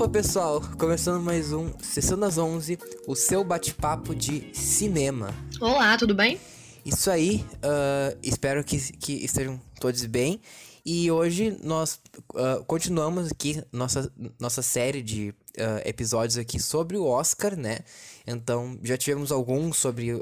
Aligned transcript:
Opa, 0.00 0.08
pessoal! 0.08 0.62
Começando 0.78 1.22
mais 1.22 1.52
um 1.52 1.78
Sessão 1.78 2.18
das 2.18 2.38
11, 2.38 2.78
o 3.06 3.14
seu 3.14 3.44
bate-papo 3.44 4.14
de 4.14 4.50
cinema. 4.54 5.28
Olá, 5.60 5.94
tudo 5.98 6.14
bem? 6.14 6.40
Isso 6.86 7.10
aí, 7.10 7.44
uh, 7.56 8.18
espero 8.22 8.64
que, 8.64 8.78
que 8.94 9.22
estejam 9.22 9.60
todos 9.78 10.02
bem. 10.06 10.40
E 10.86 11.10
hoje 11.10 11.54
nós 11.62 12.00
uh, 12.32 12.64
continuamos 12.64 13.30
aqui 13.30 13.62
nossa, 13.70 14.10
nossa 14.38 14.62
série 14.62 15.02
de 15.02 15.34
uh, 15.58 15.86
episódios 15.86 16.38
aqui 16.38 16.58
sobre 16.58 16.96
o 16.96 17.04
Oscar, 17.04 17.54
né? 17.54 17.80
Então 18.26 18.78
já 18.82 18.96
tivemos 18.96 19.30
alguns 19.30 19.76
sobre 19.76 20.12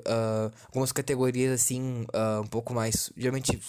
algumas 0.66 0.90
categorias 0.90 1.52
assim, 1.52 2.04
um 2.42 2.46
pouco 2.48 2.74
mais, 2.74 3.12
geralmente 3.16 3.60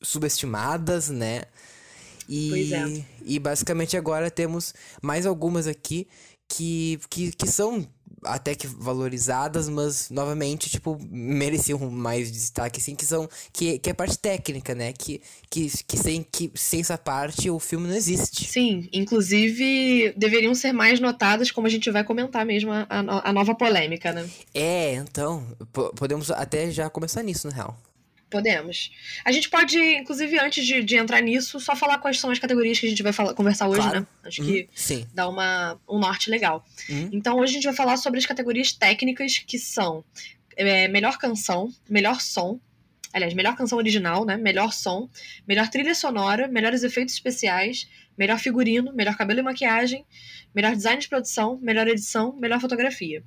subestimadas, 0.00 1.08
né? 1.08 1.42
E, 2.28 2.48
pois 2.50 2.72
é. 2.72 3.04
e 3.24 3.38
basicamente 3.38 3.96
agora 3.96 4.30
temos 4.30 4.74
mais 5.02 5.26
algumas 5.26 5.66
aqui 5.66 6.06
que, 6.48 6.98
que, 7.10 7.32
que 7.32 7.46
são 7.46 7.86
até 8.24 8.54
que 8.54 8.66
valorizadas, 8.66 9.68
mas 9.68 10.10
novamente, 10.10 10.70
tipo, 10.70 10.98
mereciam 11.10 11.78
mais 11.90 12.32
destaque, 12.32 12.80
assim, 12.80 12.94
que 12.94 13.04
são. 13.04 13.28
Que, 13.52 13.78
que 13.78 13.90
é 13.90 13.92
a 13.92 13.94
parte 13.94 14.18
técnica, 14.18 14.74
né? 14.74 14.92
Que, 14.92 15.20
que, 15.50 15.70
que, 15.86 15.96
sem, 15.96 16.22
que 16.22 16.50
sem 16.54 16.80
essa 16.80 16.96
parte 16.96 17.50
o 17.50 17.58
filme 17.58 17.86
não 17.86 17.94
existe. 17.94 18.46
Sim, 18.50 18.88
inclusive 18.92 20.14
deveriam 20.16 20.54
ser 20.54 20.72
mais 20.72 21.00
notadas, 21.00 21.50
como 21.50 21.66
a 21.66 21.70
gente 21.70 21.90
vai 21.90 22.02
comentar 22.02 22.44
mesmo 22.46 22.72
a, 22.72 22.86
a, 22.88 23.30
a 23.30 23.32
nova 23.32 23.54
polêmica, 23.54 24.12
né? 24.12 24.28
É, 24.54 24.94
então, 24.94 25.46
podemos 25.96 26.30
até 26.30 26.70
já 26.70 26.88
começar 26.88 27.22
nisso, 27.22 27.48
na 27.48 27.54
real. 27.54 27.78
Podemos. 28.34 28.90
A 29.24 29.30
gente 29.30 29.48
pode, 29.48 29.78
inclusive, 29.78 30.36
antes 30.40 30.66
de, 30.66 30.82
de, 30.82 30.96
entrar 30.96 31.20
nisso, 31.20 31.60
só 31.60 31.76
falar 31.76 31.98
quais 31.98 32.18
são 32.18 32.30
as 32.30 32.38
categorias 32.40 32.80
que 32.80 32.86
a 32.86 32.88
gente 32.88 33.00
vai 33.00 33.12
falar, 33.12 33.32
conversar 33.32 33.68
hoje, 33.68 33.82
claro. 33.82 34.00
né? 34.00 34.06
Acho 34.24 34.42
que 34.42 34.62
uhum. 34.62 34.68
Sim. 34.74 35.06
dá 35.14 35.28
uma, 35.28 35.80
um 35.88 36.00
norte 36.00 36.28
legal. 36.28 36.66
Uhum. 36.90 37.10
Então, 37.12 37.38
hoje 37.38 37.52
a 37.52 37.54
gente 37.54 37.64
vai 37.64 37.74
falar 37.74 37.96
sobre 37.96 38.18
as 38.18 38.26
categorias 38.26 38.72
técnicas 38.72 39.38
que 39.38 39.56
são 39.56 40.04
é, 40.56 40.88
melhor 40.88 41.16
canção, 41.16 41.72
melhor 41.88 42.20
som, 42.20 42.58
aliás, 43.12 43.32
melhor 43.34 43.54
canção 43.54 43.78
original, 43.78 44.24
né? 44.24 44.36
Melhor 44.36 44.72
som, 44.72 45.08
melhor 45.46 45.68
trilha 45.68 45.94
sonora, 45.94 46.48
melhores 46.48 46.82
efeitos 46.82 47.14
especiais, 47.14 47.88
melhor 48.18 48.40
figurino, 48.40 48.92
melhor 48.92 49.16
cabelo 49.16 49.38
e 49.38 49.42
maquiagem, 49.44 50.04
melhor 50.52 50.74
design 50.74 51.00
de 51.00 51.08
produção, 51.08 51.56
melhor 51.62 51.86
edição, 51.86 52.34
melhor 52.36 52.60
fotografia. 52.60 53.22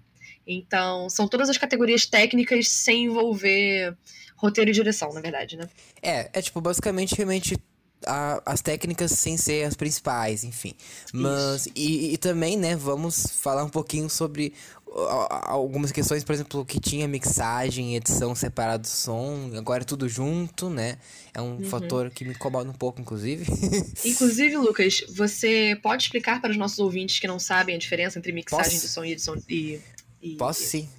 Então, 0.46 1.10
são 1.10 1.28
todas 1.28 1.50
as 1.50 1.58
categorias 1.58 2.06
técnicas 2.06 2.70
sem 2.70 3.06
envolver 3.06 3.96
roteiro 4.38 4.70
e 4.70 4.74
direção, 4.74 5.12
na 5.14 5.20
verdade, 5.20 5.58
né? 5.58 5.68
É, 6.02 6.30
é 6.32 6.42
tipo, 6.42 6.62
basicamente, 6.62 7.16
realmente 7.16 7.58
a, 8.06 8.42
as 8.46 8.62
técnicas 8.62 9.12
sem 9.12 9.36
ser 9.38 9.64
as 9.64 9.76
principais, 9.76 10.44
enfim. 10.44 10.74
Mas, 11.12 11.68
e, 11.76 12.14
e, 12.14 12.18
também, 12.18 12.58
né, 12.58 12.76
vamos 12.76 13.28
falar 13.28 13.64
um 13.64 13.70
pouquinho 13.70 14.10
sobre 14.10 14.54
algumas 14.96 15.92
questões, 15.92 16.24
por 16.24 16.34
exemplo, 16.34 16.66
que 16.66 16.80
tinha 16.80 17.08
mixagem, 17.08 17.96
edição 17.96 18.34
separada 18.34 18.80
do 18.80 18.88
som, 18.88 19.52
agora 19.56 19.84
é 19.84 19.86
tudo 19.86 20.08
junto, 20.08 20.70
né? 20.70 20.98
É 21.34 21.42
um 21.42 21.58
uhum. 21.58 21.64
fator 21.66 22.10
que 22.10 22.24
me 22.24 22.32
incomoda 22.32 22.70
um 22.70 22.74
pouco, 22.74 23.02
inclusive. 23.02 23.46
inclusive, 24.06 24.58
Lucas, 24.58 25.04
você 25.10 25.78
pode 25.84 26.04
explicar 26.04 26.42
para 26.42 26.52
os 26.52 26.58
nossos 26.58 26.80
ouvintes 26.80 27.20
que 27.20 27.28
não 27.28 27.38
sabem 27.38 27.76
a 27.76 27.78
diferença 27.78 28.18
entre 28.18 28.32
mixagem 28.32 28.72
Posso? 28.72 28.88
de 28.88 28.92
som 28.92 29.04
e 29.04 29.12
edição 29.12 29.36
e. 29.50 29.80
e 30.22 30.36
Posso 30.36 30.78
e... 30.78 30.90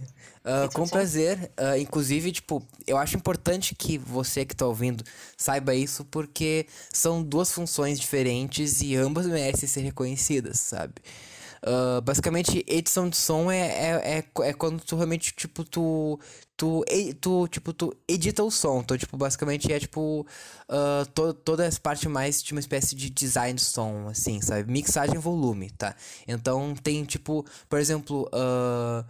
Uh, 0.44 0.72
com 0.72 0.88
prazer. 0.88 1.50
Uh, 1.58 1.78
inclusive, 1.78 2.32
tipo, 2.32 2.62
eu 2.86 2.96
acho 2.96 3.16
importante 3.16 3.74
que 3.74 3.98
você 3.98 4.44
que 4.44 4.56
tá 4.56 4.66
ouvindo 4.66 5.04
saiba 5.36 5.74
isso, 5.74 6.04
porque 6.04 6.66
são 6.92 7.22
duas 7.22 7.52
funções 7.52 7.98
diferentes 7.98 8.80
e 8.80 8.96
ambas 8.96 9.26
merecem 9.26 9.68
ser 9.68 9.80
reconhecidas, 9.80 10.60
sabe? 10.60 10.94
Uh, 11.62 12.00
basicamente, 12.02 12.64
edição 12.68 13.08
de 13.08 13.16
som 13.16 13.50
é, 13.50 13.58
é, 13.58 14.18
é, 14.18 14.48
é, 14.48 14.52
quando 14.52 14.80
tu 14.80 14.94
realmente, 14.94 15.32
tipo, 15.32 15.64
tu, 15.64 16.18
tu, 16.56 16.84
tu, 17.20 17.48
tipo, 17.48 17.72
tu 17.72 17.96
edita 18.06 18.44
o 18.44 18.50
som. 18.50 18.80
Então, 18.80 18.96
tipo, 18.96 19.16
basicamente 19.16 19.72
é, 19.72 19.78
tipo, 19.80 20.26
uh, 20.68 21.06
to, 21.12 21.34
toda 21.34 21.64
essa 21.66 21.80
parte 21.80 22.08
mais 22.08 22.42
de 22.42 22.52
uma 22.52 22.60
espécie 22.60 22.94
de 22.94 23.10
design 23.10 23.54
de 23.54 23.64
som, 23.64 24.08
assim, 24.08 24.40
sabe? 24.40 24.70
Mixagem 24.70 25.16
e 25.16 25.18
volume, 25.18 25.70
tá? 25.70 25.96
Então, 26.26 26.74
tem, 26.76 27.04
tipo, 27.04 27.44
por 27.68 27.80
exemplo, 27.80 28.28
uh, 28.32 29.04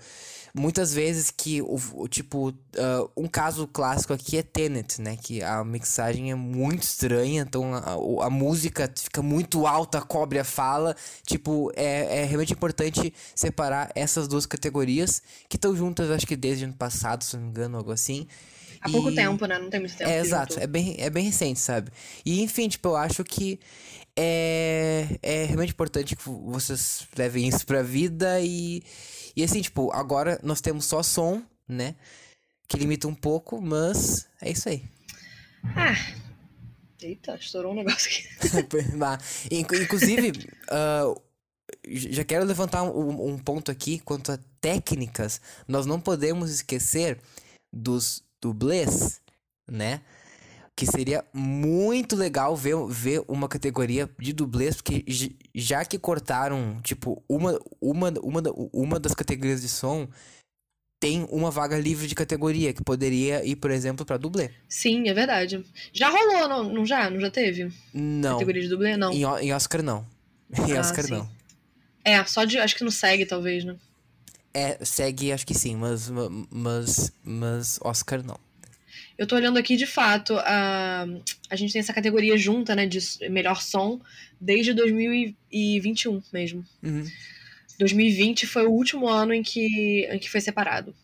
muitas 0.59 0.93
vezes 0.93 1.31
que 1.31 1.63
o, 1.63 1.79
o 1.95 2.09
tipo 2.09 2.49
uh, 2.49 3.11
um 3.17 3.27
caso 3.27 3.67
clássico 3.67 4.13
aqui 4.13 4.37
é 4.37 4.43
Tenet, 4.43 5.01
né? 5.01 5.17
Que 5.17 5.43
a 5.43 5.65
mixagem 5.65 6.31
é 6.31 6.35
muito 6.35 6.83
estranha, 6.83 7.43
então 7.43 7.75
a, 7.75 8.27
a 8.27 8.31
música 8.31 8.91
fica 8.95 9.23
muito 9.23 9.67
alta, 9.67 10.01
cobre 10.01 10.39
a 10.39 10.45
fala. 10.45 10.95
Tipo, 11.27 11.73
é, 11.77 12.23
é 12.23 12.25
realmente 12.25 12.53
importante 12.53 13.13
separar 13.35 13.91
essas 13.95 14.29
duas 14.29 14.47
categorias 14.47 15.23
que 15.49 15.57
estão 15.57 15.75
juntas, 15.75 16.11
acho 16.11 16.27
que 16.27 16.37
desde 16.37 16.65
o 16.65 16.69
ano 16.69 16.77
passado, 16.77 17.25
se 17.25 17.37
não 17.37 17.45
me 17.45 17.51
engano, 17.51 17.79
algo 17.79 17.93
assim. 17.93 18.27
Há 18.81 18.89
pouco 18.91 19.13
tempo, 19.15 19.47
né? 19.47 19.59
Não 19.59 19.71
tem 19.71 19.81
muito 19.81 19.97
tempo. 19.97 20.11
É, 20.11 20.19
exato. 20.19 20.59
É 20.59 20.67
bem, 20.67 20.97
é 20.99 21.11
bem 21.11 21.25
recente, 21.25 21.61
sabe? 21.61 21.91
E, 22.25 22.43
enfim, 22.43 22.69
tipo, 22.69 22.89
eu 22.89 22.97
acho 22.97 23.25
que 23.25 23.59
é, 24.17 25.19
é 25.23 25.45
realmente 25.45 25.73
importante 25.73 26.17
que 26.17 26.29
vocês 26.29 27.07
levem 27.17 27.49
isso 27.49 27.67
pra 27.67 27.83
vida 27.83 28.41
e 28.41 28.83
e 29.39 29.45
assim, 29.45 29.63
tipo, 29.63 29.93
agora 29.93 30.41
nós 30.43 30.61
temos 30.61 30.85
só 30.85 31.01
som, 31.01 31.41
né? 31.69 31.95
Que 32.67 32.77
limita 32.77 33.07
um 33.07 33.15
pouco, 33.15 33.63
mas 33.63 34.29
é 34.43 34.51
isso 34.51 34.69
aí. 34.69 34.83
Ah. 35.77 35.95
Eita, 37.01 37.37
estourou 37.37 37.71
um 37.71 37.77
negócio 37.77 38.11
aqui. 38.11 38.27
Inclusive, 39.81 40.33
uh, 40.73 41.23
já 41.87 42.25
quero 42.25 42.45
levantar 42.45 42.83
um, 42.83 43.29
um, 43.29 43.39
ponto 43.39 43.71
aqui 43.71 44.01
quanto 44.01 44.33
a 44.33 44.39
técnicas. 44.61 45.41
Nós 45.69 45.87
não 45.87 46.01
podemos 46.01 46.51
esquecer 46.51 47.21
dos 47.73 48.25
dublês, 48.41 49.21
né? 49.71 50.01
que 50.79 50.87
seria 50.87 51.25
muito 51.35 52.15
legal 52.15 52.55
ver, 52.55 52.77
ver 52.89 53.25
uma 53.27 53.49
categoria 53.49 54.09
de 54.17 54.33
dublês, 54.33 54.77
porque 54.77 55.05
já 55.53 55.85
que 55.85 55.99
cortaram, 55.99 56.81
tipo, 56.85 57.21
uma, 57.29 57.59
uma, 57.81 58.15
uma, 58.23 58.43
uma 58.73 59.01
das 59.01 59.13
categorias 59.13 59.61
de 59.61 59.69
som, 59.69 60.07
tem 61.01 61.27
uma 61.33 61.51
vaga 61.51 61.77
livre 61.77 62.07
de 62.07 62.15
categoria, 62.15 62.73
que 62.73 62.85
poderia 62.85 63.45
ir, 63.45 63.57
por 63.57 63.73
exemplo, 63.73 64.07
para 64.07 64.17
dublê. 64.17 64.51
Sim, 64.69 65.09
é 65.09 65.15
verdade. 65.15 65.65
Já 65.93 66.11
rolou, 66.11 66.49
não, 66.49 66.73
não 66.73 66.87
já? 66.87 67.11
Não 67.11 67.19
já 67.19 67.31
teve? 67.31 67.73
Não. 67.93 68.35
Categoria 68.35 68.63
de 68.63 68.69
dublê, 68.69 68.97
não. 68.97 69.13
Em, 69.13 69.25
em 69.47 69.53
Oscar, 69.53 69.83
não. 69.83 70.07
Em 70.69 70.77
ah, 70.77 70.81
Oscar, 70.81 71.05
sim. 71.05 71.13
não. 71.13 71.29
É, 72.05 72.25
só 72.25 72.45
de. 72.45 72.57
Acho 72.57 72.77
que 72.77 72.85
não 72.85 72.91
segue, 72.91 73.27
talvez, 73.27 73.65
né? 73.65 73.77
É, 74.53 74.85
segue, 74.85 75.33
acho 75.33 75.47
que 75.47 75.55
sim, 75.55 75.77
mas, 75.77 76.11
mas, 76.51 77.13
mas 77.23 77.79
Oscar 77.83 78.23
não. 78.23 78.39
Eu 79.17 79.27
tô 79.27 79.35
olhando 79.35 79.59
aqui, 79.59 79.77
de 79.77 79.87
fato, 79.87 80.35
a, 80.39 81.05
a 81.51 81.57
gente 81.57 81.73
tem 81.73 81.81
essa 81.81 81.93
categoria 81.93 82.37
junta, 82.39 82.75
né, 82.75 82.87
de 82.87 83.01
melhor 83.29 83.61
som, 83.61 84.01
desde 84.41 84.73
2021 84.73 86.23
mesmo. 86.33 86.65
Uhum. 86.83 87.05
2020 87.79 88.47
foi 88.47 88.67
o 88.67 88.71
último 88.71 89.09
ano 89.09 89.33
em 89.33 89.43
que, 89.43 90.09
em 90.11 90.19
que 90.19 90.31
foi 90.31 90.41
separado. 90.41 90.95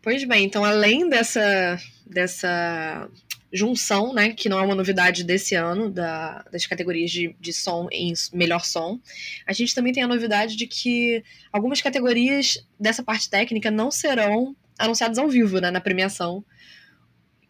Pois 0.00 0.24
bem, 0.24 0.44
então 0.44 0.64
além 0.64 1.08
dessa, 1.08 1.80
dessa 2.06 3.08
junção, 3.52 4.14
né, 4.14 4.32
que 4.32 4.48
não 4.48 4.58
é 4.58 4.62
uma 4.62 4.74
novidade 4.74 5.22
desse 5.24 5.54
ano, 5.54 5.90
da, 5.90 6.42
das 6.50 6.66
categorias 6.66 7.10
de, 7.10 7.36
de 7.38 7.52
som 7.52 7.86
em 7.92 8.14
melhor 8.32 8.64
som, 8.64 8.98
a 9.46 9.52
gente 9.52 9.74
também 9.74 9.92
tem 9.92 10.02
a 10.02 10.08
novidade 10.08 10.56
de 10.56 10.66
que 10.66 11.22
algumas 11.52 11.80
categorias 11.80 12.66
dessa 12.80 13.02
parte 13.02 13.28
técnica 13.28 13.70
não 13.70 13.90
serão 13.90 14.56
anunciadas 14.78 15.18
ao 15.18 15.28
vivo, 15.28 15.60
né, 15.60 15.70
na 15.70 15.80
premiação, 15.80 16.42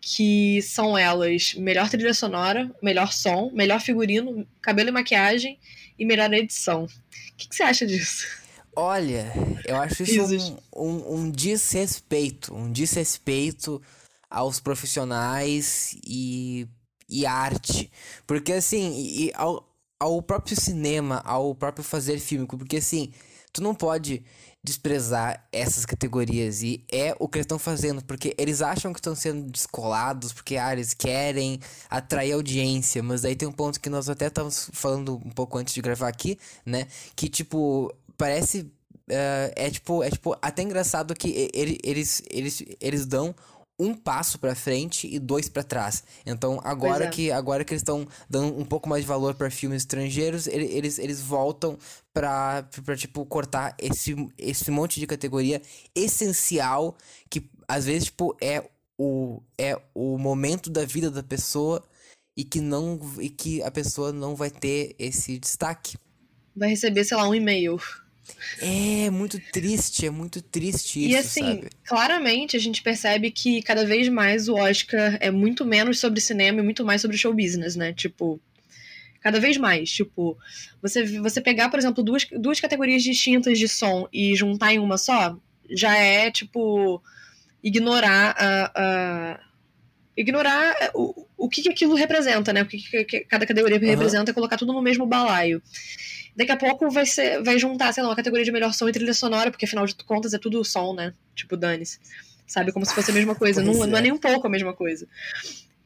que 0.00 0.60
são 0.62 0.98
elas 0.98 1.54
melhor 1.54 1.88
trilha 1.88 2.12
sonora, 2.12 2.68
melhor 2.82 3.12
som, 3.12 3.52
melhor 3.54 3.80
figurino, 3.80 4.44
cabelo 4.60 4.88
e 4.88 4.92
maquiagem 4.92 5.58
e 5.96 6.04
melhor 6.04 6.32
edição. 6.34 6.84
O 6.84 6.88
que, 7.36 7.48
que 7.48 7.54
você 7.54 7.62
acha 7.62 7.86
disso? 7.86 8.26
Olha, 8.74 9.32
eu 9.66 9.76
acho 9.76 10.02
isso 10.02 10.58
um, 10.74 10.88
um, 10.88 11.14
um, 11.14 11.30
desrespeito, 11.30 12.54
um 12.54 12.72
desrespeito 12.72 13.80
aos 14.32 14.58
profissionais 14.58 15.96
e, 16.04 16.66
e 17.08 17.26
arte. 17.26 17.90
Porque 18.26 18.52
assim, 18.52 18.92
e 18.96 19.32
ao, 19.34 19.68
ao 20.00 20.22
próprio 20.22 20.58
cinema, 20.58 21.22
ao 21.24 21.54
próprio 21.54 21.84
fazer 21.84 22.18
filme, 22.18 22.46
porque 22.46 22.78
assim, 22.78 23.12
tu 23.52 23.62
não 23.62 23.74
pode 23.74 24.24
desprezar 24.64 25.46
essas 25.52 25.84
categorias. 25.84 26.62
E 26.62 26.84
é 26.90 27.14
o 27.18 27.28
que 27.28 27.38
eles 27.38 27.44
estão 27.44 27.58
fazendo, 27.58 28.02
porque 28.04 28.34
eles 28.38 28.62
acham 28.62 28.92
que 28.92 29.00
estão 29.00 29.14
sendo 29.14 29.50
descolados, 29.50 30.32
porque 30.32 30.56
ah, 30.56 30.72
eles 30.72 30.94
querem 30.94 31.60
atrair 31.90 32.32
audiência. 32.32 33.02
Mas 33.02 33.24
aí 33.24 33.34
tem 33.34 33.48
um 33.48 33.52
ponto 33.52 33.80
que 33.80 33.90
nós 33.90 34.08
até 34.08 34.28
estávamos 34.28 34.70
falando 34.72 35.16
um 35.16 35.30
pouco 35.30 35.58
antes 35.58 35.74
de 35.74 35.82
gravar 35.82 36.08
aqui, 36.08 36.38
né? 36.64 36.86
Que 37.16 37.28
tipo, 37.28 37.92
parece. 38.16 38.70
Uh, 39.10 39.50
é 39.56 39.68
tipo, 39.68 40.02
é 40.02 40.10
tipo 40.10 40.34
até 40.40 40.62
engraçado 40.62 41.12
que 41.12 41.50
eles, 41.52 42.22
eles, 42.30 42.62
eles 42.80 43.04
dão 43.04 43.34
um 43.78 43.94
passo 43.94 44.38
para 44.38 44.54
frente 44.54 45.12
e 45.12 45.18
dois 45.18 45.48
para 45.48 45.62
trás. 45.62 46.04
Então, 46.24 46.60
agora 46.62 47.06
é. 47.06 47.08
que 47.08 47.30
agora 47.30 47.64
que 47.64 47.72
eles 47.72 47.82
estão 47.82 48.06
dando 48.28 48.58
um 48.58 48.64
pouco 48.64 48.88
mais 48.88 49.02
de 49.02 49.08
valor 49.08 49.34
para 49.34 49.50
filmes 49.50 49.82
estrangeiros, 49.82 50.46
eles, 50.46 50.98
eles 50.98 51.20
voltam 51.20 51.78
pra, 52.12 52.66
tipo, 52.96 53.24
cortar 53.26 53.74
esse, 53.78 54.14
esse 54.38 54.70
monte 54.70 55.00
de 55.00 55.06
categoria 55.06 55.60
essencial 55.94 56.96
que, 57.28 57.48
às 57.66 57.86
vezes, 57.86 58.04
tipo, 58.04 58.36
é 58.40 58.68
o, 58.98 59.42
é 59.58 59.80
o 59.94 60.18
momento 60.18 60.70
da 60.70 60.84
vida 60.84 61.10
da 61.10 61.22
pessoa 61.22 61.82
e 62.36 62.44
que 62.44 62.60
não 62.60 62.98
e 63.20 63.28
que 63.28 63.62
a 63.62 63.70
pessoa 63.70 64.12
não 64.12 64.34
vai 64.34 64.50
ter 64.50 64.94
esse 64.98 65.38
destaque. 65.38 65.96
Vai 66.54 66.70
receber, 66.70 67.04
sei 67.04 67.16
lá, 67.16 67.28
um 67.28 67.34
e-mail. 67.34 67.78
É 68.60 69.10
muito 69.10 69.40
triste, 69.52 70.06
é 70.06 70.10
muito 70.10 70.40
triste 70.40 71.00
isso. 71.00 71.10
E 71.10 71.16
assim, 71.16 71.40
sabe? 71.40 71.70
claramente 71.84 72.56
a 72.56 72.60
gente 72.60 72.82
percebe 72.82 73.30
que 73.30 73.62
cada 73.62 73.84
vez 73.84 74.08
mais 74.08 74.48
o 74.48 74.54
Oscar 74.54 75.16
é 75.20 75.30
muito 75.30 75.64
menos 75.64 75.98
sobre 75.98 76.20
cinema 76.20 76.60
e 76.60 76.62
muito 76.62 76.84
mais 76.84 77.00
sobre 77.00 77.16
show 77.16 77.34
business, 77.34 77.76
né? 77.76 77.92
Tipo, 77.92 78.40
cada 79.20 79.40
vez 79.40 79.56
mais. 79.56 79.90
Tipo, 79.90 80.36
você, 80.80 81.04
você 81.20 81.40
pegar, 81.40 81.68
por 81.70 81.78
exemplo, 81.78 82.02
duas, 82.02 82.26
duas 82.38 82.60
categorias 82.60 83.02
distintas 83.02 83.58
de 83.58 83.68
som 83.68 84.08
e 84.12 84.34
juntar 84.36 84.72
em 84.72 84.78
uma 84.78 84.98
só, 84.98 85.36
já 85.70 85.96
é, 85.96 86.30
tipo, 86.30 87.02
ignorar 87.62 88.34
a. 88.38 88.72
a 88.74 89.51
ignorar 90.16 90.74
o, 90.94 91.26
o 91.36 91.48
que, 91.48 91.62
que 91.62 91.68
aquilo 91.68 91.94
representa, 91.94 92.52
né? 92.52 92.62
O 92.62 92.66
que, 92.66 93.04
que 93.04 93.20
cada 93.20 93.46
categoria 93.46 93.78
uhum. 93.78 93.86
representa 93.86 94.30
e 94.30 94.34
colocar 94.34 94.56
tudo 94.56 94.72
no 94.72 94.82
mesmo 94.82 95.06
balaio. 95.06 95.62
Daqui 96.34 96.52
a 96.52 96.56
pouco 96.56 96.90
vai, 96.90 97.04
ser, 97.04 97.42
vai 97.42 97.58
juntar, 97.58 97.92
sei 97.92 98.02
lá, 98.02 98.08
uma 98.08 98.16
categoria 98.16 98.44
de 98.44 98.52
melhor 98.52 98.72
som 98.72 98.88
e 98.88 98.92
trilha 98.92 99.12
sonora, 99.12 99.50
porque 99.50 99.66
afinal 99.66 99.86
de 99.86 99.94
contas 99.94 100.32
é 100.32 100.38
tudo 100.38 100.64
som, 100.64 100.94
né? 100.94 101.12
Tipo, 101.34 101.56
dane-se. 101.56 101.98
Sabe? 102.46 102.72
Como 102.72 102.84
se 102.84 102.94
fosse 102.94 103.10
a 103.10 103.14
mesma 103.14 103.34
coisa. 103.34 103.62
Não, 103.62 103.84
é. 103.84 103.86
não 103.86 103.98
é 103.98 104.02
nem 104.02 104.12
um 104.12 104.18
pouco 104.18 104.46
a 104.46 104.50
mesma 104.50 104.72
coisa. 104.72 105.06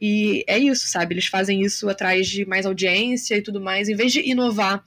E 0.01 0.45
é 0.47 0.59
isso, 0.59 0.87
sabe? 0.89 1.15
Eles 1.15 1.27
fazem 1.27 1.63
isso 1.63 1.89
atrás 1.89 2.29
de 2.29 2.45
mais 2.45 2.67
audiência 2.67 3.37
e 3.37 3.43
tudo 3.43 3.61
mais, 3.61 3.89
em 3.89 3.95
vez 3.95 4.13
de 4.13 4.21
inovar 4.21 4.85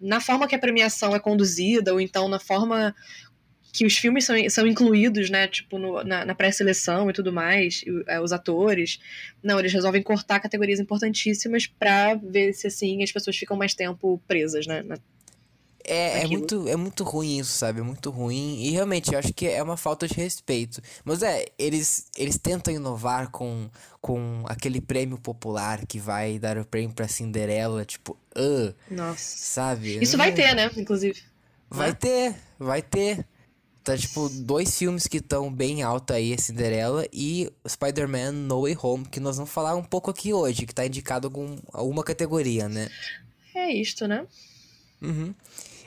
na 0.00 0.20
forma 0.20 0.46
que 0.46 0.54
a 0.54 0.58
premiação 0.58 1.14
é 1.14 1.18
conduzida, 1.18 1.92
ou 1.92 2.00
então 2.00 2.28
na 2.28 2.38
forma 2.38 2.94
que 3.76 3.84
os 3.84 3.98
filmes 3.98 4.24
são, 4.24 4.36
são 4.48 4.66
incluídos, 4.66 5.28
né? 5.28 5.46
Tipo, 5.46 5.78
no, 5.78 6.02
na, 6.02 6.24
na 6.24 6.34
pré-seleção 6.34 7.10
e 7.10 7.12
tudo 7.12 7.30
mais, 7.30 7.82
e, 7.86 8.04
é, 8.06 8.18
os 8.18 8.32
atores. 8.32 8.98
Não, 9.42 9.58
eles 9.58 9.72
resolvem 9.72 10.02
cortar 10.02 10.40
categorias 10.40 10.80
importantíssimas 10.80 11.66
pra 11.66 12.14
ver 12.14 12.54
se 12.54 12.66
assim 12.66 13.02
as 13.02 13.12
pessoas 13.12 13.36
ficam 13.36 13.54
mais 13.54 13.74
tempo 13.74 14.18
presas, 14.26 14.66
né? 14.66 14.82
Na, 14.82 14.96
é, 15.88 16.22
é, 16.22 16.26
muito, 16.26 16.68
é 16.68 16.74
muito 16.74 17.04
ruim 17.04 17.38
isso, 17.38 17.52
sabe? 17.52 17.80
É 17.80 17.82
muito 17.82 18.10
ruim. 18.10 18.60
E 18.60 18.70
realmente, 18.70 19.12
eu 19.12 19.18
acho 19.18 19.32
que 19.32 19.46
é 19.46 19.62
uma 19.62 19.76
falta 19.76 20.08
de 20.08 20.14
respeito. 20.14 20.80
Mas 21.04 21.22
é, 21.22 21.44
eles, 21.58 22.06
eles 22.16 22.38
tentam 22.38 22.74
inovar 22.74 23.30
com, 23.30 23.70
com 24.00 24.42
aquele 24.46 24.80
prêmio 24.80 25.16
popular 25.16 25.86
que 25.86 26.00
vai 26.00 26.38
dar 26.38 26.58
o 26.58 26.64
prêmio 26.64 26.92
pra 26.92 27.06
Cinderela, 27.06 27.84
tipo, 27.84 28.18
uh, 28.36 28.74
Nossa. 28.90 29.38
Sabe? 29.38 30.02
Isso 30.02 30.16
vai 30.16 30.32
ter, 30.32 30.54
né? 30.56 30.70
Inclusive. 30.76 31.22
Vai 31.70 31.90
né? 31.90 31.94
ter, 31.94 32.34
vai 32.58 32.82
ter. 32.82 33.24
Tá, 33.86 33.96
tipo, 33.96 34.28
dois 34.28 34.76
filmes 34.76 35.06
que 35.06 35.18
estão 35.18 35.48
bem 35.48 35.84
alto 35.84 36.12
aí, 36.12 36.34
a 36.34 36.38
Cinderela 36.38 37.06
e 37.12 37.48
Spider-Man 37.68 38.32
No 38.32 38.62
Way 38.62 38.76
Home, 38.82 39.04
que 39.04 39.20
nós 39.20 39.36
vamos 39.36 39.52
falar 39.52 39.76
um 39.76 39.84
pouco 39.84 40.10
aqui 40.10 40.32
hoje, 40.32 40.66
que 40.66 40.74
tá 40.74 40.84
indicado 40.84 41.30
com 41.30 41.56
alguma 41.72 42.02
categoria, 42.02 42.68
né? 42.68 42.90
É 43.54 43.72
isto, 43.72 44.08
né? 44.08 44.26
Uhum. 45.00 45.32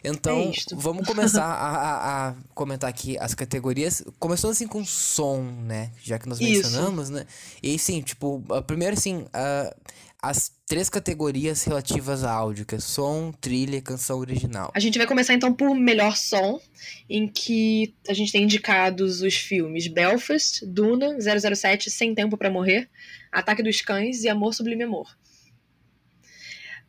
Então, 0.01 0.39
é 0.39 0.75
vamos 0.75 1.05
começar 1.05 1.43
a, 1.43 1.67
a, 1.67 2.29
a, 2.29 2.35
comentar 2.55 2.89
aqui 2.89 3.17
as 3.17 3.33
categorias. 3.33 4.01
Começando 4.17 4.51
assim 4.51 4.65
com 4.65 4.85
som, 4.85 5.41
né? 5.41 5.91
Já 6.01 6.17
que 6.17 6.29
nós 6.29 6.39
mencionamos, 6.39 7.09
Isso. 7.09 7.11
né? 7.11 7.25
E 7.61 7.77
sim, 7.77 8.01
tipo, 8.01 8.41
primeiro 8.65 8.95
assim, 8.95 9.23
uh, 9.23 9.75
as 10.21 10.51
três 10.67 10.89
categorias 10.89 11.63
relativas 11.63 12.23
a 12.23 12.31
áudio, 12.31 12.65
que 12.65 12.75
é 12.75 12.79
som, 12.79 13.31
trilha 13.31 13.77
e 13.77 13.81
canção 13.81 14.19
original. 14.19 14.71
A 14.75 14.79
gente 14.79 14.97
vai 14.97 15.07
começar 15.07 15.33
então 15.33 15.53
por 15.53 15.73
melhor 15.73 16.17
som, 16.17 16.61
em 17.09 17.27
que 17.27 17.95
a 18.07 18.13
gente 18.13 18.31
tem 18.31 18.43
indicados 18.43 19.21
os 19.21 19.35
filmes 19.35 19.87
Belfast, 19.87 20.65
Duna, 20.65 21.17
007, 21.19 21.89
Sem 21.89 22.13
Tempo 22.13 22.37
para 22.37 22.49
Morrer, 22.49 22.89
Ataque 23.31 23.63
dos 23.63 23.81
Cães 23.81 24.23
e 24.23 24.29
Amor 24.29 24.53
Sublime 24.53 24.83
Amor. 24.83 25.17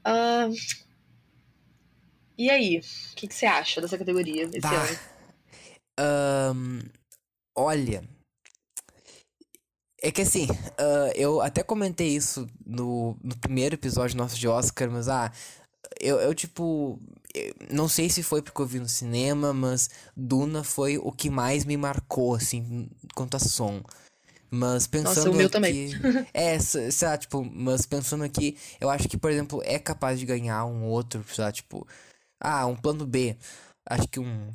Uh, 0.00 0.52
e 2.36 2.50
aí, 2.50 2.78
o 2.78 3.14
que, 3.14 3.28
que, 3.28 3.34
você 3.34 3.46
acha 3.46 3.80
dessa 3.80 3.98
categoria 3.98 4.44
esse 4.44 4.60
bah. 4.60 4.70
ano? 4.72 6.54
Um, 6.56 6.80
olha, 7.54 8.02
é 10.02 10.10
que 10.10 10.22
assim, 10.22 10.46
uh, 10.46 11.12
eu 11.14 11.40
até 11.40 11.62
comentei 11.62 12.08
isso 12.08 12.46
no, 12.64 13.16
no 13.22 13.36
primeiro 13.36 13.74
episódio 13.74 14.16
nosso 14.16 14.36
de 14.36 14.48
Oscar, 14.48 14.90
mas 14.90 15.08
ah, 15.08 15.30
eu, 16.00 16.18
eu 16.20 16.34
tipo. 16.34 16.98
Eu 17.32 17.54
não 17.70 17.88
sei 17.88 18.10
se 18.10 18.24
foi 18.24 18.42
porque 18.42 18.60
eu 18.60 18.66
vi 18.66 18.80
no 18.80 18.88
cinema, 18.88 19.52
mas 19.52 19.88
Duna 20.16 20.64
foi 20.64 20.98
o 20.98 21.12
que 21.12 21.30
mais 21.30 21.64
me 21.64 21.76
marcou, 21.76 22.34
assim, 22.34 22.88
quanto 23.14 23.36
a 23.36 23.38
som. 23.38 23.80
Mas 24.50 24.88
pensando 24.88 25.14
Nossa, 25.14 25.30
o 25.30 25.34
meu 25.34 25.46
aqui, 25.46 25.52
também. 25.52 25.90
é, 26.34 26.58
sei 26.58 26.90
lá, 27.06 27.16
tipo, 27.16 27.44
mas 27.44 27.86
pensando 27.86 28.24
aqui, 28.24 28.58
eu 28.80 28.90
acho 28.90 29.08
que, 29.08 29.16
por 29.16 29.30
exemplo, 29.30 29.62
é 29.64 29.78
capaz 29.78 30.18
de 30.18 30.26
ganhar 30.26 30.64
um 30.64 30.86
outro, 30.86 31.24
sei 31.32 31.44
lá, 31.44 31.52
tipo, 31.52 31.86
ah, 32.40 32.66
um 32.66 32.74
plano 32.74 33.06
B. 33.06 33.36
Acho 33.88 34.08
que 34.08 34.18
um 34.18 34.52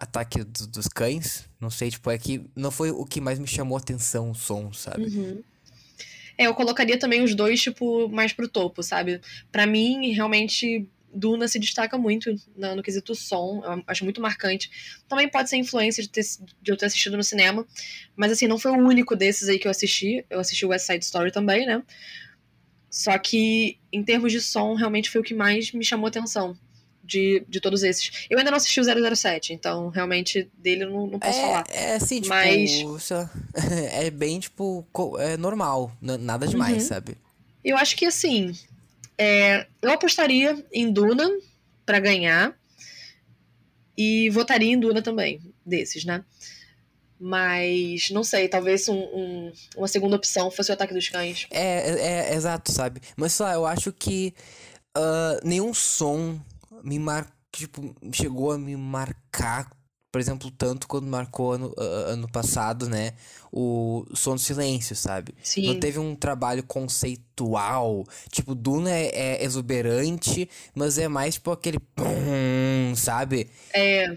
Ataque 0.00 0.42
do, 0.42 0.66
dos 0.66 0.88
Cães. 0.88 1.48
Não 1.60 1.70
sei, 1.70 1.90
tipo, 1.90 2.10
é 2.10 2.16
que 2.16 2.42
não 2.56 2.70
foi 2.70 2.90
o 2.90 3.04
que 3.04 3.20
mais 3.20 3.38
me 3.38 3.46
chamou 3.46 3.76
atenção 3.76 4.30
o 4.30 4.34
som, 4.34 4.72
sabe? 4.72 5.04
Uhum. 5.04 5.42
É, 6.38 6.46
eu 6.46 6.54
colocaria 6.54 6.98
também 6.98 7.22
os 7.22 7.34
dois, 7.34 7.60
tipo, 7.60 8.08
mais 8.08 8.32
pro 8.32 8.48
topo, 8.48 8.82
sabe? 8.82 9.20
para 9.52 9.66
mim, 9.66 10.10
realmente, 10.12 10.88
Duna 11.12 11.46
se 11.46 11.58
destaca 11.58 11.98
muito 11.98 12.34
no, 12.56 12.76
no, 12.76 12.82
quesito 12.82 13.14
som, 13.14 13.60
eu 13.62 13.84
acho 13.86 14.04
muito 14.04 14.22
marcante. 14.22 14.70
Também 15.06 15.28
pode 15.28 15.50
ser 15.50 15.58
influência 15.58 16.02
de, 16.02 16.08
ter, 16.08 16.22
de 16.62 16.72
eu 16.72 16.78
ter 16.78 16.86
assistido 16.86 17.18
no 17.18 17.22
cinema, 17.22 17.66
mas 18.16 18.32
assim, 18.32 18.46
não 18.46 18.58
foi 18.58 18.70
o 18.70 18.78
único 18.78 19.14
desses 19.14 19.50
aí 19.50 19.58
que 19.58 19.66
eu 19.66 19.70
assisti. 19.70 20.24
Eu 20.30 20.40
assisti 20.40 20.64
West 20.64 20.86
Side 20.86 21.04
Story 21.04 21.30
também, 21.30 21.66
né? 21.66 21.82
Só 22.88 23.18
que, 23.18 23.78
em 23.92 24.02
termos 24.02 24.32
de 24.32 24.40
som, 24.40 24.74
realmente 24.74 25.10
foi 25.10 25.20
o 25.20 25.24
que 25.24 25.34
mais 25.34 25.72
me 25.72 25.84
chamou 25.84 26.08
atenção 26.08 26.56
de, 27.10 27.44
de 27.48 27.60
todos 27.60 27.82
esses. 27.82 28.26
Eu 28.30 28.38
ainda 28.38 28.50
não 28.50 28.56
assisti 28.56 28.80
o 28.80 29.16
007, 29.16 29.52
então 29.52 29.88
realmente 29.88 30.48
dele 30.56 30.84
eu 30.84 30.90
não, 30.90 31.06
não 31.08 31.18
posso 31.18 31.38
é, 31.38 31.42
falar. 31.42 31.64
É 31.68 31.94
assim, 31.94 32.20
tipo, 32.20 32.34
Mas... 32.34 32.70
é 33.92 34.10
bem, 34.10 34.38
tipo, 34.38 34.86
é 35.18 35.36
normal, 35.36 35.92
nada 36.00 36.46
demais, 36.46 36.84
uhum. 36.84 36.88
sabe? 36.88 37.16
Eu 37.64 37.76
acho 37.76 37.96
que 37.96 38.06
assim, 38.06 38.56
é, 39.18 39.66
eu 39.82 39.90
apostaria 39.90 40.64
em 40.72 40.90
Duna 40.90 41.28
para 41.84 41.98
ganhar 41.98 42.54
e 43.98 44.30
votaria 44.30 44.72
em 44.72 44.78
Duna 44.78 45.02
também, 45.02 45.40
desses, 45.66 46.04
né? 46.04 46.24
Mas 47.18 48.08
não 48.10 48.24
sei, 48.24 48.48
talvez 48.48 48.88
um, 48.88 48.96
um, 48.96 49.52
uma 49.76 49.88
segunda 49.88 50.16
opção 50.16 50.50
fosse 50.50 50.70
o 50.70 50.74
Ataque 50.74 50.94
dos 50.94 51.10
Cães. 51.10 51.46
É, 51.50 51.90
é, 51.90 52.32
é 52.32 52.34
exato, 52.34 52.72
sabe? 52.72 53.02
Mas 53.14 53.34
só, 53.34 53.52
eu 53.52 53.66
acho 53.66 53.92
que 53.92 54.32
uh, 54.96 55.46
nenhum 55.46 55.74
som 55.74 56.40
me 56.82 56.98
mar... 56.98 57.30
tipo, 57.52 57.94
chegou 58.12 58.52
a 58.52 58.58
me 58.58 58.76
marcar, 58.76 59.70
por 60.12 60.20
exemplo, 60.20 60.50
tanto 60.50 60.88
quando 60.88 61.06
marcou 61.06 61.52
ano, 61.52 61.74
ano 61.76 62.28
passado, 62.30 62.88
né? 62.88 63.12
O 63.52 64.04
Som 64.14 64.34
do 64.34 64.40
Silêncio, 64.40 64.96
sabe? 64.96 65.34
Sim. 65.42 65.66
Não 65.66 65.78
teve 65.78 65.98
um 65.98 66.16
trabalho 66.16 66.62
conceitual. 66.64 68.04
Tipo, 68.30 68.54
Duna 68.54 68.90
é, 68.90 69.10
é 69.14 69.44
exuberante, 69.44 70.48
mas 70.74 70.98
é 70.98 71.06
mais 71.08 71.34
tipo 71.34 71.50
aquele. 71.52 71.78
Pum, 71.78 72.94
sabe? 72.96 73.48
É. 73.72 74.16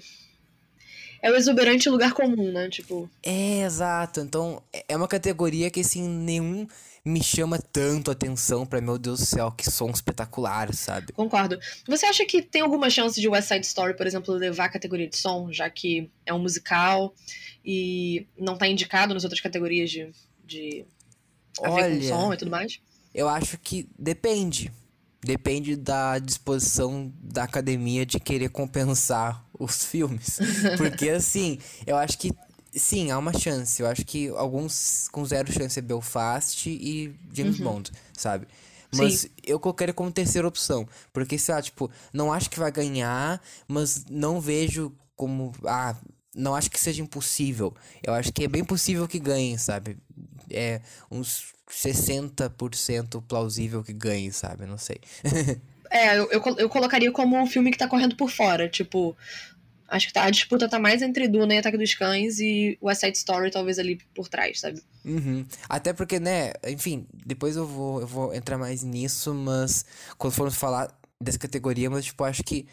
É 1.22 1.32
o 1.32 1.36
exuberante 1.36 1.90
lugar 1.90 2.14
comum, 2.14 2.52
né? 2.52 2.70
Tipo. 2.70 3.10
É, 3.24 3.62
exato. 3.62 4.20
Então, 4.20 4.62
é 4.90 4.98
uma 4.98 5.08
categoria 5.08 5.72
que, 5.72 5.80
assim, 5.80 6.06
nenhum 6.06 6.68
me 7.06 7.22
chama 7.22 7.60
tanto 7.60 8.10
a 8.10 8.14
atenção 8.14 8.66
para 8.66 8.80
meu 8.80 8.98
Deus 8.98 9.20
do 9.20 9.26
céu, 9.26 9.52
que 9.52 9.70
som 9.70 9.90
espetacular, 9.90 10.74
sabe? 10.74 11.12
Concordo. 11.12 11.60
Você 11.88 12.06
acha 12.06 12.26
que 12.26 12.42
tem 12.42 12.62
alguma 12.62 12.90
chance 12.90 13.20
de 13.20 13.28
West 13.28 13.50
Side 13.50 13.66
Story, 13.66 13.96
por 13.96 14.08
exemplo, 14.08 14.34
levar 14.34 14.66
a 14.66 14.70
categoria 14.70 15.10
de 15.10 15.18
som, 15.18 15.52
já 15.52 15.70
que 15.70 16.10
é 16.26 16.34
um 16.34 16.40
musical 16.40 17.14
e 17.64 18.26
não 18.38 18.58
tá 18.58 18.68
indicado 18.68 19.14
nas 19.14 19.24
outras 19.24 19.42
categorias 19.42 19.90
de, 19.90 20.14
de 20.46 20.86
Olha, 21.60 22.02
som 22.08 22.34
e 22.34 22.38
tudo 22.38 22.52
mais? 22.52 22.80
Eu 23.14 23.28
acho 23.28 23.58
que 23.58 23.88
depende. 24.00 24.72
Depende 25.22 25.76
da 25.76 26.20
disposição 26.20 27.12
da 27.22 27.44
academia 27.44 28.06
de 28.06 28.20
querer 28.20 28.50
compensar 28.50 29.46
os 29.58 29.86
filmes. 29.86 30.40
Porque, 30.78 31.10
assim, 31.10 31.60
eu 31.86 31.96
acho 31.96 32.18
que 32.18 32.32
Sim, 32.76 33.12
há 33.12 33.18
uma 33.18 33.34
chance. 33.34 33.82
Eu 33.82 33.88
acho 33.88 34.04
que 34.06 34.30
alguns 34.30 35.08
com 35.10 35.24
zero 35.26 35.52
chance 35.52 35.78
é 35.78 35.82
Belfast 35.82 36.68
e 36.68 37.14
James 37.32 37.60
uhum. 37.60 37.66
Bond, 37.66 37.92
sabe? 38.14 38.48
Mas 38.96 39.22
Sim. 39.22 39.30
eu 39.44 39.60
colocaria 39.60 39.94
como 39.94 40.12
terceira 40.12 40.48
opção. 40.48 40.88
Porque, 41.12 41.38
sei 41.38 41.56
lá, 41.56 41.62
tipo, 41.62 41.90
não 42.12 42.32
acho 42.32 42.50
que 42.50 42.60
vai 42.60 42.72
ganhar, 42.72 43.42
mas 43.68 44.06
não 44.10 44.40
vejo 44.40 44.92
como. 45.16 45.52
Ah, 45.66 45.96
não 46.36 46.56
acho 46.56 46.70
que 46.70 46.80
seja 46.80 47.02
impossível. 47.02 47.74
Eu 48.02 48.14
acho 48.14 48.32
que 48.32 48.44
é 48.44 48.48
bem 48.48 48.64
possível 48.64 49.08
que 49.08 49.20
ganhe, 49.20 49.58
sabe? 49.58 49.98
É 50.50 50.82
uns 51.12 51.54
60% 51.70 53.24
plausível 53.28 53.84
que 53.84 53.94
ganhe, 53.94 54.32
sabe? 54.32 54.66
Não 54.66 54.78
sei. 54.78 55.00
é, 55.90 56.18
eu, 56.18 56.30
eu, 56.32 56.42
eu, 56.58 56.70
colocaria 56.70 57.12
como 57.12 57.40
um 57.40 57.48
filme 57.48 57.72
que 57.72 57.78
tá 57.78 57.88
correndo 57.88 58.16
por 58.16 58.30
fora. 58.30 58.68
Tipo, 58.68 59.16
acho 59.88 60.08
que 60.08 60.14
tá, 60.14 60.24
a 60.24 60.30
disputa 60.30 60.68
tá 60.68 60.80
mais 60.80 61.02
entre 61.02 61.28
Duna 61.28 61.56
e 61.56 61.58
Ataque 61.58 61.78
dos 61.78 61.94
Cães 61.94 62.40
e 62.40 62.78
West 62.82 63.02
Side 63.02 63.18
Story 63.18 63.52
talvez 63.52 63.80
ali 63.80 64.00
por 64.14 64.28
trás, 64.28 64.60
sabe? 64.60 64.82
Uhum. 65.06 65.46
Até 65.70 65.94
porque, 65.94 66.20
né, 66.20 66.54
enfim, 66.68 67.06
depois 67.26 67.56
eu 67.56 67.68
vou, 67.68 68.02
eu 68.02 68.08
vou 68.08 68.34
entrar 68.34 68.58
mais 68.58 68.84
nisso, 68.84 69.34
mas 69.34 69.86
quando 70.18 70.34
formos 70.34 70.56
falar 70.56 70.94
dessa 71.22 71.40
categoria, 71.40 71.90
mas 71.90 72.06
tipo, 72.06 72.24
acho 72.24 72.44
que 72.44 72.66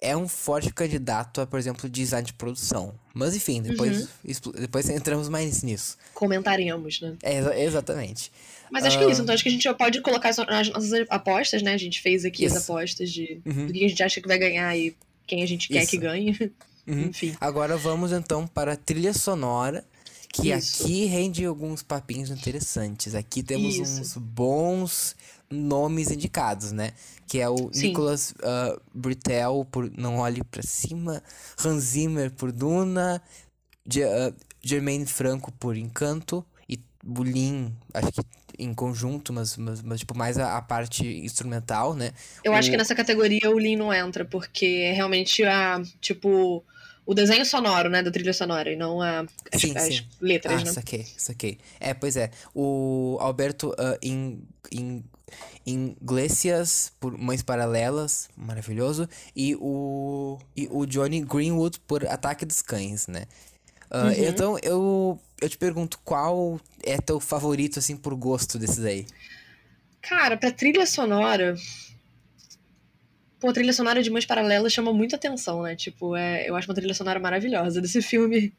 é 0.00 0.16
um 0.16 0.28
forte 0.28 0.72
candidato 0.72 1.40
a, 1.40 1.46
por 1.46 1.58
exemplo, 1.58 1.88
design 1.88 2.24
de 2.24 2.32
produção. 2.32 2.94
Mas 3.12 3.34
enfim, 3.34 3.60
depois, 3.60 4.08
uhum. 4.24 4.52
depois 4.52 4.88
entramos 4.88 5.28
mais 5.28 5.62
nisso. 5.62 5.96
Comentaremos, 6.14 7.00
né? 7.00 7.16
É, 7.22 7.64
exatamente. 7.64 8.30
Mas 8.70 8.84
acho 8.84 8.96
uh... 8.96 9.00
que 9.00 9.06
é 9.06 9.10
isso. 9.10 9.22
Então 9.22 9.34
acho 9.34 9.42
que 9.42 9.48
a 9.48 9.52
gente 9.52 9.64
já 9.64 9.74
pode 9.74 10.00
colocar 10.00 10.28
as 10.28 10.36
nossas 10.68 10.92
apostas, 11.10 11.62
né? 11.62 11.72
A 11.74 11.78
gente 11.78 12.00
fez 12.00 12.24
aqui 12.24 12.44
isso. 12.44 12.56
as 12.56 12.62
apostas 12.62 13.10
de 13.10 13.40
uhum. 13.44 13.66
do 13.66 13.72
que 13.72 13.84
a 13.84 13.88
gente 13.88 14.02
acha 14.02 14.20
que 14.20 14.28
vai 14.28 14.38
ganhar 14.38 14.76
e 14.76 14.96
quem 15.28 15.42
a 15.42 15.46
gente 15.46 15.68
quer 15.68 15.82
isso. 15.82 15.90
que 15.90 15.98
ganhe. 15.98 16.52
Uhum. 16.86 17.02
Enfim. 17.08 17.36
Agora 17.40 17.76
vamos 17.76 18.10
então 18.10 18.46
para 18.46 18.72
a 18.72 18.76
trilha 18.76 19.12
sonora. 19.12 19.84
Que 20.32 20.50
isso. 20.50 20.82
aqui 20.82 21.06
rende 21.06 21.44
alguns 21.44 21.82
papinhos 21.82 22.30
interessantes. 22.30 23.14
Aqui 23.14 23.42
temos 23.42 23.76
isso. 23.76 24.00
uns 24.00 24.16
bons 24.16 25.16
nomes 25.50 26.10
indicados, 26.10 26.72
né? 26.72 26.92
Que 27.26 27.40
é 27.40 27.48
o 27.48 27.70
Sim. 27.72 27.88
Nicolas 27.88 28.32
uh, 28.32 28.80
Britel 28.92 29.66
por 29.70 29.90
Não 29.96 30.18
Olhe 30.18 30.44
para 30.44 30.62
Cima, 30.62 31.22
Hans 31.64 31.82
Zimmer 31.82 32.30
por 32.30 32.52
Duna, 32.52 33.22
G 33.86 34.04
uh, 34.04 34.34
Germaine 34.60 35.06
Franco 35.06 35.50
por 35.52 35.76
Encanto 35.76 36.44
e 36.68 36.78
Bulin, 37.02 37.74
acho 37.94 38.12
que 38.12 38.20
em 38.58 38.74
conjunto, 38.74 39.32
mas, 39.32 39.56
mas, 39.56 39.80
mas 39.82 40.00
tipo, 40.00 40.16
mais 40.16 40.36
a, 40.36 40.56
a, 40.56 40.62
parte 40.62 41.06
instrumental, 41.06 41.94
né? 41.94 42.12
Eu 42.42 42.52
o... 42.52 42.54
acho 42.54 42.70
que 42.70 42.76
nessa 42.76 42.94
categoria 42.94 43.50
o 43.50 43.58
Lin 43.58 43.76
não 43.76 43.92
entra, 43.92 44.24
porque 44.24 44.66
é 44.84 44.92
realmente 44.92 45.44
a, 45.44 45.80
tipo, 46.00 46.64
o 47.06 47.14
desenho 47.14 47.46
sonoro, 47.46 47.88
né, 47.88 48.02
da 48.02 48.10
trilha 48.10 48.32
sonora, 48.32 48.72
e 48.72 48.76
não 48.76 49.00
a, 49.00 49.24
as, 49.52 49.60
sim, 49.60 49.76
as 49.76 49.84
sim. 49.84 50.06
letras, 50.20 50.62
ah, 50.62 50.64
né? 50.64 50.72
saquei, 50.72 51.06
saquei. 51.16 51.58
É, 51.78 51.94
pois 51.94 52.16
é. 52.16 52.30
O 52.54 53.16
Alberto 53.20 53.70
uh, 53.70 53.98
in, 54.02 54.42
in 54.70 55.04
Iglesias 55.66 56.92
por 56.98 57.16
Mães 57.16 57.42
Paralelas, 57.42 58.28
maravilhoso, 58.36 59.08
e 59.36 59.54
o, 59.56 60.38
e 60.56 60.68
o 60.70 60.86
Johnny 60.86 61.20
Greenwood 61.20 61.78
por 61.86 62.06
Ataque 62.06 62.44
dos 62.44 62.62
Cães, 62.62 63.06
né? 63.06 63.24
Uh, 63.90 64.06
uhum. 64.06 64.28
Então 64.28 64.58
eu, 64.62 65.20
eu 65.40 65.48
te 65.48 65.56
pergunto 65.56 65.98
qual 66.04 66.60
é 66.82 66.98
teu 66.98 67.18
favorito, 67.18 67.78
assim, 67.78 67.96
por 67.96 68.14
gosto 68.14 68.58
desses 68.58 68.84
aí? 68.84 69.06
Cara, 70.00 70.36
pra 70.36 70.50
trilha 70.50 70.86
sonora. 70.86 71.54
Pô, 73.40 73.48
a 73.48 73.52
trilha 73.52 73.72
sonora 73.72 74.02
de 74.02 74.10
Mães 74.10 74.26
Paralelas 74.26 74.72
chama 74.72 74.92
muita 74.92 75.16
atenção, 75.16 75.62
né? 75.62 75.76
Tipo, 75.76 76.16
é, 76.16 76.48
eu 76.48 76.56
acho 76.56 76.68
uma 76.68 76.74
trilha 76.74 76.94
sonora 76.94 77.20
maravilhosa 77.20 77.80
desse 77.80 78.00
filme. 78.02 78.52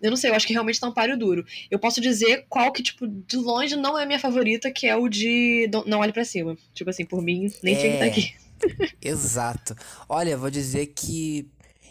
Eu 0.00 0.10
não 0.10 0.16
sei, 0.16 0.30
eu 0.30 0.34
acho 0.34 0.46
que 0.46 0.52
realmente 0.52 0.78
tá 0.78 0.88
um 0.88 0.92
páreo 0.92 1.18
duro. 1.18 1.44
Eu 1.70 1.78
posso 1.78 2.00
dizer 2.00 2.46
qual 2.48 2.72
que, 2.72 2.82
tipo, 2.82 3.06
de 3.06 3.36
longe 3.36 3.74
não 3.76 3.98
é 3.98 4.04
a 4.04 4.06
minha 4.06 4.18
favorita, 4.18 4.70
que 4.70 4.86
é 4.86 4.96
o 4.96 5.08
de 5.08 5.68
Não 5.86 6.00
Olhe 6.00 6.12
para 6.12 6.24
Cima. 6.24 6.56
Tipo 6.72 6.90
assim, 6.90 7.04
por 7.04 7.20
mim, 7.20 7.52
nem 7.62 7.74
é... 7.74 7.78
tinha 7.78 7.98
que 7.98 8.04
estar 8.04 8.06
tá 8.06 8.12
aqui. 8.12 8.94
Exato. 9.02 9.76
Olha, 10.08 10.36
vou 10.36 10.50
dizer 10.50 10.86
que. 10.86 11.48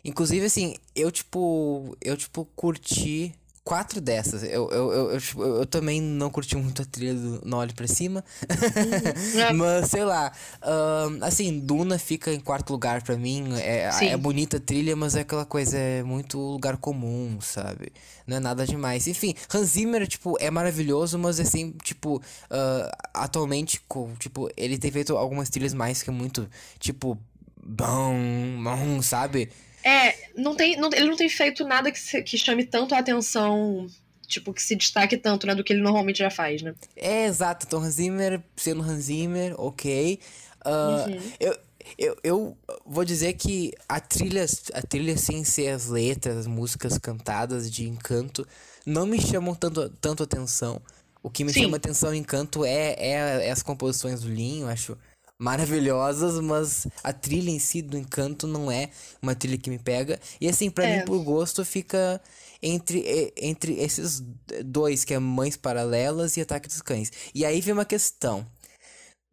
Inclusive, 0.07 0.45
assim, 0.45 0.75
eu, 0.95 1.11
tipo. 1.11 1.95
Eu, 2.01 2.15
tipo, 2.15 2.47
curti 2.55 3.35
quatro 3.67 3.99
dessas. 3.99 4.43
Eu, 4.43 4.71
eu, 4.71 4.93
eu, 4.93 5.11
eu, 5.11 5.19
tipo, 5.19 5.43
eu, 5.43 5.65
também 5.65 6.01
não 6.01 6.29
curti 6.29 6.55
muito 6.55 6.81
a 6.81 6.85
trilha 6.85 7.13
do 7.13 7.41
Não 7.43 7.57
Olhe 7.57 7.73
Pra 7.73 7.85
Cima. 7.85 8.23
Uhum. 8.49 9.57
mas, 9.59 9.89
sei 9.89 10.05
lá. 10.05 10.31
Uh, 10.61 11.21
assim, 11.25 11.59
Duna 11.59 11.99
fica 11.99 12.31
em 12.31 12.39
quarto 12.39 12.71
lugar 12.71 13.01
pra 13.01 13.17
mim. 13.17 13.49
É, 13.57 13.89
é 14.05 14.15
bonita 14.15 14.55
a 14.55 14.59
trilha, 14.61 14.95
mas 14.95 15.17
é 15.17 15.19
aquela 15.19 15.45
coisa, 15.45 15.77
é 15.77 16.01
muito 16.01 16.39
lugar 16.39 16.77
comum, 16.77 17.39
sabe? 17.41 17.91
Não 18.25 18.37
é 18.37 18.39
nada 18.39 18.65
demais. 18.65 19.05
Enfim, 19.07 19.35
Hans 19.53 19.71
Zimmer, 19.71 20.07
tipo, 20.07 20.37
é 20.39 20.49
maravilhoso, 20.49 21.19
mas 21.19 21.37
assim, 21.37 21.73
tipo, 21.83 22.15
uh, 22.15 22.89
atualmente, 23.13 23.81
tipo, 24.17 24.49
ele 24.55 24.77
tem 24.77 24.89
feito 24.89 25.17
algumas 25.17 25.49
trilhas 25.49 25.73
mais 25.73 26.01
que 26.01 26.09
é 26.09 26.13
muito, 26.13 26.49
tipo, 26.79 27.17
bom, 27.61 28.15
bom, 28.63 29.01
sabe? 29.01 29.49
É, 29.87 30.13
não 30.35 30.53
tem, 30.53 30.75
não, 30.75 30.89
ele 30.91 31.05
não 31.05 31.15
tem 31.15 31.29
feito 31.29 31.65
nada 31.65 31.89
que, 31.89 31.97
se, 31.97 32.21
que 32.21 32.37
chame 32.37 32.65
tanto 32.65 32.93
a 32.93 32.99
atenção, 32.99 33.87
tipo, 34.27 34.53
que 34.53 34.61
se 34.61 34.75
destaque 34.75 35.15
tanto, 35.15 35.47
né, 35.47 35.55
do 35.55 35.63
que 35.63 35.71
ele 35.71 35.81
normalmente 35.81 36.19
já 36.19 36.29
faz, 36.29 36.61
né? 36.61 36.75
É, 36.93 37.25
exato. 37.25 37.65
Então, 37.65 37.79
Hans 37.79 37.93
Zimmer, 37.93 38.43
sendo 38.57 38.83
Hans 38.83 39.05
Zimmer, 39.05 39.55
ok. 39.57 40.19
Uh, 40.65 41.09
uhum. 41.09 41.31
eu, 41.39 41.57
eu, 41.97 42.17
eu 42.21 42.57
vou 42.85 43.05
dizer 43.05 43.31
que 43.35 43.71
a 43.87 44.01
trilha, 44.01 44.45
a 44.73 44.81
trilha 44.81 45.17
sem 45.17 45.45
ser 45.45 45.69
as 45.69 45.87
letras, 45.87 46.35
as 46.35 46.47
músicas 46.47 46.97
cantadas 46.97 47.71
de 47.71 47.87
encanto, 47.87 48.45
não 48.85 49.05
me 49.05 49.21
chamam 49.21 49.55
tanto, 49.55 49.89
tanto 50.01 50.21
atenção. 50.21 50.81
O 51.23 51.29
que 51.29 51.45
me 51.45 51.53
Sim. 51.53 51.63
chama 51.63 51.77
atenção 51.77 52.13
em 52.13 52.19
encanto 52.19 52.65
é, 52.65 52.93
é, 52.97 53.47
é 53.47 53.51
as 53.51 53.63
composições 53.63 54.19
do 54.19 54.29
Linho, 54.29 54.67
acho 54.67 54.97
maravilhosas, 55.39 56.39
mas 56.39 56.87
a 57.03 57.13
trilha 57.13 57.51
em 57.51 57.59
si 57.59 57.81
do 57.81 57.97
Encanto 57.97 58.47
não 58.47 58.71
é 58.71 58.89
uma 59.21 59.35
trilha 59.35 59.57
que 59.57 59.69
me 59.69 59.77
pega. 59.77 60.19
E 60.41 60.47
assim, 60.47 60.69
para 60.69 60.85
é. 60.85 60.99
mim, 60.99 61.05
por 61.05 61.23
gosto, 61.23 61.63
fica 61.63 62.21
entre, 62.61 63.33
entre 63.37 63.79
esses 63.79 64.21
dois, 64.65 65.03
que 65.05 65.13
é 65.13 65.19
Mães 65.19 65.55
Paralelas 65.55 66.37
e 66.37 66.41
Ataque 66.41 66.67
dos 66.67 66.81
Cães. 66.81 67.11
E 67.33 67.45
aí 67.45 67.61
vem 67.61 67.73
uma 67.73 67.85
questão. 67.85 68.45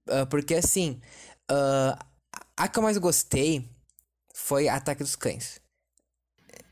Uh, 0.06 0.26
porque 0.28 0.54
assim, 0.54 1.00
uh, 1.50 1.98
a 2.56 2.68
que 2.68 2.78
eu 2.78 2.82
mais 2.82 2.98
gostei 2.98 3.66
foi 4.34 4.68
Ataque 4.68 5.02
dos 5.02 5.16
Cães. 5.16 5.60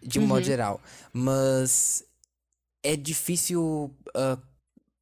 De 0.03 0.19
um 0.19 0.23
uhum. 0.23 0.29
modo 0.29 0.45
geral. 0.45 0.81
Mas 1.13 2.05
é 2.83 2.97
difícil 2.97 3.95
uh, 4.09 4.43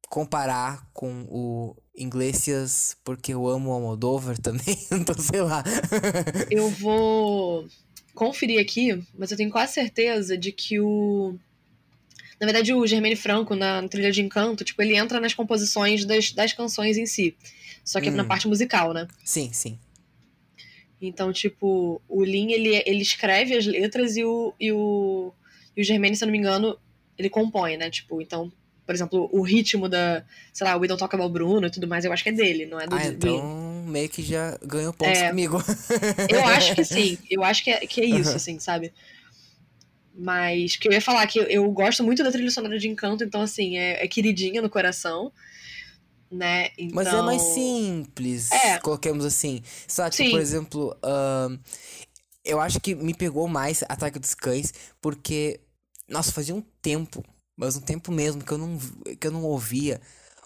comparar 0.07 0.89
com 0.93 1.25
o 1.29 1.75
Iglesias, 1.95 2.95
porque 3.03 3.33
eu 3.33 3.47
amo 3.47 3.69
o 3.69 3.73
Almodóvar 3.73 4.37
também, 4.37 4.77
então 4.91 5.15
sei 5.15 5.41
lá. 5.41 5.63
eu 6.49 6.69
vou 6.69 7.67
conferir 8.13 8.59
aqui, 8.59 9.03
mas 9.17 9.31
eu 9.31 9.37
tenho 9.37 9.51
quase 9.51 9.73
certeza 9.73 10.37
de 10.37 10.51
que 10.51 10.79
o. 10.79 11.37
Na 12.39 12.45
verdade, 12.45 12.73
o 12.73 12.87
Germaine 12.87 13.15
Franco, 13.15 13.55
na, 13.55 13.87
trilha 13.87 14.11
de 14.11 14.21
encanto, 14.21 14.63
tipo, 14.63 14.81
ele 14.81 14.95
entra 14.95 15.19
nas 15.19 15.33
composições 15.33 16.05
das, 16.05 16.31
das 16.31 16.53
canções 16.53 16.97
em 16.97 17.05
si. 17.05 17.35
Só 17.85 18.01
que 18.01 18.09
hum. 18.09 18.15
na 18.15 18.23
parte 18.23 18.47
musical, 18.47 18.93
né? 18.93 19.07
Sim, 19.23 19.53
sim. 19.53 19.77
Então, 20.99 21.31
tipo, 21.31 22.01
o 22.07 22.23
Lin, 22.23 22.51
ele, 22.51 22.81
ele 22.85 23.01
escreve 23.01 23.55
as 23.55 23.65
letras 23.65 24.17
e 24.17 24.23
o, 24.23 24.53
e 24.59 24.71
o, 24.71 25.31
e 25.75 25.81
o 25.81 25.83
Germaine, 25.83 26.15
se 26.15 26.23
eu 26.23 26.27
não 26.27 26.31
me 26.31 26.37
engano, 26.37 26.77
ele 27.17 27.29
compõe, 27.29 27.77
né? 27.77 27.89
Tipo, 27.91 28.21
então 28.21 28.51
por 28.91 28.95
exemplo, 28.95 29.29
o 29.31 29.41
ritmo 29.41 29.87
da, 29.87 30.21
sei 30.51 30.67
lá, 30.67 30.75
We 30.75 30.85
Don't 30.85 30.99
Talk 30.99 31.15
About 31.15 31.31
Bruno 31.31 31.65
e 31.65 31.71
tudo 31.71 31.87
mais, 31.87 32.03
eu 32.03 32.11
acho 32.11 32.21
que 32.21 32.27
é 32.27 32.33
dele, 32.33 32.65
não 32.65 32.77
é 32.77 32.85
do 32.85 32.93
Ah, 32.93 33.05
então 33.05 33.83
meio 33.87 34.09
que 34.09 34.21
já 34.21 34.57
ganhou 34.61 34.91
pontos 34.91 35.17
é, 35.17 35.29
comigo. 35.29 35.63
Eu 36.29 36.45
acho 36.45 36.75
que 36.75 36.83
sim, 36.83 37.17
eu 37.31 37.41
acho 37.43 37.63
que 37.63 37.69
é, 37.69 37.79
que 37.87 38.01
é 38.01 38.05
isso, 38.05 38.35
assim, 38.35 38.59
sabe? 38.59 38.93
Mas 40.13 40.75
que 40.75 40.87
eu 40.87 40.91
ia 40.91 41.01
falar 41.01 41.25
que 41.25 41.39
eu, 41.39 41.71
gosto 41.71 42.03
muito 42.03 42.21
da 42.21 42.31
trilha 42.31 42.51
sonora 42.51 42.77
de 42.77 42.87
Encanto, 42.87 43.23
então, 43.23 43.41
assim, 43.41 43.77
é, 43.77 44.03
é 44.03 44.07
queridinha 44.09 44.61
no 44.61 44.69
coração, 44.69 45.31
né? 46.29 46.69
Então... 46.77 46.95
Mas 46.95 47.07
é 47.07 47.21
mais 47.21 47.41
então, 47.41 47.55
simples, 47.55 48.51
é. 48.51 48.77
coloquemos 48.79 49.23
assim. 49.23 49.63
Sabe, 49.87 50.13
tipo, 50.13 50.31
por 50.31 50.41
exemplo, 50.41 50.97
uh, 50.97 51.57
eu 52.43 52.59
acho 52.59 52.79
que 52.81 52.93
me 52.93 53.13
pegou 53.13 53.47
mais 53.47 53.83
Ataque 53.87 54.19
dos 54.19 54.33
Cães, 54.33 54.73
porque, 55.01 55.61
nossa, 56.09 56.33
fazia 56.33 56.53
um 56.53 56.63
tempo 56.81 57.23
mas 57.61 57.77
um 57.77 57.81
tempo 57.81 58.11
mesmo 58.11 58.43
que 58.43 58.51
eu 58.51 58.57
não, 58.57 58.79
que 59.19 59.27
eu 59.27 59.31
não 59.31 59.43
ouvia 59.43 60.01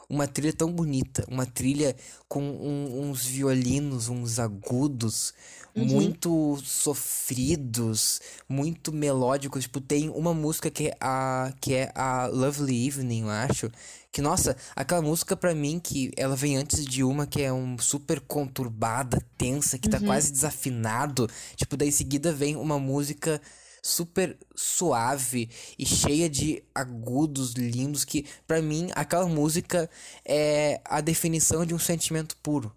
uma 0.10 0.28
trilha 0.28 0.52
tão 0.52 0.70
bonita, 0.70 1.26
uma 1.30 1.46
trilha 1.46 1.96
com 2.28 2.42
um, 2.44 3.10
uns 3.10 3.26
violinos, 3.26 4.10
uns 4.10 4.38
agudos 4.38 5.34
uhum. 5.74 5.86
muito 5.86 6.60
sofridos, 6.62 8.20
muito 8.50 8.92
melódicos. 8.92 9.64
Tipo, 9.64 9.80
tem 9.80 10.10
uma 10.10 10.34
música 10.34 10.70
que 10.70 10.90
é 10.90 10.98
a 11.00 11.54
que 11.62 11.74
é 11.74 11.90
a 11.96 12.28
Lovely 12.28 12.86
Evening, 12.86 13.22
eu 13.22 13.30
acho. 13.30 13.72
Que 14.12 14.22
nossa, 14.22 14.58
aquela 14.76 15.02
música 15.02 15.38
para 15.38 15.56
mim 15.56 15.80
que 15.80 16.12
ela 16.18 16.36
vem 16.36 16.58
antes 16.58 16.86
de 16.86 17.02
uma 17.02 17.26
que 17.26 17.42
é 17.42 17.52
um 17.52 17.78
super 17.78 18.20
conturbada, 18.20 19.26
tensa, 19.38 19.78
que 19.78 19.88
tá 19.88 20.00
uhum. 20.00 20.08
quase 20.08 20.34
desafinado. 20.34 21.30
Tipo, 21.56 21.78
daí 21.78 21.88
em 21.88 21.92
seguida 21.92 22.34
vem 22.34 22.58
uma 22.58 22.78
música 22.78 23.42
super 23.86 24.36
suave 24.56 25.48
e 25.78 25.86
cheia 25.86 26.28
de 26.28 26.64
agudos 26.74 27.54
lindos 27.54 28.04
que 28.04 28.26
para 28.48 28.60
mim 28.60 28.90
aquela 28.96 29.28
música 29.28 29.88
é 30.26 30.82
a 30.84 31.02
definição 31.02 31.64
de 31.64 31.76
um 31.76 31.78
sentimento 31.78 32.36
puro. 32.38 32.76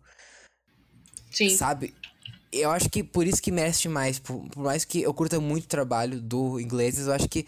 Sim. 1.30 1.56
Sabe? 1.56 1.94
Eu 2.52 2.70
acho 2.70 2.90
que 2.90 3.02
por 3.02 3.26
isso 3.26 3.40
que 3.40 3.50
merece 3.50 3.88
mais. 3.88 4.18
Por, 4.18 4.48
por, 4.50 4.62
mais 4.62 4.84
que 4.84 5.00
eu 5.00 5.14
curta 5.14 5.40
muito 5.40 5.64
o 5.64 5.68
trabalho 5.68 6.20
do 6.20 6.60
inglês, 6.60 6.98
eu 6.98 7.12
acho 7.12 7.28
que 7.28 7.46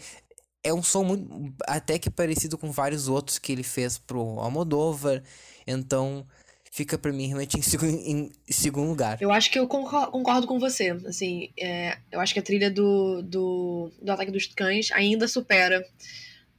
é 0.63 0.73
um 0.73 0.81
som 0.81 1.03
muito, 1.03 1.53
até 1.67 1.99
que 1.99 2.09
parecido 2.09 2.57
com 2.57 2.71
vários 2.71 3.07
outros 3.07 3.37
que 3.37 3.51
ele 3.51 3.63
fez 3.63 3.97
pro 3.97 4.39
Almodóvar. 4.39 5.21
Então, 5.67 6.25
fica 6.71 6.97
para 6.97 7.11
mim 7.11 7.27
realmente 7.27 7.59
em, 7.59 7.61
segundo, 7.61 7.91
em 7.91 8.31
segundo 8.49 8.87
lugar. 8.87 9.21
Eu 9.21 9.31
acho 9.31 9.51
que 9.51 9.59
eu 9.59 9.67
concordo 9.67 10.47
com 10.47 10.57
você. 10.57 10.91
Assim, 11.05 11.49
é, 11.59 11.97
eu 12.09 12.19
acho 12.21 12.33
que 12.33 12.39
a 12.39 12.43
trilha 12.43 12.71
do, 12.71 13.21
do, 13.21 13.91
do 14.01 14.11
Ataque 14.11 14.31
dos 14.31 14.47
Cães 14.47 14.89
ainda 14.93 15.27
supera, 15.27 15.85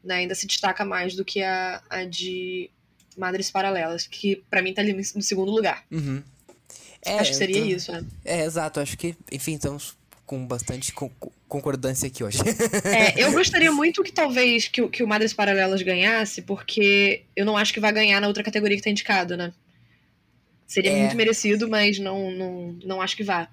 né, 0.04 0.16
ainda 0.16 0.35
se 0.35 0.47
destaca 0.47 0.85
mais 0.85 1.16
do 1.16 1.25
que 1.25 1.42
a, 1.42 1.83
a 1.88 2.04
de 2.04 2.71
Madres 3.16 3.50
Paralelas, 3.50 4.07
que 4.07 4.37
para 4.50 4.61
mim 4.61 4.75
tá 4.75 4.83
ali 4.83 4.92
no 4.92 5.23
segundo 5.23 5.50
lugar. 5.50 5.83
Uhum. 5.90 6.23
É, 7.04 7.19
acho 7.19 7.31
que 7.31 7.37
seria 7.37 7.57
então, 7.57 7.69
isso, 7.69 7.90
né? 7.90 8.04
É, 8.23 8.45
exato. 8.45 8.81
Acho 8.81 8.97
que, 8.99 9.16
enfim, 9.33 9.54
estamos 9.54 9.97
com 10.26 10.47
bastante 10.47 10.92
co 10.92 11.11
concordância 11.49 12.07
aqui 12.07 12.25
hoje. 12.25 12.38
é, 12.85 13.23
eu 13.23 13.33
gostaria 13.37 13.71
muito 13.71 14.02
que 14.02 14.12
talvez 14.12 14.69
que, 14.69 14.88
que 14.88 15.02
o 15.02 15.09
Madres 15.09 15.35
Paralelas 15.35 15.83
ganhasse, 15.83 16.40
porque 16.40 17.25
eu 17.37 17.45
não 17.45 17.59
acho 17.59 17.75
que 17.75 17.81
vai 17.81 17.92
ganhar 17.92 18.21
na 18.21 18.26
outra 18.26 18.42
categoria 18.42 18.76
que 18.76 18.83
tá 18.83 18.88
indicado, 18.88 19.37
né? 19.37 19.52
Seria 20.73 20.91
é. 20.91 21.00
muito 21.00 21.17
merecido, 21.17 21.69
mas 21.69 21.99
não, 21.99 22.31
não, 22.31 22.79
não 22.83 23.02
acho 23.02 23.14
que 23.14 23.23
vá. 23.23 23.47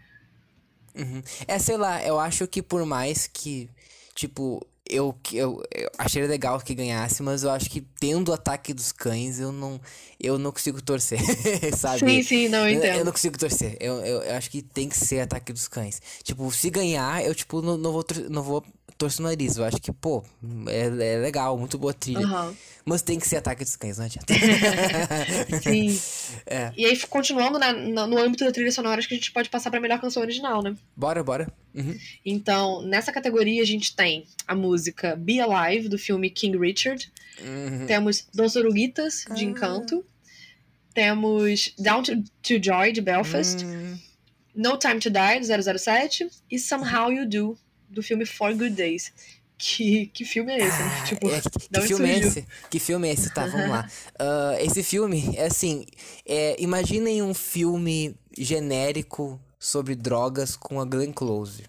Uhum. 0.96 1.22
É, 1.46 1.60
sei 1.60 1.76
lá, 1.76 2.02
eu 2.02 2.18
acho 2.18 2.48
que 2.48 2.62
por 2.62 2.86
mais 2.86 3.28
que, 3.28 3.70
tipo, 4.16 4.66
eu, 4.90 5.14
eu, 5.34 5.62
eu 5.76 5.92
achei 5.98 6.26
legal 6.26 6.62
que 6.62 6.74
ganhasse, 6.74 7.22
mas 7.22 7.44
eu 7.44 7.52
acho 7.52 7.70
que 7.70 7.82
tendo 8.00 8.30
o 8.30 8.34
ataque 8.34 8.74
dos 8.74 8.94
cães, 8.94 9.38
eu 9.38 9.52
não, 9.52 9.82
eu 10.18 10.40
não 10.40 10.52
consigo 10.54 10.82
torcer, 10.82 11.20
sabe? 11.78 12.00
Sim, 12.00 12.24
sim, 12.24 12.48
não, 12.48 12.60
eu 12.60 12.76
entendo. 12.76 12.94
Eu, 12.94 13.00
eu 13.00 13.06
não 13.06 13.12
consigo 13.12 13.38
torcer. 13.38 13.76
Eu, 13.82 13.96
eu, 13.98 14.22
eu, 14.24 14.36
acho 14.36 14.50
que 14.50 14.62
tem 14.62 14.88
que 14.88 14.98
ser 14.98 15.20
ataque 15.20 15.52
dos 15.52 15.68
cães. 15.68 16.02
Tipo, 16.24 16.50
se 16.54 16.70
ganhar, 16.70 17.22
eu, 17.26 17.36
tipo, 17.36 17.62
não, 17.62 17.78
não, 17.78 17.92
vou, 17.92 18.06
não 18.30 18.44
vou 18.44 18.64
torcer 19.00 19.26
o 19.26 19.30
nariz. 19.30 19.58
Eu 19.58 19.64
acho 19.64 19.78
que, 19.78 19.92
pô, 19.94 20.24
é, 20.68 21.14
é 21.14 21.18
legal, 21.18 21.58
muito 21.58 21.78
boa 21.78 21.94
trilha. 21.94 22.20
Uhum. 22.20 22.54
Mas 22.86 23.02
tem 23.02 23.18
que 23.18 23.28
ser 23.28 23.38
ataque 23.38 23.64
dos 23.64 23.76
cães, 23.78 23.98
não 23.98 24.06
adianta. 24.06 24.34
Sim. 25.64 25.98
É. 26.46 26.72
E 26.78 26.86
aí, 26.86 26.98
continuando 27.08 27.58
né, 27.60 27.72
no 27.72 28.18
âmbito 28.18 28.46
da 28.46 28.52
trilha 28.52 28.72
sonora, 28.72 29.00
acho 29.00 29.08
que 29.08 29.14
a 29.14 29.18
gente 29.18 29.32
pode 29.32 29.50
passar 29.50 29.70
pra 29.72 29.80
melhor 29.80 30.00
canção 30.00 30.22
original, 30.22 30.62
né? 30.62 30.76
Bora, 30.96 31.24
bora. 31.24 31.52
Uhum. 31.74 31.98
Então, 32.26 32.82
nessa 32.84 33.12
categoria 33.12 33.62
a 33.62 33.66
gente 33.66 33.96
tem 33.96 34.26
a 34.48 34.54
música 34.54 35.16
Be 35.16 35.40
Alive, 35.40 35.90
do 35.90 35.98
filme 35.98 36.30
King 36.30 36.58
Richard. 36.58 37.12
Uhum. 37.42 37.86
Temos 37.88 38.28
Dos 38.34 38.56
Oruguitas, 38.56 39.26
de 39.36 39.44
ah. 39.44 39.48
Encanto. 39.48 40.06
Temos 40.94 41.74
Down 41.78 42.04
to, 42.04 42.24
to 42.42 42.62
Joy, 42.62 42.92
de 42.92 43.02
Belfast. 43.02 43.64
Uhum. 43.64 43.98
No 44.56 44.78
Time 44.78 45.00
to 45.00 45.10
Die, 45.10 45.40
do 45.40 45.80
007. 45.80 46.30
E 46.50 46.60
Somehow 46.60 47.12
You 47.12 47.28
Do, 47.28 47.58
do 47.90 48.04
filme 48.04 48.26
Four 48.26 48.56
Good 48.56 48.72
Days. 48.72 49.12
Que, 49.58 50.08
que 50.08 50.24
filme 50.24 50.54
é 50.54 50.60
esse? 50.60 50.82
Ah, 50.82 51.04
tipo, 51.06 51.30
é, 51.30 51.42
que, 51.42 51.50
que 51.50 51.82
filme 51.82 52.10
é 52.10 52.20
esse? 52.20 52.48
Que 52.70 52.80
filme 52.80 53.10
é 53.10 53.12
esse? 53.12 53.34
Tá, 53.34 53.46
vamos 53.46 53.70
lá. 53.70 53.90
Uh, 54.16 54.56
esse 54.64 54.82
filme 54.82 55.36
é 55.36 55.48
assim: 55.48 55.86
é, 56.26 56.56
imaginem 56.62 57.22
um 57.22 57.34
filme 57.34 58.16
genérico 58.38 59.38
sobre 59.60 59.96
drogas 59.96 60.56
com 60.56 60.80
a 60.80 60.86
Glenn 60.86 61.12
Close. 61.12 61.66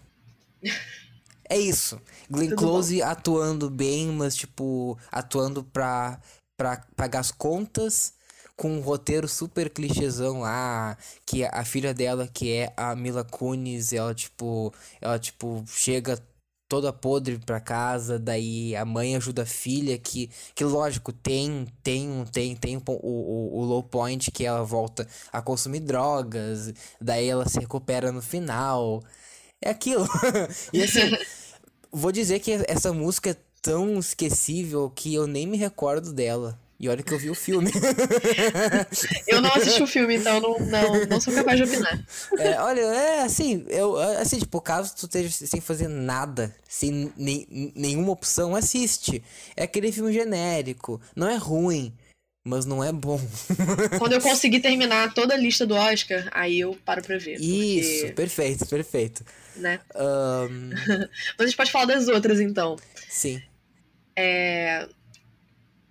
É 1.49 1.59
isso. 1.59 2.01
Glenn 2.29 2.55
Close 2.55 3.01
atuando 3.01 3.69
bem, 3.69 4.07
mas 4.07 4.37
tipo, 4.37 4.97
atuando 5.11 5.61
pra, 5.61 6.17
pra 6.55 6.85
pagar 6.95 7.19
as 7.19 7.31
contas 7.31 8.13
com 8.61 8.73
um 8.73 8.79
roteiro 8.79 9.27
super 9.27 9.71
clichêzão 9.71 10.41
lá, 10.41 10.95
que 11.25 11.43
a 11.43 11.65
filha 11.65 11.95
dela, 11.95 12.27
que 12.31 12.53
é 12.53 12.71
a 12.77 12.95
Mila 12.95 13.23
Kunis, 13.23 13.91
ela 13.91 14.13
tipo, 14.13 14.71
ela 15.01 15.17
tipo 15.17 15.63
chega 15.65 16.21
toda 16.69 16.93
podre 16.93 17.39
pra 17.39 17.59
casa, 17.59 18.19
daí 18.19 18.75
a 18.75 18.85
mãe 18.85 19.15
ajuda 19.15 19.41
a 19.41 19.47
filha, 19.47 19.97
que, 19.97 20.29
que 20.53 20.63
lógico, 20.63 21.11
tem, 21.11 21.65
tem, 21.81 22.23
tem, 22.31 22.55
tem 22.55 22.77
o, 22.77 22.81
o, 22.87 23.61
o 23.61 23.65
low 23.65 23.81
point 23.81 24.29
que 24.29 24.45
ela 24.45 24.63
volta 24.63 25.07
a 25.33 25.41
consumir 25.41 25.79
drogas, 25.79 26.71
daí 27.01 27.27
ela 27.27 27.49
se 27.49 27.59
recupera 27.59 28.11
no 28.11 28.21
final. 28.21 29.01
É 29.59 29.71
aquilo. 29.71 30.07
e 30.71 30.83
assim, 30.83 31.17
vou 31.91 32.11
dizer 32.11 32.39
que 32.39 32.51
essa 32.67 32.93
música 32.93 33.31
é 33.31 33.37
tão 33.59 33.97
esquecível 33.97 34.87
que 34.91 35.15
eu 35.15 35.25
nem 35.25 35.47
me 35.47 35.57
recordo 35.57 36.13
dela. 36.13 36.59
E 36.81 36.89
olha 36.89 37.03
que 37.03 37.13
eu 37.13 37.19
vi 37.19 37.29
o 37.29 37.35
filme. 37.35 37.69
eu 39.27 39.39
não 39.39 39.53
assisti 39.53 39.83
o 39.83 39.87
filme, 39.87 40.15
então 40.15 40.41
não, 40.41 40.57
não, 40.57 41.05
não 41.05 41.21
sou 41.21 41.31
capaz 41.31 41.55
de 41.55 41.63
opinar. 41.65 42.03
É, 42.39 42.59
olha, 42.59 42.81
é 42.81 43.21
assim, 43.21 43.63
eu, 43.69 43.95
assim, 43.97 44.39
tipo, 44.39 44.59
caso 44.59 44.95
tu 44.95 45.05
esteja 45.05 45.29
sem 45.29 45.61
fazer 45.61 45.87
nada, 45.87 46.55
sem 46.67 47.13
nem, 47.15 47.71
nenhuma 47.75 48.11
opção, 48.11 48.55
assiste. 48.55 49.23
É 49.55 49.61
aquele 49.61 49.91
filme 49.91 50.11
genérico. 50.11 50.99
Não 51.15 51.29
é 51.29 51.35
ruim, 51.35 51.93
mas 52.43 52.65
não 52.65 52.83
é 52.83 52.91
bom. 52.91 53.21
Quando 53.99 54.13
eu 54.13 54.21
conseguir 54.21 54.61
terminar 54.61 55.13
toda 55.13 55.35
a 55.35 55.37
lista 55.37 55.67
do 55.67 55.75
Oscar, 55.75 56.29
aí 56.31 56.61
eu 56.61 56.75
paro 56.83 57.03
pra 57.03 57.19
ver. 57.19 57.39
Isso, 57.39 57.99
porque... 57.99 58.13
perfeito, 58.13 58.65
perfeito. 58.65 59.23
Né? 59.55 59.79
Um... 59.95 60.69
mas 61.37 61.41
a 61.41 61.45
gente 61.45 61.57
pode 61.57 61.71
falar 61.71 61.85
das 61.85 62.07
outras, 62.07 62.39
então. 62.39 62.75
Sim. 63.07 63.39
É... 64.15 64.89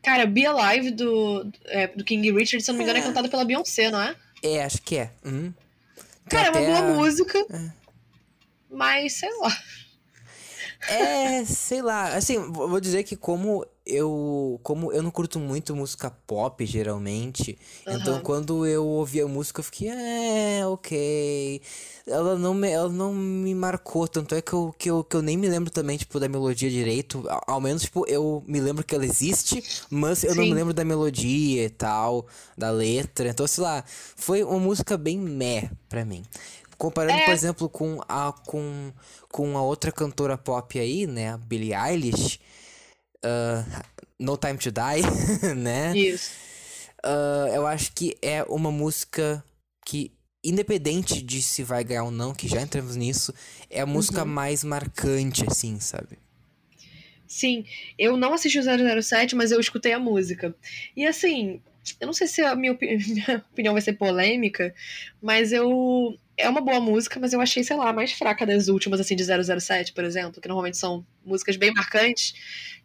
Cara, 0.02 0.26
Be 0.26 0.46
Alive 0.46 0.90
do, 0.92 1.50
é, 1.66 1.88
do 1.88 2.04
King 2.04 2.30
Richard, 2.32 2.62
se 2.62 2.70
eu 2.70 2.72
não 2.72 2.78
me 2.78 2.84
engano, 2.84 2.98
é, 2.98 3.02
é 3.02 3.04
cantada 3.04 3.28
pela 3.28 3.44
Beyoncé, 3.44 3.90
não 3.90 4.00
é? 4.00 4.16
É, 4.42 4.64
acho 4.64 4.80
que 4.82 4.96
é. 4.96 5.10
Uhum. 5.24 5.52
Cara, 6.28 6.48
é 6.48 6.50
uma 6.50 6.60
boa 6.60 6.78
a... 6.78 6.94
música. 6.94 7.38
É. 7.38 7.70
Mas, 8.70 9.14
sei 9.14 9.30
lá. 9.38 9.58
É, 10.88 11.44
sei 11.44 11.82
lá. 11.82 12.14
Assim, 12.14 12.38
vou 12.50 12.80
dizer 12.80 13.02
que 13.02 13.16
como 13.16 13.66
eu 13.90 14.61
como 14.62 14.92
eu 14.92 15.03
não 15.03 15.11
curto 15.11 15.38
muito 15.38 15.74
música 15.74 16.11
pop 16.26 16.64
geralmente, 16.64 17.59
uhum. 17.87 17.94
então 17.94 18.20
quando 18.20 18.66
eu 18.66 18.87
ouvi 18.87 19.20
a 19.20 19.26
música 19.26 19.61
eu 19.61 19.64
fiquei, 19.64 19.88
é, 19.88 20.66
ok. 20.66 21.61
Ela 22.07 22.37
não 22.37 22.55
me, 22.55 22.68
ela 22.68 22.88
não 22.88 23.14
me 23.14 23.55
marcou, 23.55 24.09
tanto 24.09 24.35
é 24.35 24.42
que 24.42 24.53
eu, 24.53 24.74
que, 24.76 24.90
eu, 24.90 25.05
que 25.05 25.14
eu 25.14 25.22
nem 25.22 25.37
me 25.37 25.48
lembro 25.48 25.70
também, 25.70 25.96
tipo, 25.96 26.18
da 26.18 26.29
melodia 26.29 26.68
direito. 26.68 27.24
Ao, 27.46 27.61
menos, 27.61 27.83
tipo, 27.83 28.05
eu 28.09 28.42
me 28.46 28.61
lembro 28.61 28.85
que 28.85 28.94
ela 28.94 29.05
existe, 29.05 29.62
mas 29.88 30.24
eu 30.24 30.33
Sim. 30.33 30.37
não 30.38 30.44
me 30.46 30.55
lembro 30.55 30.74
da 30.74 30.85
melodia 30.85 31.64
e 31.64 31.70
tal, 31.70 32.26
da 32.59 32.70
letra. 32.70 33.29
Então, 33.29 33.46
sei 33.46 33.62
lá, 33.62 33.85
foi 34.16 34.42
uma 34.42 34.59
música 34.59 34.96
bem 34.96 35.18
meh 35.18 35.70
pra 35.88 36.05
mim. 36.05 36.24
Comparando, 36.76 37.18
é. 37.18 37.24
por 37.26 37.33
exemplo, 37.33 37.68
com 37.68 38.00
a, 38.09 38.33
com, 38.46 38.90
com 39.31 39.57
a 39.57 39.62
outra 39.62 39.92
cantora 39.92 40.37
pop 40.37 40.81
aí, 40.81 41.07
né? 41.07 41.35
A 41.35 41.37
Billie 41.37 41.74
Eilish. 41.74 42.40
Uh, 43.24 43.64
no 44.18 44.37
Time 44.37 44.59
to 44.59 44.70
Die, 44.70 45.54
né? 45.56 45.96
Isso. 45.96 46.30
Uh, 47.04 47.48
eu 47.54 47.66
acho 47.66 47.92
que 47.92 48.16
é 48.20 48.42
uma 48.44 48.70
música 48.70 49.42
que, 49.87 50.12
independente 50.44 51.22
de 51.22 51.42
se 51.42 51.62
vai 51.62 51.83
ganhar 51.83 52.04
ou 52.04 52.11
não, 52.11 52.35
que 52.35 52.46
já 52.46 52.61
entramos 52.61 52.96
nisso, 52.96 53.35
é 53.70 53.80
a 53.80 53.87
música 53.87 54.22
uhum. 54.22 54.28
mais 54.28 54.62
marcante, 54.62 55.44
assim, 55.48 55.80
sabe? 55.80 56.18
Sim, 57.26 57.64
eu 57.98 58.16
não 58.16 58.35
assisti 58.35 58.59
o 58.59 59.02
007, 59.02 59.37
mas 59.37 59.52
eu 59.52 59.61
escutei 59.61 59.92
a 59.92 59.98
música. 59.98 60.54
E 60.96 61.06
assim, 61.06 61.62
eu 62.00 62.06
não 62.06 62.12
sei 62.12 62.26
se 62.26 62.42
a 62.42 62.54
minha, 62.54 62.72
opini 62.72 62.98
minha 63.06 63.44
opinião 63.52 63.72
vai 63.72 63.80
ser 63.80 63.94
polêmica, 63.94 64.74
mas 65.22 65.52
eu 65.52 66.18
é 66.40 66.48
uma 66.48 66.61
boa 66.61 66.81
música, 66.81 67.18
mas 67.20 67.33
eu 67.33 67.40
achei, 67.40 67.62
sei 67.62 67.76
lá, 67.76 67.92
mais 67.92 68.12
fraca 68.12 68.46
das 68.46 68.68
últimas, 68.68 69.00
assim, 69.00 69.16
de 69.16 69.24
007, 69.24 69.92
por 69.92 70.05
exemplo, 70.05 70.40
que 70.40 70.48
normalmente 70.48 70.76
são 70.76 71.07
músicas 71.24 71.57
bem 71.57 71.72
marcantes. 71.72 72.35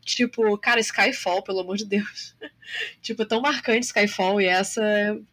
Tipo, 0.04 0.58
cara, 0.58 0.80
Skyfall, 0.80 1.42
pelo 1.42 1.62
amor 1.62 1.78
de 1.78 1.86
Deus. 1.86 2.36
tipo, 3.02 3.24
é 3.24 3.26
tão 3.26 3.42
marcante 3.42 3.88
Skyfall 3.88 4.40
e 4.40 4.46
essa, 4.46 4.82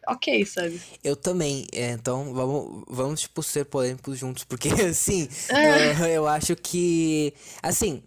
ok, 0.07 0.45
sabe? 0.45 0.81
Eu 1.03 1.15
também, 1.15 1.67
é, 1.71 1.91
então 1.91 2.33
vamos, 2.33 2.83
vamos 2.87 3.21
tipo, 3.21 3.43
ser 3.43 3.65
polêmicos 3.65 4.17
juntos, 4.17 4.43
porque, 4.43 4.69
assim, 4.89 5.27
é. 5.49 5.91
eu, 6.01 6.07
eu 6.07 6.27
acho 6.27 6.55
que, 6.55 7.33
assim, 7.61 8.03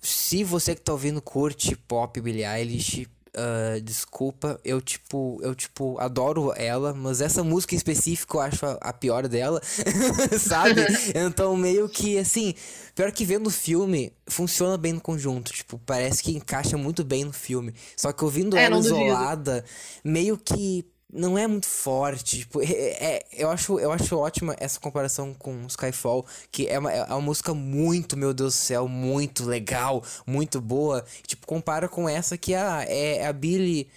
se 0.00 0.44
você 0.44 0.74
que 0.74 0.80
tá 0.80 0.92
ouvindo 0.92 1.20
curte 1.20 1.74
pop 1.74 2.20
Billie 2.20 2.44
Eilish, 2.44 3.08
Uh, 3.34 3.80
desculpa, 3.80 4.60
eu 4.62 4.78
tipo, 4.78 5.40
eu 5.42 5.54
tipo, 5.54 5.98
adoro 5.98 6.52
ela, 6.54 6.92
mas 6.92 7.22
essa 7.22 7.42
música 7.42 7.74
em 7.74 7.78
específico 7.78 8.36
eu 8.36 8.40
acho 8.42 8.66
a, 8.66 8.72
a 8.72 8.92
pior 8.92 9.26
dela, 9.26 9.58
sabe? 10.38 10.82
então 11.16 11.56
meio 11.56 11.88
que 11.88 12.18
assim, 12.18 12.54
pior 12.94 13.10
que 13.10 13.24
vendo 13.24 13.46
o 13.46 13.50
filme, 13.50 14.12
funciona 14.26 14.76
bem 14.76 14.92
no 14.92 15.00
conjunto, 15.00 15.50
tipo, 15.50 15.78
parece 15.78 16.22
que 16.22 16.36
encaixa 16.36 16.76
muito 16.76 17.02
bem 17.04 17.24
no 17.24 17.32
filme. 17.32 17.74
Só 17.96 18.12
que 18.12 18.22
ouvindo 18.22 18.54
é, 18.54 18.64
ela 18.64 18.76
isolada, 18.76 19.64
meio 20.04 20.36
que 20.36 20.84
não 21.12 21.36
é 21.36 21.46
muito 21.46 21.66
forte. 21.66 22.38
Tipo, 22.38 22.62
é, 22.62 22.66
é, 22.66 23.26
eu, 23.32 23.50
acho, 23.50 23.78
eu 23.78 23.92
acho 23.92 24.16
ótima 24.16 24.56
essa 24.58 24.80
comparação 24.80 25.34
com 25.34 25.66
Skyfall, 25.66 26.24
que 26.50 26.66
é 26.66 26.78
uma, 26.78 26.90
é 26.90 27.04
uma 27.04 27.20
música 27.20 27.52
muito, 27.52 28.16
meu 28.16 28.32
Deus 28.32 28.54
do 28.54 28.56
céu, 28.56 28.88
muito 28.88 29.44
legal, 29.44 30.02
muito 30.26 30.60
boa. 30.60 31.04
Tipo, 31.26 31.46
compara 31.46 31.88
com 31.88 32.08
essa 32.08 32.38
que 32.38 32.54
ah, 32.54 32.84
é, 32.88 33.18
é 33.18 33.26
a 33.26 33.32
Billy 33.32 33.88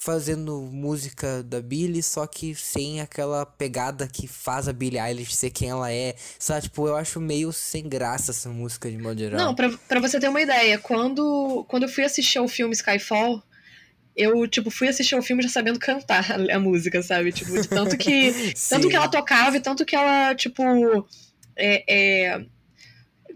fazendo 0.00 0.62
música 0.62 1.42
da 1.42 1.60
Billie, 1.60 2.02
só 2.02 2.26
que 2.26 2.54
sem 2.54 3.02
aquela 3.02 3.44
pegada 3.44 4.08
que 4.08 4.26
faz 4.26 4.66
a 4.66 4.72
Billie 4.72 4.98
Eilish 4.98 5.36
ser 5.36 5.50
quem 5.50 5.68
ela 5.68 5.92
é. 5.92 6.14
Sabe, 6.38 6.62
tipo, 6.62 6.88
eu 6.88 6.96
acho 6.96 7.20
meio 7.20 7.52
sem 7.52 7.86
graça 7.86 8.30
essa 8.30 8.48
música 8.48 8.90
de 8.90 8.96
modo 8.96 9.18
geral. 9.18 9.38
Não, 9.38 9.54
pra, 9.54 9.70
pra 9.86 10.00
você 10.00 10.18
ter 10.18 10.28
uma 10.28 10.40
ideia, 10.40 10.78
quando, 10.78 11.66
quando 11.68 11.82
eu 11.82 11.88
fui 11.88 12.02
assistir 12.02 12.38
ao 12.38 12.48
filme 12.48 12.74
Skyfall, 12.74 13.42
eu, 14.16 14.46
tipo, 14.46 14.70
fui 14.70 14.88
assistir 14.88 15.14
ao 15.14 15.22
filme 15.22 15.42
já 15.42 15.48
sabendo 15.48 15.78
cantar 15.78 16.26
a, 16.50 16.58
música, 16.58 17.02
sabe? 17.02 17.32
Tipo, 17.32 17.66
tanto 17.68 17.96
que. 17.96 18.54
tanto 18.68 18.88
que 18.88 18.96
ela 18.96 19.08
tocava 19.08 19.56
e 19.56 19.60
tanto 19.60 19.84
que 19.84 19.96
ela, 19.96 20.34
tipo. 20.34 20.62
É, 21.56 21.84
é, 21.88 22.44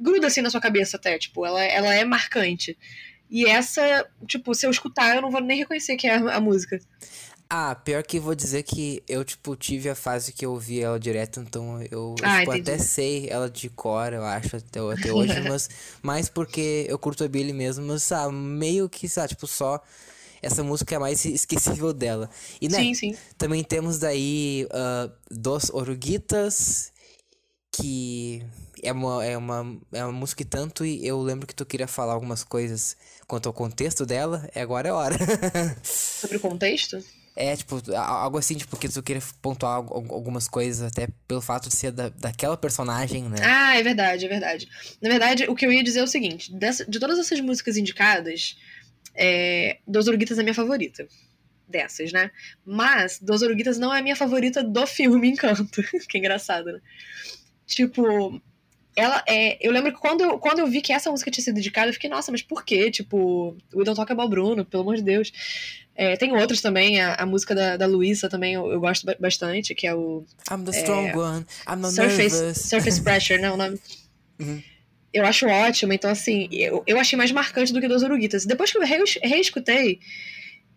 gruda 0.00 0.26
assim 0.26 0.40
na 0.40 0.50
sua 0.50 0.60
cabeça 0.60 0.96
até, 0.96 1.18
tipo, 1.18 1.44
ela, 1.44 1.62
ela 1.62 1.94
é 1.94 2.04
marcante. 2.04 2.76
E 3.30 3.46
essa, 3.46 4.06
tipo, 4.26 4.54
se 4.54 4.66
eu 4.66 4.70
escutar, 4.70 5.14
eu 5.16 5.22
não 5.22 5.30
vou 5.30 5.40
nem 5.40 5.58
reconhecer 5.58 5.96
que 5.96 6.06
é 6.06 6.16
a, 6.16 6.37
a 6.37 6.40
música. 6.40 6.78
Ah, 7.48 7.74
pior 7.74 8.02
que 8.02 8.18
vou 8.18 8.34
dizer 8.34 8.62
que 8.62 9.02
eu, 9.08 9.24
tipo, 9.24 9.54
tive 9.54 9.88
a 9.88 9.94
fase 9.94 10.32
que 10.32 10.44
eu 10.44 10.52
ouvi 10.52 10.80
ela 10.80 10.98
direto, 10.98 11.40
então 11.40 11.80
eu, 11.90 12.14
ah, 12.22 12.40
tipo, 12.40 12.52
até 12.52 12.78
sei 12.78 13.28
ela 13.28 13.48
de 13.50 13.68
cor, 13.68 14.12
eu 14.12 14.24
acho, 14.24 14.56
até, 14.56 14.80
até 14.80 15.12
hoje, 15.12 15.40
mas 15.48 15.68
mais 16.02 16.28
porque 16.28 16.87
eu 16.88 16.98
curto 16.98 17.22
a 17.22 17.28
Billy 17.28 17.52
mesmo, 17.52 17.87
mas, 17.87 18.02
sabe, 18.02 18.34
meio 18.34 18.88
que, 18.88 19.08
sabe, 19.08 19.28
tipo, 19.28 19.46
só 19.46 19.80
essa 20.44 20.62
música 20.62 20.94
é 20.94 20.98
mais 20.98 21.24
esquecível 21.24 21.92
dela. 21.92 22.28
E, 22.61 22.68
né, 22.68 22.78
sim, 22.78 22.94
sim. 22.94 23.16
também 23.38 23.62
temos 23.64 23.98
daí 23.98 24.66
uh, 24.66 25.12
Dos 25.30 25.70
Oruguitas, 25.70 26.92
que 27.72 28.42
é 28.83 28.92
uma, 28.92 29.24
é, 29.24 29.37
uma, 29.37 29.80
é 29.92 30.04
uma 30.04 30.12
música 30.12 30.42
e 30.42 30.44
tanto, 30.44 30.85
e 30.85 31.07
eu 31.07 31.20
lembro 31.20 31.46
que 31.46 31.54
tu 31.54 31.64
queria 31.64 31.88
falar 31.88 32.12
algumas 32.12 32.44
coisas 32.44 32.96
quanto 33.26 33.46
ao 33.46 33.52
contexto 33.52 34.04
dela, 34.04 34.48
e 34.54 34.61
agora 34.61 34.88
é 34.88 34.92
hora. 34.92 35.16
Sobre 35.83 36.37
o 36.37 36.40
contexto? 36.40 37.02
É, 37.37 37.57
tipo, 37.57 37.83
algo 37.96 38.38
assim, 38.38 38.54
tipo, 38.54 38.76
que 38.76 38.88
tu 38.88 39.02
queria 39.02 39.22
pontuar 39.42 39.74
algumas 39.74 40.46
coisas, 40.46 40.87
até 40.87 41.09
pelo 41.26 41.40
fato 41.40 41.68
de 41.68 41.74
ser 41.74 41.90
da, 41.90 42.09
daquela 42.11 42.57
personagem, 42.57 43.24
né? 43.24 43.38
Ah, 43.42 43.76
é 43.76 43.83
verdade, 43.83 44.24
é 44.24 44.28
verdade. 44.28 44.68
Na 45.02 45.09
verdade, 45.09 45.44
o 45.48 45.54
que 45.57 45.66
eu 45.66 45.72
ia 45.72 45.83
dizer 45.83 45.98
é 45.98 46.04
o 46.04 46.07
seguinte: 46.07 46.54
dessa, 46.54 46.85
de 46.85 47.00
todas 47.00 47.18
essas 47.18 47.40
músicas 47.40 47.76
indicadas, 47.76 48.57
é, 49.14 49.79
Dos 49.87 50.07
Uruguitas 50.07 50.38
é 50.38 50.40
a 50.40 50.44
minha 50.44 50.55
favorita. 50.55 51.07
Dessas, 51.66 52.12
né? 52.12 52.31
Mas 52.64 53.18
Dos 53.18 53.42
Uruguitas 53.42 53.79
não 53.79 53.94
é 53.94 54.00
a 54.00 54.03
minha 54.03 54.16
favorita 54.16 54.62
do 54.62 54.87
filme 54.87 55.31
Encanto. 55.31 55.83
que 56.09 56.18
engraçado, 56.18 56.72
né? 56.72 56.81
Tipo, 57.66 58.40
ela 58.96 59.22
é. 59.27 59.59
Eu 59.66 59.72
lembro 59.72 59.92
que 59.92 59.98
quando 59.98 60.22
eu, 60.22 60.38
quando 60.38 60.61
eu 60.61 60.66
vi 60.66 60.81
que 60.81 60.92
essa 60.92 61.11
música 61.11 61.31
tinha 61.31 61.42
sido 61.42 61.55
dedicada, 61.55 61.88
eu 61.88 61.94
fiquei, 61.94 62.09
nossa, 62.09 62.31
mas 62.31 62.42
por 62.42 62.64
quê? 62.64 62.90
Tipo, 62.90 63.57
We 63.74 63.85
Don't 63.85 63.96
Talk 63.96 64.12
About 64.12 64.31
Bruno, 64.31 64.64
pelo 64.64 64.83
amor 64.83 64.96
de 64.96 65.03
Deus. 65.03 65.33
É, 65.96 66.16
tem 66.16 66.33
outros 66.33 66.61
também, 66.61 67.00
a, 67.00 67.14
a 67.14 67.27
música 67.27 67.55
da, 67.55 67.77
da 67.77 67.87
Luísa 67.87 68.29
também 68.29 68.55
eu, 68.55 68.70
eu, 68.70 68.81
gosto 68.81 69.07
bastante, 69.18 69.74
que 69.74 69.87
é 69.87 69.94
o. 69.94 70.24
I'm 70.50 70.64
the 70.64 70.72
strong 70.72 71.09
é, 71.09 71.16
one, 71.16 71.46
I'm 71.68 71.77
not 71.77 71.94
surface, 71.94 72.37
nervous. 72.37 72.59
Surface 72.59 73.00
Pressure, 73.03 73.40
não, 73.40 73.55
o 73.55 73.57
nome. 73.57 73.81
Uhum. 74.40 74.62
Eu 75.14 75.24
acho 75.24 75.46
ótimo, 75.46 75.92
então 75.92 76.11
assim, 76.11 76.48
eu, 76.50 76.83
eu 76.88 76.98
achei 76.98 77.16
mais 77.16 77.31
marcante 77.31 77.72
do 77.72 77.81
que 77.81 77.87
Dos 77.87 78.03
Uruguitas. 78.03 78.44
Depois 78.44 78.72
que 78.72 78.79
eu 78.79 78.83
reescutei, 78.83 80.00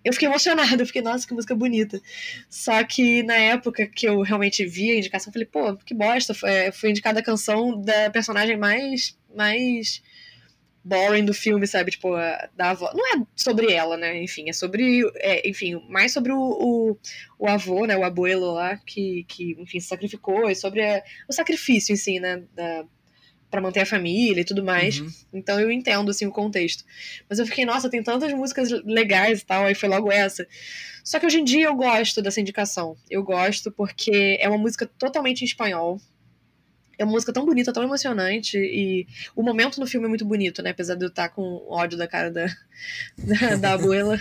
eu 0.06 0.14
fiquei 0.14 0.28
emocionada, 0.28 0.80
eu 0.80 0.86
fiquei, 0.86 1.02
nossa, 1.02 1.28
que 1.28 1.34
música 1.34 1.56
bonita. 1.56 2.00
Só 2.48 2.84
que 2.84 3.24
na 3.24 3.36
época 3.36 3.88
que 3.88 4.08
eu 4.08 4.22
realmente 4.22 4.64
vi 4.64 4.92
a 4.92 4.98
indicação, 4.98 5.32
eu 5.32 5.34
falei, 5.34 5.48
pô, 5.48 5.76
que 5.78 5.96
bosta, 5.96 6.36
foi, 6.36 6.72
foi 6.72 6.92
indicada 6.92 7.20
a 7.20 7.24
canção 7.24 7.82
da 7.82 8.12
personagem 8.12 8.56
mais, 8.58 9.18
mais 9.36 10.04
boring 10.84 11.26
do 11.26 11.34
filme, 11.34 11.68
sabe? 11.68 11.92
Tipo, 11.92 12.12
da 12.56 12.70
avó. 12.70 12.92
Não 12.94 13.06
é 13.16 13.26
sobre 13.36 13.74
ela, 13.74 13.98
né? 13.98 14.22
Enfim, 14.24 14.50
é 14.50 14.54
sobre. 14.54 15.02
É, 15.16 15.50
enfim, 15.50 15.82
mais 15.90 16.14
sobre 16.14 16.32
o, 16.32 16.40
o, 16.40 16.98
o, 17.40 17.48
avô, 17.48 17.86
né? 17.86 17.98
O 17.98 18.04
abuelo 18.04 18.54
lá, 18.54 18.78
que, 18.78 19.26
que 19.28 19.58
enfim, 19.60 19.80
se 19.80 19.88
sacrificou, 19.88 20.50
e 20.50 20.56
sobre 20.56 20.84
a, 20.84 21.04
o 21.28 21.34
sacrifício 21.34 21.92
em 21.92 21.98
si, 21.98 22.20
né? 22.20 22.44
Da, 22.54 22.86
para 23.50 23.62
manter 23.62 23.82
a 23.82 23.86
família 23.86 24.42
e 24.42 24.46
tudo 24.46 24.64
mais. 24.64 25.00
Uhum. 25.00 25.10
Então 25.34 25.60
eu 25.60 25.72
entendo 25.72 26.12
assim 26.12 26.26
o 26.26 26.32
contexto. 26.32 26.84
Mas 27.30 27.40
eu 27.40 27.46
fiquei, 27.46 27.66
nossa, 27.66 27.90
tem 27.90 28.04
tantas 28.04 28.32
músicas 28.34 28.70
legais 28.84 29.42
e 29.42 29.46
tal, 29.46 29.66
aí 29.66 29.76
foi 29.76 29.90
logo 29.90 30.12
essa. 30.12 30.46
Só 31.04 31.20
que 31.20 31.26
hoje 31.26 31.40
em 31.40 31.44
dia 31.44 31.68
eu 31.68 31.76
gosto 31.76 32.22
dessa 32.22 32.42
indicação. 32.42 32.98
Eu 33.10 33.24
gosto 33.24 33.72
porque 33.72 34.38
é 34.40 34.50
uma 34.50 34.58
música 34.58 34.86
totalmente 34.86 35.42
em 35.42 35.46
espanhol. 35.46 36.02
É 37.00 37.06
uma 37.06 37.14
música 37.14 37.32
tão 37.32 37.46
bonita, 37.46 37.72
tão 37.72 37.84
emocionante 37.84 38.58
e 38.58 39.06
o 39.36 39.44
momento 39.44 39.80
no 39.80 39.86
filme 39.86 40.08
é 40.08 40.10
muito 40.10 40.26
bonito, 40.26 40.64
né? 40.64 40.72
Apesar 40.72 40.96
de 40.96 41.06
eu 41.06 41.10
estar 41.10 41.30
com 41.30 41.64
ódio 41.70 41.98
da 41.98 42.08
cara 42.08 42.32
da 42.32 42.48
da, 43.18 43.56
da 43.56 43.74
abuela. 43.74 44.18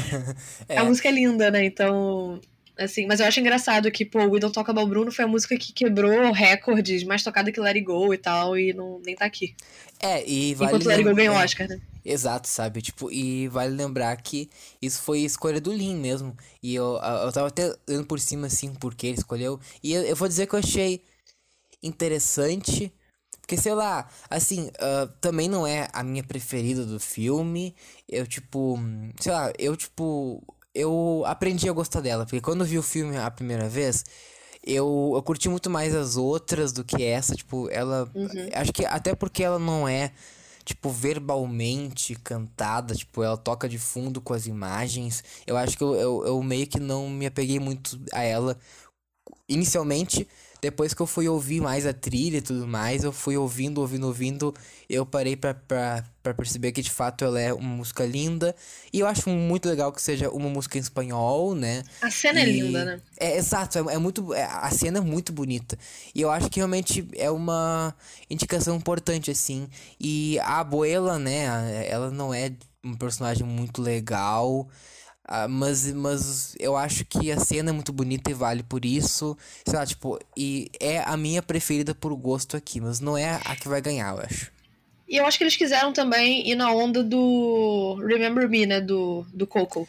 é. 0.68 0.78
A 0.78 0.84
música 0.84 1.08
é 1.08 1.12
linda, 1.12 1.50
né? 1.50 1.64
Então 1.64 2.40
Assim, 2.76 3.06
mas 3.06 3.20
eu 3.20 3.26
acho 3.26 3.38
engraçado 3.38 3.90
que, 3.90 4.04
pô, 4.04 4.18
We 4.18 4.40
Don't 4.40 4.52
Talk 4.52 4.68
About 4.68 4.88
Bruno 4.88 5.12
foi 5.12 5.24
a 5.24 5.28
música 5.28 5.56
que 5.56 5.72
quebrou 5.72 6.32
recordes, 6.32 7.04
mais 7.04 7.22
tocada 7.22 7.52
que 7.52 7.60
Let 7.60 7.76
It 7.76 7.84
Go 7.84 8.12
e 8.12 8.18
tal, 8.18 8.58
e 8.58 8.72
não, 8.72 9.00
nem 9.04 9.14
tá 9.14 9.24
aqui. 9.24 9.54
É, 10.00 10.28
e 10.28 10.54
vale 10.54 10.70
Enquanto 10.70 10.86
Let 10.86 10.98
It 10.98 11.08
Go 11.08 11.14
ganhou 11.14 11.36
é, 11.36 11.44
Oscar, 11.44 11.68
né? 11.68 11.80
Exato, 12.04 12.48
sabe? 12.48 12.82
Tipo, 12.82 13.10
e 13.10 13.48
vale 13.48 13.74
lembrar 13.74 14.14
que 14.16 14.50
isso 14.82 15.00
foi 15.02 15.20
escolha 15.20 15.60
do 15.60 15.72
Lin 15.72 15.96
mesmo. 15.96 16.36
E 16.62 16.74
eu, 16.74 16.98
eu 17.24 17.32
tava 17.32 17.46
até 17.46 17.74
dando 17.86 18.04
por 18.06 18.20
cima, 18.20 18.48
assim, 18.48 18.74
porque 18.74 19.06
ele 19.06 19.18
escolheu. 19.18 19.58
E 19.82 19.92
eu, 19.92 20.02
eu 20.02 20.16
vou 20.16 20.28
dizer 20.28 20.46
que 20.46 20.54
eu 20.54 20.58
achei 20.58 21.02
interessante. 21.82 22.92
Porque, 23.40 23.56
sei 23.56 23.74
lá, 23.74 24.08
assim, 24.28 24.68
uh, 24.68 25.06
também 25.20 25.48
não 25.48 25.66
é 25.66 25.88
a 25.92 26.02
minha 26.02 26.24
preferida 26.24 26.84
do 26.84 26.98
filme. 26.98 27.74
Eu, 28.08 28.26
tipo, 28.26 28.78
sei 29.20 29.32
lá, 29.32 29.52
eu, 29.58 29.76
tipo, 29.76 30.42
eu 30.74 31.22
aprendi 31.26 31.68
a 31.68 31.72
gostar 31.72 32.00
dela, 32.00 32.24
porque 32.24 32.40
quando 32.40 32.62
eu 32.62 32.66
vi 32.66 32.78
o 32.78 32.82
filme 32.82 33.16
a 33.16 33.30
primeira 33.30 33.68
vez, 33.68 34.04
eu, 34.66 35.12
eu 35.14 35.22
curti 35.22 35.48
muito 35.48 35.70
mais 35.70 35.94
as 35.94 36.16
outras 36.16 36.72
do 36.72 36.82
que 36.82 37.02
essa, 37.02 37.34
tipo, 37.36 37.68
ela. 37.70 38.10
Uhum. 38.14 38.48
Acho 38.54 38.72
que 38.72 38.84
até 38.84 39.14
porque 39.14 39.44
ela 39.44 39.58
não 39.58 39.86
é, 39.86 40.12
tipo, 40.64 40.90
verbalmente 40.90 42.14
cantada, 42.16 42.94
tipo, 42.94 43.22
ela 43.22 43.36
toca 43.36 43.68
de 43.68 43.78
fundo 43.78 44.20
com 44.20 44.32
as 44.32 44.46
imagens. 44.46 45.22
Eu 45.46 45.56
acho 45.56 45.76
que 45.76 45.84
eu, 45.84 45.94
eu, 45.94 46.26
eu 46.26 46.42
meio 46.42 46.66
que 46.66 46.80
não 46.80 47.08
me 47.08 47.26
apeguei 47.26 47.60
muito 47.60 48.00
a 48.12 48.22
ela 48.22 48.58
inicialmente. 49.48 50.26
Depois 50.64 50.94
que 50.94 51.02
eu 51.02 51.06
fui 51.06 51.28
ouvir 51.28 51.60
mais 51.60 51.84
a 51.84 51.92
trilha 51.92 52.38
e 52.38 52.40
tudo 52.40 52.66
mais, 52.66 53.04
eu 53.04 53.12
fui 53.12 53.36
ouvindo, 53.36 53.82
ouvindo, 53.82 54.06
ouvindo, 54.06 54.54
eu 54.88 55.04
parei 55.04 55.36
pra, 55.36 55.52
pra, 55.52 56.02
pra 56.22 56.32
perceber 56.32 56.72
que 56.72 56.80
de 56.80 56.90
fato 56.90 57.22
ela 57.22 57.38
é 57.38 57.52
uma 57.52 57.68
música 57.68 58.06
linda. 58.06 58.56
E 58.90 59.00
eu 59.00 59.06
acho 59.06 59.28
muito 59.28 59.68
legal 59.68 59.92
que 59.92 60.00
seja 60.00 60.30
uma 60.30 60.48
música 60.48 60.78
em 60.78 60.80
espanhol, 60.80 61.54
né? 61.54 61.82
A 62.00 62.10
cena 62.10 62.40
é 62.40 62.46
e... 62.46 62.48
é 62.48 62.52
linda, 62.62 62.82
né? 62.82 63.00
É, 63.20 63.36
exato, 63.36 63.78
é, 63.78 63.94
é 63.94 63.98
muito. 63.98 64.32
É, 64.32 64.44
a 64.44 64.70
cena 64.70 64.96
é 64.96 65.02
muito 65.02 65.34
bonita. 65.34 65.78
E 66.14 66.22
eu 66.22 66.30
acho 66.30 66.48
que 66.48 66.60
realmente 66.60 67.06
é 67.14 67.30
uma 67.30 67.94
indicação 68.30 68.74
importante, 68.74 69.30
assim. 69.30 69.68
E 70.00 70.38
a 70.38 70.60
abuela, 70.60 71.18
né? 71.18 71.44
Ela 71.86 72.10
não 72.10 72.32
é 72.32 72.52
um 72.82 72.94
personagem 72.94 73.46
muito 73.46 73.82
legal. 73.82 74.66
Ah, 75.26 75.48
mas, 75.48 75.90
mas 75.92 76.54
eu 76.58 76.76
acho 76.76 77.04
que 77.04 77.32
a 77.32 77.40
cena 77.40 77.70
é 77.70 77.72
muito 77.72 77.92
bonita 77.92 78.30
e 78.30 78.34
vale 78.34 78.62
por 78.62 78.84
isso. 78.84 79.36
Sei 79.66 79.78
lá, 79.78 79.86
tipo, 79.86 80.18
e 80.36 80.70
é 80.78 80.98
a 80.98 81.16
minha 81.16 81.42
preferida 81.42 81.94
por 81.94 82.14
gosto 82.14 82.56
aqui, 82.56 82.80
mas 82.80 83.00
não 83.00 83.16
é 83.16 83.40
a 83.44 83.56
que 83.56 83.68
vai 83.68 83.80
ganhar, 83.80 84.14
eu 84.14 84.20
acho. 84.20 84.52
E 85.08 85.16
eu 85.16 85.26
acho 85.26 85.38
que 85.38 85.44
eles 85.44 85.56
quiseram 85.56 85.92
também 85.92 86.48
ir 86.48 86.54
na 86.54 86.70
onda 86.70 87.02
do 87.02 87.96
Remember 88.06 88.48
Me, 88.48 88.66
né? 88.66 88.80
Do, 88.80 89.26
do 89.32 89.46
Coco. 89.46 89.88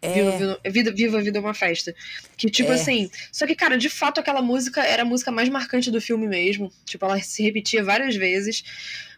É... 0.00 0.12
Viva, 0.12 0.60
Viva, 0.66 0.92
Viva 0.92 1.18
a 1.18 1.22
Vida 1.22 1.38
é 1.38 1.40
uma 1.40 1.54
Festa. 1.54 1.94
Que, 2.36 2.50
tipo 2.50 2.70
é... 2.70 2.74
assim. 2.74 3.10
Só 3.32 3.46
que, 3.46 3.54
cara, 3.54 3.76
de 3.76 3.88
fato, 3.88 4.20
aquela 4.20 4.42
música 4.42 4.82
era 4.82 5.02
a 5.02 5.06
música 5.06 5.30
mais 5.30 5.48
marcante 5.48 5.90
do 5.90 6.00
filme 6.00 6.26
mesmo. 6.26 6.70
Tipo, 6.84 7.06
ela 7.06 7.20
se 7.20 7.42
repetia 7.42 7.82
várias 7.82 8.14
vezes 8.16 8.64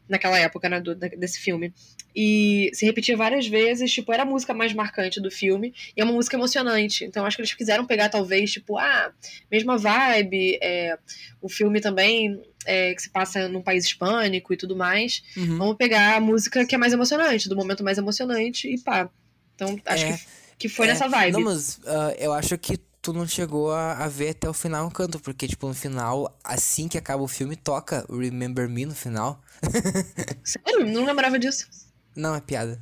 naquela 0.09 0.39
época, 0.39 0.69
né? 0.69 0.81
Do, 0.81 0.95
desse 0.95 1.41
filme 1.41 1.73
e 2.17 2.71
se 2.73 2.87
repetia 2.87 3.15
várias 3.15 3.47
vezes, 3.47 3.93
tipo, 3.93 4.11
era 4.11 4.23
a 4.23 4.27
música 4.27 4.55
mais 4.55 4.73
marcante 4.73 5.21
do 5.21 5.31
filme, 5.31 5.75
e 5.95 6.01
é 6.01 6.05
uma 6.05 6.15
música 6.15 6.35
emocionante. 6.35 7.05
Então 7.05 7.27
acho 7.27 7.37
que 7.37 7.43
eles 7.43 7.53
quiseram 7.53 7.85
pegar, 7.85 8.09
talvez, 8.09 8.51
tipo, 8.51 8.79
ah, 8.79 9.13
mesma 9.53 9.77
vibe, 9.77 10.59
é, 10.63 10.99
o 11.43 11.49
filme 11.49 11.79
também 11.79 12.41
é, 12.65 12.95
que 12.95 13.03
se 13.03 13.11
passa 13.11 13.49
num 13.49 13.61
país 13.61 13.85
hispânico 13.85 14.55
e 14.55 14.57
tudo 14.57 14.75
mais. 14.75 15.23
Uhum. 15.37 15.59
Vamos 15.59 15.77
pegar 15.77 16.17
a 16.17 16.21
música 16.21 16.65
que 16.65 16.75
é 16.75 16.79
mais 16.79 16.95
emocionante, 16.95 17.51
do 17.51 17.57
momento 17.57 17.85
mais 17.85 17.99
emocionante, 17.99 18.67
e 18.67 18.81
pá. 18.81 19.11
Então 19.55 19.79
acho 19.85 20.07
é, 20.07 20.13
que, 20.13 20.25
que 20.61 20.69
foi 20.71 20.87
é, 20.87 20.93
nessa 20.93 21.09
vibe. 21.09 21.35
Não, 21.35 21.43
mas 21.43 21.77
uh, 21.79 22.15
eu 22.19 22.33
acho 22.33 22.57
que 22.57 22.79
tu 23.07 23.13
não 23.13 23.25
chegou 23.25 23.71
a, 23.71 23.93
a, 23.93 24.09
ver 24.09 24.31
até 24.31 24.49
o 24.49 24.53
final 24.53 24.85
um 24.85 24.91
canto, 24.91 25.21
porque, 25.21 25.47
tipo, 25.47 25.69
no 25.69 25.75
final, 25.75 26.37
assim 26.43 26.89
que 26.89 26.99
acaba 26.99 27.23
o 27.23 27.29
filme, 27.29 27.55
toca 27.55 28.05
Remember 28.11 28.69
Me 28.69 28.85
no 28.85 28.97
final. 28.97 29.41
Sério? 30.43 30.85
Não 30.87 31.05
lembrava 31.05 31.39
disso. 31.39 31.69
Não, 32.17 32.35
é 32.35 32.41
piada. 32.41 32.81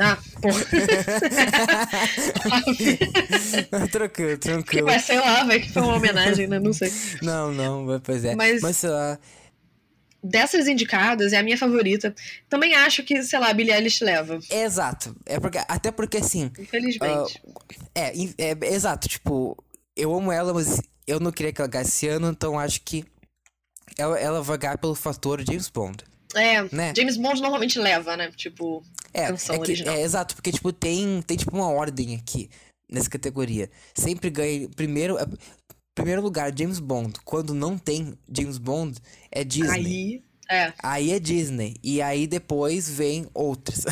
Ah, 0.00 0.16
porra. 0.40 0.64
tranquilo, 3.88 4.38
tranquilo. 4.38 4.86
Mas 4.86 5.04
sei 5.04 5.20
lá, 5.20 5.44
vai 5.44 5.60
que 5.60 5.70
foi 5.70 5.82
uma 5.82 5.96
homenagem, 5.96 6.46
né? 6.46 6.58
Não 6.58 6.72
sei. 6.72 6.90
Não, 7.20 7.52
não, 7.52 8.00
pois 8.00 8.24
é. 8.24 8.34
Mas, 8.34 8.62
Mas 8.62 8.78
sei 8.78 8.88
lá. 8.88 9.18
Dessas 10.22 10.66
indicadas, 10.66 11.32
é 11.32 11.38
a 11.38 11.42
minha 11.42 11.56
favorita. 11.58 12.14
Também 12.48 12.74
acho 12.74 13.02
que, 13.02 13.22
sei 13.22 13.38
lá, 13.38 13.48
a 13.50 13.54
Billie 13.54 13.72
Eilish 13.72 14.02
leva. 14.02 14.38
Exato. 14.50 15.14
É 15.24 15.38
porque, 15.38 15.58
até 15.68 15.90
porque, 15.90 16.18
assim... 16.18 16.50
Infelizmente. 16.58 17.40
Uh, 17.44 17.54
é, 17.94 18.12
é, 18.38 18.74
exato. 18.74 19.08
Tipo, 19.08 19.56
eu 19.96 20.14
amo 20.14 20.32
ela, 20.32 20.52
mas 20.52 20.80
eu 21.06 21.20
não 21.20 21.32
queria 21.32 21.52
que 21.52 21.60
ela 21.60 21.68
ganhasse 21.68 21.90
esse 21.90 22.08
ano, 22.08 22.28
então 22.28 22.58
acho 22.58 22.82
que 22.82 23.04
ela, 23.96 24.18
ela 24.18 24.42
vai 24.42 24.58
ganhar 24.58 24.78
pelo 24.78 24.94
fator 24.94 25.42
James 25.46 25.68
Bond. 25.68 26.04
É, 26.34 26.62
né? 26.74 26.92
James 26.96 27.16
Bond 27.16 27.40
normalmente 27.40 27.78
leva, 27.78 28.16
né? 28.16 28.30
Tipo, 28.36 28.82
é, 29.14 29.28
canção 29.28 29.54
é 29.54 29.58
que, 29.58 29.64
original. 29.64 29.94
É, 29.94 30.02
exato, 30.02 30.34
porque, 30.34 30.52
tipo, 30.52 30.72
tem, 30.72 31.22
tem, 31.22 31.36
tipo, 31.36 31.56
uma 31.56 31.70
ordem 31.70 32.14
aqui 32.14 32.50
nessa 32.90 33.08
categoria. 33.08 33.70
Sempre 33.94 34.30
ganha... 34.30 34.68
Primeiro... 34.68 35.16
Primeiro 35.98 36.22
lugar, 36.22 36.52
James 36.56 36.78
Bond. 36.78 37.14
Quando 37.24 37.52
não 37.52 37.76
tem 37.76 38.16
James 38.32 38.56
Bond, 38.56 38.98
é 39.32 39.42
Disney. 39.42 39.72
Aí, 39.72 40.22
é. 40.48 40.72
Aí 40.80 41.10
é 41.10 41.18
Disney. 41.18 41.74
E 41.82 42.00
aí 42.00 42.28
depois 42.28 42.88
vem 42.88 43.26
outras. 43.34 43.84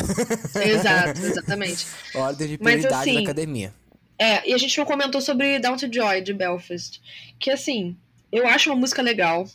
Exato, 0.55 1.19
exatamente. 1.21 1.85
Ordem 2.15 2.47
de 2.47 2.57
prioridade 2.57 2.93
Mas, 2.95 3.01
assim, 3.01 3.13
da 3.15 3.19
academia. 3.19 3.73
É, 4.17 4.49
e 4.49 4.53
a 4.53 4.57
gente 4.57 4.77
não 4.77 4.85
comentou 4.85 5.19
sobre 5.19 5.59
Down 5.59 5.75
to 5.75 5.91
Joy, 5.91 6.21
de 6.21 6.33
Belfast. 6.33 7.01
Que 7.37 7.51
assim, 7.51 7.97
eu 8.31 8.47
acho 8.47 8.69
uma 8.69 8.79
música 8.79 9.01
legal. 9.01 9.45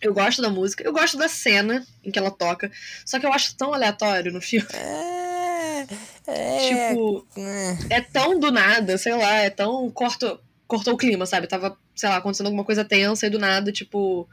Eu 0.00 0.14
gosto 0.14 0.40
da 0.40 0.48
música. 0.48 0.82
Eu 0.82 0.94
gosto 0.94 1.18
da 1.18 1.28
cena 1.28 1.86
em 2.02 2.10
que 2.10 2.18
ela 2.18 2.30
toca. 2.30 2.72
Só 3.04 3.20
que 3.20 3.26
eu 3.26 3.32
acho 3.32 3.54
tão 3.54 3.74
aleatório 3.74 4.32
no 4.32 4.40
filme. 4.40 4.66
É. 4.72 5.86
é 6.26 6.68
tipo, 6.88 7.26
é. 7.36 7.96
é 7.96 8.00
tão 8.00 8.40
do 8.40 8.50
nada, 8.50 8.96
sei 8.96 9.14
lá, 9.14 9.34
é 9.34 9.50
tão. 9.50 9.90
Corto, 9.90 10.40
cortou 10.74 10.94
o 10.94 10.96
clima, 10.96 11.24
sabe? 11.24 11.46
Tava, 11.46 11.76
sei 11.94 12.08
lá, 12.08 12.16
acontecendo 12.16 12.46
alguma 12.46 12.64
coisa 12.64 12.84
tensa 12.84 13.26
e 13.26 13.30
do 13.30 13.38
nada, 13.38 13.70
tipo, 13.70 14.28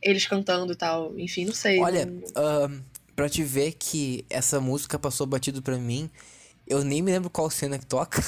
eles 0.00 0.26
cantando 0.26 0.72
e 0.72 0.76
tal. 0.76 1.18
Enfim, 1.18 1.44
não 1.44 1.52
sei. 1.52 1.80
Olha, 1.80 2.06
não... 2.06 2.20
uh, 2.20 2.82
pra 3.16 3.28
te 3.28 3.42
ver 3.42 3.72
que 3.72 4.24
essa 4.30 4.60
música 4.60 4.98
passou 4.98 5.26
batido 5.26 5.60
pra 5.60 5.76
mim, 5.78 6.08
eu 6.66 6.84
nem 6.84 7.02
me 7.02 7.10
lembro 7.10 7.28
qual 7.28 7.50
cena 7.50 7.76
que 7.78 7.86
toca. 7.86 8.22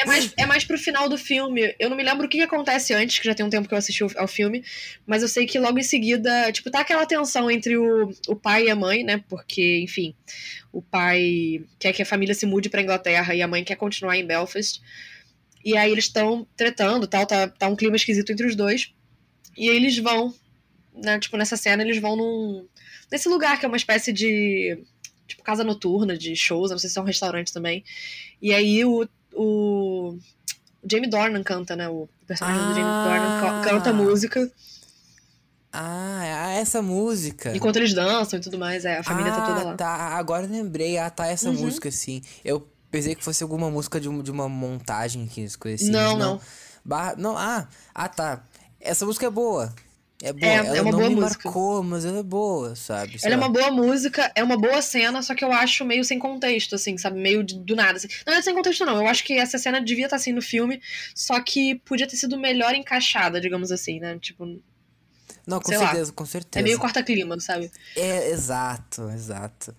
é, 0.00 0.04
mais, 0.04 0.32
é 0.36 0.46
mais 0.46 0.64
pro 0.64 0.78
final 0.78 1.08
do 1.08 1.18
filme. 1.18 1.74
Eu 1.78 1.90
não 1.90 1.96
me 1.96 2.04
lembro 2.04 2.26
o 2.26 2.28
que, 2.28 2.38
que 2.38 2.44
acontece 2.44 2.94
antes, 2.94 3.18
que 3.18 3.26
já 3.26 3.34
tem 3.34 3.44
um 3.44 3.50
tempo 3.50 3.66
que 3.66 3.74
eu 3.74 3.78
assisti 3.78 4.04
ao 4.16 4.28
filme, 4.28 4.64
mas 5.04 5.22
eu 5.22 5.28
sei 5.28 5.44
que 5.44 5.58
logo 5.58 5.78
em 5.78 5.82
seguida, 5.82 6.52
tipo, 6.52 6.70
tá 6.70 6.80
aquela 6.80 7.04
tensão 7.06 7.50
entre 7.50 7.76
o, 7.76 8.12
o 8.28 8.36
pai 8.36 8.66
e 8.66 8.70
a 8.70 8.76
mãe, 8.76 9.02
né? 9.02 9.22
Porque, 9.28 9.80
enfim, 9.82 10.14
o 10.72 10.80
pai 10.80 11.64
quer 11.78 11.92
que 11.92 12.02
a 12.02 12.06
família 12.06 12.34
se 12.34 12.46
mude 12.46 12.70
pra 12.70 12.82
Inglaterra 12.82 13.34
e 13.34 13.42
a 13.42 13.48
mãe 13.48 13.64
quer 13.64 13.76
continuar 13.76 14.16
em 14.16 14.26
Belfast. 14.26 14.80
E 15.64 15.76
aí 15.76 15.90
eles 15.90 16.04
estão 16.04 16.46
tretando, 16.56 17.06
tal, 17.06 17.26
tá, 17.26 17.48
tá 17.48 17.68
um 17.68 17.76
clima 17.76 17.96
esquisito 17.96 18.30
entre 18.30 18.46
os 18.46 18.54
dois. 18.54 18.92
E 19.56 19.68
aí 19.68 19.76
eles 19.76 19.98
vão, 19.98 20.32
né, 20.94 21.18
tipo, 21.18 21.36
nessa 21.36 21.56
cena, 21.56 21.82
eles 21.82 22.00
vão 22.00 22.16
num. 22.16 22.66
Nesse 23.10 23.28
lugar 23.28 23.58
que 23.58 23.64
é 23.64 23.68
uma 23.68 23.76
espécie 23.76 24.12
de. 24.12 24.78
Tipo, 25.26 25.42
casa 25.42 25.62
noturna 25.62 26.16
de 26.16 26.34
shows, 26.34 26.70
não 26.70 26.78
sei 26.78 26.88
se 26.88 26.98
é 26.98 27.02
um 27.02 27.04
restaurante 27.04 27.52
também. 27.52 27.84
E 28.40 28.54
aí 28.54 28.84
o. 28.84 29.08
o, 29.34 30.18
Jamie 30.90 31.10
Dornan 31.10 31.42
canta, 31.42 31.74
né? 31.74 31.88
O 31.88 32.08
personagem 32.26 32.62
ah. 32.62 32.68
do 32.68 32.74
Jamie 32.74 33.04
Dornan 33.04 33.62
canta 33.62 33.90
a 33.90 33.92
música. 33.92 34.50
Ah, 35.72 36.54
é 36.56 36.60
essa 36.60 36.80
música. 36.80 37.54
Enquanto 37.54 37.76
eles 37.76 37.92
dançam 37.92 38.38
e 38.38 38.42
tudo 38.42 38.58
mais, 38.58 38.84
é, 38.84 38.98
a 38.98 39.02
família 39.02 39.32
ah, 39.32 39.36
tá 39.36 39.46
toda 39.46 39.64
lá. 39.64 39.74
Tá, 39.76 39.94
agora 40.16 40.46
lembrei. 40.46 40.96
Ah, 40.96 41.10
tá, 41.10 41.26
essa 41.26 41.50
uhum. 41.50 41.56
música, 41.56 41.90
sim. 41.90 42.22
Eu 42.44 42.66
Pensei 42.90 43.14
que 43.14 43.22
fosse 43.22 43.42
alguma 43.42 43.70
música 43.70 44.00
de, 44.00 44.08
um, 44.08 44.22
de 44.22 44.30
uma 44.30 44.48
montagem 44.48 45.26
que 45.26 45.40
eles 45.40 45.56
conheciam. 45.56 45.92
Não, 45.92 46.16
não. 46.16 46.32
Não. 46.34 46.40
Barra, 46.84 47.14
não, 47.16 47.36
ah, 47.36 47.68
ah, 47.94 48.08
tá. 48.08 48.42
Essa 48.80 49.04
música 49.04 49.26
é 49.26 49.30
boa. 49.30 49.74
É 50.22 50.32
boa. 50.32 50.50
É, 50.50 50.56
ela 50.56 50.76
é 50.76 50.80
uma 50.80 50.90
não 50.90 50.98
boa 50.98 51.10
me 51.10 51.16
música. 51.16 51.44
marcou, 51.44 51.82
mas 51.82 52.04
ela 52.04 52.18
é 52.18 52.22
boa, 52.22 52.74
sabe? 52.74 53.18
Ela 53.22 53.34
é 53.34 53.36
uma 53.36 53.48
boa 53.48 53.70
música, 53.70 54.32
é 54.34 54.42
uma 54.42 54.56
boa 54.56 54.82
cena, 54.82 55.22
só 55.22 55.34
que 55.34 55.44
eu 55.44 55.52
acho 55.52 55.84
meio 55.84 56.04
sem 56.04 56.18
contexto, 56.18 56.74
assim, 56.74 56.98
sabe? 56.98 57.20
Meio 57.20 57.44
de, 57.44 57.56
do 57.58 57.76
nada. 57.76 57.98
Assim. 57.98 58.08
Não 58.26 58.34
é 58.34 58.42
sem 58.42 58.54
contexto, 58.54 58.84
não. 58.84 58.96
Eu 58.96 59.06
acho 59.06 59.22
que 59.22 59.34
essa 59.34 59.58
cena 59.58 59.80
devia 59.80 60.06
estar 60.06 60.16
assim 60.16 60.32
no 60.32 60.42
filme, 60.42 60.80
só 61.14 61.40
que 61.40 61.76
podia 61.84 62.06
ter 62.06 62.16
sido 62.16 62.36
melhor 62.36 62.74
encaixada, 62.74 63.40
digamos 63.40 63.70
assim, 63.70 64.00
né? 64.00 64.18
Tipo. 64.18 64.60
Não, 65.46 65.60
com 65.60 65.68
certeza, 65.68 66.10
lá. 66.10 66.12
com 66.12 66.26
certeza. 66.26 66.62
É 66.62 66.64
meio 66.64 66.78
corta-clima, 66.78 67.38
sabe? 67.38 67.70
É, 67.94 68.30
exato, 68.30 69.08
exato. 69.10 69.74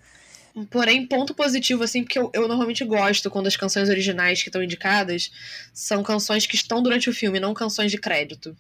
Porém, 0.70 1.06
ponto 1.06 1.34
positivo, 1.34 1.84
assim, 1.84 2.04
porque 2.04 2.20
eu, 2.20 2.30
eu 2.34 2.48
normalmente 2.48 2.84
gosto 2.84 3.30
quando 3.30 3.48
as 3.48 3.56
canções 3.56 3.90
originais 3.90 4.42
que 4.42 4.50
estão 4.50 4.64
indicadas 4.64 5.32
são 5.74 6.04
canções 6.04 6.46
que 6.46 6.56
estão 6.56 6.82
durante 6.82 7.10
o 7.10 7.14
filme, 7.14 7.40
não 7.40 7.54
canções 7.54 7.92
de 7.92 7.98
crédito. 7.98 8.56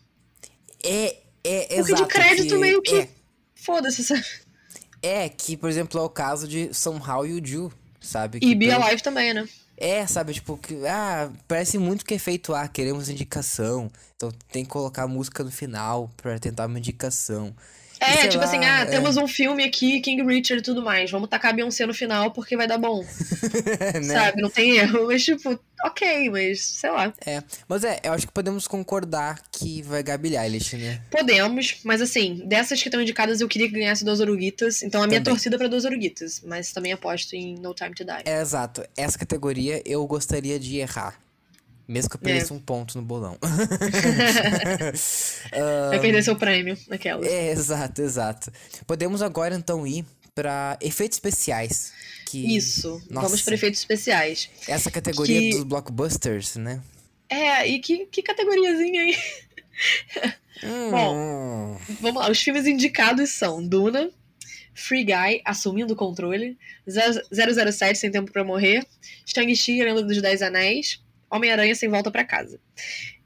É, 0.83 1.17
é, 1.43 1.59
Porque 1.61 1.73
exato. 1.75 2.03
de 2.03 2.07
crédito 2.07 2.55
que, 2.55 2.57
meio 2.57 2.81
que. 2.81 2.95
É. 2.95 3.09
Foda-se, 3.55 4.03
sabe? 4.03 4.25
É, 5.01 5.29
que, 5.29 5.55
por 5.55 5.69
exemplo, 5.69 5.99
é 5.99 6.03
o 6.03 6.09
caso 6.09 6.47
de 6.47 6.73
Somehow 6.73 7.25
You 7.25 7.41
Do, 7.41 7.73
sabe? 8.01 8.39
E 8.41 8.53
Be 8.55 8.71
Alive 8.71 9.01
também, 9.01 9.33
né? 9.33 9.47
É, 9.77 10.05
sabe, 10.05 10.33
tipo, 10.33 10.57
que, 10.57 10.85
ah, 10.85 11.31
parece 11.47 11.77
muito 11.77 12.05
que 12.05 12.13
é 12.13 12.19
feito, 12.19 12.53
ah, 12.53 12.67
queremos 12.67 13.07
indicação, 13.07 13.89
então 14.13 14.29
tem 14.51 14.65
que 14.65 14.69
colocar 14.69 15.03
a 15.03 15.07
música 15.07 15.41
no 15.41 15.49
final 15.49 16.11
para 16.17 16.37
tentar 16.37 16.65
uma 16.65 16.77
indicação. 16.77 17.55
É, 17.99 18.27
tipo 18.27 18.37
lá, 18.37 18.45
assim, 18.45 18.63
ah, 18.63 18.81
é. 18.81 18.85
temos 18.85 19.17
um 19.17 19.27
filme 19.27 19.63
aqui, 19.63 19.99
King 19.99 20.23
Richard 20.23 20.61
e 20.61 20.63
tudo 20.63 20.81
mais. 20.81 21.11
Vamos 21.11 21.29
tacar 21.29 21.53
Beyoncé 21.53 21.85
no 21.85 21.93
final 21.93 22.31
porque 22.31 22.55
vai 22.55 22.67
dar 22.67 22.77
bom. 22.77 23.03
né? 23.93 24.01
Sabe? 24.01 24.41
Não 24.41 24.49
tem 24.49 24.77
erro. 24.77 25.07
Mas, 25.07 25.23
tipo, 25.23 25.59
ok, 25.83 26.29
mas 26.29 26.61
sei 26.61 26.89
lá. 26.91 27.13
É. 27.25 27.43
Mas 27.67 27.83
é, 27.83 27.99
eu 28.03 28.13
acho 28.13 28.27
que 28.27 28.33
podemos 28.33 28.67
concordar 28.67 29.41
que 29.51 29.81
vai 29.81 30.01
Gabi 30.01 30.37
Eilish, 30.37 30.77
né? 30.77 31.01
Podemos, 31.11 31.79
mas 31.83 32.01
assim, 32.01 32.41
dessas 32.45 32.81
que 32.81 32.87
estão 32.87 33.01
indicadas, 33.01 33.41
eu 33.41 33.47
queria 33.47 33.67
que 33.67 33.73
ganhasse 33.73 34.05
Duas 34.05 34.19
Oruguitas. 34.19 34.81
Então 34.81 35.03
a 35.03 35.07
minha 35.07 35.19
também. 35.19 35.33
torcida 35.33 35.55
é 35.55 35.59
pra 35.59 35.67
Duas 35.67 35.83
Oruguitas. 35.83 36.41
Mas 36.45 36.71
também 36.71 36.93
aposto 36.93 37.33
em 37.33 37.55
No 37.55 37.73
Time 37.73 37.93
to 37.93 38.05
Die. 38.05 38.23
É, 38.25 38.41
exato. 38.41 38.83
Essa 38.95 39.17
categoria 39.17 39.81
eu 39.85 40.05
gostaria 40.07 40.57
de 40.57 40.77
errar. 40.77 41.19
Mesmo 41.89 42.09
que 42.11 42.17
eu 42.17 42.21
perdesse 42.21 42.51
é. 42.51 42.55
um 42.55 42.59
ponto 42.59 42.95
no 42.99 43.03
bolão. 43.03 43.35
um, 43.41 43.43
Vai 45.89 45.99
perder 45.99 46.23
seu 46.23 46.35
prêmio 46.35 46.77
naquela. 46.87 47.25
É, 47.25 47.49
exato, 47.49 48.03
exato. 48.03 48.51
Podemos 48.85 49.23
agora 49.23 49.55
então 49.55 49.87
ir 49.87 50.05
para 50.35 50.77
efeitos 50.81 51.15
especiais. 51.15 51.91
Que... 52.27 52.55
Isso, 52.55 53.01
Nossa. 53.09 53.27
vamos 53.27 53.41
para 53.41 53.55
efeitos 53.55 53.79
especiais. 53.79 54.51
Essa 54.67 54.91
categoria 54.91 55.39
que... 55.39 55.49
dos 55.49 55.63
blockbusters, 55.63 56.57
né? 56.57 56.79
É, 57.27 57.67
e 57.67 57.79
que, 57.79 58.05
que 58.05 58.21
categoriazinha 58.21 59.01
aí? 59.01 59.17
Hum. 60.63 60.91
Bom, 60.91 61.81
vamos 62.01 62.21
lá. 62.21 62.29
Os 62.29 62.39
filmes 62.39 62.67
indicados 62.67 63.31
são 63.31 63.67
Duna, 63.67 64.11
Free 64.75 65.05
Guy, 65.05 65.41
Assumindo 65.43 65.93
o 65.93 65.97
Controle, 65.97 66.55
007, 66.85 67.97
Sem 67.97 68.11
Tempo 68.11 68.31
para 68.31 68.43
Morrer, 68.43 68.85
Shang-Chi, 69.25 69.81
Lenda 69.81 70.03
dos 70.03 70.21
Dez 70.21 70.43
Anéis, 70.43 71.01
Homem-Aranha 71.29 71.75
sem 71.75 71.89
volta 71.89 72.09
para 72.11 72.23
casa. 72.23 72.59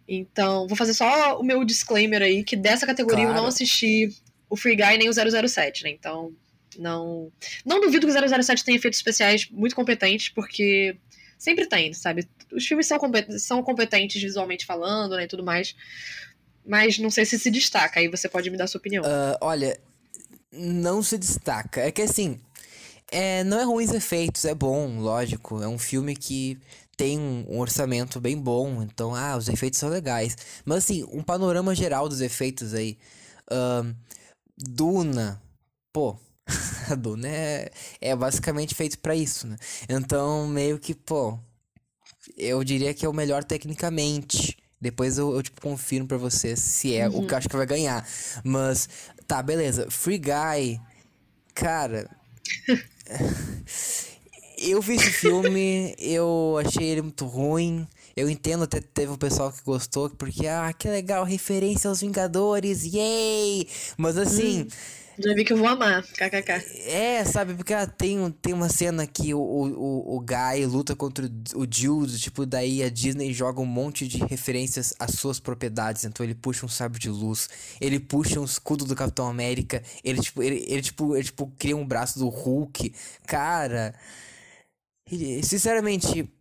Então, 0.07 0.67
vou 0.67 0.75
fazer 0.75 0.93
só 0.93 1.39
o 1.39 1.43
meu 1.43 1.63
disclaimer 1.63 2.21
aí, 2.21 2.43
que 2.43 2.55
dessa 2.55 2.85
categoria 2.85 3.23
claro. 3.23 3.37
eu 3.37 3.41
não 3.41 3.47
assisti 3.47 4.09
o 4.49 4.55
Free 4.55 4.75
Guy 4.75 4.97
nem 4.97 5.09
o 5.09 5.13
007, 5.13 5.83
né? 5.83 5.89
Então, 5.89 6.33
não. 6.77 7.31
Não 7.65 7.79
duvido 7.79 8.05
que 8.05 8.13
o 8.13 8.43
007 8.43 8.63
tenha 8.63 8.77
efeitos 8.77 8.99
especiais 8.99 9.49
muito 9.49 9.75
competentes, 9.75 10.29
porque 10.29 10.97
sempre 11.37 11.65
tem, 11.65 11.93
sabe? 11.93 12.27
Os 12.51 12.65
filmes 12.65 12.87
são, 12.87 12.99
são 13.37 13.63
competentes 13.63 14.21
visualmente 14.21 14.65
falando, 14.65 15.15
né? 15.15 15.23
E 15.23 15.27
tudo 15.27 15.43
mais. 15.43 15.75
Mas 16.65 16.97
não 16.97 17.09
sei 17.09 17.25
se 17.25 17.37
se 17.39 17.51
destaca, 17.51 17.99
aí 17.99 18.07
você 18.07 18.29
pode 18.29 18.49
me 18.49 18.57
dar 18.57 18.67
sua 18.67 18.79
opinião. 18.79 19.03
Uh, 19.03 19.37
olha, 19.41 19.77
não 20.51 21.01
se 21.01 21.17
destaca. 21.17 21.81
É 21.81 21.91
que 21.91 22.01
assim. 22.01 22.39
É, 23.11 23.43
não 23.43 23.59
é 23.59 23.63
ruim 23.63 23.85
os 23.85 23.93
efeitos, 23.93 24.43
é 24.43 24.55
bom, 24.55 24.99
lógico. 24.99 25.61
É 25.61 25.67
um 25.67 25.77
filme 25.77 26.15
que 26.15 26.57
tem 26.95 27.19
um 27.19 27.59
orçamento 27.59 28.19
bem 28.19 28.37
bom, 28.37 28.83
então, 28.83 29.15
ah, 29.15 29.35
os 29.35 29.49
efeitos 29.49 29.79
são 29.79 29.89
legais. 29.89 30.37
Mas 30.63 30.79
assim, 30.79 31.03
um 31.11 31.23
panorama 31.23 31.73
geral 31.73 32.07
dos 32.07 32.21
efeitos 32.21 32.73
aí. 32.73 32.97
Uh, 33.51 33.95
Duna, 34.57 35.41
pô, 35.91 36.17
a 36.89 36.95
Duna 36.95 37.27
é, 37.27 37.71
é 37.99 38.15
basicamente 38.15 38.75
feito 38.75 38.99
para 38.99 39.15
isso, 39.15 39.47
né? 39.47 39.57
Então, 39.89 40.47
meio 40.47 40.77
que, 40.77 40.93
pô, 40.93 41.39
eu 42.37 42.63
diria 42.63 42.93
que 42.93 43.05
é 43.05 43.09
o 43.09 43.13
melhor 43.13 43.43
tecnicamente. 43.43 44.57
Depois 44.79 45.17
eu, 45.17 45.33
eu 45.33 45.41
tipo, 45.41 45.61
confirmo 45.61 46.07
pra 46.07 46.17
você 46.17 46.55
se 46.55 46.95
é 46.95 47.07
uhum. 47.07 47.23
o 47.23 47.27
que 47.27 47.33
eu 47.33 47.37
acho 47.37 47.49
que 47.49 47.55
vai 47.55 47.65
ganhar. 47.65 48.05
Mas, 48.43 48.89
tá, 49.25 49.41
beleza. 49.41 49.89
Free 49.89 50.19
Guy, 50.19 50.79
cara. 51.55 52.09
Eu 54.65 54.81
vi 54.81 54.95
esse 54.95 55.11
filme, 55.11 55.93
eu 55.99 56.57
achei 56.65 56.87
ele 56.87 57.01
muito 57.01 57.25
ruim. 57.25 57.85
Eu 58.15 58.29
entendo 58.29 58.63
até 58.63 58.79
teve 58.79 59.11
um 59.11 59.17
pessoal 59.17 59.51
que 59.51 59.61
gostou, 59.63 60.09
porque, 60.11 60.47
ah, 60.47 60.71
que 60.71 60.87
legal, 60.87 61.25
referência 61.25 61.89
aos 61.89 62.01
Vingadores, 62.01 62.83
yay! 62.85 63.67
Mas 63.97 64.17
assim, 64.17 64.61
hum. 64.61 64.67
Já 65.17 65.31
vi 65.35 65.45
que 65.45 65.53
eu 65.53 65.57
vou 65.57 65.67
amar, 65.67 66.01
kkk. 66.01 66.51
É, 66.87 67.23
sabe, 67.23 67.53
porque 67.53 67.73
ah, 67.73 67.85
tem, 67.85 68.31
tem 68.41 68.51
uma 68.51 68.69
cena 68.69 69.05
que 69.05 69.31
o, 69.33 69.39
o, 69.39 70.15
o 70.15 70.19
Guy 70.19 70.65
luta 70.65 70.95
contra 70.95 71.29
o 71.55 71.67
Jude, 71.69 72.19
tipo, 72.19 72.45
daí 72.45 72.81
a 72.81 72.89
Disney 72.89 73.31
joga 73.31 73.61
um 73.61 73.65
monte 73.65 74.07
de 74.07 74.17
referências 74.17 74.93
às 74.99 75.11
suas 75.11 75.39
propriedades. 75.39 76.03
Então 76.03 76.25
ele 76.25 76.33
puxa 76.33 76.65
um 76.65 76.69
sabre 76.69 76.99
de 76.99 77.09
luz, 77.09 77.47
ele 77.79 77.99
puxa 77.99 78.39
um 78.39 78.45
escudo 78.45 78.85
do 78.85 78.95
Capitão 78.95 79.27
América, 79.27 79.83
ele, 80.03 80.19
tipo, 80.19 80.41
ele, 80.41 80.65
ele, 80.67 80.81
tipo, 80.81 81.15
ele, 81.15 81.25
tipo, 81.25 81.51
cria 81.59 81.77
um 81.77 81.85
braço 81.85 82.17
do 82.17 82.27
Hulk. 82.27 82.91
Cara, 83.27 83.93
sinceramente, 85.41 86.31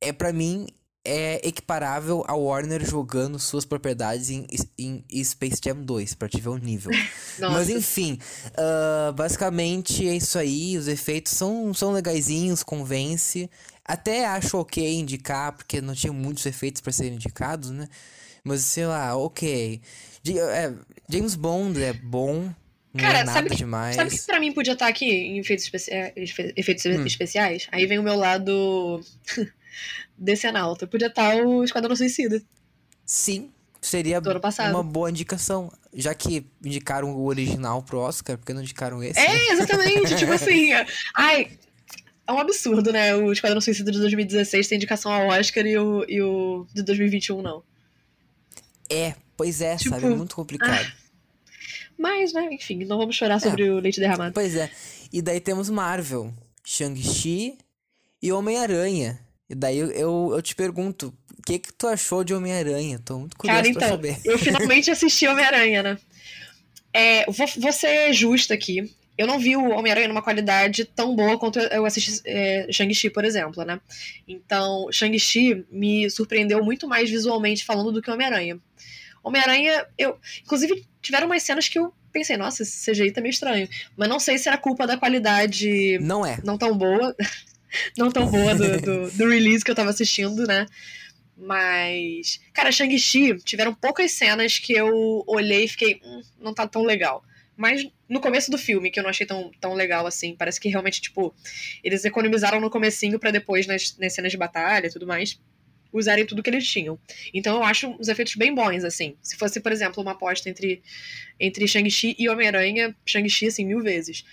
é 0.00 0.12
para 0.12 0.32
mim 0.32 0.66
é 1.04 1.40
equiparável 1.46 2.22
a 2.26 2.34
Warner 2.34 2.84
jogando 2.84 3.38
suas 3.38 3.64
propriedades 3.64 4.28
em, 4.28 4.46
em 4.78 5.24
Space 5.24 5.58
Jam 5.64 5.82
2, 5.82 6.14
pra 6.14 6.28
te 6.28 6.38
ver 6.38 6.50
o 6.50 6.58
nível. 6.58 6.92
Mas 7.40 7.70
enfim, 7.70 8.18
uh, 8.50 9.12
basicamente 9.14 10.06
é 10.06 10.14
isso 10.14 10.38
aí. 10.38 10.76
Os 10.76 10.86
efeitos 10.86 11.32
são, 11.32 11.72
são 11.72 11.92
legaisinhos, 11.92 12.62
convence. 12.62 13.48
Até 13.82 14.26
acho 14.26 14.58
ok 14.58 14.98
indicar, 14.98 15.52
porque 15.52 15.80
não 15.80 15.94
tinha 15.94 16.12
muitos 16.12 16.44
efeitos 16.44 16.82
para 16.82 16.92
serem 16.92 17.14
indicados, 17.14 17.70
né? 17.70 17.88
Mas 18.44 18.60
sei 18.62 18.86
lá, 18.86 19.16
ok. 19.16 19.80
É, 20.26 20.74
James 21.08 21.34
Bond 21.34 21.82
é 21.82 21.94
bom. 21.94 22.52
Não 22.92 23.02
Cara, 23.02 23.18
é 23.18 23.26
sabe, 23.26 23.54
demais. 23.54 23.96
Sabe 23.96 24.10
que 24.10 24.22
pra 24.24 24.40
mim 24.40 24.52
podia 24.52 24.72
estar 24.72 24.88
aqui 24.88 25.04
em 25.04 25.38
efeitos, 25.38 25.64
especi 25.64 25.90
é, 25.92 26.12
efeitos 26.16 26.84
hum. 26.86 27.06
especiais? 27.06 27.68
Aí 27.70 27.86
vem 27.86 27.98
o 27.98 28.02
meu 28.02 28.16
lado 28.16 29.02
Decenalta. 30.16 30.86
Podia 30.86 31.06
estar 31.06 31.36
o 31.36 31.62
Esquadrão 31.62 31.94
Suicida. 31.94 32.42
Sim, 33.04 33.50
seria 33.80 34.20
uma 34.70 34.82
boa 34.82 35.10
indicação. 35.10 35.72
Já 35.94 36.14
que 36.14 36.44
indicaram 36.62 37.14
o 37.14 37.24
original 37.24 37.82
pro 37.82 37.98
Oscar, 37.98 38.36
por 38.36 38.44
que 38.44 38.52
não 38.52 38.60
indicaram 38.60 39.02
esse? 39.02 39.18
É, 39.18 39.52
exatamente. 39.52 40.16
tipo 40.16 40.32
assim. 40.32 40.70
Ai, 41.14 41.52
é 42.26 42.32
um 42.32 42.38
absurdo, 42.38 42.92
né? 42.92 43.14
O 43.14 43.32
Esquadrão 43.32 43.60
Suicida 43.60 43.90
de 43.90 43.98
2016 44.00 44.68
tem 44.68 44.76
indicação 44.76 45.12
ao 45.12 45.28
Oscar 45.28 45.64
e 45.64 45.78
o, 45.78 46.04
e 46.08 46.20
o 46.20 46.66
de 46.74 46.82
2021 46.82 47.40
não. 47.40 47.62
É, 48.90 49.14
pois 49.36 49.60
é, 49.60 49.76
tipo, 49.76 49.90
sabe? 49.90 50.06
É 50.06 50.10
muito 50.10 50.34
complicado. 50.34 50.86
Ah, 50.86 50.92
mas, 51.98 52.32
né, 52.32 52.48
enfim, 52.52 52.84
não 52.84 52.96
vamos 52.96 53.16
chorar 53.16 53.40
sobre 53.40 53.66
é, 53.66 53.70
o 53.70 53.80
leite 53.80 53.98
derramado. 53.98 54.32
Pois 54.32 54.54
é. 54.54 54.70
E 55.12 55.20
daí 55.20 55.40
temos 55.40 55.68
Marvel, 55.68 56.32
Shang-Chi 56.64 57.58
e 58.22 58.32
Homem-Aranha. 58.32 59.18
E 59.50 59.54
daí 59.54 59.78
eu, 59.78 59.90
eu, 59.90 60.30
eu 60.34 60.42
te 60.42 60.54
pergunto, 60.54 61.12
o 61.36 61.42
que 61.42 61.58
que 61.58 61.72
tu 61.72 61.86
achou 61.86 62.22
de 62.22 62.34
Homem-Aranha? 62.34 63.00
Tô 63.04 63.18
muito 63.18 63.36
curioso 63.36 63.62
Cara, 63.62 63.68
então, 63.68 63.88
saber. 63.88 64.18
eu 64.24 64.38
finalmente 64.38 64.90
assisti 64.90 65.26
Homem-Aranha, 65.26 65.82
né? 65.82 65.98
É, 66.92 67.24
vou, 67.30 67.46
vou 67.56 67.72
ser 67.72 68.12
justa 68.12 68.54
aqui. 68.54 68.94
Eu 69.16 69.26
não 69.26 69.38
vi 69.40 69.56
o 69.56 69.70
Homem-Aranha 69.70 70.06
numa 70.06 70.22
qualidade 70.22 70.84
tão 70.84 71.16
boa 71.16 71.36
quanto 71.38 71.58
eu 71.58 71.84
assisti 71.84 72.20
é, 72.24 72.68
Shang-Chi, 72.70 73.10
por 73.10 73.24
exemplo, 73.24 73.64
né? 73.64 73.80
Então, 74.28 74.86
Shang-Chi 74.92 75.66
me 75.72 76.08
surpreendeu 76.08 76.62
muito 76.64 76.86
mais 76.86 77.10
visualmente 77.10 77.64
falando 77.64 77.90
do 77.90 78.00
que 78.00 78.10
Homem-Aranha. 78.10 78.60
Homem-Aranha, 79.24 79.86
eu. 79.98 80.16
Inclusive, 80.42 80.86
tiveram 81.00 81.26
umas 81.26 81.42
cenas 81.42 81.68
que 81.68 81.78
eu 81.78 81.92
pensei, 82.12 82.36
nossa, 82.36 82.62
esse 82.62 82.90
CGI 82.90 83.12
tá 83.12 83.20
meio 83.20 83.30
estranho. 83.30 83.68
Mas 83.96 84.08
não 84.08 84.18
sei 84.18 84.38
se 84.38 84.48
era 84.48 84.58
culpa 84.58 84.86
da 84.86 84.96
qualidade. 84.96 85.98
Não 86.00 86.24
é. 86.24 86.38
Não 86.44 86.58
tão 86.58 86.76
boa 86.76 87.14
não 87.96 88.10
tão 88.10 88.26
boa 88.26 88.54
do, 88.54 88.80
do, 88.80 89.10
do, 89.10 89.28
release 89.28 89.64
que 89.64 89.70
eu 89.70 89.74
tava 89.74 89.90
assistindo, 89.90 90.46
né? 90.46 90.66
Mas, 91.36 92.40
cara, 92.52 92.72
Shang-Chi 92.72 93.36
tiveram 93.44 93.72
poucas 93.74 94.12
cenas 94.12 94.58
que 94.58 94.72
eu 94.72 95.22
olhei 95.26 95.64
e 95.64 95.68
fiquei, 95.68 96.00
hum, 96.04 96.22
não 96.40 96.52
tá 96.52 96.66
tão 96.66 96.82
legal. 96.82 97.22
Mas 97.56 97.86
no 98.08 98.20
começo 98.20 98.50
do 98.50 98.58
filme, 98.58 98.90
que 98.90 98.98
eu 98.98 99.02
não 99.02 99.10
achei 99.10 99.26
tão, 99.26 99.50
tão 99.60 99.74
legal 99.74 100.06
assim, 100.06 100.34
parece 100.34 100.60
que 100.60 100.68
realmente, 100.68 101.00
tipo, 101.00 101.34
eles 101.82 102.04
economizaram 102.04 102.60
no 102.60 102.70
comecinho 102.70 103.18
para 103.18 103.30
depois, 103.30 103.66
nas, 103.66 103.96
nas 103.98 104.12
cenas 104.12 104.32
de 104.32 104.38
batalha 104.38 104.86
e 104.86 104.90
tudo 104.90 105.06
mais, 105.06 105.40
usarem 105.92 106.26
tudo 106.26 106.42
que 106.42 106.50
eles 106.50 106.66
tinham. 106.66 106.98
Então 107.32 107.56
eu 107.56 107.62
acho 107.62 107.94
os 107.98 108.08
efeitos 108.08 108.34
bem 108.34 108.54
bons, 108.54 108.84
assim. 108.84 109.16
Se 109.22 109.36
fosse, 109.36 109.60
por 109.60 109.72
exemplo, 109.72 110.02
uma 110.02 110.12
aposta 110.12 110.48
entre, 110.48 110.82
entre 111.38 111.66
Shang-Chi 111.66 112.16
e 112.18 112.28
Homem-Aranha, 112.28 112.94
Shang-Chi, 113.06 113.46
assim, 113.46 113.64
mil 113.64 113.80
vezes. 113.82 114.24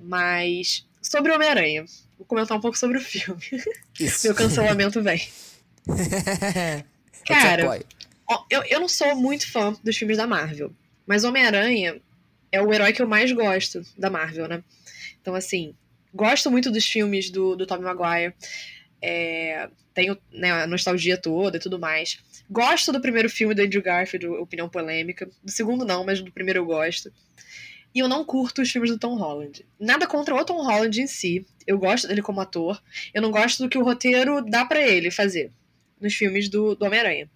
Mas, 0.00 0.86
sobre 1.02 1.32
Homem-Aranha, 1.32 1.84
vou 2.16 2.26
comentar 2.26 2.56
um 2.56 2.60
pouco 2.60 2.78
sobre 2.78 2.98
o 2.98 3.00
filme. 3.00 3.40
Isso. 3.98 4.26
Meu 4.26 4.34
cancelamento 4.34 5.02
vem. 5.02 5.26
Cara, 7.26 7.84
ó, 8.26 8.44
eu, 8.50 8.62
eu 8.64 8.80
não 8.80 8.88
sou 8.88 9.14
muito 9.14 9.50
fã 9.50 9.76
dos 9.82 9.96
filmes 9.96 10.16
da 10.16 10.26
Marvel, 10.26 10.72
mas 11.06 11.24
Homem-Aranha 11.24 12.00
é 12.50 12.62
o 12.62 12.72
herói 12.72 12.92
que 12.92 13.02
eu 13.02 13.08
mais 13.08 13.30
gosto 13.32 13.84
da 13.96 14.08
Marvel, 14.08 14.48
né? 14.48 14.62
Então, 15.20 15.34
assim, 15.34 15.74
gosto 16.14 16.50
muito 16.50 16.70
dos 16.70 16.86
filmes 16.86 17.30
do, 17.30 17.54
do 17.54 17.66
Tobey 17.66 17.84
Maguire. 17.84 18.34
É, 19.00 19.68
tenho 19.94 20.18
né, 20.32 20.50
a 20.50 20.66
nostalgia 20.66 21.16
toda 21.16 21.56
e 21.56 21.60
tudo 21.60 21.78
mais. 21.78 22.18
Gosto 22.50 22.92
do 22.92 23.00
primeiro 23.00 23.28
filme 23.28 23.54
do 23.54 23.62
Andrew 23.62 23.82
Garfield, 23.82 24.26
Opinião 24.26 24.68
Polêmica. 24.68 25.28
Do 25.42 25.50
segundo 25.50 25.84
não, 25.84 26.04
mas 26.04 26.20
do 26.20 26.32
primeiro 26.32 26.60
eu 26.60 26.66
gosto. 26.66 27.12
E 27.94 28.00
eu 28.00 28.08
não 28.08 28.24
curto 28.24 28.62
os 28.62 28.70
filmes 28.70 28.90
do 28.90 28.98
Tom 28.98 29.16
Holland. 29.16 29.64
Nada 29.78 30.06
contra 30.06 30.34
o 30.34 30.44
Tom 30.44 30.62
Holland 30.62 31.00
em 31.00 31.06
si. 31.06 31.46
Eu 31.66 31.78
gosto 31.78 32.06
dele 32.06 32.22
como 32.22 32.40
ator. 32.40 32.82
Eu 33.12 33.22
não 33.22 33.30
gosto 33.30 33.62
do 33.62 33.68
que 33.68 33.78
o 33.78 33.84
roteiro 33.84 34.44
dá 34.44 34.64
para 34.64 34.80
ele 34.80 35.10
fazer 35.10 35.50
nos 36.00 36.14
filmes 36.14 36.48
do, 36.48 36.74
do 36.74 36.84
Homem-Aranha. 36.84 37.30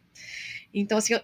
Então, 0.72 0.98
assim, 0.98 1.18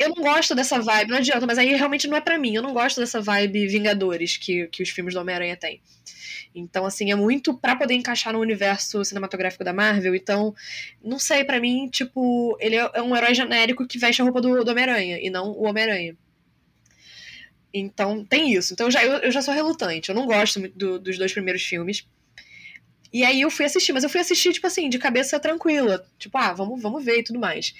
eu, 0.00 0.08
não 0.08 0.22
gosto 0.22 0.54
dessa 0.54 0.80
vibe, 0.80 1.10
não 1.10 1.18
adianta, 1.18 1.46
mas 1.46 1.58
aí 1.58 1.74
realmente 1.74 2.08
não 2.08 2.16
é 2.16 2.20
para 2.20 2.38
mim. 2.38 2.54
Eu 2.54 2.62
não 2.62 2.72
gosto 2.72 3.00
dessa 3.00 3.20
vibe 3.20 3.66
Vingadores 3.68 4.36
que, 4.36 4.66
que 4.68 4.82
os 4.82 4.90
filmes 4.90 5.14
do 5.14 5.20
Homem-Aranha 5.20 5.56
têm. 5.56 5.80
Então, 6.54 6.84
assim, 6.84 7.12
é 7.12 7.14
muito 7.14 7.54
para 7.54 7.76
poder 7.76 7.94
encaixar 7.94 8.32
no 8.32 8.40
universo 8.40 9.04
cinematográfico 9.04 9.62
da 9.62 9.72
Marvel. 9.72 10.14
Então, 10.14 10.54
não 11.02 11.18
sei, 11.18 11.44
para 11.44 11.60
mim, 11.60 11.88
tipo, 11.88 12.56
ele 12.60 12.76
é, 12.76 12.90
é 12.94 13.02
um 13.02 13.14
herói 13.16 13.34
genérico 13.34 13.86
que 13.86 13.98
veste 13.98 14.20
a 14.20 14.24
roupa 14.24 14.40
do, 14.40 14.64
do 14.64 14.70
Homem-Aranha 14.70 15.18
e 15.20 15.30
não 15.30 15.52
o 15.52 15.64
Homem-Aranha. 15.64 16.16
Então 17.72 18.24
tem 18.24 18.52
isso. 18.52 18.72
Então 18.72 18.86
eu 18.86 18.90
já, 18.90 19.04
eu, 19.04 19.12
eu 19.18 19.30
já 19.30 19.42
sou 19.42 19.54
relutante. 19.54 20.08
Eu 20.08 20.14
não 20.14 20.26
gosto 20.26 20.60
do, 20.74 20.98
dos 20.98 21.16
dois 21.16 21.32
primeiros 21.32 21.62
filmes. 21.62 22.06
E 23.12 23.24
aí 23.24 23.40
eu 23.40 23.50
fui 23.50 23.64
assistir, 23.64 23.92
mas 23.92 24.04
eu 24.04 24.10
fui 24.10 24.20
assistir, 24.20 24.52
tipo 24.52 24.66
assim, 24.66 24.88
de 24.88 24.98
cabeça 24.98 25.38
tranquila. 25.40 26.04
Tipo, 26.18 26.38
ah, 26.38 26.52
vamos, 26.52 26.80
vamos 26.80 27.04
ver 27.04 27.18
e 27.18 27.22
tudo 27.24 27.40
mais. 27.40 27.74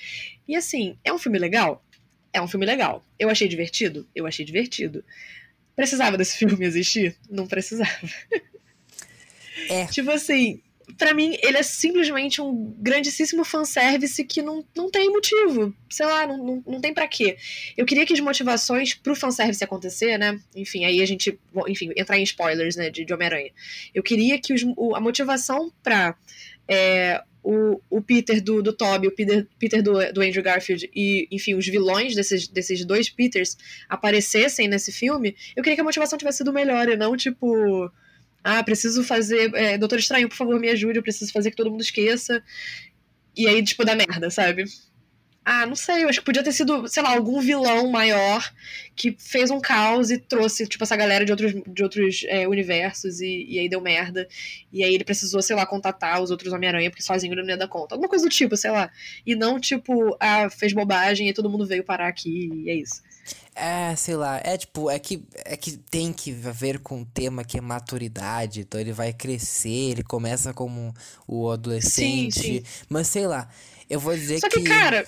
E 0.47 0.57
assim, 0.57 0.99
é 1.05 1.13
um 1.13 1.19
filme 1.19 1.39
legal? 1.39 1.85
É 2.33 2.41
um 2.41 2.49
filme 2.49 2.67
legal. 2.67 3.05
Eu 3.19 3.29
achei 3.29 3.49
divertido? 3.49 4.07
Eu 4.15 4.27
achei 4.27 4.45
divertido. 4.45 5.05
Precisava 5.75 6.17
desse 6.17 6.37
filme 6.39 6.65
existir? 6.65 7.17
Não 7.29 7.47
precisava. 7.47 7.91
É. 9.69 9.87
tipo 9.87 10.11
assim, 10.11 10.63
para 10.97 11.15
mim, 11.15 11.37
ele 11.43 11.57
é 11.57 11.63
simplesmente 11.63 12.41
um 12.41 12.75
grandíssimo 12.79 13.45
fanservice 13.45 14.25
que 14.25 14.43
não, 14.43 14.65
não 14.77 14.91
tem 14.91 15.11
motivo. 15.11 15.75
Sei 15.89 16.07
lá, 16.07 16.27
não, 16.27 16.39
não, 16.39 16.65
não 16.67 16.81
tem 16.81 16.93
para 16.93 17.09
quê. 17.09 17.37
Eu 17.77 17.87
queria 17.87 18.07
que 18.07 18.13
as 18.13 18.21
motivações 18.21 18.95
pro 18.95 19.17
fanservice 19.17 19.63
acontecer, 19.63 20.19
né? 20.19 20.41
Enfim, 20.55 20.85
aí 20.85 21.03
a 21.03 21.07
gente, 21.07 21.39
enfim, 21.69 21.93
entrar 21.97 22.19
em 22.19 22.23
spoilers, 22.23 22.77
né, 22.77 22.91
de, 22.91 23.05
de 23.05 23.15
Homem-Aranha. 23.15 23.51
Eu 23.95 24.03
queria 24.03 24.39
que 24.39 24.53
os, 24.53 24.63
o, 24.77 24.95
a 24.95 25.01
motivação 25.01 25.73
pra 25.83 26.17
é, 26.69 27.23
o, 27.43 27.81
o 27.89 28.03
Peter 28.03 28.43
do, 28.43 28.63
do 28.63 28.73
Toby, 28.73 29.09
o 29.09 29.11
Peter, 29.11 29.47
Peter 29.59 29.83
do, 29.83 29.93
do 30.13 30.21
Andrew 30.21 30.43
Garfield 30.43 30.91
e, 30.95 31.27
enfim, 31.31 31.55
os 31.55 31.67
vilões 31.67 32.15
desses, 32.15 32.47
desses 32.49 32.85
dois 32.85 33.09
Peters 33.09 33.57
aparecessem 33.89 34.69
nesse 34.69 34.93
filme, 34.93 35.37
eu 35.57 35.63
queria 35.63 35.77
que 35.77 35.81
a 35.81 35.85
motivação 35.85 36.19
tivesse 36.19 36.39
sido 36.39 36.53
melhor 36.53 36.89
e 36.89 36.97
não, 36.97 37.17
tipo 37.17 37.91
ah, 38.43 38.63
preciso 38.63 39.05
fazer. 39.05 39.55
É, 39.55 39.77
Doutor 39.77 39.99
Estranho, 39.99 40.29
por 40.29 40.37
favor, 40.37 40.59
me 40.59 40.69
ajude, 40.71 40.99
eu 40.99 41.03
preciso 41.03 41.33
fazer 41.33 41.51
que 41.51 41.57
todo 41.57 41.71
mundo 41.71 41.83
esqueça. 41.83 42.43
E 43.37 43.47
aí, 43.47 43.63
tipo, 43.63 43.85
dá 43.85 43.95
merda, 43.95 44.31
sabe? 44.31 44.65
Ah, 45.43 45.65
não 45.65 45.75
sei, 45.75 46.05
eu 46.05 46.09
acho 46.09 46.21
que 46.21 46.25
podia 46.27 46.45
ter 46.45 46.53
sido, 46.53 46.87
sei 46.87 47.03
lá, 47.03 47.11
algum 47.11 47.41
vilão 47.41 47.91
maior 47.91 48.53
que 48.95 49.17
fez 49.19 49.51
um 49.51 49.59
caos 49.59 50.11
e 50.11 50.19
trouxe, 50.19 50.67
tipo, 50.67 50.85
essa 50.85 50.95
galera 50.95 51.25
de 51.25 51.33
outros, 51.33 51.55
de 51.67 51.83
outros 51.83 52.25
é, 52.29 52.47
universos 52.47 53.21
e, 53.21 53.47
e 53.49 53.59
aí 53.59 53.69
deu 53.69 53.81
merda. 53.81 54.29
E 54.71 54.85
aí 54.85 54.95
ele 54.95 55.03
precisou, 55.03 55.41
sei 55.41 55.57
lá, 55.57 55.65
contatar 55.65 56.23
os 56.23 56.31
outros 56.31 56.53
Homem-Aranha 56.53 56.91
porque 56.91 57.03
sozinho 57.03 57.33
ele 57.33 57.43
não 57.43 57.49
ia 57.49 57.57
dar 57.57 57.69
conta. 57.69 57.95
Alguma 57.95 58.09
coisa 58.09 58.25
do 58.27 58.31
tipo, 58.31 58.57
sei 58.57 58.71
lá. 58.71 58.91
E 59.27 59.35
não, 59.35 59.59
tipo, 59.59 60.15
ah, 60.21 60.51
fez 60.51 60.75
bobagem 60.75 61.29
e 61.29 61.33
todo 61.33 61.49
mundo 61.49 61.67
veio 61.67 61.83
parar 61.83 62.09
aqui 62.09 62.51
e 62.53 62.71
é 62.71 62.75
isso. 62.75 63.03
É, 63.55 63.95
sei 63.97 64.17
lá, 64.17 64.41
é 64.43 64.57
tipo, 64.57 64.91
é 64.91 64.99
que, 64.99 65.23
é 65.45 65.57
que 65.57 65.77
tem 65.77 66.13
que 66.13 66.33
ver 66.33 66.79
com 66.79 66.99
um 66.99 67.05
tema 67.05 67.45
que 67.45 67.59
é 67.59 67.61
maturidade, 67.61 68.61
então 68.61 68.81
ele 68.81 68.93
vai 68.93 69.13
crescer, 69.13 69.91
ele 69.91 70.03
começa 70.03 70.55
como 70.55 70.95
o 71.27 71.51
adolescente, 71.51 72.41
sim, 72.41 72.59
sim. 72.59 72.63
mas 72.89 73.09
sei 73.09 73.27
lá, 73.27 73.51
eu 73.91 73.99
vou 73.99 74.15
dizer 74.15 74.39
Só 74.39 74.49
que, 74.49 74.63
que 74.63 74.69
cara, 74.69 75.05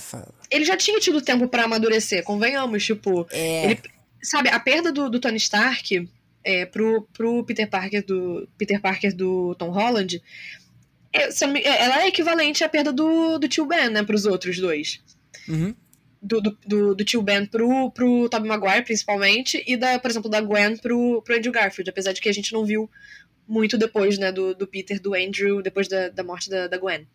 ele 0.50 0.64
já 0.64 0.76
tinha 0.76 0.98
tido 0.98 1.22
tempo 1.22 1.46
para 1.46 1.62
amadurecer, 1.62 2.24
convenhamos, 2.24 2.84
tipo, 2.84 3.26
é... 3.30 3.64
ele, 3.70 3.80
sabe, 4.20 4.48
a 4.48 4.58
perda 4.58 4.90
do, 4.90 5.08
do 5.08 5.20
Tony 5.20 5.36
Stark 5.36 6.08
é, 6.44 6.66
pro, 6.66 7.02
pro 7.12 7.44
Peter 7.44 7.70
Parker 7.70 8.04
do 8.04 8.48
Peter 8.58 8.80
Parker 8.80 9.14
do 9.14 9.54
Tom 9.54 9.70
Holland, 9.70 10.20
é, 11.12 11.28
ela 11.64 12.02
é 12.02 12.08
equivalente 12.08 12.64
à 12.64 12.68
perda 12.68 12.92
do, 12.92 13.38
do 13.38 13.48
tio 13.48 13.66
Ben, 13.66 13.88
né, 13.88 14.02
pros 14.02 14.26
outros 14.26 14.58
dois. 14.58 15.00
Uhum. 15.48 15.74
do, 16.20 16.40
do, 16.40 16.58
do, 16.66 16.94
do, 16.94 17.04
tio 17.04 17.20
Ben 17.22 17.46
pro, 17.46 17.90
pro 17.90 18.28
Tobey 18.28 18.48
Maguire, 18.48 18.84
principalmente, 18.84 19.62
e, 19.66 19.76
da, 19.76 19.98
por 19.98 20.10
exemplo, 20.10 20.30
da 20.30 20.40
Gwen 20.40 20.76
pro, 20.76 21.22
pro 21.22 21.36
Andrew 21.36 21.52
Garfield, 21.52 21.90
apesar 21.90 22.12
de 22.12 22.20
que 22.20 22.28
a 22.28 22.34
gente 22.34 22.52
não 22.52 22.64
viu 22.64 22.90
muito 23.46 23.76
depois, 23.76 24.18
né, 24.18 24.32
do, 24.32 24.54
do 24.54 24.66
Peter, 24.66 25.00
do 25.00 25.14
Andrew, 25.14 25.62
depois 25.62 25.86
da, 25.88 26.08
da 26.08 26.24
morte 26.24 26.48
da, 26.48 26.66
da 26.66 26.78
Gwen. 26.78 27.06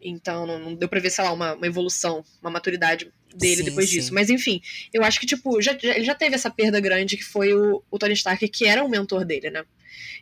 Então, 0.00 0.46
não, 0.46 0.58
não 0.58 0.74
deu 0.74 0.88
pra 0.88 1.00
ver, 1.00 1.10
sei 1.10 1.24
lá, 1.24 1.32
uma, 1.32 1.54
uma 1.54 1.66
evolução, 1.66 2.24
uma 2.40 2.50
maturidade 2.50 3.10
dele 3.34 3.56
sim, 3.56 3.64
depois 3.64 3.88
sim. 3.88 3.96
disso. 3.96 4.14
Mas 4.14 4.30
enfim, 4.30 4.60
eu 4.92 5.02
acho 5.02 5.18
que, 5.18 5.26
tipo, 5.26 5.60
já, 5.60 5.76
já, 5.78 5.94
ele 5.94 6.04
já 6.04 6.14
teve 6.14 6.34
essa 6.34 6.50
perda 6.50 6.80
grande 6.80 7.16
que 7.16 7.24
foi 7.24 7.54
o, 7.54 7.82
o 7.90 7.98
Tony 7.98 8.14
Stark, 8.14 8.46
que 8.48 8.66
era 8.66 8.84
o 8.84 8.88
mentor 8.88 9.24
dele, 9.24 9.50
né? 9.50 9.64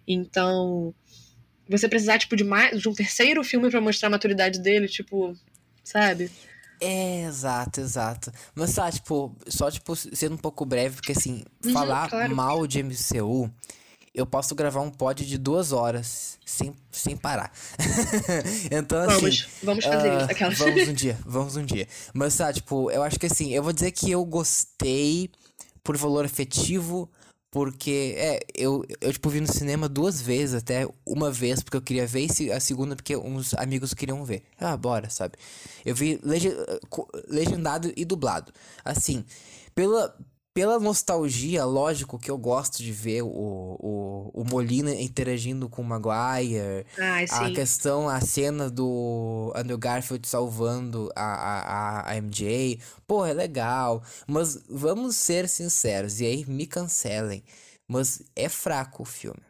Então, 0.07 0.95
você 1.69 1.89
precisar, 1.89 2.19
tipo, 2.19 2.37
de 2.37 2.45
mais 2.45 2.81
de 2.81 2.89
um 2.89 2.95
terceiro 2.95 3.43
filme 3.43 3.71
para 3.71 3.81
mostrar 3.81 4.09
a 4.09 4.11
maturidade 4.11 4.61
dele, 4.61 4.89
tipo, 4.89 5.37
sabe? 5.83 6.31
É, 6.81 7.25
exato, 7.25 7.81
exato. 7.81 8.33
Mas 8.55 8.75
tá, 8.75 8.91
tipo, 8.91 9.35
só, 9.47 9.71
tipo, 9.71 9.95
sendo 9.97 10.35
um 10.35 10.39
pouco 10.39 10.65
breve, 10.65 10.97
porque 10.97 11.13
assim, 11.13 11.43
uhum, 11.65 11.73
falar 11.73 12.11
claro. 12.11 12.35
mal 12.35 12.67
de 12.67 12.83
MCU 12.83 13.51
eu 14.15 14.25
posso 14.25 14.55
gravar 14.55 14.81
um 14.81 14.91
pod 14.91 15.27
de 15.27 15.37
duas 15.37 15.73
horas 15.73 16.39
sem, 16.47 16.73
sem 16.93 17.17
parar. 17.17 17.53
então, 18.71 19.01
assim. 19.01 19.21
Vamos, 19.21 19.49
vamos 19.63 19.85
fazer 19.85 20.13
uh, 20.13 20.17
isso. 20.19 20.31
Aquelas. 20.31 20.59
Vamos 20.59 20.89
um 20.89 20.93
dia, 20.95 21.19
vamos 21.27 21.57
um 21.57 21.65
dia. 21.65 21.89
Mas, 22.15 22.37
tá, 22.37 22.53
tipo, 22.53 22.91
eu 22.93 23.03
acho 23.03 23.19
que 23.19 23.27
assim, 23.27 23.53
eu 23.53 23.63
vou 23.63 23.73
dizer 23.73 23.91
que 23.91 24.11
eu 24.11 24.25
gostei 24.25 25.31
por 25.83 25.97
valor 25.97 26.25
afetivo, 26.25 27.11
porque, 27.51 28.15
é, 28.17 28.41
eu, 28.55 28.85
eu, 29.01 29.13
tipo, 29.13 29.29
vi 29.29 29.41
no 29.41 29.53
cinema 29.53 29.89
duas 29.89 30.21
vezes, 30.21 30.55
até 30.55 30.89
uma 31.05 31.31
vez, 31.31 31.63
porque 31.63 31.77
eu 31.77 31.83
queria 31.83 32.07
ver, 32.07 32.29
e 32.41 32.53
a 32.53 32.61
segunda 32.61 32.95
porque 32.95 33.17
uns 33.17 33.53
amigos 33.55 33.93
queriam 33.95 34.25
ver. 34.25 34.45
Ah, 34.59 34.77
bora, 34.77 35.11
sabe? 35.11 35.35
Eu 35.85 35.95
vi 35.95 36.21
legendado 37.29 37.93
e 37.97 38.05
dublado. 38.05 38.53
Assim, 38.85 39.25
pela, 39.75 40.17
pela 40.55 40.79
nostalgia, 40.79 41.65
lógico 41.65 42.17
que 42.17 42.31
eu 42.31 42.39
gosto 42.39 42.81
de 42.81 42.93
ver 42.93 43.23
o, 43.23 43.27
o, 43.29 44.31
o 44.33 44.45
Molina 44.45 44.95
interagindo 44.95 45.69
com 45.69 45.83
o 45.83 45.85
Maguire. 45.85 46.87
Ai, 46.97 47.27
a 47.29 47.51
questão, 47.51 48.09
a 48.09 48.21
cena 48.21 48.71
do 48.71 49.53
Andrew 49.57 49.77
Garfield 49.77 50.27
salvando 50.29 51.11
a, 51.17 51.25
a, 51.25 52.13
a 52.13 52.15
MJ. 52.21 52.79
Pô, 53.05 53.27
é 53.27 53.33
legal. 53.33 54.01
Mas 54.29 54.57
vamos 54.71 55.17
ser 55.17 55.49
sinceros, 55.49 56.21
e 56.21 56.27
aí 56.27 56.47
me 56.47 56.69
cancelem. 56.69 57.43
Mas 57.89 58.23
é 58.37 58.49
fraco 58.49 59.03
o 59.03 59.07
filme. 59.07 59.43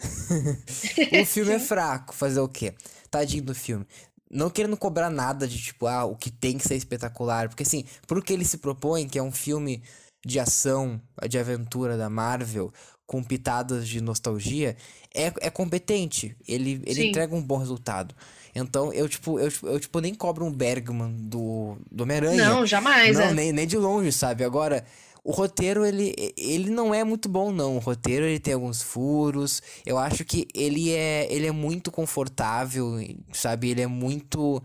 o 1.20 1.26
filme 1.26 1.52
é 1.52 1.58
fraco. 1.60 2.14
Fazer 2.14 2.40
o 2.40 2.48
quê? 2.48 2.74
Tadinho 3.10 3.44
do 3.44 3.54
filme 3.54 3.86
não 4.28 4.50
querendo 4.50 4.76
cobrar 4.76 5.08
nada 5.08 5.46
de 5.46 5.56
tipo, 5.56 5.86
ah, 5.86 6.04
o 6.04 6.16
que 6.16 6.32
tem 6.32 6.58
que 6.58 6.66
ser 6.66 6.74
espetacular. 6.74 7.48
Porque 7.48 7.62
assim, 7.62 7.84
pro 8.08 8.20
que 8.20 8.32
ele 8.32 8.44
se 8.44 8.58
propõe, 8.58 9.06
que 9.06 9.20
é 9.20 9.22
um 9.22 9.30
filme 9.30 9.84
de 10.24 10.40
ação, 10.40 11.00
de 11.28 11.38
aventura 11.38 11.96
da 11.96 12.10
Marvel, 12.10 12.72
com 13.06 13.22
pitadas 13.22 13.86
de 13.86 14.00
nostalgia, 14.00 14.76
é, 15.14 15.32
é 15.40 15.50
competente. 15.50 16.36
Ele, 16.46 16.82
ele 16.84 17.08
entrega 17.08 17.34
um 17.34 17.42
bom 17.42 17.56
resultado. 17.56 18.14
Então, 18.54 18.92
eu, 18.92 19.08
tipo, 19.08 19.38
eu, 19.38 19.50
eu 19.64 19.78
tipo, 19.78 20.00
nem 20.00 20.14
cobro 20.14 20.44
um 20.44 20.52
Bergman 20.52 21.12
do, 21.12 21.76
do 21.90 22.02
Homem-Aranha. 22.02 22.48
Não, 22.48 22.66
jamais. 22.66 23.16
Não, 23.16 23.26
é. 23.26 23.34
nem, 23.34 23.52
nem 23.52 23.66
de 23.66 23.76
longe, 23.76 24.10
sabe? 24.10 24.42
Agora, 24.42 24.84
o 25.22 25.30
roteiro, 25.30 25.84
ele, 25.84 26.14
ele 26.36 26.70
não 26.70 26.94
é 26.94 27.04
muito 27.04 27.28
bom, 27.28 27.52
não. 27.52 27.76
O 27.76 27.80
roteiro, 27.80 28.24
ele 28.24 28.40
tem 28.40 28.54
alguns 28.54 28.82
furos. 28.82 29.62
Eu 29.84 29.98
acho 29.98 30.24
que 30.24 30.48
ele 30.54 30.90
é, 30.90 31.26
ele 31.30 31.46
é 31.46 31.52
muito 31.52 31.92
confortável, 31.92 32.98
sabe? 33.32 33.70
Ele 33.70 33.82
é 33.82 33.86
muito 33.86 34.62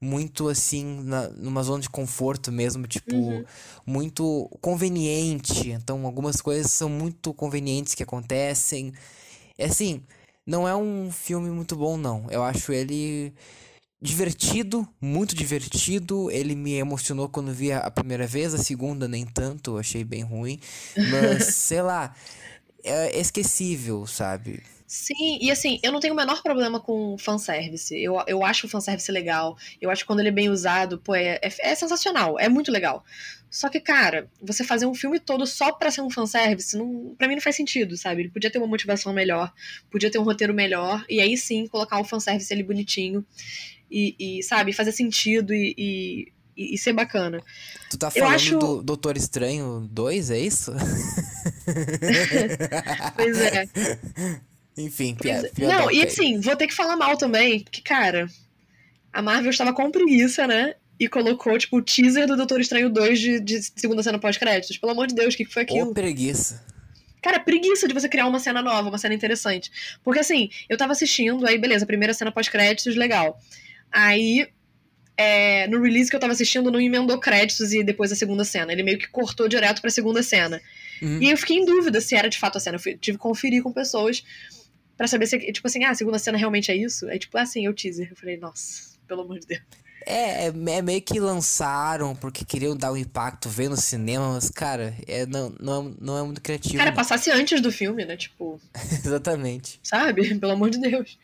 muito 0.00 0.48
assim, 0.48 1.02
na, 1.02 1.28
numa 1.28 1.62
zona 1.62 1.82
de 1.82 1.90
conforto 1.90 2.50
mesmo, 2.50 2.86
tipo, 2.86 3.14
uhum. 3.14 3.44
muito 3.84 4.48
conveniente. 4.60 5.70
Então, 5.70 6.06
algumas 6.06 6.40
coisas 6.40 6.72
são 6.72 6.88
muito 6.88 7.34
convenientes 7.34 7.94
que 7.94 8.02
acontecem. 8.02 8.92
É 9.58 9.66
assim, 9.66 10.02
não 10.46 10.66
é 10.66 10.74
um 10.74 11.12
filme 11.12 11.50
muito 11.50 11.76
bom, 11.76 11.96
não. 11.96 12.26
Eu 12.30 12.42
acho 12.42 12.72
ele 12.72 13.34
divertido, 14.00 14.88
muito 15.00 15.34
divertido. 15.34 16.30
Ele 16.30 16.54
me 16.54 16.74
emocionou 16.74 17.28
quando 17.28 17.52
vi 17.52 17.70
a 17.70 17.90
primeira 17.90 18.26
vez, 18.26 18.54
a 18.54 18.58
segunda 18.58 19.06
nem 19.06 19.26
tanto, 19.26 19.76
achei 19.76 20.02
bem 20.02 20.22
ruim. 20.22 20.58
Mas, 20.96 21.54
sei 21.56 21.82
lá, 21.82 22.14
é 22.82 23.20
esquecível, 23.20 24.06
sabe? 24.06 24.62
Sim, 24.92 25.38
e 25.40 25.52
assim, 25.52 25.78
eu 25.84 25.92
não 25.92 26.00
tenho 26.00 26.14
o 26.14 26.16
menor 26.16 26.42
problema 26.42 26.80
com 26.80 27.16
fanservice. 27.16 27.96
Eu, 27.96 28.20
eu 28.26 28.44
acho 28.44 28.66
o 28.66 28.68
fanservice 28.68 29.12
legal. 29.12 29.56
Eu 29.80 29.88
acho 29.88 30.02
que 30.02 30.06
quando 30.08 30.18
ele 30.18 30.30
é 30.30 30.32
bem 30.32 30.48
usado, 30.48 30.98
pô, 30.98 31.14
é, 31.14 31.38
é, 31.40 31.52
é 31.60 31.74
sensacional. 31.76 32.36
É 32.40 32.48
muito 32.48 32.72
legal. 32.72 33.04
Só 33.48 33.68
que, 33.68 33.78
cara, 33.78 34.28
você 34.42 34.64
fazer 34.64 34.86
um 34.86 34.94
filme 34.94 35.20
todo 35.20 35.46
só 35.46 35.70
pra 35.70 35.92
ser 35.92 36.00
um 36.00 36.10
fanservice, 36.10 36.76
não, 36.76 37.14
pra 37.16 37.28
mim 37.28 37.36
não 37.36 37.40
faz 37.40 37.54
sentido, 37.54 37.96
sabe? 37.96 38.22
Ele 38.22 38.30
podia 38.30 38.50
ter 38.50 38.58
uma 38.58 38.66
motivação 38.66 39.12
melhor, 39.12 39.52
podia 39.92 40.10
ter 40.10 40.18
um 40.18 40.24
roteiro 40.24 40.52
melhor, 40.52 41.04
e 41.08 41.20
aí 41.20 41.36
sim 41.36 41.68
colocar 41.68 42.00
o 42.00 42.04
fanservice 42.04 42.52
ali 42.52 42.64
bonitinho. 42.64 43.24
E, 43.88 44.16
e 44.18 44.42
sabe, 44.42 44.72
fazer 44.72 44.90
sentido 44.90 45.54
e, 45.54 45.72
e 45.78 46.32
e, 46.56 46.76
ser 46.76 46.92
bacana. 46.92 47.40
Tu 47.88 47.96
tá 47.96 48.10
falando 48.10 48.34
acho... 48.34 48.58
do 48.58 48.82
Doutor 48.82 49.16
Estranho 49.16 49.88
2, 49.90 50.30
é 50.30 50.40
isso? 50.40 50.72
pois 53.16 53.40
é. 53.40 53.68
Enfim, 54.84 55.14
piada. 55.14 55.50
É. 55.58 55.66
Não, 55.66 55.90
e 55.90 56.02
assim, 56.02 56.40
vou 56.40 56.56
ter 56.56 56.66
que 56.66 56.74
falar 56.74 56.96
mal 56.96 57.16
também, 57.16 57.60
porque, 57.60 57.80
cara, 57.80 58.26
a 59.12 59.22
Marvel 59.22 59.50
estava 59.50 59.72
com 59.72 59.90
preguiça, 59.90 60.46
né? 60.46 60.74
E 60.98 61.08
colocou, 61.08 61.56
tipo, 61.58 61.78
o 61.78 61.82
teaser 61.82 62.26
do 62.26 62.36
Doutor 62.36 62.60
Estranho 62.60 62.90
2 62.90 63.18
de, 63.18 63.40
de 63.40 63.62
segunda 63.74 64.02
cena 64.02 64.18
pós-créditos. 64.18 64.76
Pelo 64.76 64.92
amor 64.92 65.06
de 65.06 65.14
Deus, 65.14 65.34
o 65.34 65.36
que, 65.36 65.44
que 65.44 65.52
foi 65.52 65.62
aquilo? 65.62 65.90
Ô, 65.90 65.94
preguiça. 65.94 66.62
Cara, 67.22 67.38
preguiça 67.38 67.86
de 67.86 67.94
você 67.94 68.08
criar 68.08 68.26
uma 68.26 68.38
cena 68.38 68.62
nova, 68.62 68.88
uma 68.88 68.98
cena 68.98 69.14
interessante. 69.14 69.70
Porque 70.02 70.20
assim, 70.20 70.50
eu 70.68 70.76
tava 70.76 70.92
assistindo, 70.92 71.46
aí 71.46 71.58
beleza, 71.58 71.86
primeira 71.86 72.14
cena 72.14 72.32
pós-créditos, 72.32 72.96
legal. 72.96 73.38
Aí, 73.90 74.48
é, 75.16 75.66
no 75.66 75.82
release 75.82 76.08
que 76.08 76.16
eu 76.16 76.20
tava 76.20 76.32
assistindo, 76.32 76.70
não 76.70 76.80
emendou 76.80 77.18
créditos 77.18 77.72
e 77.72 77.82
depois 77.82 78.12
a 78.12 78.16
segunda 78.16 78.44
cena. 78.44 78.72
Ele 78.72 78.82
meio 78.82 78.98
que 78.98 79.08
cortou 79.08 79.48
direto 79.48 79.80
pra 79.80 79.90
segunda 79.90 80.22
cena. 80.22 80.60
Uhum. 81.02 81.22
E 81.22 81.30
eu 81.30 81.36
fiquei 81.36 81.58
em 81.58 81.64
dúvida 81.64 82.00
se 82.00 82.14
era 82.14 82.28
de 82.28 82.38
fato 82.38 82.56
a 82.56 82.60
cena. 82.60 82.76
Eu 82.76 82.80
fui, 82.80 82.96
tive 82.96 83.18
que 83.18 83.22
conferir 83.22 83.62
com 83.62 83.72
pessoas 83.72 84.24
para 85.00 85.08
saber 85.08 85.26
se, 85.26 85.38
tipo 85.50 85.66
assim, 85.66 85.82
ah, 85.82 85.92
a 85.92 85.94
segunda 85.94 86.18
cena 86.18 86.36
realmente 86.36 86.70
é 86.70 86.76
isso? 86.76 87.08
Aí, 87.08 87.18
tipo, 87.18 87.38
assim, 87.38 87.64
é 87.64 87.70
o 87.70 87.72
teaser. 87.72 88.08
Eu 88.10 88.16
falei, 88.16 88.36
nossa, 88.36 88.82
pelo 89.08 89.22
amor 89.22 89.38
de 89.38 89.46
Deus. 89.46 89.62
É, 90.04 90.44
é, 90.44 90.46
é, 90.48 90.82
meio 90.82 91.00
que 91.00 91.18
lançaram 91.18 92.14
porque 92.14 92.44
queriam 92.44 92.76
dar 92.76 92.92
um 92.92 92.98
impacto, 92.98 93.48
ver 93.48 93.70
no 93.70 93.78
cinema, 93.78 94.34
mas, 94.34 94.50
cara, 94.50 94.94
é, 95.06 95.24
não, 95.24 95.54
não, 95.58 95.88
é, 95.88 95.92
não 95.98 96.18
é 96.18 96.22
muito 96.22 96.42
criativo. 96.42 96.76
Cara, 96.76 96.92
passasse 96.92 97.30
antes 97.30 97.62
do 97.62 97.72
filme, 97.72 98.04
né? 98.04 98.14
Tipo. 98.14 98.60
Exatamente. 98.76 99.80
Sabe? 99.82 100.34
Pelo 100.38 100.52
amor 100.52 100.68
de 100.68 100.78
Deus. 100.78 101.18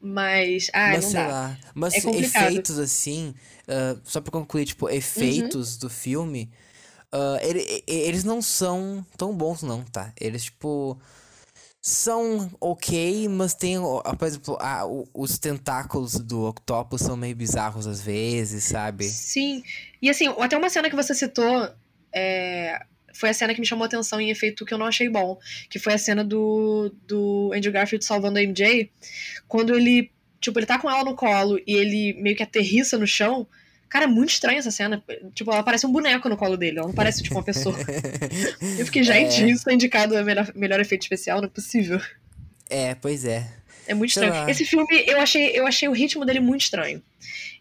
Mas. 0.00 0.70
Ah, 0.72 0.92
mas, 0.92 1.04
não 1.04 1.10
sei 1.10 1.20
dá. 1.20 1.28
lá. 1.28 1.58
Mas 1.74 1.94
é 2.02 2.10
efeitos, 2.12 2.78
assim. 2.78 3.34
Uh, 3.68 4.00
só 4.04 4.22
pra 4.22 4.32
concluir, 4.32 4.64
tipo, 4.64 4.88
efeitos 4.88 5.74
uhum. 5.74 5.80
do 5.80 5.90
filme. 5.90 6.50
Uh, 7.12 7.36
ele, 7.42 7.84
eles 7.86 8.24
não 8.24 8.40
são 8.40 9.04
tão 9.18 9.36
bons, 9.36 9.62
não, 9.62 9.82
tá? 9.82 10.14
Eles, 10.18 10.44
tipo 10.44 10.98
são 11.86 12.50
ok, 12.60 13.28
mas 13.28 13.54
tem, 13.54 13.76
por 14.18 14.26
exemplo, 14.26 14.58
a, 14.60 14.82
os 15.14 15.38
tentáculos 15.38 16.14
do 16.18 16.48
Octopus 16.48 17.00
são 17.00 17.16
meio 17.16 17.36
bizarros 17.36 17.86
às 17.86 18.02
vezes, 18.02 18.64
sabe? 18.64 19.04
Sim. 19.04 19.62
E 20.02 20.10
assim, 20.10 20.26
até 20.40 20.56
uma 20.56 20.68
cena 20.68 20.90
que 20.90 20.96
você 20.96 21.14
citou 21.14 21.70
é, 22.12 22.84
foi 23.14 23.28
a 23.28 23.32
cena 23.32 23.54
que 23.54 23.60
me 23.60 23.66
chamou 23.66 23.84
atenção 23.84 24.20
em 24.20 24.30
efeito 24.30 24.66
que 24.66 24.74
eu 24.74 24.78
não 24.78 24.86
achei 24.86 25.08
bom. 25.08 25.38
Que 25.70 25.78
foi 25.78 25.94
a 25.94 25.98
cena 25.98 26.24
do, 26.24 26.92
do 27.06 27.52
Andrew 27.54 27.72
Garfield 27.72 28.04
salvando 28.04 28.40
a 28.40 28.42
MJ. 28.42 28.90
Quando 29.46 29.72
ele, 29.72 30.10
tipo, 30.40 30.58
ele 30.58 30.66
tá 30.66 30.80
com 30.80 30.90
ela 30.90 31.04
no 31.04 31.14
colo 31.14 31.56
e 31.64 31.72
ele 31.72 32.20
meio 32.20 32.34
que 32.34 32.42
aterrissa 32.42 32.98
no 32.98 33.06
chão. 33.06 33.46
Cara, 33.88 34.04
é 34.04 34.08
muito 34.08 34.30
estranha 34.30 34.58
essa 34.58 34.70
cena. 34.70 35.02
Tipo, 35.34 35.52
ela 35.52 35.62
parece 35.62 35.86
um 35.86 35.92
boneco 35.92 36.28
no 36.28 36.36
colo 36.36 36.56
dele. 36.56 36.78
Ela 36.78 36.88
não 36.88 36.94
parece, 36.94 37.22
tipo, 37.22 37.36
uma 37.36 37.42
pessoa. 37.42 37.76
eu 38.78 38.84
fiquei, 38.84 39.02
gente, 39.02 39.42
é... 39.42 39.50
isso 39.50 39.68
é 39.68 39.74
indicado 39.74 40.16
a 40.16 40.22
melhor, 40.22 40.50
melhor 40.54 40.80
efeito 40.80 41.02
especial? 41.02 41.38
Não 41.38 41.46
é 41.46 41.50
possível. 41.50 42.00
É, 42.68 42.94
pois 42.96 43.24
é. 43.24 43.48
É 43.86 43.94
muito 43.94 44.12
Sei 44.12 44.24
estranho. 44.24 44.44
Lá. 44.44 44.50
Esse 44.50 44.64
filme, 44.64 45.04
eu 45.06 45.20
achei, 45.20 45.50
eu 45.58 45.66
achei 45.66 45.88
o 45.88 45.92
ritmo 45.92 46.24
dele 46.24 46.40
muito 46.40 46.62
estranho. 46.62 47.00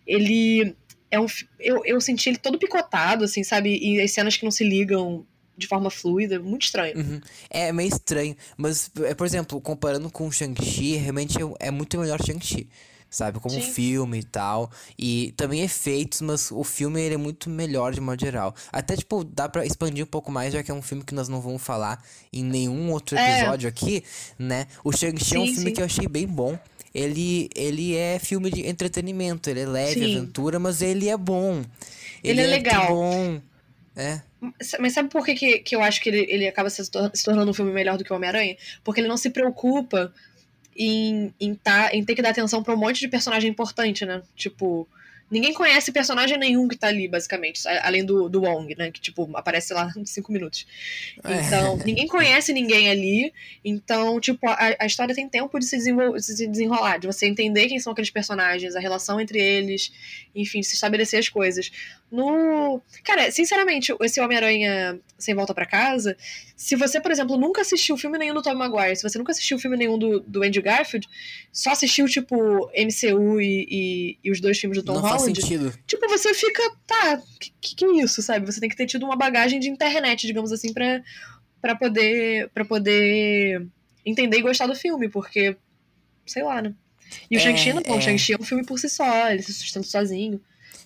Ele 0.05 0.75
é 1.11 1.19
um... 1.19 1.27
Eu, 1.59 1.83
eu 1.85 2.01
senti 2.01 2.29
ele 2.29 2.37
todo 2.37 2.57
picotado, 2.57 3.23
assim, 3.23 3.43
sabe? 3.43 3.77
E 3.77 4.01
as 4.01 4.11
cenas 4.11 4.35
que 4.35 4.43
não 4.43 4.51
se 4.51 4.63
ligam 4.63 5.25
de 5.57 5.67
forma 5.67 5.89
fluida, 5.89 6.39
muito 6.39 6.63
estranho. 6.63 6.97
Uhum. 6.97 7.21
É 7.49 7.71
meio 7.71 7.87
estranho, 7.87 8.35
mas, 8.57 8.91
é, 9.03 9.13
por 9.13 9.25
exemplo, 9.25 9.61
comparando 9.61 10.09
com 10.09 10.27
o 10.27 10.31
Shang-Chi, 10.31 10.97
realmente 10.97 11.37
é, 11.41 11.67
é 11.67 11.71
muito 11.71 11.97
melhor 11.97 12.21
Shang-Chi 12.21 12.67
sabe? 13.15 13.39
Como 13.39 13.55
Sim. 13.55 13.61
filme 13.61 14.19
e 14.19 14.23
tal. 14.23 14.69
E 14.99 15.33
também 15.37 15.61
efeitos, 15.61 16.19
mas 16.19 16.51
o 16.51 16.63
filme 16.63 17.01
ele 17.01 17.15
é 17.15 17.17
muito 17.17 17.49
melhor 17.49 17.93
de 17.93 18.01
modo 18.01 18.19
geral. 18.19 18.53
Até, 18.71 18.97
tipo, 18.97 19.23
dá 19.23 19.47
pra 19.47 19.65
expandir 19.65 20.03
um 20.03 20.07
pouco 20.07 20.31
mais, 20.31 20.53
já 20.53 20.61
que 20.61 20.69
é 20.69 20.73
um 20.73 20.81
filme 20.81 21.03
que 21.03 21.15
nós 21.15 21.29
não 21.29 21.39
vamos 21.39 21.61
falar 21.61 22.03
em 22.33 22.43
nenhum 22.43 22.91
outro 22.91 23.17
é. 23.17 23.39
episódio 23.39 23.67
é. 23.67 23.69
aqui, 23.69 24.03
né? 24.37 24.67
O 24.83 24.91
Shang-Chi 24.91 25.35
é 25.35 25.39
um 25.39 25.45
filme 25.45 25.69
sim. 25.69 25.73
que 25.73 25.81
eu 25.81 25.85
achei 25.85 26.07
bem 26.07 26.27
bom. 26.27 26.59
Ele, 26.93 27.49
ele 27.55 27.95
é 27.95 28.19
filme 28.19 28.49
de 28.51 28.67
entretenimento, 28.67 29.49
ele 29.49 29.61
é 29.61 29.65
leve, 29.65 29.93
sim. 29.93 30.17
aventura, 30.17 30.59
mas 30.59 30.81
ele 30.81 31.09
é 31.09 31.17
bom. 31.17 31.63
Ele, 32.23 32.41
ele 32.41 32.41
é, 32.41 32.43
é 32.43 32.47
legal. 32.47 32.87
bom. 32.87 33.41
É. 33.95 34.21
Mas 34.79 34.93
sabe 34.93 35.09
por 35.09 35.25
que, 35.25 35.35
que, 35.35 35.59
que 35.59 35.75
eu 35.75 35.81
acho 35.81 36.01
que 36.01 36.09
ele, 36.09 36.25
ele 36.29 36.47
acaba 36.47 36.69
se, 36.69 36.89
tornando 37.23 37.49
um 37.49 37.53
filme 37.53 37.71
melhor 37.71 37.97
do 37.97 38.03
que 38.03 38.11
o 38.11 38.15
Homem-Aranha? 38.15 38.57
Porque 38.83 38.99
ele 38.99 39.07
não 39.07 39.17
se 39.17 39.29
preocupa 39.29 40.13
em, 40.75 41.33
em, 41.39 41.55
tá, 41.55 41.89
em 41.93 42.03
ter 42.03 42.15
que 42.15 42.21
dar 42.21 42.29
atenção 42.29 42.61
pra 42.61 42.73
um 42.73 42.77
monte 42.77 42.99
de 42.99 43.07
personagem 43.07 43.49
importante, 43.49 44.05
né? 44.05 44.21
Tipo, 44.35 44.87
Ninguém 45.29 45.53
conhece 45.53 45.91
personagem 45.91 46.37
nenhum 46.37 46.67
que 46.67 46.77
tá 46.77 46.87
ali, 46.87 47.07
basicamente, 47.07 47.67
além 47.81 48.05
do, 48.05 48.29
do 48.29 48.43
Wong, 48.43 48.75
né? 48.77 48.91
Que, 48.91 49.01
tipo, 49.01 49.27
aparece 49.35 49.73
lá 49.73 49.91
em 49.97 50.05
cinco 50.05 50.31
minutos. 50.31 50.67
É. 51.23 51.41
Então, 51.41 51.77
ninguém 51.83 52.07
conhece 52.07 52.53
ninguém 52.53 52.89
ali. 52.89 53.33
Então, 53.63 54.19
tipo, 54.19 54.47
a, 54.47 54.75
a 54.79 54.85
história 54.85 55.15
tem 55.15 55.27
tempo 55.27 55.57
de 55.57 55.65
se, 55.65 55.77
de 55.77 56.21
se 56.21 56.47
desenrolar, 56.47 56.99
de 56.99 57.07
você 57.07 57.25
entender 57.25 57.67
quem 57.67 57.79
são 57.79 57.91
aqueles 57.91 58.11
personagens, 58.11 58.75
a 58.75 58.79
relação 58.79 59.19
entre 59.19 59.39
eles, 59.41 59.91
enfim, 60.35 60.59
de 60.59 60.67
se 60.67 60.75
estabelecer 60.75 61.19
as 61.19 61.27
coisas. 61.27 61.71
No. 62.15 62.81
Cara, 63.03 63.29
sinceramente, 63.29 63.93
esse 64.01 64.21
Homem-Aranha 64.21 64.97
Sem 65.19 65.35
Volta 65.35 65.53
para 65.53 65.65
Casa, 65.65 66.15
se 66.55 66.75
você, 66.77 67.01
por 67.01 67.11
exemplo, 67.11 67.35
nunca 67.37 67.59
assistiu 67.59 67.97
filme 67.97 68.17
nenhum 68.17 68.33
do 68.33 68.41
Tom 68.41 68.55
Maguire, 68.55 68.95
se 68.95 69.03
você 69.03 69.17
nunca 69.17 69.33
assistiu 69.33 69.59
filme 69.59 69.75
nenhum 69.75 69.99
do, 69.99 70.21
do 70.21 70.41
Andrew 70.41 70.63
Garfield, 70.63 71.05
só 71.51 71.71
assistiu, 71.71 72.07
tipo, 72.07 72.35
MCU 72.73 73.41
e, 73.41 73.67
e, 73.69 74.17
e 74.23 74.31
os 74.31 74.39
dois 74.39 74.57
filmes 74.57 74.77
do 74.77 74.83
Tom 74.85 74.93
Não 74.93 75.01
Holland. 75.01 75.23
Faz 75.23 75.23
sentido. 75.23 75.77
Tipo, 75.85 76.07
você 76.07 76.33
fica, 76.33 76.63
tá, 76.87 77.21
que, 77.37 77.53
que, 77.59 77.75
que 77.75 77.85
é 77.85 77.91
isso, 78.01 78.21
sabe? 78.21 78.45
Você 78.45 78.61
tem 78.61 78.69
que 78.69 78.77
ter 78.77 78.85
tido 78.85 79.05
uma 79.05 79.17
bagagem 79.17 79.59
de 79.59 79.69
internet, 79.69 80.25
digamos 80.25 80.53
assim, 80.53 80.71
pra, 80.71 81.03
pra, 81.61 81.75
poder, 81.75 82.49
pra 82.53 82.63
poder 82.63 83.67
entender 84.05 84.37
e 84.37 84.41
gostar 84.41 84.67
do 84.67 84.75
filme, 84.75 85.09
porque, 85.09 85.57
sei 86.25 86.43
lá, 86.43 86.61
né? 86.61 86.73
E 87.29 87.35
o 87.35 87.39
é, 87.39 87.41
Shang-Chi 87.41 87.73
não, 87.73 87.81
é. 87.85 87.91
o 87.91 88.01
Shang-Chi 88.01 88.33
é 88.33 88.37
um 88.39 88.45
filme 88.45 88.65
por 88.65 88.79
si 88.79 88.89
só, 88.89 89.29
ele 89.29 89.43
se 89.43 89.53
sustenta 89.53 89.85
sozinho. 89.85 90.39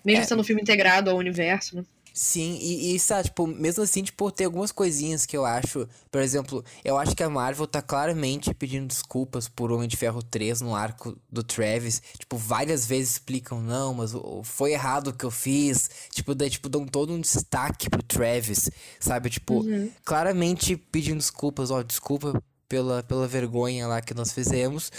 Mesmo 0.04 0.24
é. 0.24 0.26
sendo 0.26 0.42
um 0.42 0.44
filme 0.44 0.62
integrado 0.62 1.10
ao 1.10 1.18
universo, 1.18 1.78
né? 1.78 1.86
Sim, 2.14 2.58
e, 2.62 2.96
e 2.96 3.00
sabe, 3.00 3.26
tipo, 3.26 3.48
mesmo 3.48 3.84
assim, 3.84 4.04
tipo, 4.04 4.30
tem 4.30 4.46
algumas 4.46 4.72
coisinhas 4.72 5.26
que 5.26 5.38
eu 5.38 5.46
acho. 5.46 5.88
Por 6.12 6.22
exemplo, 6.22 6.66
eu 6.84 6.98
acho 6.98 7.16
que 7.16 7.24
a 7.24 7.30
Marvel 7.30 7.68
tá 7.68 7.82
claramente 7.82 8.54
pedindo 8.54 8.88
desculpas 8.88 9.48
por 9.48 9.72
Homem 9.72 9.88
de 9.88 9.96
Ferro 9.96 10.22
3 10.22 10.62
no 10.62 10.76
arco 10.76 11.18
do 11.32 11.44
Travis. 11.44 12.02
Tipo, 12.18 12.36
várias 12.36 12.86
vezes 12.86 13.12
explicam, 13.12 13.62
não, 13.62 13.94
mas 13.94 14.12
foi 14.44 14.74
errado 14.74 15.10
o 15.10 15.14
que 15.14 15.24
eu 15.24 15.32
fiz. 15.32 15.90
Tipo, 16.12 16.36
daí, 16.36 16.50
tipo, 16.50 16.68
dão 16.68 16.86
todo 16.86 17.14
um 17.14 17.22
destaque 17.22 17.90
pro 17.90 18.04
Travis, 18.04 18.70
sabe? 19.00 19.30
Tipo, 19.30 19.62
uhum. 19.62 19.90
claramente 20.04 20.76
pedindo 20.76 21.20
desculpas, 21.20 21.72
ó, 21.72 21.82
desculpa 21.84 22.42
pela, 22.68 23.02
pela 23.04 23.28
vergonha 23.28 23.88
lá 23.88 24.02
que 24.02 24.14
nós 24.14 24.34
fizemos. 24.34 24.92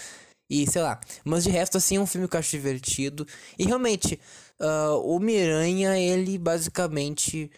E 0.48 0.68
sei 0.68 0.82
lá. 0.82 0.98
Mas 1.24 1.44
de 1.44 1.50
resto, 1.50 1.76
assim, 1.76 1.96
é 1.96 2.00
um 2.00 2.06
filme 2.06 2.26
que 2.26 2.34
eu 2.34 2.40
acho 2.40 2.50
divertido. 2.50 3.26
E 3.58 3.64
realmente, 3.64 4.18
uh, 4.60 4.98
o 5.04 5.18
Miranha, 5.18 5.98
ele 5.98 6.38
basicamente 6.38 7.50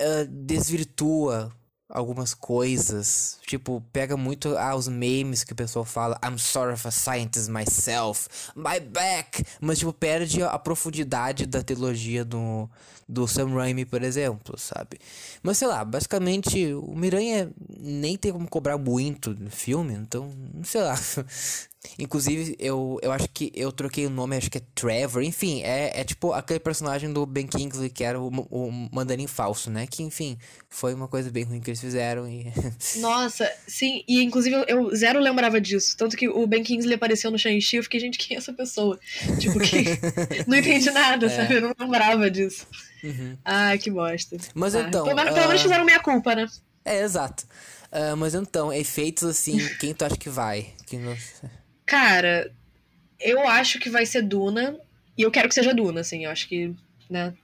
uh, 0.00 0.26
desvirtua 0.28 1.52
algumas 1.90 2.32
coisas. 2.32 3.38
Tipo, 3.46 3.82
pega 3.92 4.16
muito 4.16 4.56
ah, 4.56 4.74
os 4.74 4.88
memes 4.88 5.42
que 5.42 5.52
o 5.52 5.56
pessoal 5.56 5.84
fala. 5.84 6.18
I'm 6.24 6.38
sort 6.38 6.72
of 6.72 6.86
a 6.86 6.90
scientist 6.90 7.48
myself. 7.48 8.28
My 8.54 8.80
back. 8.80 9.44
Mas, 9.60 9.78
tipo, 9.78 9.92
perde 9.92 10.42
a 10.42 10.58
profundidade 10.58 11.46
da 11.46 11.62
teologia 11.62 12.24
do, 12.24 12.70
do 13.08 13.26
Sam 13.26 13.54
Raimi, 13.54 13.84
por 13.84 14.02
exemplo, 14.02 14.56
sabe? 14.56 14.98
Mas 15.42 15.58
sei 15.58 15.68
lá, 15.68 15.84
basicamente 15.84 16.72
o 16.74 16.94
Miranha 16.94 17.50
nem 17.78 18.16
tem 18.16 18.32
como 18.32 18.48
cobrar 18.48 18.78
muito 18.78 19.34
no 19.34 19.50
filme, 19.50 19.94
então, 19.94 20.32
sei 20.62 20.82
lá. 20.82 20.94
Inclusive, 21.98 22.56
eu, 22.58 22.98
eu 23.00 23.10
acho 23.10 23.26
que 23.32 23.50
eu 23.54 23.72
troquei 23.72 24.06
o 24.06 24.10
nome, 24.10 24.36
acho 24.36 24.50
que 24.50 24.58
é 24.58 24.62
Trevor. 24.74 25.22
Enfim, 25.22 25.62
é, 25.62 26.00
é 26.00 26.04
tipo 26.04 26.32
aquele 26.32 26.60
personagem 26.60 27.10
do 27.10 27.24
Ben 27.24 27.46
Kingsley 27.46 27.88
que 27.88 28.04
era 28.04 28.20
o, 28.20 28.28
o 28.28 28.70
mandarim 28.92 29.26
falso, 29.26 29.70
né? 29.70 29.86
Que, 29.86 30.02
enfim, 30.02 30.38
foi 30.68 30.92
uma 30.92 31.08
coisa 31.08 31.30
bem 31.30 31.44
ruim 31.44 31.58
que 31.58 31.70
eles 31.70 31.80
fizeram 31.80 32.28
e... 32.28 32.52
Nossa, 33.00 33.50
sim. 33.66 34.04
E, 34.06 34.22
inclusive, 34.22 34.62
eu, 34.68 34.94
zero 34.94 35.18
lembrava 35.18 35.58
disso. 35.58 35.96
Tanto 35.96 36.16
que 36.16 36.28
o 36.28 36.46
Ben 36.46 36.62
Kingsley 36.62 36.94
apareceu 36.94 37.30
no 37.30 37.38
Shang-Chi, 37.38 37.76
eu 37.76 37.82
fiquei, 37.82 38.00
gente, 38.00 38.18
quem 38.18 38.36
é 38.36 38.38
essa 38.38 38.52
pessoa? 38.52 39.00
Tipo, 39.38 39.58
que... 39.58 39.84
não 40.46 40.58
entendi 40.58 40.90
nada, 40.90 41.26
é. 41.26 41.28
sabe? 41.30 41.54
Eu 41.54 41.62
não 41.62 41.74
lembrava 41.78 42.30
disso. 42.30 42.66
Uhum. 43.02 43.38
Ah, 43.42 43.76
que 43.78 43.90
bosta. 43.90 44.36
Mas 44.54 44.74
ah, 44.74 44.82
então. 44.82 45.04
Pelo 45.04 45.16
menos, 45.16 45.32
uh... 45.32 45.34
pelo 45.34 45.46
menos 45.48 45.62
fizeram 45.62 45.84
minha 45.86 46.00
culpa, 46.00 46.34
né? 46.34 46.46
É, 46.84 47.00
exato. 47.00 47.44
Uh, 47.90 48.16
mas 48.16 48.34
então, 48.34 48.72
efeitos 48.72 49.24
assim, 49.24 49.58
quem 49.80 49.94
tu 49.94 50.04
acha 50.04 50.16
que 50.16 50.28
vai? 50.28 50.74
Quem 50.86 51.00
não... 51.00 51.16
Cara, 51.90 52.54
eu 53.18 53.48
acho 53.48 53.80
que 53.80 53.90
vai 53.90 54.06
ser 54.06 54.22
Duna. 54.22 54.78
E 55.18 55.22
eu 55.22 55.30
quero 55.30 55.48
que 55.48 55.54
seja 55.56 55.74
Duna, 55.74 56.02
assim. 56.02 56.24
Eu 56.24 56.30
acho 56.30 56.48
que, 56.48 56.72
né? 57.10 57.34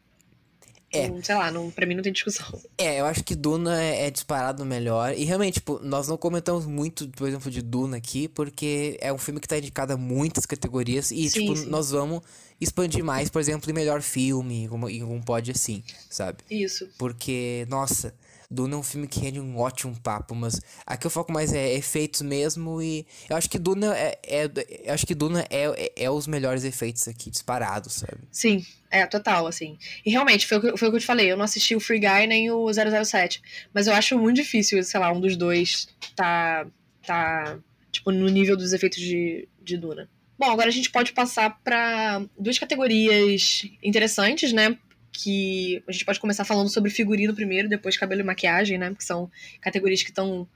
É. 0.92 1.10
sei 1.20 1.34
lá, 1.34 1.50
não, 1.50 1.68
pra 1.68 1.84
mim 1.84 1.96
não 1.96 2.02
tem 2.02 2.12
discussão. 2.12 2.46
É, 2.78 3.00
eu 3.00 3.06
acho 3.06 3.24
que 3.24 3.34
Duna 3.34 3.82
é, 3.82 4.06
é, 4.06 4.10
disparado 4.10 4.64
melhor. 4.64 5.12
E 5.14 5.24
realmente, 5.24 5.54
tipo, 5.54 5.80
nós 5.80 6.06
não 6.06 6.16
comentamos 6.16 6.64
muito, 6.64 7.08
por 7.08 7.26
exemplo, 7.26 7.50
de 7.50 7.60
Duna 7.60 7.96
aqui, 7.96 8.28
porque 8.28 8.96
é 9.00 9.12
um 9.12 9.18
filme 9.18 9.40
que 9.40 9.48
tá 9.48 9.58
indicado 9.58 9.94
a 9.94 9.96
muitas 9.96 10.46
categorias. 10.46 11.10
E, 11.10 11.28
sim, 11.28 11.40
tipo, 11.40 11.56
sim. 11.56 11.66
nós 11.66 11.90
vamos 11.90 12.22
expandir 12.60 13.04
mais, 13.04 13.28
por 13.28 13.40
exemplo, 13.40 13.68
em 13.68 13.74
melhor 13.74 14.00
filme, 14.00 14.70
em 14.88 15.02
um 15.02 15.20
pod 15.20 15.50
assim, 15.50 15.82
sabe? 16.08 16.38
Isso. 16.48 16.88
Porque, 16.96 17.66
nossa, 17.68 18.14
Duna 18.50 18.74
é 18.74 18.78
um 18.78 18.82
filme 18.82 19.06
que 19.06 19.20
rende 19.20 19.40
um 19.40 19.58
ótimo 19.58 19.98
papo, 20.00 20.34
mas 20.34 20.60
aqui 20.86 21.06
eu 21.06 21.10
foco 21.10 21.32
mais 21.32 21.52
é 21.52 21.74
efeitos 21.74 22.22
mesmo 22.22 22.80
e 22.80 23.06
eu 23.28 23.36
acho 23.36 23.48
que 23.48 23.58
Duna 23.58 23.96
é, 23.96 24.18
é 24.24 24.92
acho 24.92 25.06
que 25.06 25.14
Duna 25.14 25.46
é, 25.50 25.64
é, 25.66 26.04
é, 26.04 26.10
os 26.10 26.26
melhores 26.26 26.64
efeitos 26.64 27.08
aqui 27.08 27.30
disparados, 27.30 27.94
sabe? 27.94 28.18
Sim, 28.30 28.64
é 28.90 29.06
total 29.06 29.46
assim. 29.46 29.78
E 30.04 30.10
realmente 30.10 30.46
foi, 30.46 30.60
foi 30.76 30.88
o 30.88 30.90
que 30.90 30.96
eu 30.96 31.00
te 31.00 31.06
falei, 31.06 31.30
eu 31.30 31.36
não 31.36 31.44
assisti 31.44 31.74
o 31.74 31.80
Free 31.80 32.00
Guy 32.00 32.26
nem 32.26 32.50
o 32.50 32.66
007, 32.72 33.42
mas 33.72 33.86
eu 33.86 33.94
acho 33.94 34.18
muito 34.18 34.36
difícil, 34.36 34.82
sei 34.82 35.00
lá, 35.00 35.12
um 35.12 35.20
dos 35.20 35.36
dois 35.36 35.88
tá 36.14 36.66
tá 37.06 37.58
tipo 37.90 38.10
no 38.10 38.28
nível 38.28 38.56
dos 38.56 38.72
efeitos 38.72 38.98
de, 38.98 39.48
de 39.62 39.76
Duna. 39.76 40.08
Bom, 40.38 40.50
agora 40.50 40.68
a 40.68 40.72
gente 40.72 40.90
pode 40.90 41.12
passar 41.12 41.58
para 41.64 42.22
duas 42.38 42.58
categorias 42.58 43.66
interessantes, 43.82 44.52
né? 44.52 44.76
Que 45.16 45.82
a 45.86 45.92
gente 45.92 46.04
pode 46.04 46.20
começar 46.20 46.44
falando 46.44 46.68
sobre 46.68 46.90
figurino 46.90 47.34
primeiro, 47.34 47.68
depois 47.68 47.96
cabelo 47.96 48.20
e 48.20 48.24
maquiagem, 48.24 48.78
né? 48.78 48.94
Que 48.94 49.04
são 49.04 49.30
categorias 49.60 50.02
que 50.02 50.10
estão 50.10 50.48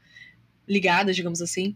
ligadas, 0.68 1.16
digamos 1.16 1.40
assim. 1.40 1.74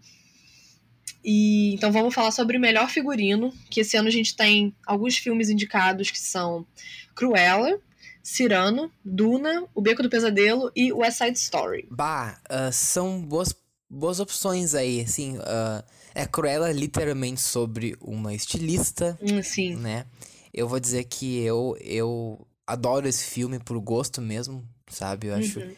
E 1.24 1.74
então 1.74 1.90
vamos 1.90 2.14
falar 2.14 2.30
sobre 2.30 2.56
o 2.56 2.60
melhor 2.60 2.88
figurino, 2.90 3.52
que 3.70 3.80
esse 3.80 3.96
ano 3.96 4.08
a 4.08 4.12
gente 4.12 4.36
tem 4.36 4.74
alguns 4.86 5.16
filmes 5.16 5.48
indicados 5.48 6.10
que 6.10 6.20
são 6.20 6.66
Cruella, 7.14 7.80
Cirano, 8.22 8.92
Duna, 9.04 9.64
O 9.74 9.80
Beco 9.80 10.02
do 10.02 10.10
Pesadelo 10.10 10.70
e 10.76 10.92
West 10.92 11.18
Side 11.18 11.38
Story. 11.38 11.88
Bah, 11.90 12.38
uh, 12.50 12.72
são 12.72 13.20
boas, 13.20 13.54
boas 13.88 14.20
opções 14.20 14.74
aí, 14.74 15.00
assim. 15.00 15.38
Uh 15.38 16.04
é 16.14 16.24
Cruella 16.24 16.70
literalmente 16.70 17.40
sobre 17.40 17.96
uma 18.00 18.32
estilista. 18.32 19.18
Hum, 19.20 19.42
sim. 19.42 19.74
Né? 19.74 20.06
Eu 20.52 20.68
vou 20.68 20.78
dizer 20.78 21.04
que 21.04 21.40
eu, 21.40 21.76
eu 21.80 22.46
adoro 22.66 23.08
esse 23.08 23.24
filme 23.24 23.58
por 23.58 23.78
gosto 23.80 24.20
mesmo, 24.20 24.66
sabe? 24.88 25.28
Eu 25.28 25.34
acho. 25.34 25.60
Uhum. 25.60 25.74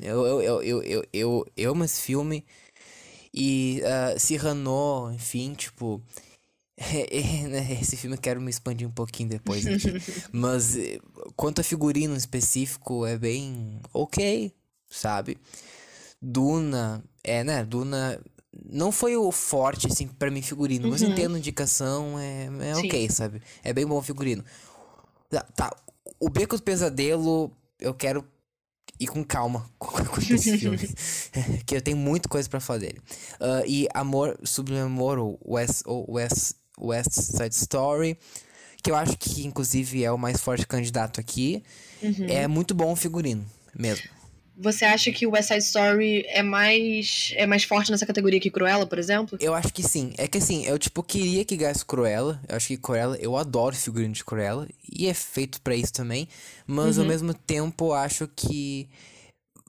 Eu, 0.00 0.26
eu, 0.26 0.26
eu, 0.26 0.42
eu, 0.42 0.62
eu, 0.62 0.82
eu, 0.82 1.04
eu, 1.12 1.46
eu 1.56 1.70
amo 1.72 1.84
esse 1.84 2.00
filme. 2.00 2.44
E 3.32 3.82
uh, 3.82 4.18
Cyrano, 4.18 5.12
enfim, 5.12 5.54
tipo. 5.54 6.02
Né, 7.48 7.78
esse 7.80 7.96
filme 7.96 8.14
eu 8.14 8.20
quero 8.20 8.40
me 8.40 8.50
expandir 8.50 8.86
um 8.86 8.92
pouquinho 8.92 9.28
depois. 9.30 9.64
Mas 10.30 10.76
eh, 10.76 11.00
quanto 11.34 11.60
a 11.60 11.64
figurino 11.64 12.14
específico, 12.14 13.04
é 13.04 13.18
bem 13.18 13.80
ok, 13.92 14.54
sabe? 14.88 15.36
Duna, 16.22 17.02
é, 17.24 17.42
né? 17.42 17.64
Duna 17.64 18.20
não 18.70 18.92
foi 18.92 19.16
o 19.16 19.30
forte, 19.32 19.88
assim, 19.88 20.06
para 20.06 20.30
mim, 20.30 20.40
figurino. 20.40 20.84
Uhum. 20.84 20.90
Mas 20.92 21.02
entendo 21.02 21.36
indicação, 21.36 22.18
é, 22.18 22.48
é 22.70 22.76
ok, 22.76 23.10
sabe? 23.10 23.42
É 23.64 23.72
bem 23.72 23.84
bom 23.86 24.00
figurino. 24.00 24.44
Tá, 25.30 25.42
tá, 25.54 25.76
o 26.20 26.28
Beco 26.28 26.56
do 26.56 26.62
Pesadelo, 26.62 27.50
eu 27.80 27.94
quero 27.94 28.24
ir 29.00 29.06
com 29.06 29.24
calma 29.24 29.68
com 29.78 30.20
esse 30.20 30.56
filme. 30.58 30.78
que 31.66 31.76
eu 31.76 31.82
tenho 31.82 31.96
muita 31.96 32.28
coisa 32.28 32.48
para 32.48 32.60
falar 32.60 32.80
dele. 32.80 33.00
Uh, 33.40 33.66
e 33.66 33.88
Amor, 33.94 34.38
Sublime 34.42 34.80
Amor, 34.80 35.18
ou 35.18 35.38
West, 35.46 35.82
West, 35.86 36.54
West 36.80 37.12
Side 37.12 37.54
Story, 37.54 38.18
que 38.82 38.90
eu 38.90 38.96
acho 38.96 39.16
que, 39.16 39.46
inclusive, 39.46 40.04
é 40.04 40.10
o 40.10 40.18
mais 40.18 40.40
forte 40.40 40.66
candidato 40.66 41.20
aqui. 41.20 41.62
Uhum. 42.02 42.26
É 42.28 42.46
muito 42.46 42.74
bom 42.74 42.92
o 42.92 42.96
figurino, 42.96 43.44
mesmo. 43.74 44.08
Você 44.60 44.84
acha 44.84 45.12
que 45.12 45.24
o 45.24 45.30
West 45.30 45.48
Side 45.48 45.62
Story 45.62 46.24
é 46.26 46.42
mais 46.42 47.32
é 47.36 47.46
mais 47.46 47.62
forte 47.62 47.92
nessa 47.92 48.04
categoria 48.04 48.40
que 48.40 48.50
Cruella, 48.50 48.86
por 48.86 48.98
exemplo? 48.98 49.38
Eu 49.40 49.54
acho 49.54 49.72
que 49.72 49.84
sim. 49.84 50.12
É 50.18 50.26
que 50.26 50.38
assim, 50.38 50.66
eu 50.66 50.76
tipo 50.78 51.00
queria 51.00 51.44
que 51.44 51.56
ganhasse 51.56 51.86
Cruella. 51.86 52.40
Eu 52.48 52.56
acho 52.56 52.66
que 52.66 52.76
Cruella, 52.76 53.16
eu 53.20 53.36
adoro 53.36 53.76
figurino 53.76 54.12
de 54.12 54.24
Cruella 54.24 54.66
e 54.90 55.06
é 55.06 55.14
feito 55.14 55.60
para 55.60 55.76
isso 55.76 55.92
também, 55.92 56.28
mas 56.66 56.96
uhum. 56.96 57.04
ao 57.04 57.08
mesmo 57.08 57.32
tempo 57.32 57.92
acho 57.92 58.28
que 58.34 58.88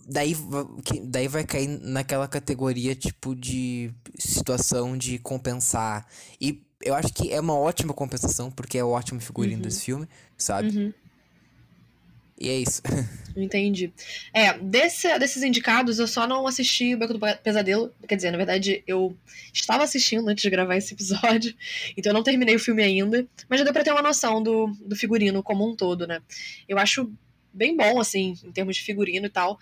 daí 0.08 0.36
que 0.84 1.00
daí 1.02 1.28
vai 1.28 1.44
cair 1.44 1.68
naquela 1.68 2.28
categoria 2.28 2.96
tipo 2.96 3.36
de 3.36 3.92
situação 4.18 4.98
de 4.98 5.20
compensar. 5.20 6.08
E 6.42 6.64
eu 6.82 6.96
acho 6.96 7.14
que 7.14 7.32
é 7.32 7.40
uma 7.40 7.56
ótima 7.56 7.94
compensação 7.94 8.50
porque 8.50 8.78
é 8.78 8.84
o 8.84 8.90
ótimo 8.90 9.22
figurino 9.22 9.58
uhum. 9.58 9.62
desse 9.62 9.84
filme, 9.84 10.08
sabe? 10.36 10.76
Uhum. 10.76 10.94
E 12.40 12.50
é 12.50 12.58
isso. 12.58 12.82
Entendi. 13.36 13.94
É, 14.34 14.58
desse, 14.58 15.18
desses 15.20 15.44
indicados, 15.44 16.00
eu 16.00 16.08
só 16.08 16.26
não 16.26 16.48
assisti 16.48 16.96
o 16.96 16.98
Beco 16.98 17.14
do 17.14 17.20
Pesadelo. 17.44 17.94
Quer 18.08 18.16
dizer, 18.16 18.32
na 18.32 18.38
verdade, 18.38 18.84
eu 18.88 19.16
estava 19.54 19.84
assistindo 19.84 20.28
antes 20.28 20.42
de 20.42 20.50
gravar 20.50 20.78
esse 20.78 20.94
episódio, 20.94 21.54
então 21.98 22.12
eu 22.12 22.14
não 22.14 22.24
terminei 22.24 22.56
o 22.56 22.60
filme 22.60 22.82
ainda. 22.82 23.28
Mas 23.50 23.60
já 23.60 23.64
deu 23.64 23.74
pra 23.74 23.84
ter 23.84 23.92
uma 23.92 24.02
noção 24.02 24.42
do, 24.42 24.68
do 24.86 24.96
figurino 24.96 25.44
como 25.44 25.70
um 25.70 25.76
todo, 25.76 26.08
né? 26.08 26.22
Eu 26.68 26.78
acho 26.78 27.12
bem 27.54 27.76
bom, 27.76 28.00
assim, 28.00 28.36
em 28.44 28.52
termos 28.52 28.78
de 28.78 28.84
figurino 28.84 29.26
e 29.26 29.30
tal. 29.30 29.60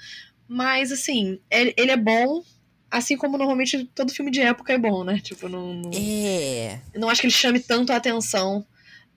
Mas, 0.48 0.92
assim, 0.92 1.40
ele, 1.50 1.74
ele 1.76 1.92
é 1.92 1.98
bom, 1.98 2.44
assim 2.92 3.18
como 3.18 3.38
normalmente 3.38 3.86
todo 3.94 4.14
filme 4.14 4.32
de 4.32 4.42
época 4.42 4.74
é 4.74 4.78
bom, 4.78 5.04
né? 5.04 5.20
Tipo, 5.20 5.50
não. 5.50 5.74
não 5.74 5.92
É. 5.94 6.80
não 6.96 7.10
acho 7.10 7.22
que 7.22 7.28
ele 7.28 7.34
chame 7.34 7.60
tanto 7.60 7.92
a 7.92 7.96
atenção 7.96 8.66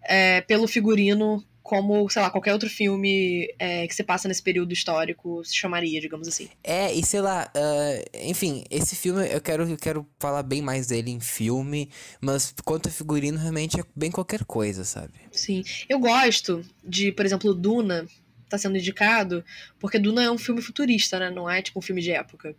é, 0.03 0.41
pelo 0.41 0.67
figurino 0.67 1.45
como, 1.63 2.09
sei 2.09 2.23
lá, 2.23 2.31
qualquer 2.31 2.53
outro 2.53 2.69
filme 2.69 3.53
é, 3.59 3.87
que 3.87 3.95
se 3.95 4.03
passa 4.03 4.27
nesse 4.27 4.43
período 4.43 4.73
histórico 4.73 5.45
se 5.45 5.55
chamaria, 5.55 6.01
digamos 6.01 6.27
assim. 6.27 6.49
É, 6.65 6.93
e 6.93 7.05
sei 7.05 7.21
lá, 7.21 7.51
ah, 7.55 8.05
enfim, 8.15 8.65
esse 8.71 8.97
filme 8.97 9.27
eu 9.29 9.41
quero, 9.41 9.69
eu 9.69 9.77
quero 9.77 10.07
falar 10.19 10.43
bem 10.43 10.63
mais 10.63 10.87
dele 10.87 11.11
em 11.11 11.21
filme, 11.21 11.91
mas 12.21 12.55
quanto 12.65 12.89
a 12.89 12.93
figurino, 12.93 13.39
realmente 13.39 13.79
é 13.79 13.85
bem 13.95 14.11
qualquer 14.11 14.45
coisa, 14.45 14.85
sabe? 14.85 15.13
Sim. 15.31 15.63
Eu 15.89 15.99
gosto 15.99 16.65
de, 16.83 17.13
por 17.13 17.25
exemplo, 17.25 17.55
Duna 17.55 18.07
tá 18.49 18.59
sendo 18.59 18.77
indicado, 18.77 19.45
porque 19.79 19.99
Duna 19.99 20.25
é 20.25 20.31
um 20.31 20.39
filme 20.39 20.61
futurista, 20.61 21.19
né? 21.19 21.31
Não 21.31 21.49
é 21.49 21.63
tipo 21.63 21.79
um 21.79 21.83
filme 21.83 22.03
de 22.03 22.11
época. 22.11 22.57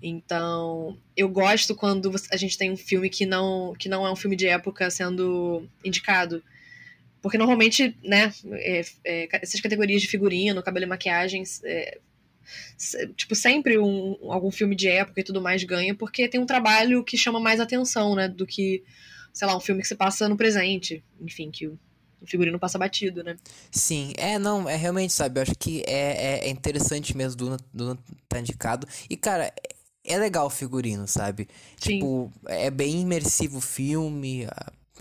Então, 0.00 0.96
eu 1.16 1.28
gosto 1.28 1.74
quando 1.74 2.14
a 2.30 2.36
gente 2.36 2.56
tem 2.56 2.70
um 2.70 2.76
filme 2.76 3.08
que 3.08 3.26
não, 3.26 3.74
que 3.78 3.88
não 3.88 4.06
é 4.06 4.12
um 4.12 4.16
filme 4.16 4.36
de 4.36 4.46
época 4.46 4.90
sendo 4.90 5.66
indicado. 5.84 6.42
Porque 7.26 7.38
normalmente, 7.38 7.98
né, 8.04 8.32
é- 8.52 8.84
é, 9.04 9.28
essas 9.42 9.60
categorias 9.60 10.00
de 10.00 10.06
figurino, 10.06 10.62
cabelo 10.62 10.86
e 10.86 10.88
maquiagem, 10.88 11.42
é, 11.64 11.98
tipo, 13.16 13.34
sempre 13.34 13.80
um, 13.80 14.16
algum 14.30 14.48
filme 14.52 14.76
de 14.76 14.86
época 14.86 15.20
e 15.20 15.24
tudo 15.24 15.40
mais 15.40 15.64
ganha, 15.64 15.92
porque 15.92 16.28
tem 16.28 16.38
um 16.38 16.46
trabalho 16.46 17.02
que 17.02 17.18
chama 17.18 17.40
mais 17.40 17.58
atenção, 17.58 18.14
né, 18.14 18.28
do 18.28 18.46
que, 18.46 18.84
sei 19.32 19.48
lá, 19.48 19.56
um 19.56 19.60
filme 19.60 19.82
que 19.82 19.88
se 19.88 19.96
passa 19.96 20.28
no 20.28 20.36
presente. 20.36 21.02
Enfim, 21.20 21.50
que 21.50 21.66
o, 21.66 21.76
o 22.22 22.26
figurino 22.28 22.60
passa 22.60 22.78
batido, 22.78 23.24
né? 23.24 23.36
Sim, 23.72 24.12
é, 24.16 24.38
não, 24.38 24.68
é 24.68 24.76
realmente, 24.76 25.12
sabe, 25.12 25.40
eu 25.40 25.42
acho 25.42 25.56
que 25.58 25.82
é, 25.84 26.44
é, 26.44 26.46
é 26.46 26.48
interessante 26.48 27.16
mesmo 27.16 27.36
Duna, 27.38 27.56
Duna 27.74 27.98
tá 28.28 28.38
indicado. 28.38 28.86
E, 29.10 29.16
cara, 29.16 29.46
é 29.46 29.74
é 30.08 30.16
legal 30.16 30.46
o 30.46 30.50
figurino, 30.50 31.08
sabe? 31.08 31.48
Sim. 31.76 31.94
Tipo, 31.94 32.32
é 32.46 32.70
bem 32.70 33.00
imersivo 33.00 33.58
o 33.58 33.60
filme, 33.60 34.46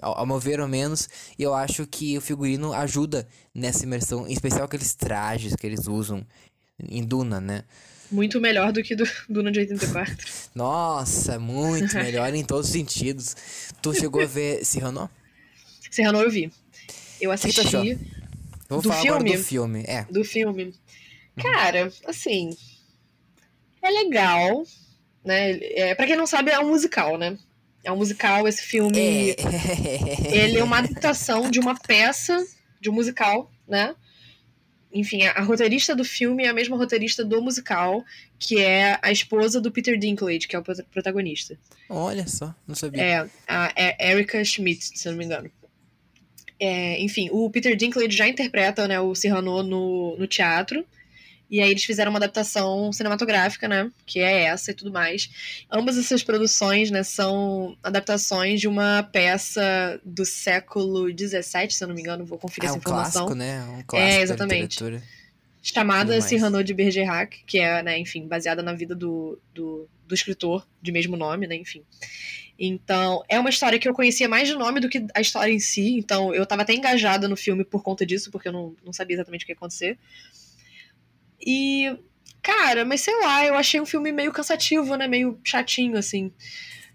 ao, 0.02 0.20
ao 0.20 0.26
meu 0.26 0.39
ver 0.39 0.60
ao 0.60 0.68
menos, 0.68 1.10
e 1.38 1.43
eu 1.43 1.54
acho 1.54 1.86
que 1.88 2.18
o 2.18 2.22
figurino 2.22 2.74
ajuda 2.74 3.28
nessa 3.54 3.84
imersão, 3.84 4.28
em 4.28 4.34
especial 4.34 4.66
aqueles 4.66 4.93
trajes 4.96 5.56
que 5.56 5.66
eles 5.66 5.88
usam 5.88 6.26
em 6.80 7.04
Duna, 7.04 7.39
né? 7.39 7.64
Muito 8.12 8.39
melhor 8.39 8.72
do 8.72 8.84
que 8.84 8.96
do 8.96 9.08
Duna 9.28 9.52
de 9.52 9.60
84. 9.60 10.28
Nossa, 10.54 11.39
muito 11.39 11.93
melhor 11.98 12.34
em 12.34 12.43
todos 12.43 12.68
os 12.68 12.72
sentidos. 12.72 13.36
Tu 13.82 13.93
chegou 13.93 14.22
a 14.22 14.26
ver 14.26 14.64
Cyrano? 14.64 15.10
Serrano 15.96 16.20
eu 16.20 16.30
vi. 16.30 16.52
Eu 17.22 17.30
que 17.30 17.36
assisti 17.36 17.98
Vou 18.68 18.82
Do 18.82 18.89
falar 18.89 19.02
agora 19.02 19.20
filme? 19.24 19.38
do 19.38 19.43
filme. 19.43 19.84
É. 19.88 20.04
do 20.06 20.24
filme. 20.26 20.74
Cara, 21.38 21.91
assim. 22.06 22.56
É 23.82 23.89
legal, 23.89 24.66
né? 25.24 25.52
É, 25.62 25.96
pra 25.96 26.06
quem 26.06 26.16
não 26.16 26.28
sabe, 26.28 26.52
é 26.52 26.60
um 26.60 26.70
musical, 26.70 27.18
né? 27.18 27.38
É 27.86 27.92
um 27.92 27.98
musical, 27.98 28.48
esse 28.48 28.64
filme. 28.64 28.98
É. 29.00 29.36
Ele 30.36 30.58
é 30.58 30.64
uma 30.64 30.80
adaptação 30.80 31.50
de 31.50 31.60
uma 31.60 31.80
peça, 31.80 32.44
de 32.82 32.90
um 32.90 32.94
musical, 32.94 33.52
né? 33.68 33.96
Enfim, 34.92 35.24
a, 35.24 35.34
a 35.34 35.42
roteirista 35.42 35.96
do 35.96 36.04
filme 36.04 36.46
é 36.46 36.48
a 36.48 36.54
mesma 36.54 36.76
roteirista 36.76 37.24
do 37.24 37.42
musical, 37.42 38.04
que 38.40 38.60
é 38.60 38.98
a 39.02 39.12
esposa 39.12 39.62
do 39.62 39.72
Peter 39.72 39.98
Dinklage, 39.98 40.48
que 40.48 40.56
é 40.56 40.60
o 40.60 40.64
prota- 40.64 40.86
protagonista. 40.92 41.58
Olha 41.88 42.28
só, 42.28 42.56
não 42.68 42.74
sabia. 42.74 43.02
É, 43.02 43.30
a 43.48 43.72
é 43.76 44.12
Erika 44.12 44.44
Schmidt, 44.44 44.98
se 44.98 45.08
eu 45.08 45.12
não 45.12 45.20
me 45.20 45.26
engano. 45.26 45.52
É, 46.60 47.00
enfim, 47.02 47.30
o 47.32 47.50
Peter 47.52 47.76
Dinklage 47.76 48.16
já 48.16 48.28
interpreta 48.28 48.88
né, 48.88 49.00
o 49.00 49.14
Cyrano 49.14 49.62
no, 49.62 50.18
no 50.18 50.26
teatro. 50.26 50.86
E 51.50 51.62
aí 51.62 51.70
eles 51.70 51.84
fizeram 51.84 52.12
uma 52.12 52.18
adaptação 52.18 52.91
cinematográfica, 52.91 53.68
né? 53.68 53.91
Que 54.06 54.20
é 54.20 54.43
essa 54.43 54.72
e 54.72 54.74
tudo 54.74 54.91
mais. 54.91 55.30
Ambas 55.72 55.98
essas 55.98 56.24
produções, 56.24 56.89
né, 56.89 57.04
são 57.04 57.78
adaptações 57.84 58.60
de 58.60 58.68
uma 58.68 59.04
peça 59.04 60.00
do 60.04 60.26
século 60.26 61.08
XVII, 61.10 61.70
se 61.70 61.84
eu 61.84 61.88
não 61.88 61.96
me 61.96 62.02
engano, 62.02 62.26
vou 62.26 62.38
conferir 62.38 62.66
é 62.66 62.68
essa 62.68 62.78
um 62.78 62.80
informação. 62.80 63.26
clássico, 63.28 63.36
né? 63.36 63.64
Um 63.64 63.84
clássico 63.84 64.24
exatamente. 64.24 64.80
da 64.80 64.86
literatura. 64.86 65.04
chamada. 65.62 66.22
Cyrano 66.22 66.64
de 66.64 66.74
Bergerac, 66.74 67.43
que 67.46 67.60
é, 67.60 67.84
né, 67.84 68.00
enfim, 68.00 68.28
baseada 68.28 68.64
na 68.64 68.74
vida 68.74 68.96
do, 68.96 69.39
do, 69.54 69.88
do 70.08 70.16
escritor 70.16 70.68
de 70.82 70.91
mesmo 70.91 71.16
nome, 71.16 71.46
né, 71.46 71.56
enfim. 71.56 71.84
Então, 72.58 73.22
é 73.28 73.38
uma 73.38 73.50
história 73.50 73.78
que 73.78 73.88
eu 73.88 73.93
conhecia 73.93 74.30
mais 74.30 74.48
de 74.48 74.56
nome 74.56 74.80
do 74.80 74.89
que 74.89 75.06
a 75.14 75.20
história 75.20 75.52
em 75.52 75.60
si, 75.60 75.98
então 75.98 76.34
eu 76.34 76.46
tava 76.46 76.62
até 76.62 76.74
engajada 76.74 77.28
no 77.28 77.36
filme 77.36 77.66
por 77.66 77.84
conta 77.84 78.06
disso, 78.06 78.32
porque 78.32 78.48
eu 78.48 78.54
não, 78.54 78.76
não 78.84 78.93
sabia 78.93 79.16
exatamente 79.16 79.43
o 79.43 79.46
que 79.46 79.52
ia 79.52 79.56
acontecer. 79.56 79.98
E, 81.46 81.98
cara, 82.41 82.84
mas 82.86 83.02
sei 83.02 83.18
lá, 83.20 83.46
eu 83.46 83.56
achei 83.56 83.80
um 83.80 83.86
filme 83.86 84.12
meio 84.12 84.32
cansativo, 84.32 84.96
né, 84.96 85.08
meio 85.08 85.39
chatinho, 85.43 85.98
assim. 85.98 86.32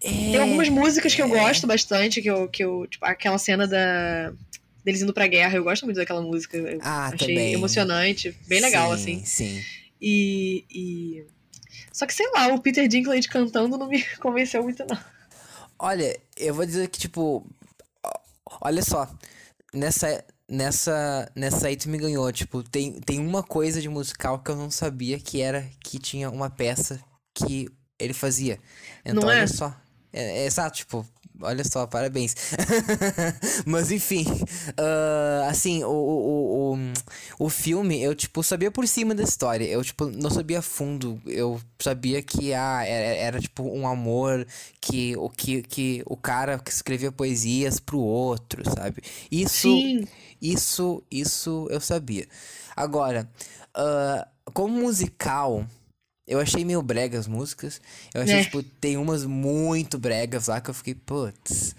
Tem 0.01 0.37
algumas 0.41 0.69
músicas 0.69 1.15
que 1.15 1.21
eu 1.21 1.27
é. 1.27 1.29
gosto 1.29 1.67
bastante, 1.67 2.23
que 2.23 2.31
eu, 2.31 2.49
que 2.49 2.65
eu 2.65 2.87
tipo, 2.87 3.05
aquela 3.05 3.37
cena 3.37 3.67
da 3.67 4.33
deles 4.83 5.03
indo 5.03 5.13
pra 5.13 5.27
guerra, 5.27 5.57
eu 5.57 5.63
gosto 5.65 5.85
muito 5.85 5.99
daquela 5.99 6.23
música. 6.23 6.57
Eu 6.57 6.79
Ah, 6.83 7.09
achei 7.09 7.19
também. 7.35 7.53
emocionante, 7.53 8.35
bem 8.47 8.61
legal, 8.61 8.97
Sim, 8.97 9.03
assim. 9.19 9.25
Sim. 9.25 9.65
E, 10.01 10.65
e. 10.71 11.25
Só 11.93 12.07
que, 12.07 12.15
sei 12.15 12.27
lá, 12.33 12.47
o 12.49 12.61
Peter 12.61 12.89
Dinklage 12.89 13.29
cantando 13.29 13.77
não 13.77 13.89
me 13.89 14.03
convenceu 14.21 14.63
muito, 14.63 14.83
não. 14.89 14.99
Olha, 15.79 16.19
eu 16.37 16.55
vou 16.55 16.65
dizer 16.65 16.89
que, 16.89 16.99
tipo. 16.99 17.47
Olha 18.63 18.83
só. 18.83 19.07
Nessa. 19.75 20.25
Nessa. 20.51 21.31
Nessa 21.35 21.69
aí 21.69 21.77
tu 21.77 21.89
me 21.89 21.99
ganhou. 21.99 22.31
Tipo, 22.33 22.63
tem, 22.63 23.01
tem 23.01 23.21
uma 23.21 23.43
coisa 23.43 23.81
de 23.81 23.89
musical 23.89 24.41
que 24.41 24.51
eu 24.51 24.57
não 24.57 24.71
sabia 24.71 25.19
que 25.19 25.41
era 25.41 25.69
que 25.83 25.99
tinha 25.99 26.29
uma 26.29 26.51
peça 26.51 27.01
que 27.33 27.69
ele 27.99 28.13
fazia. 28.13 28.59
Então, 29.05 29.23
Não 29.23 29.31
é? 29.31 29.39
olha 29.39 29.49
só. 29.49 29.75
É, 30.13 30.43
é 30.43 30.47
exato, 30.47 30.79
tipo, 30.79 31.07
olha 31.43 31.65
só, 31.65 31.87
parabéns. 31.87 32.35
Mas 33.65 33.91
enfim, 33.91 34.25
ah, 34.77 35.49
assim, 35.49 35.85
o, 35.85 35.91
o, 35.91 36.75
o, 36.75 36.79
o, 37.47 37.49
filme, 37.49 38.03
eu, 38.03 38.15
tipo, 38.15 38.43
sabia 38.43 38.71
por 38.71 38.87
cima 38.87 39.15
da 39.15 39.23
história. 39.23 39.65
Eu, 39.65 39.83
tipo, 39.83 40.07
não 40.07 40.31
sabia 40.31 40.63
fundo. 40.63 41.21
Eu 41.27 41.61
sabia 41.79 42.23
que 42.23 42.53
ah, 42.53 42.85
era, 42.85 43.17
era, 43.17 43.41
tipo, 43.41 43.63
um 43.63 43.87
amor 43.87 44.47
que 44.81 45.17
o, 45.17 45.29
que, 45.29 45.63
que 45.63 46.03
o 46.07 46.17
cara 46.17 46.59
que 46.59 46.71
escrevia 46.71 47.13
poesias 47.13 47.81
pro 47.81 47.99
outro, 47.99 48.63
sabe? 48.69 49.03
Isso, 49.31 49.69
Sim. 49.69 50.07
Isso, 50.41 51.03
isso 51.11 51.67
eu 51.71 51.81
sabia. 51.81 52.27
Agora, 52.77 53.29
ah, 53.75 54.27
como 54.53 54.81
musical, 54.81 55.67
eu 56.27 56.39
achei 56.41 56.65
meio 56.65 56.83
brega 56.83 57.19
as 57.19 57.27
músicas. 57.27 57.81
Eu 58.15 58.23
achei, 58.23 58.37
É. 58.37 58.43
tipo, 58.45 58.63
tem 58.63 58.97
umas 58.97 59.25
muito 59.25 59.99
bregas 59.99 60.47
lá 60.47 60.61
que 60.61 60.71
eu 60.71 60.75
fiquei, 60.75 60.95
putz. 60.95 61.75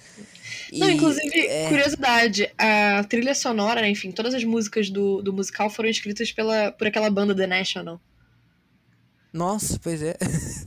Não, 0.73 0.89
E, 0.89 0.93
inclusive, 0.93 1.39
é, 1.47 1.67
curiosidade, 1.69 2.51
a 2.57 3.03
trilha 3.05 3.33
sonora, 3.35 3.87
enfim, 3.87 4.11
todas 4.11 4.33
as 4.33 4.43
músicas 4.43 4.89
do, 4.89 5.21
do 5.21 5.33
musical 5.33 5.69
foram 5.69 5.89
escritas 5.89 6.31
pela, 6.31 6.71
por 6.71 6.87
aquela 6.87 7.09
banda 7.09 7.35
The 7.35 7.47
National. 7.47 7.99
Nossa, 9.33 9.79
pois 9.81 10.01
é. 10.01 10.17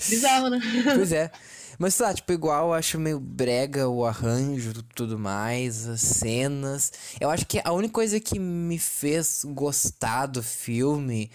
Bizarro, 0.08 0.48
né? 0.48 0.58
pois 0.94 1.12
é. 1.12 1.30
Mas 1.78 1.94
sei 1.94 2.06
lá, 2.06 2.14
tipo, 2.14 2.32
igual 2.32 2.68
eu 2.68 2.74
acho 2.74 2.98
meio 2.98 3.20
brega 3.20 3.88
o 3.88 4.04
arranjo 4.04 4.70
e 4.70 4.82
tudo 4.94 5.18
mais, 5.18 5.88
as 5.88 6.00
cenas. 6.00 6.92
Eu 7.20 7.30
acho 7.30 7.46
que 7.46 7.60
a 7.64 7.72
única 7.72 7.94
coisa 7.94 8.20
que 8.20 8.38
me 8.38 8.78
fez 8.78 9.44
gostar 9.44 10.26
do 10.26 10.42
filme 10.42 11.30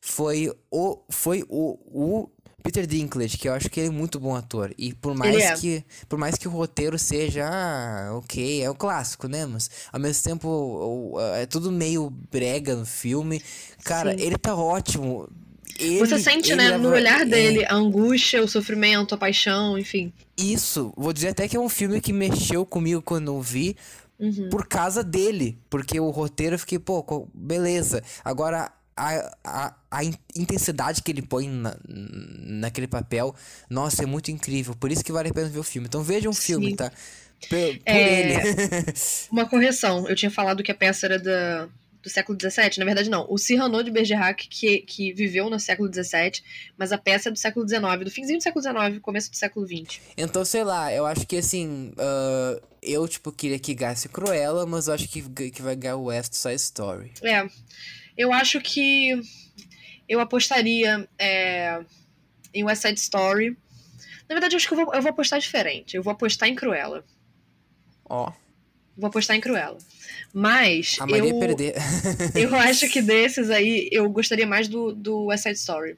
foi 0.00 0.52
o, 0.70 1.02
foi 1.10 1.44
o, 1.48 1.78
o 1.86 2.30
Peter 2.66 2.84
Dinklage, 2.84 3.38
que 3.38 3.48
eu 3.48 3.54
acho 3.54 3.70
que 3.70 3.78
ele 3.78 3.88
é 3.88 3.92
muito 3.92 4.18
bom 4.18 4.34
ator. 4.34 4.74
E 4.76 4.92
por 4.92 5.14
mais 5.14 5.36
é. 5.36 5.54
que 5.54 5.84
por 6.08 6.18
mais 6.18 6.34
que 6.34 6.48
o 6.48 6.50
roteiro 6.50 6.98
seja, 6.98 7.48
ah, 7.48 8.16
ok, 8.16 8.62
é 8.62 8.68
o 8.68 8.74
clássico, 8.74 9.28
né? 9.28 9.46
Mas 9.46 9.70
ao 9.92 10.00
mesmo 10.00 10.24
tempo 10.24 11.16
é 11.36 11.46
tudo 11.46 11.70
meio 11.70 12.10
brega 12.10 12.74
no 12.74 12.84
filme. 12.84 13.40
Cara, 13.84 14.16
Sim. 14.16 14.22
ele 14.22 14.36
tá 14.36 14.56
ótimo. 14.56 15.28
Ele, 15.78 15.98
Você 15.98 16.18
sente, 16.18 16.54
né, 16.54 16.76
no 16.78 16.90
olhar 16.90 17.22
é, 17.22 17.24
dele, 17.24 17.64
a 17.66 17.74
angústia, 17.74 18.42
o 18.42 18.48
sofrimento, 18.48 19.14
a 19.14 19.18
paixão, 19.18 19.78
enfim. 19.78 20.12
Isso, 20.36 20.92
vou 20.96 21.12
dizer 21.12 21.28
até 21.28 21.48
que 21.48 21.56
é 21.56 21.60
um 21.60 21.68
filme 21.68 22.00
que 22.00 22.12
mexeu 22.12 22.64
comigo 22.64 23.02
quando 23.02 23.28
eu 23.32 23.40
vi 23.40 23.76
Uhum. 24.18 24.48
por 24.50 24.66
causa 24.66 25.04
dele. 25.04 25.58
Porque 25.68 26.00
o 26.00 26.08
roteiro 26.10 26.54
eu 26.54 26.58
fiquei, 26.58 26.78
pô, 26.78 27.28
beleza. 27.34 28.02
Agora, 28.24 28.70
a, 28.96 29.36
a, 29.44 29.74
a 29.90 30.04
in- 30.04 30.14
intensidade 30.34 31.02
que 31.02 31.10
ele 31.12 31.20
põe 31.20 31.46
na, 31.48 31.76
naquele 31.86 32.86
papel, 32.86 33.34
nossa, 33.68 34.02
é 34.02 34.06
muito 34.06 34.30
incrível. 34.30 34.74
Por 34.74 34.90
isso 34.90 35.04
que 35.04 35.12
vale 35.12 35.28
a 35.28 35.34
pena 35.34 35.48
ver 35.48 35.58
o 35.58 35.62
filme. 35.62 35.86
Então 35.86 36.00
o 36.00 36.32
filme, 36.32 36.70
Sim. 36.70 36.76
tá? 36.76 36.90
Por, 36.90 37.50
por 37.50 37.82
É, 37.84 38.20
ele. 38.20 38.94
Uma 39.30 39.46
correção, 39.46 40.08
eu 40.08 40.16
tinha 40.16 40.30
falado 40.30 40.62
que 40.62 40.72
a 40.72 40.74
peça 40.74 41.04
era 41.06 41.18
da, 41.18 41.68
do 42.02 42.10
século 42.10 42.38
XVII. 42.40 42.78
Na 42.78 42.84
verdade, 42.84 43.10
não. 43.10 43.26
O 43.28 43.38
Cyrano 43.38 43.82
de 43.82 43.90
Bergerac, 43.90 44.48
que, 44.48 44.78
que 44.78 45.12
viveu 45.12 45.50
no 45.50 45.58
século 45.58 45.92
XVII, 45.92 46.42
mas 46.76 46.92
a 46.92 46.98
peça 46.98 47.28
é 47.28 47.32
do 47.32 47.38
século 47.38 47.68
XIX, 47.68 48.04
do 48.04 48.10
finzinho 48.10 48.38
do 48.38 48.42
século 48.42 48.62
XIX, 48.62 49.00
começo 49.00 49.30
do 49.30 49.36
século 49.36 49.66
XX. 49.66 50.00
Então, 50.16 50.44
sei 50.44 50.64
lá, 50.64 50.92
eu 50.92 51.06
acho 51.06 51.26
que 51.26 51.36
assim. 51.36 51.92
Uh, 51.92 52.60
eu, 52.82 53.06
tipo, 53.08 53.32
queria 53.32 53.58
que 53.58 53.74
gasse 53.74 54.08
Cruella, 54.08 54.64
mas 54.64 54.86
eu 54.86 54.94
acho 54.94 55.08
que, 55.08 55.50
que 55.50 55.60
vai 55.60 55.74
ganhar 55.74 55.96
o 55.96 56.04
West 56.04 56.34
Side 56.34 56.54
Story. 56.54 57.12
É. 57.22 57.44
Eu 58.16 58.32
acho 58.32 58.60
que 58.60 59.20
eu 60.08 60.20
apostaria 60.20 61.08
é, 61.18 61.84
em 62.54 62.64
West 62.64 62.82
Side 62.82 63.00
Story. 63.00 63.56
Na 64.28 64.34
verdade, 64.34 64.54
eu 64.54 64.56
acho 64.56 64.68
que 64.68 64.74
eu 64.74 64.84
vou, 64.84 64.94
eu 64.94 65.02
vou 65.02 65.10
apostar 65.10 65.38
diferente. 65.40 65.96
Eu 65.96 66.02
vou 66.02 66.12
apostar 66.12 66.48
em 66.48 66.54
Cruella. 66.54 67.04
Ó. 68.08 68.28
Oh. 68.28 68.32
Vou 68.96 69.08
apostar 69.08 69.36
em 69.36 69.40
Cruella. 69.40 69.78
Mas. 70.38 70.98
A 71.00 71.06
Maria 71.06 71.30
eu, 71.30 71.38
perder. 71.38 71.74
eu 72.36 72.54
acho 72.54 72.90
que 72.90 73.00
desses 73.00 73.48
aí, 73.48 73.88
eu 73.90 74.06
gostaria 74.10 74.46
mais 74.46 74.68
do, 74.68 74.92
do 74.92 75.24
West 75.24 75.44
Side 75.44 75.58
Story. 75.58 75.96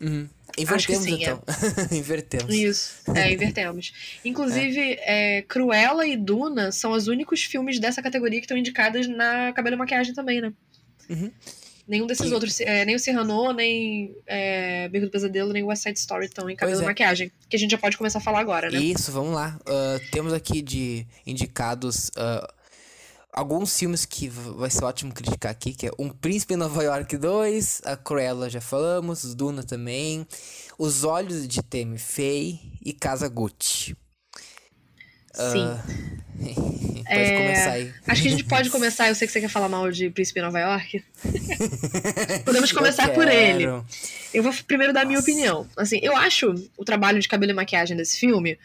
Uhum. 0.00 0.26
Invertemos 0.56 1.04
sim, 1.04 1.22
então. 1.22 1.42
É. 1.46 1.92
invertemos. 1.94 2.54
Isso, 2.54 2.94
é, 3.14 3.32
invertemos. 3.34 3.92
Inclusive, 4.24 4.80
é. 4.80 5.38
É, 5.38 5.42
Cruella 5.42 6.06
e 6.06 6.16
Duna 6.16 6.72
são 6.72 6.92
os 6.92 7.06
únicos 7.06 7.42
filmes 7.44 7.78
dessa 7.78 8.00
categoria 8.00 8.40
que 8.40 8.46
estão 8.46 8.56
indicadas 8.56 9.06
na 9.06 9.52
cabelo 9.52 9.76
e 9.76 9.78
maquiagem 9.78 10.14
também, 10.14 10.40
né? 10.40 10.50
Uhum. 11.10 11.30
Nenhum 11.86 12.06
desses 12.06 12.30
e... 12.30 12.34
outros, 12.34 12.60
é, 12.60 12.84
nem 12.84 12.94
o 12.96 12.98
Serrano, 12.98 13.52
nem 13.52 14.16
é, 14.26 14.88
do 14.88 15.10
Pesadelo, 15.10 15.52
nem 15.52 15.62
o 15.62 15.66
West 15.66 15.82
Side 15.82 15.98
Story 15.98 16.26
estão 16.26 16.48
em 16.48 16.56
cabelo 16.56 16.80
e 16.80 16.82
é. 16.82 16.86
maquiagem. 16.86 17.32
Que 17.48 17.56
a 17.56 17.58
gente 17.58 17.72
já 17.72 17.78
pode 17.78 17.96
começar 17.96 18.18
a 18.18 18.22
falar 18.22 18.40
agora, 18.40 18.70
né? 18.70 18.78
Isso, 18.78 19.12
vamos 19.12 19.34
lá. 19.34 19.58
Uh, 19.62 20.10
temos 20.10 20.32
aqui 20.32 20.62
de 20.62 21.06
indicados 21.26 22.08
uh, 22.10 22.46
alguns 23.34 23.76
filmes 23.76 24.06
que 24.06 24.28
vai 24.28 24.70
ser 24.70 24.84
ótimo 24.84 25.12
criticar 25.12 25.50
aqui, 25.50 25.74
que 25.74 25.88
é 25.88 25.90
Um 25.98 26.08
Príncipe 26.08 26.54
em 26.54 26.56
Nova 26.56 26.82
York 26.82 27.16
2, 27.16 27.82
a 27.84 27.96
Cruella 27.96 28.48
já 28.48 28.60
falamos, 28.60 29.34
Duna 29.34 29.62
também, 29.62 30.26
Os 30.78 31.04
Olhos 31.04 31.46
de 31.46 31.62
Temi 31.62 31.98
Fei 31.98 32.60
e 32.84 32.92
Casa 32.92 33.28
Gucci. 33.28 33.96
Sim. 35.34 35.66
Uh, 35.66 37.04
pode 37.04 37.20
é... 37.20 37.36
começar 37.36 37.70
aí. 37.72 37.92
Acho 38.06 38.22
que 38.22 38.28
a 38.28 38.30
gente 38.30 38.44
pode 38.44 38.70
começar. 38.70 39.08
Eu 39.08 39.14
sei 39.14 39.26
que 39.26 39.32
você 39.32 39.40
quer 39.40 39.48
falar 39.48 39.68
mal 39.68 39.90
de 39.90 40.10
Príncipe 40.10 40.40
Nova 40.40 40.58
York. 40.58 41.04
Podemos 42.44 42.72
começar 42.72 43.08
por 43.10 43.28
ele. 43.28 43.64
Eu 44.32 44.42
vou 44.42 44.52
primeiro 44.66 44.92
dar 44.92 45.02
a 45.02 45.04
minha 45.04 45.20
opinião. 45.20 45.68
Assim, 45.76 45.98
eu 46.02 46.16
acho 46.16 46.54
o 46.76 46.84
trabalho 46.84 47.20
de 47.20 47.28
cabelo 47.28 47.52
e 47.52 47.54
maquiagem 47.54 47.96
desse 47.96 48.18
filme 48.18 48.58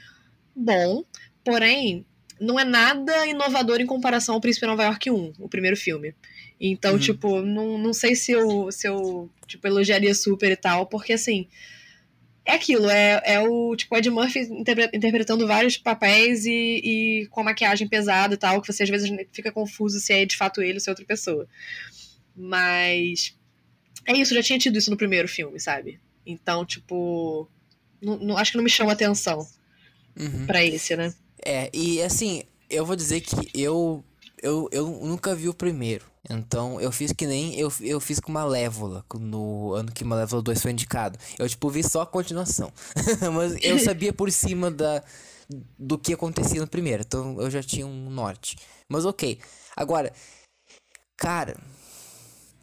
bom, 0.56 1.04
porém, 1.44 2.06
não 2.40 2.60
é 2.60 2.66
nada 2.66 3.26
inovador 3.28 3.80
em 3.80 3.86
comparação 3.86 4.36
ao 4.36 4.42
Príncipe 4.42 4.66
Nova 4.66 4.84
York 4.84 5.10
1, 5.10 5.34
o 5.40 5.50
primeiro 5.50 5.78
filme. 5.78 6.14
Então, 6.60 6.94
uhum. 6.94 7.00
tipo, 7.00 7.42
não, 7.42 7.78
não 7.78 7.94
sei 7.94 8.16
se 8.16 8.32
eu, 8.32 8.72
se 8.72 8.88
eu 8.88 9.30
tipo, 9.48 9.66
elogiaria 9.66 10.14
super 10.14 10.52
e 10.52 10.56
tal, 10.56 10.86
porque 10.86 11.14
assim 11.14 11.48
é 12.46 12.54
aquilo, 12.54 12.90
é, 12.90 13.22
é 13.24 13.40
o 13.42 13.76
tipo 13.76 13.96
Ed 13.96 14.10
Murphy 14.10 14.40
interpretando 14.94 15.48
vários 15.48 15.78
papéis 15.78 16.46
e, 16.46 16.52
e 16.84 17.28
com 17.28 17.42
a 17.42 17.46
maquiagem 17.46 17.88
pesada 17.88 18.34
e 18.34 18.38
tal, 18.38 18.62
que 18.62 18.72
você 18.72 18.84
às 18.84 18.90
vezes 18.90 19.12
fica 19.32 19.52
confuso 19.52 20.00
se 20.00 20.14
é 20.14 20.26
de 20.26 20.36
fato 20.36 20.62
ele 20.62 20.76
ou 20.76 20.80
se 20.80 20.90
é 20.90 20.92
outra 20.92 21.06
pessoa. 21.06 21.48
Mas 22.36 23.36
é 24.06 24.14
isso, 24.14 24.34
já 24.34 24.42
tinha 24.42 24.58
tido 24.58 24.78
isso 24.78 24.90
no 24.90 24.98
primeiro 24.98 25.28
filme, 25.28 25.60
sabe? 25.60 26.00
Então, 26.26 26.66
tipo, 26.66 27.48
não, 28.02 28.18
não 28.18 28.38
acho 28.38 28.52
que 28.52 28.58
não 28.58 28.64
me 28.64 28.70
chama 28.70 28.94
atenção 28.94 29.46
uhum. 30.18 30.46
para 30.46 30.64
esse, 30.64 30.96
né? 30.96 31.14
É, 31.46 31.70
e 31.74 32.02
assim, 32.02 32.44
eu 32.70 32.86
vou 32.86 32.96
dizer 32.96 33.22
que 33.22 33.36
eu, 33.54 34.04
eu, 34.42 34.70
eu 34.72 34.88
nunca 34.88 35.36
vi 35.36 35.50
o 35.50 35.54
primeiro. 35.54 36.06
Então 36.30 36.80
eu 36.82 36.92
fiz 36.92 37.12
que 37.14 37.26
nem 37.26 37.58
eu, 37.60 37.72
eu 37.82 38.00
fiz 38.00 38.20
com 38.20 38.32
Malévola, 38.32 39.06
no 39.20 39.74
ano 39.74 39.92
que 39.92 40.04
Malévola 40.04 40.42
2 40.42 40.62
foi 40.62 40.72
indicado. 40.72 41.18
Eu, 41.38 41.48
tipo, 41.48 41.70
vi 41.70 41.84
só 41.84 42.02
a 42.02 42.06
continuação. 42.06 42.72
Mas 43.34 43.56
eu 43.62 43.80
sabia 43.80 44.14
por 44.14 44.32
cima 44.32 44.70
da, 44.70 45.04
do 45.78 45.98
que 45.98 46.14
acontecia 46.14 46.62
no 46.62 46.68
primeiro. 46.68 47.04
Então 47.06 47.42
eu 47.42 47.50
já 47.50 47.64
tinha 47.64 47.86
um 47.86 48.10
norte. 48.10 48.58
Mas 48.88 49.06
ok. 49.06 49.40
Agora, 49.76 50.12
cara, 51.18 51.58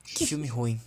que 0.05 0.27
filme 0.27 0.47
ruim. 0.47 0.81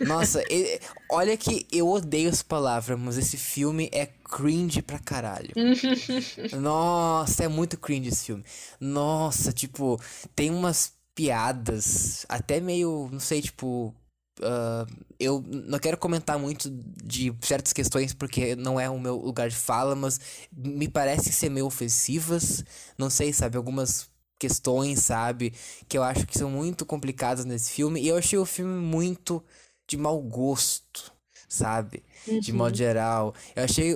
Nossa, 0.00 0.42
ele, 0.48 0.80
olha 1.10 1.36
que 1.36 1.66
eu 1.70 1.88
odeio 1.88 2.28
essa 2.28 2.44
palavra, 2.44 2.96
mas 2.96 3.16
esse 3.16 3.36
filme 3.36 3.88
é 3.92 4.06
cringe 4.06 4.82
pra 4.82 4.98
caralho. 4.98 5.52
Nossa, 6.60 7.44
é 7.44 7.48
muito 7.48 7.78
cringe 7.78 8.08
esse 8.08 8.26
filme. 8.26 8.44
Nossa, 8.80 9.52
tipo, 9.52 10.00
tem 10.34 10.50
umas 10.50 10.92
piadas, 11.14 12.26
até 12.28 12.60
meio, 12.60 13.08
não 13.12 13.20
sei, 13.20 13.40
tipo. 13.40 13.94
Uh, 14.40 14.84
eu 15.20 15.44
não 15.46 15.78
quero 15.78 15.96
comentar 15.96 16.36
muito 16.40 16.68
de 16.68 17.32
certas 17.40 17.72
questões 17.72 18.12
porque 18.12 18.56
não 18.56 18.80
é 18.80 18.90
o 18.90 18.98
meu 18.98 19.14
lugar 19.14 19.48
de 19.48 19.54
fala, 19.54 19.94
mas 19.94 20.18
me 20.52 20.88
parece 20.88 21.32
ser 21.32 21.48
meio 21.48 21.66
ofensivas. 21.66 22.64
Não 22.98 23.08
sei, 23.08 23.32
sabe? 23.32 23.56
Algumas 23.56 24.10
questões, 24.38 25.00
sabe? 25.00 25.54
Que 25.88 25.96
eu 25.96 26.02
acho 26.02 26.26
que 26.26 26.36
são 26.36 26.50
muito 26.50 26.84
complicadas 26.84 27.44
nesse 27.44 27.70
filme. 27.70 28.00
E 28.00 28.08
eu 28.08 28.16
achei 28.16 28.38
o 28.38 28.44
filme 28.44 28.74
muito 28.80 29.42
de 29.86 29.96
mau 29.96 30.20
gosto, 30.20 31.12
sabe? 31.48 32.02
Uhum. 32.26 32.40
De 32.40 32.52
modo 32.52 32.76
geral. 32.76 33.34
Eu 33.54 33.64
achei. 33.64 33.94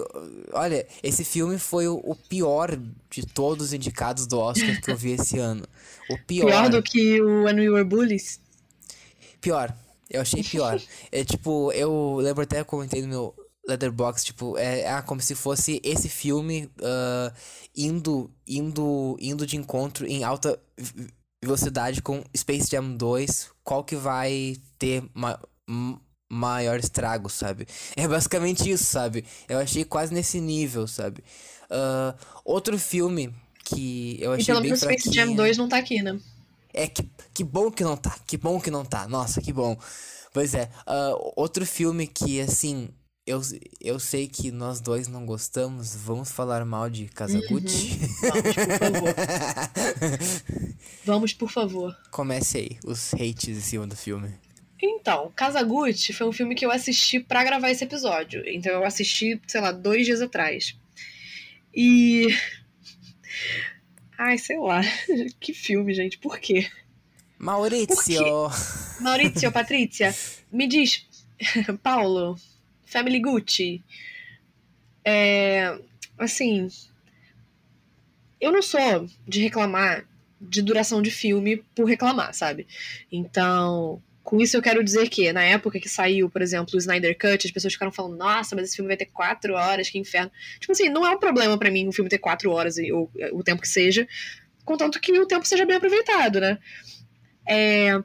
Olha, 0.53 0.87
esse 1.03 1.25
filme 1.25 1.59
foi 1.59 1.89
o, 1.89 1.97
o 2.05 2.15
pior 2.15 2.79
de 3.11 3.27
todos 3.27 3.67
os 3.67 3.73
indicados 3.73 4.27
do 4.27 4.39
Oscar 4.39 4.81
que 4.81 4.91
eu 4.91 4.97
vi 4.97 5.13
esse 5.13 5.39
ano. 5.41 5.65
O 6.11 6.19
pior. 6.27 6.47
Pior 6.47 6.71
do 6.71 6.83
que 6.83 7.21
o 7.21 7.45
When 7.45 7.61
We 7.61 7.71
Were 7.71 7.85
Bullies? 7.85 8.41
Pior. 9.41 9.75
Eu 10.11 10.21
achei 10.21 10.43
pior. 10.43 10.81
é 11.13 11.25
tipo, 11.25 11.73
eu 11.73 12.17
lembro 12.17 12.43
até 12.43 12.59
que 12.59 12.65
comentei 12.65 13.03
no 13.03 13.09
meu 13.09 13.35
Letterboxd, 13.69 14.27
tipo, 14.27 14.57
é, 14.57 14.81
é 14.81 15.03
como 15.03 15.21
se 15.21 15.35
fosse 15.35 15.81
esse 15.85 16.09
filme 16.09 16.71
uh, 16.81 17.33
indo, 17.77 18.31
indo, 18.47 19.17
indo 19.21 19.47
de 19.47 19.57
encontro 19.57 20.07
em 20.07 20.25
alta 20.25 20.59
velocidade 21.43 22.01
com 22.01 22.25
Space 22.35 22.71
Jam 22.71 22.97
2. 22.97 23.51
Qual 23.63 23.85
que 23.85 23.95
vai 23.95 24.57
ter 24.79 25.05
maior 26.29 26.79
estrago, 26.79 27.29
sabe? 27.29 27.67
É 27.97 28.07
basicamente 28.07 28.71
isso, 28.71 28.85
sabe? 28.85 29.25
Eu 29.49 29.59
achei 29.59 29.85
quase 29.85 30.13
nesse 30.13 30.41
nível, 30.41 30.87
sabe? 30.87 31.23
Uh, 31.71 32.17
outro 32.45 32.79
filme 32.79 33.35
que 33.65 34.19
eu 34.21 34.33
achei 34.33 34.55
e 34.55 34.61
bem 34.61 34.77
fraquinho... 34.77 35.01
Space 35.01 35.15
Jam 35.15 35.35
2 35.35 35.59
não 35.59 35.69
tá 35.69 35.79
aqui, 35.79 36.03
né? 36.03 36.19
É, 36.73 36.87
que, 36.87 37.11
que 37.35 37.45
bom 37.45 37.71
que 37.71 37.83
não 37.83 37.97
tá. 37.97 38.17
Que 38.27 38.37
bom 38.37 38.61
que 38.61 38.71
não 38.71 38.85
tá. 38.85 39.09
Nossa, 39.09 39.41
que 39.41 39.53
bom. 39.53 39.77
Pois 40.33 40.55
é. 40.55 40.71
Uh, 40.87 41.33
outro 41.35 41.65
filme 41.67 42.07
que, 42.07 42.41
assim, 42.41 42.91
eu, 43.27 43.41
eu 43.81 43.99
sei 43.99 44.29
que 44.29 44.51
nós 44.51 44.81
dois 44.81 45.09
não 45.09 45.27
gostamos. 45.27 45.95
Vamos 45.97 46.31
falar 46.31 46.65
mal 46.65 46.89
de 46.89 47.07
Kazaguchi? 47.07 47.99
Uhum. 47.99 48.31
Vamos, 48.31 48.55
por 48.55 48.79
favor. 48.79 49.15
Vamos, 51.05 51.35
por 51.35 51.51
favor. 51.51 51.97
Comece 52.11 52.59
aí, 52.59 52.79
os 52.85 53.13
hates 53.15 53.57
em 53.57 53.61
cima 53.61 53.87
do 53.87 53.97
filme. 53.97 54.35
Então, 54.81 55.33
Kazaguchi 55.35 56.13
foi 56.13 56.27
um 56.29 56.33
filme 56.33 56.55
que 56.55 56.65
eu 56.65 56.71
assisti 56.71 57.19
para 57.19 57.43
gravar 57.43 57.71
esse 57.71 57.85
episódio. 57.85 58.43
Então 58.47 58.73
eu 58.73 58.85
assisti, 58.85 59.41
sei 59.47 59.61
lá, 59.61 59.73
dois 59.73 60.07
dias 60.07 60.21
atrás. 60.21 60.77
E. 61.75 62.29
Ai, 64.17 64.39
sei 64.39 64.59
lá. 64.59 64.81
Que 65.41 65.53
filme, 65.53 65.93
gente. 65.95 66.19
Por 66.19 66.39
quê? 66.39 66.69
Maurício. 67.39 68.51
Maurício, 69.01 69.53
Patrícia, 69.53 70.13
me 70.51 70.67
diz, 70.67 71.07
Paulo, 71.83 72.37
Family 72.85 73.21
Gucci. 73.21 73.83
É, 75.05 75.79
assim, 76.19 76.69
eu 78.41 78.51
não 78.51 78.61
sou 78.61 79.09
de 79.27 79.41
reclamar 79.41 80.05
de 80.41 80.63
duração 80.63 81.01
de 81.01 81.11
filme 81.11 81.59
por 81.75 81.85
reclamar, 81.85 82.35
sabe? 82.35 82.67
Então, 83.11 84.03
com 84.29 84.39
isso 84.39 84.59
eu 84.59 84.61
quero 84.61 84.85
dizer 84.85 85.09
que, 85.09 85.33
na 85.33 85.43
época 85.43 85.81
que 85.81 85.89
saiu, 85.89 86.29
por 86.29 86.43
exemplo, 86.43 86.75
o 86.75 86.79
Snyder 86.79 87.17
Cut, 87.17 87.47
as 87.47 87.51
pessoas 87.51 87.73
ficaram 87.73 87.91
falando, 87.91 88.15
nossa, 88.19 88.55
mas 88.55 88.67
esse 88.67 88.77
filme 88.77 88.89
vai 88.89 88.97
ter 88.99 89.07
quatro 89.07 89.55
horas, 89.55 89.89
que 89.89 89.99
inferno. 89.99 90.31
Tipo 90.61 90.71
assim, 90.73 90.91
não 90.91 91.07
é 91.07 91.11
um 91.11 91.19
problema 91.19 91.57
para 91.57 91.71
mim 91.71 91.89
um 91.89 91.93
filme 91.93 92.11
ter 92.11 92.19
quatro 92.19 92.51
horas, 92.51 92.77
ou 92.93 93.11
o 93.33 93.43
tempo 93.43 93.63
que 93.63 93.69
seja, 93.69 94.07
contanto 94.67 95.01
que 95.01 95.19
o 95.19 95.27
tempo 95.27 95.47
seja 95.47 95.65
bem 95.65 95.79
aproveitado, 95.79 96.41
né? 96.41 96.59
É... 97.49 97.99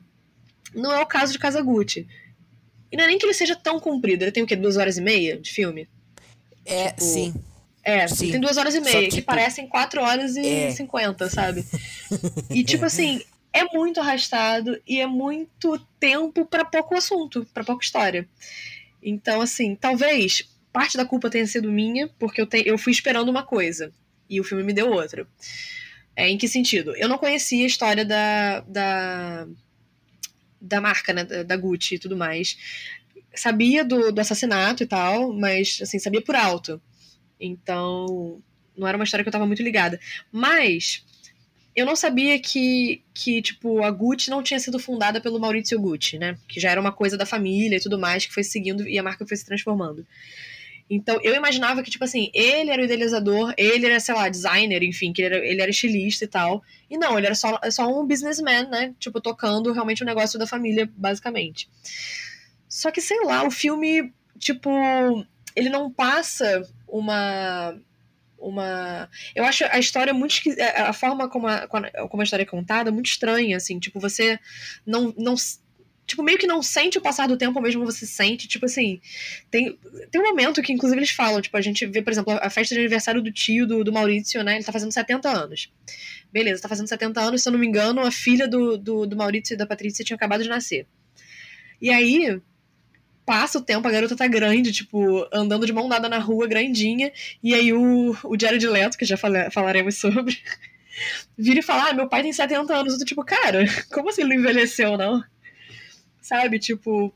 Não 0.73 0.93
é 0.93 1.01
o 1.01 1.05
caso 1.05 1.33
de 1.33 1.39
Kazaguchi. 1.39 2.07
E 2.89 2.95
não 2.95 3.03
é 3.03 3.07
nem 3.07 3.17
que 3.17 3.25
ele 3.25 3.33
seja 3.33 3.53
tão 3.53 3.77
comprido, 3.77 4.23
ele 4.23 4.31
tem 4.31 4.43
o 4.43 4.47
quê? 4.47 4.55
Duas 4.55 4.77
horas 4.77 4.97
e 4.97 5.01
meia 5.01 5.37
de 5.37 5.51
filme? 5.51 5.89
É, 6.65 6.87
tipo... 6.87 7.01
sim. 7.01 7.33
É, 7.83 8.07
sim. 8.07 8.31
tem 8.31 8.39
duas 8.39 8.55
horas 8.55 8.73
e 8.75 8.79
meia, 8.79 9.09
que, 9.09 9.15
que 9.15 9.21
parecem 9.21 9.67
quatro 9.67 10.01
horas 10.01 10.37
e 10.37 10.71
cinquenta, 10.71 11.25
é. 11.25 11.29
sabe? 11.29 11.65
E 12.49 12.63
tipo 12.63 12.85
assim, 12.85 13.21
é 13.53 13.63
muito 13.65 13.99
arrastado 13.99 14.81
e 14.85 14.99
é 14.99 15.05
muito 15.05 15.77
tempo 15.99 16.43
para 16.45 16.65
pouco 16.65 16.95
assunto, 16.95 17.45
para 17.53 17.63
pouca 17.63 17.85
história. 17.85 18.27
Então, 19.01 19.41
assim, 19.41 19.75
talvez 19.75 20.49
parte 20.71 20.97
da 20.97 21.05
culpa 21.05 21.29
tenha 21.29 21.45
sido 21.45 21.71
minha, 21.71 22.07
porque 22.17 22.41
eu, 22.41 22.47
te, 22.47 22.63
eu 22.65 22.77
fui 22.79 22.91
esperando 22.91 23.29
uma 23.29 23.43
coisa 23.43 23.93
e 24.27 24.41
o 24.41 24.43
filme 24.43 24.63
me 24.63 24.73
deu 24.73 24.91
outra. 24.91 25.27
É, 26.15 26.27
em 26.29 26.37
que 26.37 26.47
sentido? 26.47 26.95
Eu 26.95 27.07
não 27.07 27.17
conhecia 27.17 27.63
a 27.63 27.67
história 27.67 28.03
da, 28.03 28.61
da, 28.61 29.47
da 30.59 30.81
marca, 30.81 31.13
né? 31.13 31.23
Da, 31.23 31.55
Gucci 31.55 31.95
e 31.95 31.99
tudo 31.99 32.17
mais. 32.17 32.57
Sabia 33.35 33.83
do, 33.83 34.11
do 34.11 34.19
assassinato 34.19 34.83
e 34.83 34.87
tal, 34.87 35.31
mas, 35.31 35.79
assim, 35.81 35.99
sabia 35.99 36.21
por 36.21 36.35
alto. 36.35 36.81
Então, 37.39 38.41
não 38.75 38.87
era 38.87 38.97
uma 38.97 39.03
história 39.03 39.23
que 39.23 39.27
eu 39.27 39.33
tava 39.33 39.47
muito 39.47 39.63
ligada. 39.63 39.99
Mas 40.31 41.03
eu 41.75 41.85
não 41.85 41.95
sabia 41.95 42.39
que, 42.39 43.03
que, 43.13 43.41
tipo, 43.41 43.83
a 43.83 43.89
Gucci 43.89 44.29
não 44.29 44.43
tinha 44.43 44.59
sido 44.59 44.77
fundada 44.77 45.19
pelo 45.19 45.39
Maurizio 45.39 45.79
Gucci, 45.79 46.19
né? 46.19 46.37
Que 46.47 46.59
já 46.59 46.69
era 46.69 46.79
uma 46.79 46.91
coisa 46.91 47.17
da 47.17 47.25
família 47.25 47.77
e 47.77 47.81
tudo 47.81 47.97
mais, 47.97 48.25
que 48.25 48.33
foi 48.33 48.43
seguindo 48.43 48.87
e 48.87 48.99
a 48.99 49.03
marca 49.03 49.25
foi 49.25 49.35
se 49.35 49.45
transformando. 49.45 50.05
Então, 50.89 51.19
eu 51.23 51.33
imaginava 51.33 51.81
que, 51.81 51.89
tipo 51.89 52.03
assim, 52.03 52.29
ele 52.33 52.69
era 52.69 52.81
o 52.81 52.85
idealizador, 52.85 53.53
ele 53.57 53.85
era, 53.85 53.99
sei 53.99 54.13
lá, 54.13 54.29
designer, 54.29 54.83
enfim, 54.83 55.11
que 55.11 55.21
ele 55.21 55.35
era, 55.35 55.45
ele 55.45 55.61
era 55.61 55.71
estilista 55.71 56.25
e 56.25 56.27
tal. 56.27 56.61
E 56.89 56.97
não, 56.97 57.17
ele 57.17 57.25
era 57.25 57.35
só, 57.35 57.59
só 57.71 57.87
um 57.87 58.05
businessman, 58.05 58.69
né? 58.69 58.93
Tipo, 58.99 59.19
tocando 59.19 59.71
realmente 59.71 60.03
o 60.03 60.05
negócio 60.05 60.37
da 60.37 60.45
família, 60.45 60.87
basicamente. 60.95 61.67
Só 62.69 62.91
que, 62.91 63.01
sei 63.01 63.23
lá, 63.23 63.43
o 63.43 63.49
filme, 63.49 64.13
tipo, 64.37 64.69
ele 65.55 65.69
não 65.69 65.91
passa 65.91 66.67
uma 66.87 67.75
uma. 68.43 69.09
Eu 69.35 69.43
acho 69.45 69.63
a 69.65 69.79
história 69.79 70.13
muito. 70.13 70.35
A 70.75 70.93
forma 70.93 71.29
como 71.29 71.47
a, 71.47 71.67
como 71.67 72.21
a 72.21 72.23
história 72.23 72.43
é 72.43 72.45
contada 72.45 72.89
é 72.89 72.93
muito 72.93 73.07
estranha, 73.07 73.57
assim. 73.57 73.79
Tipo, 73.79 73.99
você 73.99 74.39
não, 74.85 75.13
não. 75.17 75.35
Tipo, 76.05 76.21
meio 76.21 76.37
que 76.37 76.45
não 76.45 76.61
sente 76.61 76.97
o 76.97 77.01
passar 77.01 77.27
do 77.27 77.37
tempo, 77.37 77.61
mesmo 77.61 77.85
você 77.85 78.05
sente. 78.05 78.47
Tipo 78.47 78.65
assim. 78.65 78.99
Tem, 79.49 79.77
tem 80.11 80.21
um 80.21 80.25
momento 80.25 80.61
que, 80.61 80.73
inclusive, 80.73 80.99
eles 80.99 81.11
falam. 81.11 81.41
Tipo, 81.41 81.57
a 81.57 81.61
gente 81.61 81.85
vê, 81.85 82.01
por 82.01 82.11
exemplo, 82.11 82.33
a 82.33 82.49
festa 82.49 82.75
de 82.75 82.81
aniversário 82.81 83.21
do 83.21 83.31
tio 83.31 83.65
do, 83.65 83.83
do 83.83 83.93
Maurício, 83.93 84.43
né? 84.43 84.55
Ele 84.55 84.63
tá 84.63 84.71
fazendo 84.71 84.91
70 84.91 85.29
anos. 85.29 85.71
Beleza, 86.31 86.61
tá 86.61 86.69
fazendo 86.69 86.87
70 86.87 87.21
anos, 87.21 87.43
se 87.43 87.49
eu 87.49 87.53
não 87.53 87.59
me 87.59 87.67
engano, 87.67 88.01
a 88.01 88.11
filha 88.11 88.47
do, 88.47 88.77
do, 88.77 89.05
do 89.05 89.15
Maurício 89.15 89.53
e 89.53 89.57
da 89.57 89.67
Patrícia 89.67 90.03
tinha 90.03 90.15
acabado 90.15 90.43
de 90.43 90.49
nascer. 90.49 90.87
E 91.79 91.91
aí, 91.91 92.41
passa 93.25 93.57
o 93.57 93.61
tempo, 93.61 93.87
a 93.87 93.91
garota 93.91 94.15
tá 94.15 94.27
grande, 94.27 94.71
tipo, 94.71 95.27
andando 95.31 95.65
de 95.65 95.73
mão 95.73 95.87
dada 95.87 96.09
na 96.09 96.17
rua, 96.17 96.47
grandinha, 96.47 97.11
e 97.41 97.53
aí 97.53 97.73
o, 97.73 98.15
o 98.23 98.39
Jared 98.39 98.67
Leto, 98.67 98.97
que 98.97 99.05
já 99.05 99.17
fala, 99.17 99.49
falaremos 99.49 99.95
sobre, 99.95 100.37
vira 101.37 101.59
e 101.59 101.63
fala, 101.63 101.89
ah, 101.89 101.93
meu 101.93 102.07
pai 102.07 102.23
tem 102.23 102.33
70 102.33 102.73
anos. 102.73 102.93
Eu 102.93 102.99
tô 102.99 103.05
tipo, 103.05 103.23
cara, 103.23 103.65
como 103.91 104.09
assim 104.09 104.21
ele 104.21 104.35
envelheceu, 104.35 104.97
não? 104.97 105.23
Sabe, 106.21 106.59
tipo... 106.59 107.13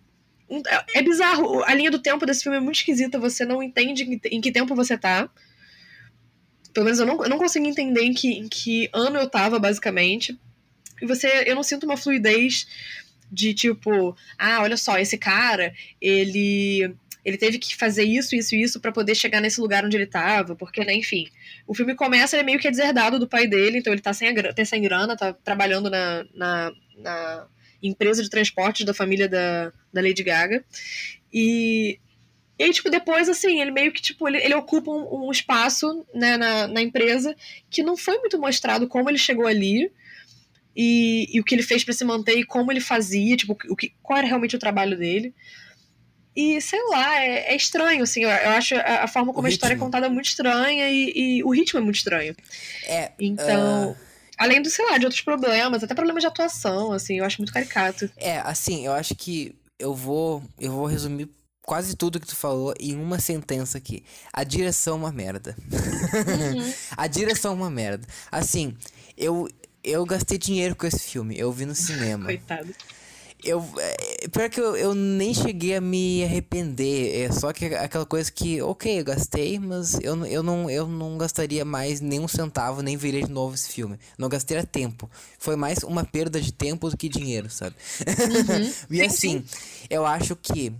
É, 0.49 0.99
é 0.99 1.01
bizarro, 1.01 1.61
a 1.63 1.73
linha 1.73 1.91
do 1.91 1.99
tempo 1.99 2.25
desse 2.25 2.43
filme 2.43 2.57
é 2.57 2.61
muito 2.61 2.77
esquisita, 2.77 3.19
você 3.19 3.43
não 3.43 3.61
entende 3.61 4.21
em 4.31 4.39
que 4.39 4.51
tempo 4.51 4.73
você 4.75 4.97
tá. 4.97 5.29
Pelo 6.73 6.85
menos 6.85 6.99
eu 6.99 7.05
não, 7.05 7.21
eu 7.21 7.29
não 7.29 7.37
consigo 7.37 7.65
entender 7.65 8.03
em 8.03 8.13
que, 8.13 8.29
em 8.29 8.47
que 8.47 8.89
ano 8.93 9.17
eu 9.17 9.29
tava, 9.29 9.59
basicamente. 9.59 10.39
E 11.01 11.05
você, 11.05 11.43
eu 11.45 11.55
não 11.55 11.63
sinto 11.63 11.83
uma 11.83 11.97
fluidez 11.97 12.65
de 13.31 13.53
tipo, 13.53 14.15
ah, 14.37 14.61
olha 14.61 14.77
só, 14.77 14.97
esse 14.97 15.17
cara, 15.17 15.73
ele 16.01 16.95
ele 17.27 17.37
teve 17.37 17.59
que 17.59 17.75
fazer 17.75 18.05
isso, 18.05 18.33
isso 18.37 18.55
e 18.55 18.61
isso 18.61 18.79
para 18.79 18.89
poder 18.89 19.13
chegar 19.13 19.41
nesse 19.41 19.59
lugar 19.59 19.83
onde 19.83 19.97
ele 19.97 20.05
estava, 20.05 20.55
porque, 20.55 20.85
né, 20.85 20.93
enfim. 20.93 21.27
O 21.67 21.73
filme 21.73 21.93
começa, 21.93 22.37
ele 22.37 22.43
é 22.43 22.45
meio 22.45 22.57
que 22.57 22.71
deserdado 22.71 23.19
do 23.19 23.27
pai 23.27 23.45
dele, 23.45 23.79
então 23.79 23.91
ele 23.91 24.01
tá 24.01 24.13
sem, 24.13 24.29
a, 24.29 24.53
tá 24.53 24.63
sem 24.63 24.81
grana, 24.81 25.17
tá 25.17 25.33
trabalhando 25.33 25.89
na, 25.89 26.25
na, 26.33 26.71
na 26.95 27.47
empresa 27.83 28.23
de 28.23 28.29
transportes 28.29 28.85
da 28.85 28.93
família 28.93 29.27
da, 29.27 29.73
da 29.91 30.01
Lady 30.01 30.23
Gaga. 30.23 30.63
E, 31.33 31.99
e 32.57 32.63
aí, 32.63 32.71
tipo, 32.71 32.89
depois, 32.89 33.27
assim, 33.27 33.59
ele 33.59 33.71
meio 33.71 33.91
que, 33.91 34.01
tipo, 34.01 34.25
ele, 34.25 34.37
ele 34.37 34.55
ocupa 34.55 34.89
um, 34.89 35.27
um 35.27 35.29
espaço 35.29 36.05
né, 36.13 36.37
na, 36.37 36.65
na 36.65 36.81
empresa 36.81 37.35
que 37.69 37.83
não 37.83 37.97
foi 37.97 38.17
muito 38.19 38.39
mostrado 38.39 38.87
como 38.87 39.09
ele 39.09 39.17
chegou 39.17 39.45
ali 39.45 39.91
e, 40.77 41.27
e 41.33 41.39
o 41.39 41.43
que 41.43 41.55
ele 41.55 41.63
fez 41.63 41.83
para 41.83 41.93
se 41.93 42.05
manter 42.05 42.37
e 42.37 42.45
como 42.45 42.71
ele 42.71 42.79
fazia, 42.79 43.35
tipo, 43.35 43.57
o 43.67 43.75
que, 43.75 43.91
qual 44.03 44.19
era 44.19 44.27
realmente 44.27 44.55
o 44.55 44.59
trabalho 44.59 44.95
dele. 44.95 45.33
E, 46.35 46.61
sei 46.61 46.79
lá, 46.89 47.19
é, 47.19 47.51
é 47.51 47.55
estranho, 47.55 48.03
assim, 48.03 48.23
eu, 48.23 48.29
eu 48.29 48.49
acho 48.51 48.75
a, 48.75 49.05
a, 49.05 49.07
forma 49.07 49.33
como 49.33 49.47
o 49.47 49.47
a 49.47 49.49
história 49.49 49.73
é 49.73 49.77
contada 49.77 50.05
é 50.05 50.09
muito 50.09 50.27
estranha 50.27 50.87
e, 50.87 51.39
e, 51.39 51.43
o 51.43 51.49
ritmo 51.49 51.79
é 51.79 51.81
muito 51.81 51.95
estranho. 51.95 52.35
É. 52.85 53.11
Então. 53.19 53.91
Uh... 53.91 54.07
Além 54.37 54.61
do, 54.61 54.69
sei 54.69 54.85
lá, 54.85 54.99
de 54.99 55.05
outros 55.05 55.23
problemas, 55.23 55.83
até 55.83 55.95
problemas 55.95 56.21
de 56.21 56.27
atuação, 56.27 56.91
assim, 56.91 57.17
eu 57.17 57.25
acho 57.25 57.39
muito 57.39 57.51
caricato. 57.51 58.07
É, 58.17 58.37
assim, 58.41 58.85
eu 58.85 58.91
acho 58.91 59.15
que 59.15 59.55
eu 59.79 59.95
vou. 59.95 60.43
Eu 60.59 60.73
vou 60.73 60.85
resumir 60.85 61.27
quase 61.63 61.95
tudo 61.95 62.19
que 62.19 62.27
tu 62.27 62.35
falou 62.35 62.71
em 62.79 62.95
uma 62.95 63.19
sentença 63.19 63.79
aqui. 63.79 64.03
A 64.31 64.43
direção 64.43 64.93
é 64.93 64.97
uma 64.97 65.11
merda. 65.11 65.55
Uhum. 65.59 66.73
a 66.95 67.07
direção 67.07 67.53
é 67.53 67.55
uma 67.55 67.71
merda. 67.71 68.07
Assim, 68.31 68.77
eu, 69.17 69.49
eu 69.87 70.05
gastei 70.05 70.37
dinheiro 70.37 70.75
com 70.75 70.85
esse 70.85 70.99
filme. 70.99 71.37
Eu 71.37 71.51
vi 71.51 71.65
no 71.65 71.73
cinema. 71.73 72.25
Coitado. 72.25 72.73
Eu, 73.43 73.63
é, 73.77 74.27
pior 74.29 74.49
que 74.49 74.59
eu, 74.59 74.75
eu 74.75 74.95
nem 74.95 75.31
cheguei 75.33 75.75
a 75.75 75.81
me 75.81 76.23
arrepender. 76.23 77.21
É 77.21 77.31
só 77.31 77.53
que 77.53 77.65
aquela 77.65 78.05
coisa 78.05 78.31
que, 78.31 78.61
ok, 78.61 78.99
eu 78.99 79.03
gastei, 79.03 79.59
mas 79.59 79.93
eu, 80.01 80.25
eu, 80.25 80.41
não, 80.41 80.69
eu 80.69 80.87
não 80.87 81.17
gastaria 81.17 81.63
mais 81.63 82.01
nem 82.01 82.19
um 82.19 82.27
centavo, 82.27 82.81
nem 82.81 82.97
veria 82.97 83.23
de 83.23 83.31
novo 83.31 83.53
esse 83.53 83.69
filme. 83.69 83.99
Não 84.17 84.27
gastaria 84.27 84.65
tempo. 84.65 85.09
Foi 85.37 85.55
mais 85.55 85.79
uma 85.83 86.03
perda 86.03 86.41
de 86.41 86.51
tempo 86.51 86.89
do 86.89 86.97
que 86.97 87.07
dinheiro, 87.07 87.49
sabe? 87.49 87.75
Uhum. 88.01 88.73
e 88.97 89.01
assim, 89.03 89.45
eu 89.87 90.05
acho 90.05 90.35
que 90.35 90.73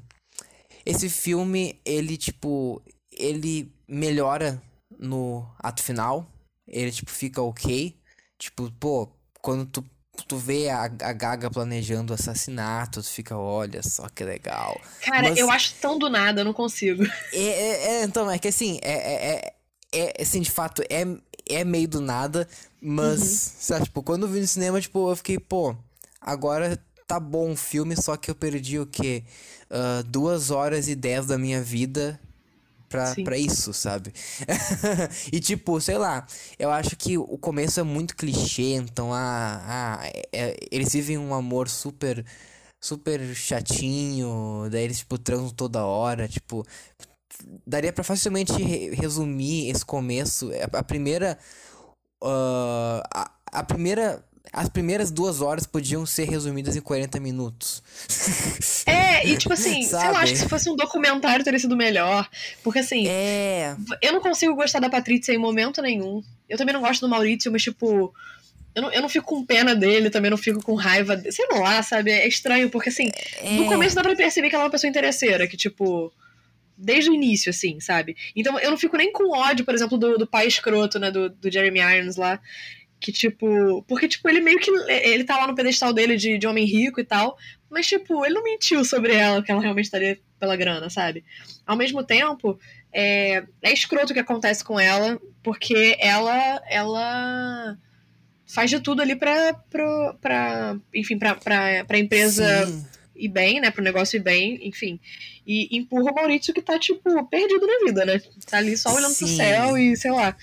esse 0.84 1.10
filme, 1.10 1.80
ele, 1.86 2.18
tipo, 2.18 2.82
ele 3.12 3.72
melhora 3.88 4.62
no 4.98 5.48
ato 5.60 5.84
final. 5.84 6.28
Ele, 6.68 6.92
tipo, 6.92 7.12
fica 7.12 7.42
ok. 7.42 7.96
Tipo, 8.38 8.72
pô, 8.80 9.10
quando 9.42 9.66
tu, 9.66 9.86
tu 10.28 10.38
vê 10.38 10.70
a, 10.70 10.84
a 10.84 11.14
Gaga 11.14 11.50
planejando 11.50 12.14
o 12.14 12.16
assassinato, 12.16 13.02
tu 13.02 13.10
fica, 13.10 13.38
olha 13.38 13.82
só 13.82 14.08
que 14.10 14.24
legal. 14.24 14.80
Cara, 15.02 15.30
Mas, 15.30 15.38
eu 15.38 15.50
acho 15.50 15.74
tão 15.82 15.98
do 15.98 16.10
nada, 16.10 16.42
eu 16.42 16.46
não 16.46 16.54
consigo. 16.54 17.04
É, 17.34 17.40
é, 17.40 17.88
é 17.88 18.04
então, 18.04 18.30
é 18.30 18.38
que 18.38 18.48
assim, 18.48 18.80
é, 18.82 18.92
é, 18.92 19.54
é, 19.94 20.10
é, 20.18 20.22
assim, 20.22 20.42
de 20.42 20.52
fato, 20.52 20.82
é, 20.90 21.06
é 21.50 21.64
meio 21.64 21.88
do 21.88 22.02
nada, 22.02 22.48
mas, 22.82 23.22
uhum. 23.22 23.54
sabe, 23.60 23.86
tipo, 23.86 24.04
quando 24.04 24.24
eu 24.24 24.30
vi 24.30 24.42
no 24.42 24.48
cinema, 24.48 24.80
tipo, 24.80 25.10
eu 25.10 25.16
fiquei, 25.16 25.40
pô, 25.40 25.76
agora 26.22 26.80
tá 27.08 27.20
bom 27.20 27.52
o 27.52 27.56
filme, 27.56 27.96
só 27.96 28.18
que 28.18 28.30
eu 28.30 28.36
perdi 28.36 28.80
o 28.80 28.86
quê? 28.86 29.24
Uh, 29.72 30.04
duas 30.04 30.52
horas 30.52 30.88
e 30.88 30.96
dez 30.96 31.26
da 31.26 31.38
minha 31.38 31.62
vida 31.62 32.20
pra, 32.90 33.16
pra 33.24 33.38
isso, 33.38 33.74
sabe? 33.74 34.14
e 35.32 35.40
tipo, 35.40 35.80
sei 35.82 35.98
lá, 35.98 36.26
eu 36.58 36.72
acho 36.72 36.96
que 36.96 37.18
o 37.18 37.38
começo 37.38 37.80
é 37.80 37.84
muito 37.84 38.16
clichê, 38.16 38.74
então 38.74 39.14
ah, 39.14 39.62
ah, 39.66 40.08
é, 40.32 40.58
eles 40.72 40.94
vivem 40.94 41.18
um 41.18 41.34
amor 41.34 41.70
super 41.70 42.26
super 42.80 43.20
chatinho, 43.36 44.68
daí 44.72 44.84
eles 44.84 45.00
tipo 45.00 45.18
transam 45.18 45.50
toda 45.50 45.86
hora, 45.86 46.28
tipo, 46.28 46.66
daria 47.66 47.92
para 47.92 48.04
facilmente 48.04 48.54
re 48.54 48.96
resumir 48.96 49.70
esse 49.70 49.86
começo, 49.86 50.52
a, 50.54 50.80
a 50.80 50.84
primeira 50.84 51.38
uh, 52.24 53.02
a, 53.14 53.32
a 53.52 53.64
primeira 53.64 54.24
as 54.52 54.70
primeiras 54.70 55.12
duas 55.12 55.42
horas 55.42 55.66
podiam 55.66 56.06
ser 56.06 56.30
resumidas 56.30 56.76
em 56.76 56.82
40 56.82 57.20
minutos. 57.20 57.84
É, 58.86 59.28
e 59.28 59.38
tipo 59.38 59.54
assim, 59.54 59.90
lá, 59.92 60.20
acho 60.20 60.34
que 60.34 60.40
se 60.40 60.50
fosse 60.50 60.70
um 60.70 60.76
documentário 60.76 61.44
teria 61.44 61.60
sido 61.60 61.76
melhor. 61.76 62.28
Porque 62.64 62.80
assim, 62.80 63.08
é... 63.08 63.76
eu 64.02 64.14
não 64.14 64.22
consigo 64.22 64.56
gostar 64.56 64.80
da 64.80 64.90
Patrícia 64.90 65.34
em 65.34 65.38
momento 65.38 65.82
nenhum. 65.82 66.24
Eu 66.48 66.58
também 66.58 66.74
não 66.74 66.82
gosto 66.82 67.02
do 67.02 67.10
Maurício, 67.10 67.52
mas 67.52 67.64
tipo. 67.64 68.14
Eu 68.74 68.84
não, 68.84 68.92
eu 68.92 69.02
não 69.02 69.10
fico 69.10 69.26
com 69.26 69.44
pena 69.44 69.76
dele, 69.76 70.12
também 70.12 70.30
não 70.30 70.38
fico 70.38 70.62
com 70.62 70.76
raiva 70.76 71.16
dele. 71.16 71.32
Sei 71.32 71.48
lá, 71.52 71.82
sabe? 71.82 72.12
É 72.12 72.28
estranho, 72.28 72.70
porque 72.70 72.90
assim, 72.90 73.12
é... 73.42 73.56
no 73.56 73.66
começo 73.66 73.96
dá 73.96 74.04
pra 74.04 74.16
perceber 74.16 74.50
que 74.50 74.56
ela 74.56 74.64
é 74.64 74.66
uma 74.66 74.72
pessoa 74.72 74.90
interesseira, 74.90 75.48
que 75.48 75.58
tipo 75.58 76.14
desde 76.78 77.10
o 77.10 77.14
início, 77.14 77.50
assim, 77.50 77.80
sabe? 77.80 78.16
Então 78.36 78.60
eu 78.60 78.70
não 78.70 78.78
fico 78.78 78.96
nem 78.96 79.12
com 79.12 79.36
ódio, 79.36 79.66
por 79.66 79.74
exemplo, 79.74 79.98
do, 79.98 80.18
do 80.18 80.28
pai 80.28 80.46
escroto, 80.46 81.00
né, 81.00 81.10
do, 81.10 81.28
do 81.28 81.52
Jeremy 81.52 81.80
Irons 81.80 82.18
lá, 82.18 82.40
que, 83.00 83.12
tipo. 83.12 83.84
Porque, 83.84 84.08
tipo, 84.08 84.28
ele 84.30 84.42
meio 84.42 84.60
que. 84.60 84.72
Ele 84.90 85.24
tá 85.24 85.38
lá 85.38 85.48
no 85.48 85.56
pedestal 85.56 85.94
dele 85.94 86.18
de, 86.18 86.38
de 86.38 86.48
homem 86.48 86.66
rico 86.66 87.00
e 87.00 87.04
tal. 87.04 87.38
Mas, 87.70 87.88
tipo, 87.88 88.26
ele 88.26 88.36
não 88.36 88.44
mentiu 88.44 88.84
sobre 88.84 89.14
ela, 89.14 89.44
que 89.44 89.52
ela 89.52 89.62
realmente 89.62 89.86
estaria 89.86 90.20
pela 90.40 90.56
grana, 90.56 90.90
sabe? 90.90 91.24
Ao 91.66 91.76
mesmo 91.76 92.04
tempo, 92.04 92.60
é, 92.92 93.44
é 93.62 93.74
escroto 93.74 94.12
o 94.12 94.14
que 94.14 94.20
acontece 94.20 94.64
com 94.64 94.80
ela, 94.80 95.20
porque 95.44 95.96
ela. 96.00 96.62
Ela 96.70 97.78
faz 98.46 98.70
de 98.70 98.80
tudo 98.80 99.02
ali 99.02 99.16
pra. 99.16 99.54
pra, 99.54 100.14
pra 100.22 100.78
enfim, 100.94 101.18
pra, 101.18 101.36
pra, 101.36 101.86
pra 101.86 102.00
empresa. 102.00 102.66
Sim. 102.66 102.86
Ir 103.20 103.30
bem, 103.30 103.60
né? 103.60 103.72
Pro 103.72 103.84
negócio 103.84 104.18
ir 104.18 104.20
bem, 104.20 104.60
enfim. 104.62 105.00
E 105.46 105.76
empurra 105.76 106.12
o 106.12 106.14
Maurício 106.16 106.54
que 106.54 106.62
tá, 106.62 106.78
tipo, 106.78 107.26
perdido 107.26 107.66
na 107.66 107.86
vida, 107.88 108.06
né? 108.06 108.22
Tá 108.48 108.58
ali 108.58 108.78
só 108.78 108.94
olhando 108.94 109.14
Sim. 109.14 109.26
pro 109.26 109.36
céu 109.36 109.78
e 109.78 109.98
sei 109.98 110.12
lá. 110.12 110.38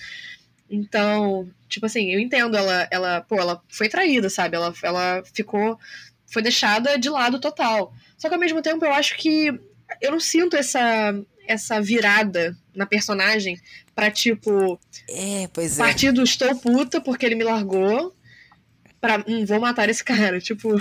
Então, 0.74 1.48
tipo 1.68 1.86
assim, 1.86 2.12
eu 2.12 2.18
entendo, 2.18 2.56
ela, 2.56 2.88
ela, 2.90 3.20
pô, 3.20 3.36
ela 3.36 3.62
foi 3.68 3.88
traída, 3.88 4.28
sabe? 4.28 4.56
Ela, 4.56 4.74
ela 4.82 5.22
ficou, 5.32 5.78
foi 6.26 6.42
deixada 6.42 6.98
de 6.98 7.08
lado 7.08 7.40
total. 7.40 7.94
Só 8.18 8.28
que 8.28 8.34
ao 8.34 8.40
mesmo 8.40 8.60
tempo 8.60 8.84
eu 8.84 8.92
acho 8.92 9.16
que 9.16 9.56
eu 10.00 10.10
não 10.10 10.18
sinto 10.18 10.56
essa, 10.56 11.14
essa 11.46 11.80
virada 11.80 12.56
na 12.74 12.86
personagem 12.86 13.56
pra, 13.94 14.10
tipo. 14.10 14.80
É, 15.08 15.48
pois 15.52 15.78
é. 15.78 15.82
Partir 15.82 16.10
do 16.10 16.24
estou 16.24 16.56
puta 16.56 17.00
porque 17.00 17.24
ele 17.24 17.36
me 17.36 17.44
largou. 17.44 18.12
Pra. 19.00 19.22
Hum, 19.28 19.44
vou 19.44 19.60
matar 19.60 19.88
esse 19.88 20.02
cara. 20.02 20.40
Tipo. 20.42 20.76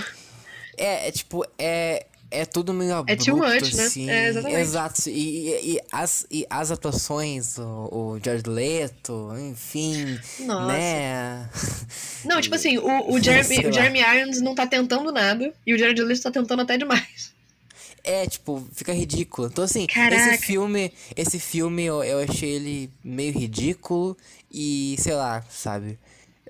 É, 0.76 1.08
é 1.08 1.12
tipo, 1.12 1.46
é. 1.56 2.06
É 2.40 2.44
tudo 2.44 2.72
meio 2.74 2.94
abrupto, 2.96 3.12
É 3.12 3.16
too 3.24 3.36
much, 3.36 3.72
né? 3.74 3.84
assim. 3.84 4.10
É, 4.10 4.28
exatamente. 4.28 4.60
Exato. 4.60 5.08
E, 5.10 5.74
e, 5.74 5.80
as, 5.92 6.26
e 6.30 6.46
as 6.50 6.70
atuações, 6.70 7.58
o, 7.58 7.62
o 7.92 8.20
Jared 8.24 8.48
Leto, 8.48 9.30
enfim, 9.50 10.18
Nossa. 10.40 10.66
né? 10.72 11.48
Não, 12.24 12.40
tipo 12.40 12.54
assim, 12.54 12.78
o, 12.78 13.12
o, 13.12 13.20
Jeremy, 13.22 13.66
o. 13.68 13.72
Jeremy 13.72 14.00
Irons 14.00 14.40
não 14.40 14.54
tá 14.54 14.66
tentando 14.66 15.12
nada 15.12 15.52
e 15.66 15.74
o 15.74 15.78
Jared 15.78 16.00
Leto 16.02 16.22
tá 16.22 16.30
tentando 16.30 16.62
até 16.62 16.76
demais. 16.76 17.32
É, 18.02 18.26
tipo, 18.26 18.66
fica 18.74 18.92
ridículo. 18.92 19.48
Então, 19.48 19.64
assim, 19.64 19.86
Caraca. 19.86 20.34
esse 20.34 20.44
filme, 20.46 20.92
esse 21.16 21.38
filme 21.38 21.84
eu, 21.84 22.02
eu 22.04 22.18
achei 22.18 22.50
ele 22.50 22.90
meio 23.02 23.32
ridículo 23.32 24.16
e, 24.52 24.94
sei 24.98 25.14
lá, 25.14 25.42
sabe? 25.48 25.98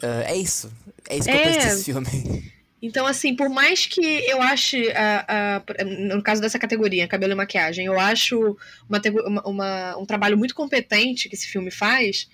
Ah, 0.03 0.25
é 0.27 0.37
isso. 0.37 0.73
É 1.09 1.17
isso 1.17 1.29
que 1.29 1.35
eu 1.35 1.39
É. 1.41 1.45
penso 1.45 1.67
desse 1.69 1.85
filme. 1.85 2.53
Então, 2.87 3.07
assim, 3.07 3.35
por 3.35 3.49
mais 3.49 3.87
que 3.87 4.03
eu 4.29 4.43
ache, 4.43 4.91
a, 4.93 5.25
a- 5.59 5.85
no 5.85 6.23
caso 6.23 6.43
dessa 6.43 6.59
categoria, 6.59 7.09
cabelo 7.09 7.33
e 7.33 7.35
maquiagem, 7.35 7.87
eu 7.87 7.99
acho 7.99 8.59
uma, 8.87 9.01
uma- 9.47 9.97
um 9.97 10.05
trabalho 10.05 10.37
muito 10.37 10.55
competente 10.55 11.29
que 11.31 11.35
esse 11.35 11.47
filme 11.47 11.71
faz. 11.71 12.29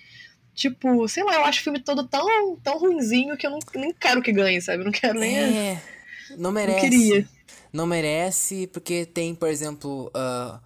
Tipo, 0.53 1.07
sei 1.07 1.23
lá, 1.23 1.35
eu 1.35 1.45
acho 1.45 1.61
o 1.61 1.63
filme 1.63 1.79
todo 1.79 2.05
tão, 2.05 2.57
tão 2.57 2.77
ruinzinho 2.77 3.37
que 3.37 3.47
eu 3.47 3.51
não, 3.51 3.59
nem 3.75 3.93
quero 3.93 4.21
que 4.21 4.33
ganhe, 4.33 4.61
sabe? 4.61 4.81
Eu 4.81 4.85
não 4.85 4.91
quero 4.91 5.17
nem. 5.17 5.37
É, 5.37 5.81
não 6.37 6.51
merece. 6.51 6.81
queria. 6.81 7.27
Não 7.71 7.87
merece, 7.87 8.67
porque 8.67 9.05
tem, 9.05 9.33
por 9.33 9.47
exemplo, 9.47 10.11
ah, 10.13 10.59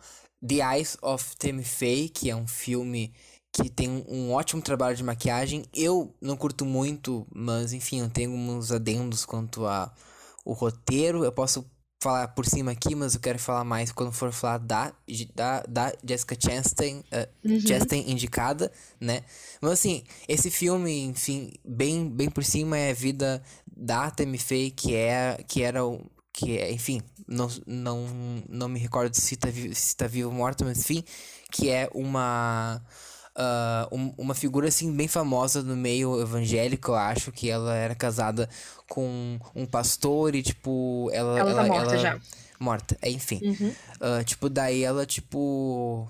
The 0.46 0.56
Eyes 0.78 0.98
of 1.04 1.38
Tammy 1.38 1.64
Faye, 1.64 2.10
que 2.10 2.28
é 2.32 2.36
um 2.36 2.48
filme 2.48 3.14
que 3.56 3.70
tem 3.70 4.04
um, 4.10 4.34
ótimo 4.34 4.62
trabalho 4.62 4.98
de 4.98 5.04
maquiagem. 5.04 5.64
Eu 5.74 6.14
não 6.20 6.36
curto 6.36 6.66
muito, 6.66 7.26
mas 7.34 7.72
enfim, 7.72 8.02
eu 8.02 8.10
tenho 8.10 8.32
uns 8.32 8.70
adendos 8.70 9.24
quanto 9.24 9.66
a 9.66 9.94
o 10.44 10.52
roteiro. 10.52 11.24
Eu 11.24 11.32
posso 11.32 11.66
falar 12.04 12.28
por 12.28 12.46
cima 12.46 12.72
aqui, 12.72 12.94
mas 12.94 13.16
eu 13.16 13.22
quero 13.22 13.40
falar 13.40 13.64
mais 13.64 13.94
quando 13.94 14.12
for 14.12 14.34
falar 14.34 14.58
da, 14.58 14.94
da, 15.34 15.64
da 15.70 15.94
Jessica 16.06 16.36
Chastain, 16.38 17.02
ah, 17.14 17.30
Chastain 17.66 18.04
indicada, 18.12 18.70
né? 19.00 19.24
Mas 19.62 19.72
assim, 19.72 20.04
esse 20.28 20.52
filme, 20.52 21.06
enfim, 21.06 21.54
bem, 21.64 22.10
bem 22.10 22.30
por 22.30 22.44
cima 22.44 22.78
é 22.78 22.92
a 22.92 22.94
vida 22.94 23.42
da 23.66 24.12
Tammy 24.12 24.38
Faye, 24.38 24.70
que 24.70 24.94
é 24.94 25.42
que 25.48 25.64
era 25.64 25.86
o 25.86 26.06
que 26.34 26.58
é, 26.58 26.74
enfim, 26.74 27.02
não, 27.26 27.48
não, 27.66 28.06
não 28.50 28.68
me 28.68 28.80
recordo 28.80 29.16
se 29.16 29.38
tá, 29.38 29.48
se 29.74 29.96
tá 29.96 30.08
viva 30.08 30.28
ou 30.28 30.36
morta, 30.36 30.66
mas 30.66 30.80
enfim, 30.80 31.02
que 31.50 31.70
é 31.70 31.90
uma 31.94 32.84
um- 33.92 34.14
uma 34.18 34.34
figura 34.34 34.68
assim 34.68 34.92
bem 34.96 35.08
famosa 35.08 35.62
no 35.62 35.76
meio 35.76 36.22
evangélico, 36.22 36.92
eu 36.92 36.96
acho 36.96 37.32
que 37.32 37.50
ela 37.50 37.76
era 37.76 37.94
casada 37.96 38.50
com 38.88 39.38
um 39.54 39.66
pastor 39.66 40.36
e 40.36 40.42
tipo 40.42 41.10
ela 41.12 41.40
Ela 41.40 41.56
tá 41.56 41.64
morta 41.66 41.98
já. 41.98 42.20
morta, 42.60 42.98
é, 43.02 43.10
enfim. 43.10 43.42
Uhum. 43.44 43.74
Ah, 44.00 44.24
tipo, 44.24 44.50
daí 44.50 44.84
ela, 44.84 45.06
tipo. 45.06 46.08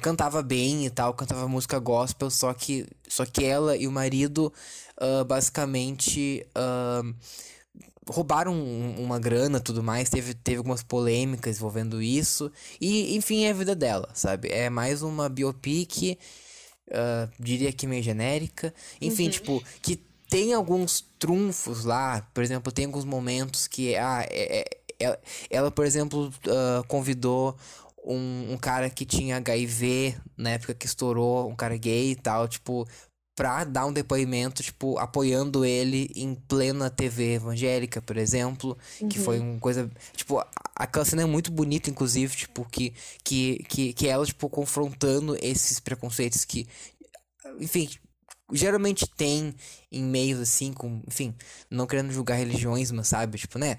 Cantava 0.00 0.42
bem 0.42 0.84
e 0.84 0.90
tal, 0.90 1.14
cantava 1.14 1.46
música 1.46 1.78
gospel, 1.78 2.28
só 2.28 2.52
que, 2.52 2.84
só 3.08 3.24
que 3.24 3.44
ela 3.44 3.76
e 3.76 3.86
o 3.86 3.92
marido, 3.92 4.52
ah, 4.98 5.22
basicamente, 5.22 6.44
roubaram 8.08 8.52
um- 8.54 8.94
uma 9.02 9.18
grana 9.18 9.58
e 9.58 9.60
tudo 9.60 9.82
mais. 9.82 10.08
Teve, 10.08 10.34
teve 10.34 10.58
algumas 10.58 10.82
polêmicas 10.82 11.56
envolvendo 11.56 12.00
isso. 12.02 12.50
E, 12.80 13.16
enfim, 13.16 13.44
é 13.44 13.50
a 13.50 13.54
vida 13.54 13.74
dela, 13.74 14.08
sabe? 14.14 14.48
É 14.48 14.70
mais 14.70 15.02
uma 15.02 15.28
biopic, 15.28 16.18
ah, 16.92 17.28
diria 17.38 17.72
que 17.72 17.86
meio 17.86 18.02
genérica. 18.02 18.72
Enfim, 19.00 19.28
tipo, 19.30 19.62
que 19.82 19.96
tem 20.28 20.52
alguns 20.52 21.04
trunfos 21.18 21.84
lá. 21.84 22.20
Por 22.34 22.42
exemplo, 22.42 22.72
tem 22.72 22.86
alguns 22.86 23.04
momentos 23.04 23.66
que 23.66 23.96
ah, 23.96 24.24
é- 24.30 24.60
é- 24.60 24.64
ela, 24.98 25.18
ela, 25.50 25.70
por 25.70 25.84
exemplo, 25.84 26.32
ah, 26.48 26.82
convidou 26.88 27.56
um, 28.08 28.52
um 28.52 28.56
cara 28.56 28.88
que 28.88 29.04
tinha 29.04 29.36
HIV 29.38 30.14
na 30.36 30.50
época 30.50 30.72
que 30.74 30.86
estourou, 30.86 31.48
um 31.50 31.56
cara 31.56 31.76
gay 31.76 32.12
e 32.12 32.16
tal, 32.16 32.46
tipo, 32.46 32.86
pra 33.36 33.64
dar 33.64 33.84
um 33.84 33.92
depoimento, 33.92 34.62
tipo, 34.62 34.98
apoiando 34.98 35.62
ele 35.64 36.10
em 36.16 36.34
plena 36.34 36.88
TV 36.88 37.34
evangélica, 37.34 38.00
por 38.00 38.16
exemplo, 38.16 38.76
que 39.10 39.18
foi 39.18 39.38
uma 39.38 39.60
coisa, 39.60 39.90
tipo, 40.16 40.38
a- 40.38 40.48
aquela 40.74 41.04
cena 41.04 41.20
é 41.22 41.26
muito 41.26 41.52
bonita, 41.52 41.90
inclusive, 41.90 42.34
tipo, 42.34 42.66
que, 42.68 42.94
que, 43.22 43.58
que, 43.68 43.92
que 43.92 44.08
ela, 44.08 44.24
tipo, 44.24 44.48
confrontando 44.48 45.36
esses 45.42 45.78
preconceitos 45.78 46.46
que, 46.46 46.66
enfim, 47.60 47.90
geralmente 48.52 49.06
tem 49.16 49.54
em 49.90 50.04
meios 50.04 50.38
assim, 50.40 50.72
com, 50.72 51.02
enfim, 51.06 51.34
não 51.70 51.86
querendo 51.86 52.12
julgar 52.12 52.36
religiões, 52.36 52.90
mas 52.92 53.08
sabe, 53.08 53.38
tipo, 53.38 53.58
né? 53.58 53.78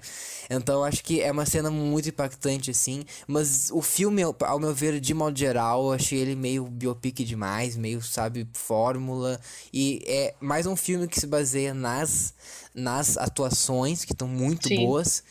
Então 0.50 0.76
eu 0.76 0.84
acho 0.84 1.02
que 1.02 1.20
é 1.20 1.30
uma 1.30 1.46
cena 1.46 1.70
muito 1.70 2.08
impactante, 2.08 2.70
assim, 2.70 3.04
mas 3.26 3.70
o 3.70 3.80
filme, 3.80 4.22
ao 4.22 4.58
meu 4.58 4.74
ver, 4.74 5.00
de 5.00 5.14
modo 5.14 5.38
geral, 5.38 5.86
eu 5.86 5.92
achei 5.92 6.18
ele 6.18 6.36
meio 6.36 6.66
biopic 6.66 7.24
demais, 7.24 7.76
meio, 7.76 8.02
sabe, 8.02 8.46
fórmula, 8.52 9.40
e 9.72 10.02
é 10.06 10.34
mais 10.40 10.66
um 10.66 10.76
filme 10.76 11.08
que 11.08 11.18
se 11.18 11.26
baseia 11.26 11.72
nas, 11.72 12.34
nas 12.74 13.16
atuações, 13.16 14.04
que 14.04 14.12
estão 14.12 14.28
muito 14.28 14.68
Sim. 14.68 14.76
boas, 14.76 15.22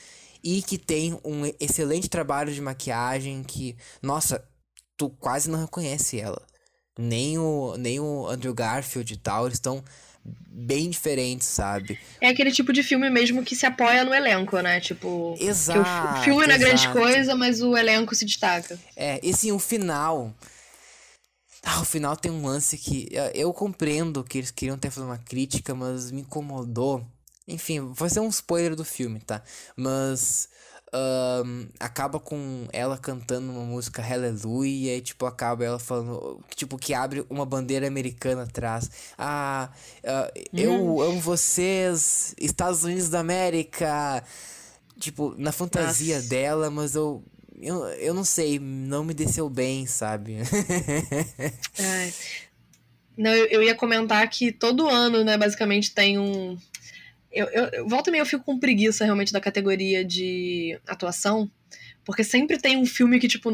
e 0.43 0.61
que 0.61 0.77
tem 0.77 1.19
um 1.23 1.45
excelente 1.59 2.09
trabalho 2.09 2.53
de 2.53 2.61
maquiagem 2.61 3.43
que, 3.43 3.75
nossa, 4.01 4.43
tu 4.95 5.09
quase 5.09 5.49
não 5.49 5.59
reconhece 5.59 6.19
ela. 6.19 6.41
Nem 6.97 7.37
o, 7.37 7.75
nem 7.77 7.99
o 7.99 8.27
Andrew 8.27 8.53
Garfield 8.53 9.13
e 9.13 9.17
tal, 9.17 9.45
eles 9.45 9.57
estão 9.57 9.83
bem 10.49 10.89
diferentes, 10.89 11.47
sabe? 11.47 11.99
É 12.19 12.29
aquele 12.29 12.51
tipo 12.51 12.73
de 12.73 12.83
filme 12.83 13.09
mesmo 13.09 13.43
que 13.43 13.55
se 13.55 13.65
apoia 13.65 14.03
no 14.03 14.13
elenco, 14.13 14.59
né? 14.59 14.79
Tipo. 14.79 15.35
Exato. 15.39 16.19
o 16.19 16.23
filme 16.23 16.47
não 16.47 16.55
é 16.55 16.57
grande 16.57 16.89
coisa, 16.89 17.35
mas 17.35 17.61
o 17.61 17.77
elenco 17.77 18.15
se 18.15 18.25
destaca. 18.25 18.79
É, 18.95 19.19
e 19.23 19.33
sim, 19.33 19.51
o 19.51 19.59
final. 19.59 20.33
Ah, 21.63 21.81
o 21.81 21.85
final 21.85 22.15
tem 22.15 22.31
um 22.31 22.45
lance 22.45 22.77
que. 22.77 23.09
Eu 23.33 23.53
compreendo 23.53 24.23
que 24.23 24.39
eles 24.39 24.51
queriam 24.51 24.77
ter 24.77 24.89
feito 24.89 25.05
uma 25.05 25.17
crítica, 25.17 25.75
mas 25.75 26.11
me 26.11 26.21
incomodou. 26.21 27.05
Enfim, 27.47 27.91
vai 27.93 28.09
ser 28.09 28.19
um 28.19 28.29
spoiler 28.29 28.75
do 28.75 28.83
filme, 28.83 29.19
tá? 29.19 29.41
Mas. 29.75 30.49
Ahn, 30.93 31.67
acaba 31.79 32.19
com 32.19 32.67
ela 32.71 32.97
cantando 32.97 33.51
uma 33.51 33.63
música 33.63 34.01
Hallelujah 34.01 34.95
e, 34.95 35.01
tipo, 35.01 35.25
acaba 35.25 35.65
ela 35.65 35.79
falando. 35.79 36.41
Tipo, 36.55 36.77
que 36.77 36.93
abre 36.93 37.25
uma 37.29 37.45
bandeira 37.45 37.87
americana 37.87 38.43
atrás. 38.43 38.89
Ah, 39.17 39.69
ah, 40.03 40.31
eu 40.53 41.01
amo 41.01 41.19
vocês, 41.19 42.33
Estados 42.37 42.83
Unidos 42.83 43.09
da 43.09 43.19
América. 43.19 44.23
Tipo, 44.99 45.35
na 45.37 45.51
fantasia 45.51 46.15
Nossa. 46.17 46.29
dela, 46.29 46.69
mas 46.69 46.95
eu, 46.95 47.23
eu. 47.61 47.85
Eu 47.89 48.13
não 48.13 48.23
sei, 48.23 48.59
não 48.59 49.03
me 49.03 49.13
desceu 49.13 49.49
bem, 49.49 49.85
sabe? 49.85 50.37
Ai. 51.79 52.13
Não, 53.17 53.31
eu, 53.31 53.47
eu 53.47 53.63
ia 53.63 53.73
comentar 53.73 54.29
que 54.29 54.51
todo 54.51 54.87
ano, 54.87 55.23
né, 55.23 55.35
basicamente 55.37 55.91
tem 55.91 56.19
um. 56.19 56.55
Eu, 57.37 57.45
eu, 57.47 57.65
eu 57.73 57.87
volta 57.87 58.09
e 58.09 58.11
meia 58.11 58.21
eu 58.21 58.25
fico 58.25 58.43
com 58.43 58.59
preguiça 58.59 59.03
realmente 59.05 59.31
da 59.33 59.39
categoria 59.41 60.03
de 60.03 60.79
atuação, 60.87 61.49
porque 62.05 62.23
sempre 62.23 62.57
tem 62.57 62.77
um 62.77 62.85
filme 62.85 63.19
que, 63.19 63.27
tipo, 63.27 63.49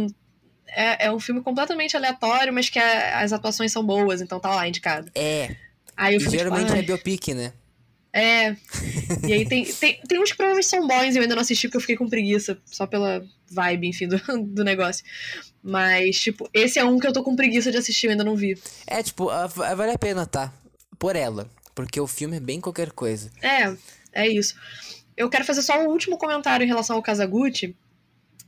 é, 0.67 1.05
é 1.07 1.11
um 1.11 1.19
filme 1.19 1.41
completamente 1.41 1.95
aleatório, 1.97 2.53
mas 2.53 2.69
que 2.69 2.79
a- 2.79 3.19
as 3.21 3.33
atuações 3.33 3.71
são 3.71 3.83
boas, 3.85 4.21
então 4.21 4.39
tá 4.39 4.49
lá 4.55 4.67
indicado. 4.67 5.11
é, 5.15 5.55
Aí 5.95 6.15
eu 6.15 6.19
fico 6.19 6.31
tipo, 6.31 6.43
geralmente 6.43 6.71
"Ai". 6.73 6.79
é 6.79 6.81
biopic, 6.81 7.27
né? 7.29 7.53
É. 8.11 8.55
E 9.27 9.33
aí 9.33 9.45
tem, 9.47 9.65
tem, 9.65 9.99
tem 10.07 10.19
uns 10.21 10.31
que 10.31 10.37
provavelmente 10.37 10.67
são 10.67 10.87
bons 10.87 11.15
e 11.15 11.17
eu 11.17 11.23
ainda 11.23 11.33
não 11.35 11.41
assisti 11.41 11.67
porque 11.67 11.77
eu 11.77 11.81
fiquei 11.81 11.95
com 11.97 12.07
preguiça, 12.09 12.57
só 12.65 12.85
pela 12.85 13.23
vibe, 13.49 13.87
enfim, 13.87 14.07
do, 14.07 14.17
do 14.45 14.63
negócio. 14.63 15.03
Mas, 15.63 16.19
tipo, 16.19 16.47
esse 16.53 16.77
é 16.77 16.83
um 16.85 16.99
que 16.99 17.07
eu 17.07 17.13
tô 17.13 17.23
com 17.23 17.35
preguiça 17.35 17.71
de 17.71 17.77
assistir, 17.77 18.07
eu 18.07 18.11
ainda 18.11 18.23
não 18.23 18.35
vi. 18.35 18.55
É, 18.85 19.01
tipo, 19.01 19.25
va- 19.25 19.47
vale 19.75 19.91
a 19.93 19.97
pena, 19.97 20.25
tá? 20.25 20.53
Por 20.99 21.15
ela. 21.15 21.49
Porque 21.75 21.99
o 21.99 22.07
filme 22.07 22.37
é 22.37 22.39
bem 22.39 22.61
qualquer 22.61 22.91
coisa. 22.91 23.31
É, 23.41 23.75
é 24.11 24.27
isso. 24.27 24.55
Eu 25.15 25.29
quero 25.29 25.45
fazer 25.45 25.61
só 25.61 25.79
um 25.81 25.87
último 25.87 26.17
comentário 26.17 26.63
em 26.63 26.67
relação 26.67 26.95
ao 26.95 27.01
Kazaguchi, 27.03 27.75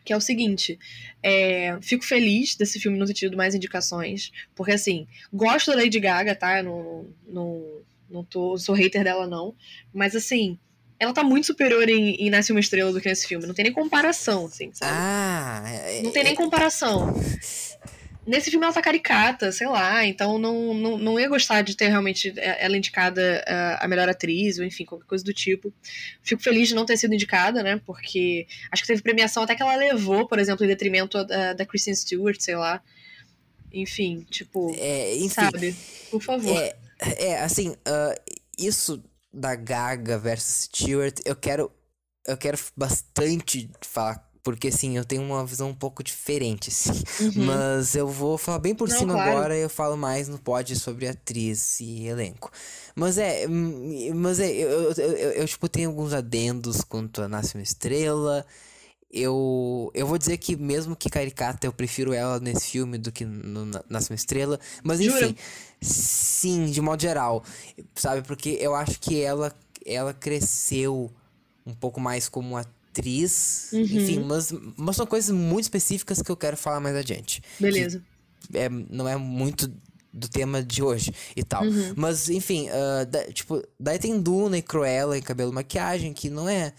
que 0.03 0.13
é 0.13 0.17
o 0.17 0.21
seguinte: 0.21 0.79
é, 1.21 1.77
fico 1.81 2.05
feliz 2.05 2.55
desse 2.55 2.79
filme 2.79 2.97
não 2.97 3.05
ter 3.05 3.13
tido 3.13 3.35
mais 3.37 3.55
indicações, 3.55 4.31
porque 4.55 4.71
assim, 4.71 5.07
gosto 5.33 5.71
da 5.71 5.77
Lady 5.77 5.99
Gaga, 5.99 6.35
tá? 6.35 6.61
Não, 6.61 7.07
não, 7.27 7.81
não 8.09 8.23
tô, 8.23 8.57
sou 8.57 8.75
hater 8.75 9.03
dela, 9.03 9.27
não. 9.27 9.55
Mas 9.93 10.15
assim, 10.15 10.57
ela 10.99 11.13
tá 11.13 11.23
muito 11.23 11.47
superior 11.47 11.89
em, 11.89 12.15
em 12.15 12.29
Nasce 12.29 12.51
uma 12.51 12.59
Estrela 12.59 12.91
do 12.91 13.01
que 13.01 13.09
nesse 13.09 13.27
filme. 13.27 13.45
Não 13.45 13.53
tem 13.53 13.63
nem 13.63 13.73
comparação, 13.73 14.45
assim, 14.45 14.71
sabe? 14.73 14.91
Ah, 14.95 15.63
é- 15.67 16.01
não 16.01 16.11
tem 16.11 16.23
nem 16.23 16.35
comparação. 16.35 17.13
Nesse 18.25 18.49
filme 18.49 18.65
ela 18.65 18.73
tá 18.73 18.81
caricata, 18.81 19.51
sei 19.51 19.67
lá, 19.67 20.05
então 20.05 20.37
não, 20.39 20.73
não, 20.73 20.97
não 20.97 21.19
ia 21.19 21.29
gostar 21.29 21.61
de 21.61 21.75
ter 21.75 21.87
realmente 21.87 22.33
é, 22.37 22.65
ela 22.65 22.75
indicada 22.75 23.43
uh, 23.47 23.83
a 23.83 23.87
melhor 23.87 24.09
atriz, 24.09 24.57
ou 24.57 24.65
enfim, 24.65 24.85
qualquer 24.85 25.05
coisa 25.05 25.23
do 25.23 25.33
tipo. 25.33 25.73
Fico 26.23 26.41
feliz 26.41 26.67
de 26.69 26.75
não 26.75 26.85
ter 26.85 26.97
sido 26.97 27.13
indicada, 27.13 27.61
né? 27.61 27.79
Porque 27.85 28.47
acho 28.71 28.81
que 28.81 28.87
teve 28.87 29.01
premiação 29.01 29.43
até 29.43 29.55
que 29.55 29.61
ela 29.61 29.75
levou, 29.75 30.27
por 30.27 30.39
exemplo, 30.39 30.65
em 30.65 30.67
detrimento 30.67 31.23
da, 31.23 31.53
da 31.53 31.65
Kristen 31.65 31.93
Stewart, 31.93 32.39
sei 32.39 32.55
lá. 32.55 32.81
Enfim, 33.71 34.25
tipo. 34.29 34.73
É, 34.77 35.15
enfim, 35.17 35.29
sabe? 35.29 35.75
Por 36.09 36.21
favor. 36.21 36.57
É, 36.57 36.75
é 36.99 37.41
assim, 37.41 37.71
uh, 37.71 38.33
isso 38.57 39.03
da 39.31 39.53
Gaga 39.55 40.17
versus 40.17 40.63
Stewart, 40.63 41.19
eu 41.25 41.35
quero. 41.35 41.71
Eu 42.27 42.37
quero 42.37 42.57
bastante 42.75 43.69
falar 43.81 44.24
porque, 44.45 44.67
assim, 44.67 44.95
eu 44.95 45.03
tenho 45.03 45.23
uma 45.23 45.43
visão 45.43 45.69
um 45.71 45.73
pouco 45.73 46.03
diferente, 46.03 46.69
assim. 46.69 46.91
Uhum. 47.19 47.45
Mas 47.45 47.95
eu 47.95 48.07
vou 48.07 48.37
falar 48.37 48.59
bem 48.59 48.75
por 48.75 48.87
Não, 48.87 48.95
cima 48.95 49.13
claro. 49.13 49.31
agora 49.31 49.57
e 49.57 49.61
eu 49.61 49.69
falo 49.69 49.97
mais 49.97 50.27
no 50.27 50.37
pod 50.37 50.75
sobre 50.75 51.07
atriz 51.07 51.79
e 51.79 52.05
elenco. 52.05 52.51
Mas 52.93 53.17
é. 53.17 53.47
Mas 53.47 54.39
é. 54.39 54.51
Eu, 54.51 54.69
eu, 54.69 54.91
eu, 54.93 55.31
eu 55.31 55.47
tipo, 55.47 55.67
tenho 55.67 55.89
alguns 55.89 56.13
adendos 56.13 56.81
quanto 56.81 57.23
a 57.23 57.27
Nasce 57.27 57.55
uma 57.55 57.63
Estrela. 57.63 58.45
Eu, 59.11 59.89
eu 59.95 60.05
vou 60.05 60.19
dizer 60.19 60.37
que, 60.37 60.55
mesmo 60.55 60.95
que 60.95 61.09
caricata, 61.09 61.65
eu 61.65 61.73
prefiro 61.73 62.13
ela 62.13 62.39
nesse 62.39 62.67
filme 62.67 62.99
do 62.99 63.11
que 63.11 63.25
no 63.25 63.65
Nasce 63.89 64.11
uma 64.11 64.15
Estrela. 64.15 64.59
Mas, 64.83 64.99
enfim. 65.01 65.11
Jura? 65.11 65.35
Sim, 65.81 66.65
de 66.67 66.81
modo 66.81 67.01
geral. 67.01 67.43
Sabe? 67.95 68.21
Porque 68.21 68.59
eu 68.61 68.75
acho 68.75 68.99
que 68.99 69.19
ela, 69.19 69.51
ela 69.83 70.13
cresceu 70.13 71.11
um 71.65 71.73
pouco 71.73 71.99
mais 71.99 72.29
como 72.29 72.55
atriz 72.55 72.74
atriz. 72.95 73.69
Uhum. 73.73 73.81
Enfim, 73.81 74.19
mas, 74.19 74.53
mas 74.77 74.95
são 74.95 75.05
coisas 75.05 75.29
muito 75.31 75.63
específicas 75.63 76.21
que 76.21 76.31
eu 76.31 76.37
quero 76.37 76.55
falar 76.55 76.79
mais 76.79 76.95
adiante. 76.95 77.41
Beleza. 77.59 78.01
É, 78.53 78.69
não 78.69 79.07
é 79.07 79.17
muito 79.17 79.71
do 80.15 80.29
tema 80.29 80.63
de 80.63 80.81
hoje 80.81 81.13
e 81.35 81.43
tal. 81.43 81.63
Uhum. 81.63 81.93
Mas, 81.95 82.29
enfim, 82.29 82.69
uh, 82.69 83.05
da, 83.05 83.25
tipo, 83.25 83.61
daí 83.77 83.99
tem 83.99 84.19
Duna 84.19 84.57
e 84.57 84.61
Cruella 84.61 85.17
e 85.17 85.21
cabelo 85.21 85.51
e 85.51 85.55
maquiagem, 85.55 86.13
que 86.13 86.29
não 86.29 86.47
é. 86.47 86.71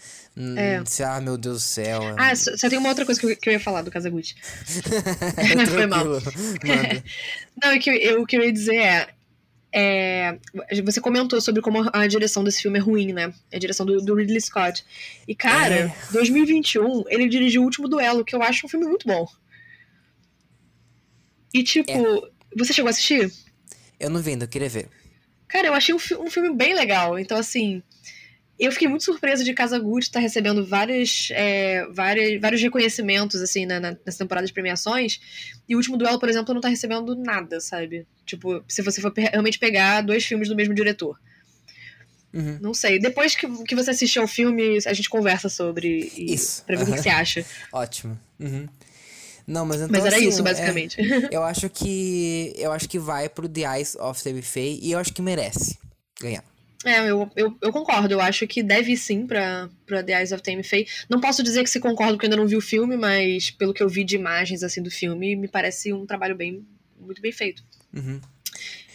é. 0.55 0.83
Se, 0.85 1.03
ah, 1.03 1.21
meu 1.21 1.37
Deus 1.37 1.57
do 1.57 1.59
céu. 1.59 2.01
Ah, 2.17 2.35
só 2.35 2.67
tem 2.67 2.79
uma 2.79 2.89
outra 2.89 3.05
coisa 3.05 3.21
que 3.21 3.27
eu, 3.27 3.37
que 3.37 3.49
eu 3.49 3.53
ia 3.53 3.59
falar 3.59 3.83
do 3.83 3.91
Casagutti. 3.91 4.35
Foi 5.69 5.85
mal. 5.85 6.05
não, 7.63 7.75
o 7.75 7.79
que, 7.79 7.89
eu, 7.91 8.21
o 8.23 8.25
que 8.25 8.37
eu 8.37 8.43
ia 8.43 8.51
dizer 8.51 8.75
é. 8.75 9.16
É, 9.79 10.39
você 10.83 10.99
comentou 10.99 11.39
sobre 11.39 11.61
como 11.61 11.87
a 11.93 12.07
direção 12.07 12.43
desse 12.43 12.63
filme 12.63 12.79
é 12.79 12.81
ruim, 12.81 13.13
né? 13.13 13.31
É 13.51 13.57
a 13.57 13.59
direção 13.59 13.85
do, 13.85 14.01
do 14.01 14.15
Ridley 14.15 14.41
Scott. 14.41 14.83
E, 15.27 15.35
cara, 15.35 15.75
é. 15.75 15.95
2021, 16.11 17.03
ele 17.09 17.29
dirigiu 17.29 17.61
O 17.61 17.65
Último 17.65 17.87
Duelo, 17.87 18.25
que 18.25 18.35
eu 18.35 18.41
acho 18.41 18.65
um 18.65 18.69
filme 18.69 18.87
muito 18.87 19.07
bom. 19.07 19.27
E, 21.53 21.61
tipo, 21.61 21.91
é. 21.91 22.21
você 22.57 22.73
chegou 22.73 22.87
a 22.87 22.89
assistir? 22.89 23.31
Eu 23.99 24.09
não 24.09 24.19
vi 24.19 24.33
eu 24.33 24.47
queria 24.47 24.67
ver. 24.67 24.89
Cara, 25.47 25.67
eu 25.67 25.75
achei 25.75 25.93
um, 25.93 25.99
um 26.21 26.31
filme 26.31 26.55
bem 26.55 26.73
legal. 26.73 27.19
Então, 27.19 27.37
assim, 27.37 27.83
eu 28.59 28.71
fiquei 28.71 28.87
muito 28.87 29.03
surpresa 29.03 29.43
de 29.43 29.53
Casa 29.53 29.77
Gucci 29.77 30.07
estar 30.07 30.19
tá 30.19 30.23
recebendo 30.23 30.65
várias, 30.65 31.29
é, 31.31 31.85
várias, 31.91 32.41
vários 32.41 32.61
reconhecimentos, 32.61 33.41
assim, 33.41 33.65
na, 33.65 33.79
na, 33.79 33.97
nessa 34.05 34.17
temporada 34.17 34.47
de 34.47 34.53
premiações. 34.53 35.19
E 35.69 35.75
o 35.75 35.77
último 35.77 35.97
duelo, 35.97 36.19
por 36.19 36.27
exemplo, 36.27 36.53
não 36.53 36.61
tá 36.61 36.67
recebendo 36.67 37.15
nada, 37.15 37.59
sabe? 37.59 38.07
Tipo, 38.25 38.63
se 38.67 38.81
você 38.81 38.99
for 38.99 39.13
realmente 39.15 39.59
pegar 39.59 40.01
dois 40.01 40.25
filmes 40.25 40.49
do 40.49 40.55
mesmo 40.55 40.73
diretor. 40.73 41.19
Uhum. 42.33 42.57
Não 42.59 42.73
sei. 42.73 42.99
Depois 42.99 43.35
que, 43.35 43.47
que 43.63 43.75
você 43.75 43.91
assistir 43.91 44.19
ao 44.19 44.27
filme, 44.27 44.79
a 44.85 44.93
gente 44.93 45.09
conversa 45.09 45.49
sobre. 45.49 46.11
E, 46.15 46.33
isso. 46.33 46.63
Pra 46.65 46.75
ver 46.75 46.83
uhum. 46.83 46.91
o 46.91 46.95
que 46.95 47.01
você 47.01 47.09
acha. 47.09 47.45
Ótimo. 47.71 48.19
Uhum. 48.39 48.67
Não, 49.45 49.65
mas 49.65 49.77
então. 49.77 49.89
Mas 49.91 50.05
era 50.05 50.17
assim, 50.17 50.27
isso, 50.27 50.43
basicamente. 50.43 50.99
É, 50.99 51.29
eu 51.31 51.43
acho 51.43 51.69
que. 51.69 52.53
Eu 52.57 52.71
acho 52.71 52.89
que 52.89 52.99
vai 52.99 53.29
pro 53.29 53.47
The 53.47 53.77
Eyes 53.77 53.95
of 53.95 54.21
Baby 54.23 54.41
Faye 54.41 54.79
e 54.81 54.91
eu 54.91 54.99
acho 54.99 55.13
que 55.13 55.21
merece 55.21 55.77
ganhar. 56.19 56.43
É, 56.85 56.99
eu, 57.09 57.29
eu, 57.35 57.57
eu, 57.61 57.71
concordo. 57.71 58.13
Eu 58.13 58.21
acho 58.21 58.45
que 58.47 58.61
deve 58.61 58.95
sim 58.95 59.25
pra, 59.25 59.69
pra 59.85 60.03
The 60.03 60.19
Eyes 60.19 60.31
of 60.31 60.43
Tammy 60.43 60.63
Faye. 60.63 60.87
Não 61.09 61.19
posso 61.19 61.41
dizer 61.41 61.63
que 61.63 61.69
se 61.69 61.79
concordo 61.79 62.13
porque 62.13 62.25
eu 62.25 62.29
ainda 62.29 62.41
não 62.41 62.47
vi 62.47 62.55
o 62.55 62.61
filme, 62.61 62.95
mas 62.95 63.49
pelo 63.49 63.73
que 63.73 63.81
eu 63.81 63.89
vi 63.89 64.03
de 64.03 64.15
imagens 64.15 64.63
assim 64.63 64.81
do 64.81 64.91
filme, 64.91 65.35
me 65.35 65.47
parece 65.47 65.91
um 65.91 66.05
trabalho 66.05 66.35
bem 66.35 66.65
muito 66.99 67.21
bem 67.21 67.31
feito. 67.31 67.63
Uhum. 67.93 68.19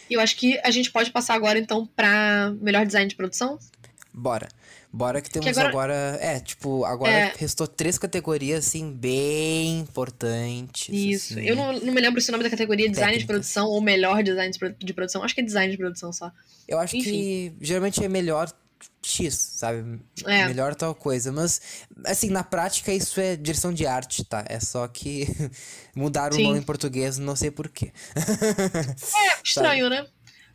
E 0.09 0.13
eu 0.13 0.21
acho 0.21 0.35
que 0.35 0.59
a 0.63 0.71
gente 0.71 0.91
pode 0.91 1.11
passar 1.11 1.33
agora 1.33 1.57
então 1.57 1.85
pra 1.85 2.53
melhor 2.61 2.85
design 2.85 3.07
de 3.07 3.15
produção. 3.15 3.57
Bora. 4.13 4.47
Bora 4.95 5.19
que 5.23 5.29
temos 5.29 5.51
que 5.51 5.59
agora... 5.59 5.69
agora... 5.69 6.19
É, 6.21 6.39
tipo, 6.39 6.85
agora 6.85 7.11
é... 7.11 7.33
restou 7.35 7.65
três 7.65 7.97
categorias, 7.97 8.67
assim, 8.67 8.93
bem 8.93 9.79
importantes. 9.79 10.87
Isso. 10.93 11.33
Assim. 11.33 11.47
Eu 11.47 11.55
não, 11.55 11.73
não 11.73 11.91
me 11.91 11.99
lembro 11.99 12.21
se 12.21 12.29
o 12.29 12.31
nome 12.31 12.43
da 12.43 12.49
categoria 12.51 12.85
é 12.85 12.89
design 12.89 13.17
de 13.17 13.25
produção 13.25 13.65
ou 13.65 13.81
melhor 13.81 14.21
design 14.21 14.53
de 14.77 14.93
produção. 14.93 15.23
Acho 15.23 15.33
que 15.33 15.41
é 15.41 15.43
design 15.43 15.71
de 15.71 15.79
produção 15.79 16.13
só. 16.13 16.31
Eu 16.67 16.77
acho 16.77 16.95
Enfim. 16.95 17.09
que 17.09 17.53
geralmente 17.59 18.05
é 18.05 18.07
melhor 18.07 18.53
X, 19.01 19.33
sabe? 19.33 19.99
É. 20.27 20.45
Melhor 20.45 20.75
tal 20.75 20.93
coisa. 20.93 21.31
Mas, 21.31 21.59
assim, 22.05 22.29
na 22.29 22.43
prática 22.43 22.93
isso 22.93 23.19
é 23.19 23.35
direção 23.35 23.73
de 23.73 23.87
arte, 23.87 24.23
tá? 24.23 24.45
É 24.47 24.59
só 24.59 24.87
que 24.87 25.27
mudaram 25.95 26.35
Sim. 26.35 26.43
o 26.43 26.47
nome 26.49 26.59
em 26.59 26.63
português, 26.63 27.17
não 27.17 27.35
sei 27.35 27.49
porquê. 27.49 27.91
é, 28.15 29.41
estranho, 29.43 29.89
né? 29.89 30.05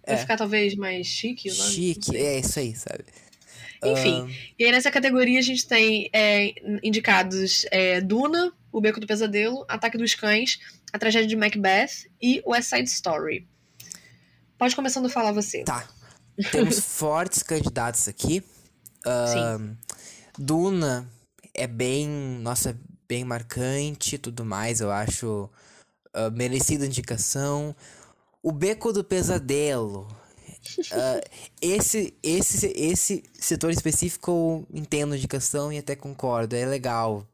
Vai 0.07 0.15
é. 0.15 0.19
ficar 0.19 0.37
talvez 0.37 0.77
mais 0.77 1.09
chique 1.09 1.51
o 1.51 1.57
nome. 1.57 1.71
Chique, 1.73 2.17
é 2.17 2.39
isso 2.39 2.59
aí, 2.61 2.77
sabe? 2.77 3.05
Enfim, 3.85 4.23
uh... 4.23 4.31
e 4.59 4.65
aí 4.65 4.73
nessa 4.73 4.91
categoria 4.91 5.39
a 5.39 5.43
gente 5.43 5.67
tem 5.67 6.11
é, 6.13 6.55
indicados 6.83 7.65
é, 7.71 8.01
Duna, 8.01 8.53
O 8.73 8.81
Beco 8.81 9.01
do 9.01 9.07
Pesadelo, 9.07 9.65
Ataque 9.69 9.97
dos 9.97 10.15
Cães, 10.15 10.59
A 10.93 10.99
Tragédia 10.99 11.29
de 11.29 11.37
Macbeth 11.37 12.09
e 12.21 12.43
West 12.47 12.71
Side 12.71 12.89
Story. 12.89 13.47
Pode 14.57 14.75
começando 14.75 15.07
a 15.07 15.11
falar 15.11 15.33
você. 15.33 15.63
Tá. 15.63 15.89
Temos 16.51 16.81
fortes 16.85 17.43
candidatos 17.43 18.09
aqui. 18.09 18.43
Uh, 19.07 19.59
Sim. 19.59 19.77
Duna 20.37 21.09
é 21.55 21.67
bem, 21.67 22.09
nossa, 22.41 22.77
bem 23.09 23.25
marcante 23.25 24.17
e 24.17 24.19
tudo 24.19 24.45
mais, 24.45 24.81
eu 24.81 24.91
acho 24.91 25.49
uh, 26.15 26.31
merecida 26.33 26.85
indicação. 26.85 27.75
O 28.43 28.53
Beco 28.53 28.93
do 28.93 29.05
Pesadelo 29.05 30.09
Uh, 30.79 31.21
esse, 31.61 32.15
esse, 32.23 32.67
esse 32.77 33.23
setor 33.33 33.71
específico 33.71 34.31
eu 34.31 34.67
entendo 34.73 35.17
indicação 35.17 35.73
e 35.73 35.79
até 35.79 35.97
concordo, 35.97 36.55
é 36.55 36.67
legal 36.67 37.27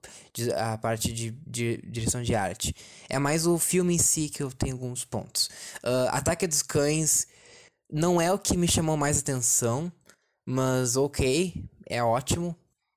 a 0.57 0.77
parte 0.79 1.13
de, 1.13 1.31
de, 1.47 1.79
direção 1.85 2.23
de 2.23 2.35
arte. 2.35 2.75
É 3.09 3.19
mais 3.19 3.47
o 3.47 3.59
filme 3.59 3.95
em 3.95 3.99
si 3.99 4.29
que 4.29 4.43
eu 4.43 4.51
tenho 4.51 4.75
alguns 4.75 5.05
pontos. 5.05 5.49
Uh, 5.83 6.09
Ataque 6.11 6.47
dos 6.47 6.63
Cães 6.63 7.27
não 7.91 8.21
é 8.21 8.33
o 8.33 8.39
que 8.39 8.57
me 8.57 8.69
chamou 8.69 8.97
mais 8.97 9.19
atenção, 9.21 9.93
mas 10.45 10.97
ok, 10.97 11.55
é 11.87 12.03
ótimo, 12.03 12.57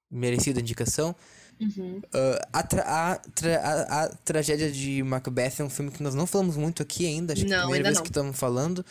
merecido 0.09 0.59
indicação. 0.59 1.15
Uhum. 1.59 1.99
Uh, 2.13 2.47
a, 2.53 2.63
tra 2.63 2.83
a, 2.83 3.15
tra 3.15 3.57
a, 3.57 4.03
a, 4.03 4.09
tragédia 4.09 4.71
de 4.71 5.01
Macbeth 5.01 5.55
é 5.59 5.63
um 5.63 5.69
filme 5.69 5.91
que 5.91 6.03
nós 6.03 6.13
não 6.13 6.27
falamos 6.27 6.55
muito 6.55 6.83
aqui 6.83 7.05
ainda, 7.07 7.33
acho 7.33 7.45
que 7.45 7.51
é 7.51 7.55
a 7.55 7.61
primeira 7.61 7.85
vez 7.85 7.95
não. 7.95 8.03
que 8.03 8.09
estamos 8.09 8.37
falando 8.37 8.85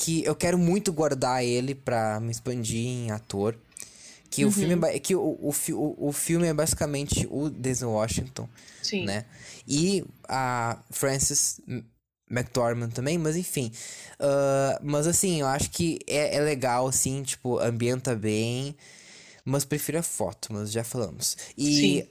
que 0.00 0.24
eu 0.24 0.34
quero 0.34 0.56
muito 0.56 0.92
guardar 0.92 1.44
ele 1.44 1.74
para 1.74 2.18
me 2.20 2.30
expandir 2.30 2.86
em 2.86 3.10
ator. 3.10 3.54
Que, 4.30 4.44
uhum. 4.44 4.50
o, 4.50 4.52
filme 4.52 4.88
é, 4.88 4.98
que 4.98 5.14
o, 5.14 5.20
o, 5.20 5.52
o, 5.72 6.08
o 6.08 6.12
filme 6.12 6.46
é 6.46 6.54
basicamente 6.54 7.26
o 7.30 7.50
Denzel 7.50 7.90
Washington, 7.90 8.48
Sim. 8.80 9.04
né? 9.04 9.26
E 9.66 10.04
a 10.28 10.78
Frances 10.90 11.60
McDormand 12.30 12.90
também, 12.90 13.18
mas 13.18 13.36
enfim. 13.36 13.72
Uh, 14.20 14.78
mas 14.82 15.06
assim, 15.06 15.40
eu 15.40 15.48
acho 15.48 15.68
que 15.70 15.98
é, 16.06 16.36
é 16.36 16.40
legal, 16.40 16.86
assim, 16.86 17.22
tipo, 17.22 17.58
ambienta 17.58 18.14
bem. 18.14 18.74
Mas 19.44 19.64
prefiro 19.64 19.98
a 19.98 20.02
foto, 20.02 20.52
mas 20.52 20.70
já 20.70 20.84
falamos. 20.84 21.36
E 21.58 21.74
Sim. 21.74 22.08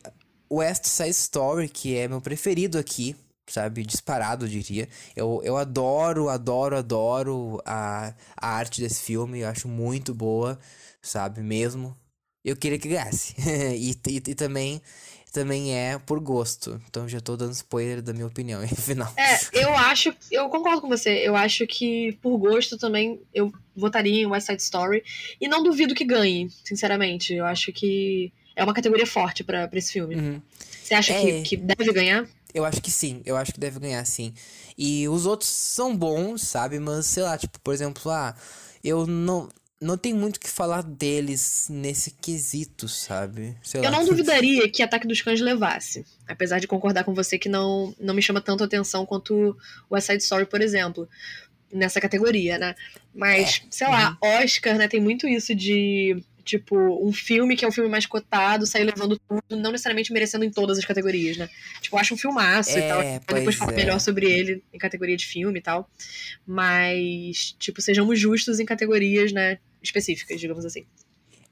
West 0.52 0.86
Side 0.86 1.12
Story, 1.12 1.70
que 1.70 1.96
é 1.96 2.08
meu 2.08 2.20
preferido 2.20 2.78
aqui, 2.78 3.16
sabe? 3.50 3.84
Disparado, 3.84 4.46
eu 4.46 4.50
diria. 4.50 4.88
Eu, 5.16 5.42
eu 5.44 5.58
adoro, 5.58 6.30
adoro, 6.30 6.78
adoro 6.78 7.62
a, 7.66 8.14
a 8.38 8.48
arte 8.48 8.82
desse 8.82 9.04
filme. 9.04 9.40
Eu 9.40 9.50
acho 9.50 9.68
muito 9.68 10.14
boa, 10.14 10.58
sabe? 11.02 11.42
Mesmo. 11.42 11.98
Eu 12.44 12.56
queria 12.56 12.80
que 12.80 12.88
ganhasse. 12.88 13.36
e, 13.76 13.92
e, 13.92 14.16
e, 14.16 14.36
também 14.36 14.82
também 15.32 15.76
é 15.76 15.98
por 16.00 16.20
gosto. 16.20 16.82
Então 16.88 17.08
já 17.08 17.20
tô 17.20 17.38
dando 17.38 17.52
spoiler 17.54 18.02
da 18.02 18.14
minha 18.14 18.26
opinião 18.26 18.62
no 18.62 18.68
final. 18.76 19.14
É, 19.18 19.64
eu 19.64 19.74
acho, 19.76 20.14
eu 20.32 20.50
concordo 20.50 20.82
com 20.82 20.88
você. 20.88 21.10
Eu 21.28 21.36
acho 21.36 21.68
que 21.68 22.14
por 22.22 22.38
gosto 22.38 22.78
também 22.78 23.22
eu 23.34 23.52
votaria 23.76 24.22
em 24.22 24.26
West 24.26 24.48
Side 24.48 24.62
Story 24.62 25.04
e 25.40 25.48
não 25.48 25.64
duvido 25.64 25.96
que 25.96 26.06
ganhe, 26.06 26.50
sinceramente. 26.64 27.34
Eu 27.34 27.46
acho 27.46 27.72
que 27.72 28.32
é 28.56 28.64
uma 28.64 28.74
categoria 28.74 29.06
forte 29.06 29.44
para 29.44 29.70
esse 29.74 29.94
filme. 29.94 30.16
Uhum. 30.16 30.42
Você 30.84 30.94
acha 30.94 31.14
é... 31.14 31.22
que, 31.22 31.42
que 31.44 31.58
deve 31.58 31.94
ganhar? 31.94 32.28
Eu 32.54 32.66
acho 32.66 32.82
que 32.82 32.90
sim, 32.90 33.22
eu 33.26 33.38
acho 33.38 33.54
que 33.54 33.60
deve 33.60 33.80
ganhar 33.80 34.04
sim. 34.06 34.34
E 34.78 35.08
os 35.08 35.26
outros 35.26 35.50
são 35.50 35.96
bons, 35.96 36.42
sabe? 36.42 36.80
Mas 36.80 37.06
sei 37.06 37.24
lá, 37.24 37.38
tipo, 37.38 37.60
por 37.60 37.74
exemplo, 37.74 38.12
ah, 38.12 38.36
eu 38.84 39.06
não. 39.06 39.50
não 39.80 39.98
tem 39.98 40.14
muito 40.14 40.38
o 40.38 40.40
que 40.40 40.50
falar 40.50 40.82
deles 40.82 41.68
nesse 41.70 42.12
quesito, 42.12 42.88
sabe? 42.88 43.56
Sei 43.62 43.82
eu 43.82 43.86
lá. 43.86 43.92
não 43.92 44.06
duvidaria 44.06 44.70
que 44.70 44.82
Ataque 44.82 45.08
dos 45.08 45.22
Cães 45.22 45.42
levasse. 45.42 46.06
Apesar 46.28 46.60
de 46.60 46.68
concordar 46.68 47.04
com 47.04 47.14
você 47.14 47.38
que 47.38 47.50
não, 47.50 47.94
não 48.00 48.16
me 48.16 48.22
chama 48.22 48.42
tanto 48.42 48.64
atenção 48.64 49.06
quanto 49.06 49.56
o 49.90 49.94
West 49.94 50.08
Side 50.08 50.24
Story, 50.24 50.46
por 50.46 50.62
exemplo. 50.62 51.08
Nessa 51.72 52.02
categoria, 52.02 52.58
né? 52.58 52.76
Mas, 53.14 53.62
é. 53.64 53.68
sei 53.70 53.88
lá, 53.88 54.18
uhum. 54.24 54.44
Oscar, 54.44 54.76
né, 54.76 54.88
tem 54.88 55.00
muito 55.00 55.28
isso 55.28 55.54
de 55.54 56.20
tipo, 56.50 56.76
um 57.06 57.14
filme 57.14 57.56
que 57.56 57.64
é 57.64 57.68
o 57.68 57.72
filme 57.72 57.90
mais 57.90 58.06
cotado, 58.06 58.66
sair 58.66 58.84
levando 58.84 59.20
tudo, 59.20 59.44
não 59.52 59.72
necessariamente 59.72 60.12
merecendo 60.12 60.46
em 60.46 60.52
todas 60.52 60.78
as 60.78 60.86
categorias, 60.86 61.38
né? 61.38 61.50
Tipo, 61.82 61.98
acho 61.98 62.14
um 62.14 62.18
filmaço 62.18 62.78
é, 62.78 62.80
e 62.80 62.88
tal. 62.88 63.36
Depois 63.36 63.56
falar 63.56 63.74
é. 63.74 63.76
melhor 63.76 64.00
sobre 64.00 64.30
ele 64.30 64.64
em 64.74 64.78
categoria 64.78 65.18
de 65.18 65.26
filme 65.26 65.60
e 65.60 65.62
tal. 65.62 65.90
Mas, 66.46 67.56
tipo, 67.58 67.82
sejamos 67.82 68.20
justos 68.20 68.60
em 68.60 68.66
categorias, 68.66 69.32
né? 69.32 69.60
específicas, 69.82 70.40
digamos 70.40 70.66
assim. 70.66 70.86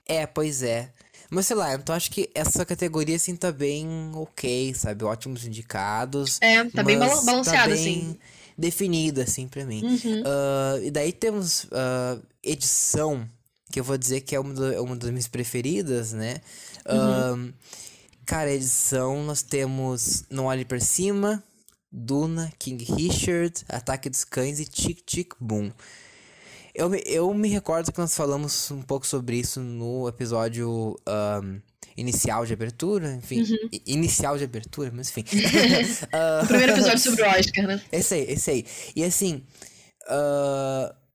É, 0.06 0.26
pois 0.26 0.64
é. 0.64 0.92
Mas 1.30 1.48
sei 1.48 1.58
lá, 1.58 1.74
então 1.74 1.94
acho 1.94 2.10
que 2.10 2.30
essa 2.34 2.66
categoria 2.66 3.16
assim 3.16 3.36
tá 3.36 3.52
bem 3.52 4.12
ok, 4.14 4.74
sabe? 4.74 5.04
Ótimos 5.04 5.46
indicados. 5.46 6.38
É, 6.42 6.64
tá 6.66 6.84
bem 6.84 6.98
balanceado, 6.98 7.44
tá 7.44 7.66
bem 7.66 7.74
assim. 7.74 8.20
Definida, 8.58 9.24
assim, 9.24 9.48
pra 9.48 9.66
mim. 9.66 9.84
Uhum. 9.84 10.22
Uh, 10.22 10.84
e 10.84 10.90
daí 10.90 11.12
temos 11.12 11.66
uh, 11.66 12.24
edição, 12.42 13.30
que 13.72 13.80
eu 13.80 13.84
vou 13.84 13.98
dizer 13.98 14.22
que 14.22 14.36
é 14.36 14.40
uma, 14.40 14.54
do, 14.54 14.84
uma 14.84 14.96
das 14.96 15.10
minhas 15.10 15.28
preferidas, 15.28 16.14
né? 16.14 16.42
Uhum. 16.88 17.50
Uh, 17.50 17.54
cara, 18.26 18.52
edição, 18.52 19.24
nós 19.24 19.42
temos 19.42 20.24
Não 20.30 20.46
Olhe 20.46 20.66
Pra 20.66 20.80
Cima, 20.80 21.44
Duna, 21.92 22.52
King 22.60 22.84
Richard, 22.84 23.54
Ataque 23.68 24.10
dos 24.10 24.24
Cães 24.24 24.60
e 24.60 24.66
Tic 24.66 25.02
Tic 25.06 25.34
Boom. 25.40 25.72
Eu, 26.74 26.94
eu 26.94 27.34
me 27.34 27.50
recordo 27.50 27.92
que 27.92 27.98
nós 27.98 28.16
falamos 28.16 28.70
um 28.70 28.84
pouco 28.84 29.08
sobre 29.08 29.38
isso 29.38 29.60
no 29.60 30.08
episódio 30.08 30.96
um, 31.08 31.60
inicial 31.98 32.46
de 32.46 32.54
abertura, 32.54 33.16
enfim. 33.16 33.42
Uhum. 33.42 33.70
Inicial 33.86 34.38
de 34.38 34.44
abertura, 34.44 34.92
mas 34.94 35.10
enfim. 35.10 35.22
uh, 35.22 36.44
o 36.46 36.48
primeiro 36.48 36.74
episódio 36.74 37.00
sobre 37.00 37.24
o 37.24 37.28
Oscar, 37.28 37.66
né? 37.66 37.82
Esse 37.92 38.14
aí, 38.14 38.32
esse 38.32 38.52
aí. 38.52 38.66
E 38.96 39.04
assim. 39.04 39.44
Uh, 40.04 41.07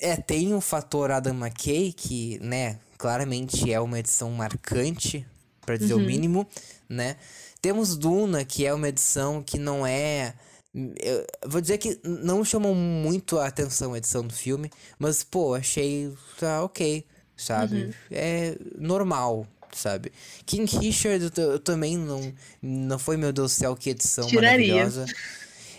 é, 0.00 0.16
tem 0.16 0.54
o 0.54 0.60
fator 0.60 1.10
Adam 1.10 1.34
McKay, 1.34 1.92
que, 1.92 2.38
né, 2.40 2.78
claramente 2.98 3.72
é 3.72 3.80
uma 3.80 3.98
edição 3.98 4.30
marcante, 4.30 5.26
para 5.64 5.76
dizer 5.76 5.94
uhum. 5.94 6.02
o 6.02 6.06
mínimo, 6.06 6.46
né? 6.88 7.16
Temos 7.60 7.96
Duna, 7.96 8.44
que 8.44 8.66
é 8.66 8.72
uma 8.72 8.88
edição 8.88 9.42
que 9.42 9.58
não 9.58 9.86
é 9.86 10.34
eu 10.74 11.26
vou 11.46 11.60
dizer 11.60 11.78
que 11.78 11.98
não 12.04 12.44
chamou 12.44 12.74
muito 12.74 13.38
a 13.38 13.46
atenção 13.46 13.92
a 13.92 13.98
edição 13.98 14.24
do 14.24 14.32
filme, 14.32 14.70
mas, 14.98 15.24
pô, 15.24 15.54
achei. 15.54 16.12
Tá 16.38 16.62
ok, 16.62 17.04
sabe? 17.36 17.84
Uhum. 17.84 17.92
É 18.10 18.56
normal, 18.78 19.46
sabe? 19.72 20.12
King 20.46 20.70
Richard 20.78 21.30
eu, 21.36 21.44
eu, 21.44 21.58
também 21.58 21.96
não. 21.96 22.32
Não 22.62 22.98
foi, 22.98 23.16
meu 23.16 23.32
Deus 23.32 23.52
do 23.52 23.54
céu, 23.54 23.76
que 23.76 23.90
edição 23.90 24.26
Tiraria. 24.28 24.74
maravilhosa. 24.74 25.06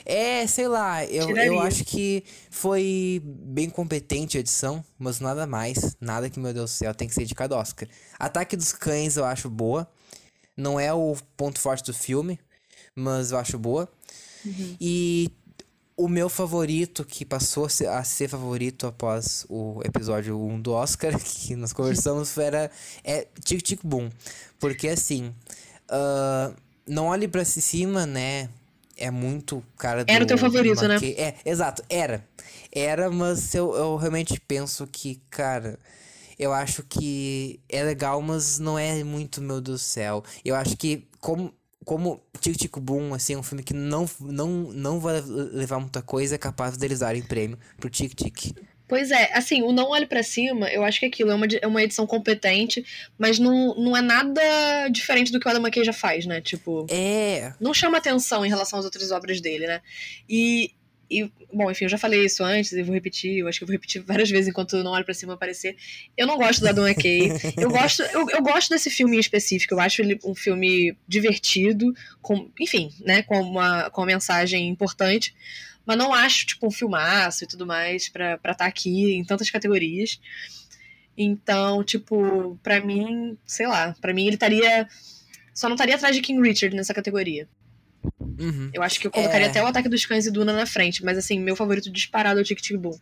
É, 0.06 0.45
sei 0.48 0.68
lá, 0.68 1.06
eu, 1.06 1.36
eu 1.38 1.60
acho 1.60 1.84
que 1.86 2.23
foi 2.49 3.22
bem 3.23 3.69
competente 3.69 4.38
a 4.38 4.40
edição, 4.40 4.84
mas 4.98 5.19
nada 5.19 5.45
mais. 5.45 5.95
Nada 5.99 6.30
que, 6.30 6.40
meu 6.40 6.53
Deus 6.53 6.72
do 6.72 6.73
céu, 6.73 6.94
tem 6.94 7.07
que 7.07 7.14
ser 7.14 7.23
indicado 7.23 7.56
Oscar. 7.56 7.88
Ataque 8.19 8.56
dos 8.56 8.73
Cães 8.73 9.18
eu 9.18 9.26
acho 9.26 9.49
boa. 9.49 9.90
Não 10.56 10.80
é 10.80 10.94
o 10.94 11.15
ponto 11.38 11.60
forte 11.60 11.84
do 11.84 11.94
filme, 11.94 12.40
mas 12.95 13.32
eu 13.32 13.38
acho 13.38 13.57
boa. 13.57 13.90
Uhum. 14.45 14.76
E 14.80 15.32
o 15.95 16.07
meu 16.07 16.30
favorito, 16.30 17.06
que 17.06 17.23
passou 17.23 17.65
a 17.65 18.03
ser 18.03 18.28
favorito 18.28 18.88
após 18.88 19.45
o 19.49 19.82
episódio 19.84 20.40
1 20.40 20.61
do 20.61 20.73
Oscar, 20.73 21.18
que 21.22 21.56
nós 21.56 21.73
conversamos, 21.73 22.36
era 22.38 22.72
é 23.03 23.28
Tic 23.44 23.61
Tic 23.61 23.82
Boom. 23.84 24.10
Porque 24.60 24.88
assim, 24.88 25.34
uh, 25.90 26.56
não 26.88 27.07
olhe 27.07 27.28
pra 27.28 27.45
cima, 27.45 28.06
né? 28.06 28.49
É 29.02 29.11
muito 29.11 29.64
cara 29.78 30.06
do. 30.06 30.10
Era 30.11 30.23
o 30.23 30.28
teu 30.28 30.38
favorito, 30.38 30.88
né? 30.88 30.98
É, 31.18 31.36
exato, 31.45 31.84
era. 31.90 32.26
Era, 32.72 33.10
mas 33.10 33.53
eu, 33.53 33.73
eu 33.76 33.95
realmente 33.98 34.40
penso 34.40 34.88
que, 34.88 35.22
cara 35.30 35.80
eu 36.41 36.52
acho 36.52 36.82
que 36.82 37.60
é 37.69 37.84
legal, 37.84 38.19
mas 38.19 38.57
não 38.57 38.78
é 38.78 39.03
muito 39.03 39.40
meu 39.40 39.61
do 39.61 39.78
céu. 39.78 40.23
Eu 40.44 40.56
acho 40.56 40.76
que 40.76 41.07
como 41.19 41.53
como 41.86 42.22
Tico 42.40 42.57
Tico 42.57 42.80
Boom, 42.80 43.14
assim, 43.14 43.34
é 43.34 43.38
um 43.38 43.44
filme 43.44 43.64
que 43.64 43.73
não, 43.73 44.10
não, 44.19 44.49
não 44.72 44.99
vai 44.99 45.22
levar 45.22 45.80
muita 45.80 46.02
coisa, 46.02 46.36
é 46.36 46.38
capaz 46.38 46.78
deles 46.78 46.99
darem 46.99 47.22
prêmio 47.22 47.57
pro 47.78 47.90
Tic 47.90 48.14
Tic. 48.15 48.56
Pois 48.91 49.09
é, 49.09 49.31
assim, 49.34 49.61
o 49.63 49.72
Não 49.72 49.91
Olhe 49.91 50.05
para 50.05 50.22
Cima, 50.22 50.68
eu 50.68 50.84
acho 50.84 50.99
que 50.99 51.05
aquilo 51.05 51.31
é 51.31 51.34
uma, 51.34 51.47
é 51.61 51.65
uma 51.65 51.81
edição 51.81 52.05
competente, 52.05 52.85
mas 53.18 53.39
não, 53.39 53.73
não 53.76 53.95
é 53.95 54.01
nada 54.01 54.41
diferente 54.89 55.31
do 55.31 55.39
que 55.39 55.47
o 55.47 55.49
Adam 55.49 55.61
McKay 55.61 55.85
já 55.85 55.93
faz, 55.93 56.26
né? 56.26 56.41
Tipo. 56.41 56.85
É. 56.89 57.53
Não 57.57 57.73
chama 57.73 57.99
atenção 57.99 58.45
em 58.45 58.49
relação 58.49 58.77
às 58.77 58.84
outras 58.84 59.09
obras 59.11 59.39
dele, 59.39 59.65
né? 59.65 59.81
E 60.27 60.73
e, 61.09 61.30
bom, 61.53 61.69
enfim, 61.72 61.85
eu 61.85 61.89
já 61.89 61.97
falei 61.97 62.26
isso 62.26 62.43
antes 62.43 62.73
e 62.73 62.84
vou 62.84 62.93
repetir, 62.93 63.39
eu 63.39 63.47
acho 63.47 63.59
que 63.59 63.63
eu 63.63 63.68
vou 63.68 63.73
repetir 63.73 64.01
várias 64.01 64.30
vezes 64.30 64.47
enquanto 64.47 64.81
não 64.84 64.91
olho 64.91 65.05
pra 65.05 65.13
cima 65.13 65.35
aparecer. 65.35 65.77
Eu 66.18 66.27
não 66.27 66.38
gosto 66.38 66.61
da 66.61 66.72
Adam 66.72 66.88
McKay. 66.88 67.31
eu 67.57 67.69
gosto, 67.69 68.01
eu, 68.01 68.30
eu, 68.30 68.41
gosto 68.41 68.69
desse 68.69 68.89
filme 68.89 69.15
em 69.15 69.19
específico, 69.19 69.73
eu 69.73 69.80
acho 69.80 70.01
ele 70.01 70.19
um 70.23 70.35
filme 70.35 70.97
divertido, 71.07 71.93
com, 72.22 72.49
enfim, 72.59 72.91
né, 73.01 73.23
com 73.23 73.39
uma, 73.41 73.89
com 73.89 74.01
uma 74.01 74.07
mensagem 74.07 74.69
importante, 74.69 75.34
mas 75.91 75.97
não 75.97 76.13
acho, 76.13 76.45
tipo, 76.45 76.65
um 76.65 76.72
filmaço 76.72 77.43
e 77.43 77.47
tudo 77.47 77.68
mais 77.68 78.07
pra 78.07 78.35
estar 78.35 78.55
tá 78.55 78.65
aqui 78.65 79.13
em 79.13 79.26
tantas 79.26 79.49
categorias. 79.49 80.22
Então, 81.18 81.84
tipo, 81.84 82.57
pra 82.63 82.80
mim, 82.80 83.38
sei 83.45 83.68
lá, 83.68 83.93
pra 83.99 84.13
mim 84.13 84.26
ele 84.26 84.35
estaria. 84.35 84.88
Só 85.53 85.68
não 85.68 85.76
estaria 85.76 85.95
atrás 85.95 86.15
de 86.15 86.22
King 86.22 86.41
Richard 86.41 86.73
nessa 86.73 86.93
categoria. 86.93 87.45
Uhum. 88.19 88.72
Eu 88.73 88.81
acho 88.81 89.01
que 89.01 89.05
eu 89.05 89.11
colocaria 89.11 89.47
é... 89.47 89.49
até 89.49 89.61
o 89.61 89.68
Ataque 89.68 89.89
dos 89.89 90.05
Cães 90.05 90.26
e 90.26 90.31
Duna 90.31 90.53
na 90.53 90.65
frente, 90.65 91.03
mas 91.03 91.18
assim, 91.18 91.39
meu 91.39 91.57
favorito 91.57 91.91
disparado 91.91 92.39
é 92.39 92.41
o 92.41 92.45
Tic 92.45 92.61
Tic 92.61 92.77
Boom. 92.77 92.97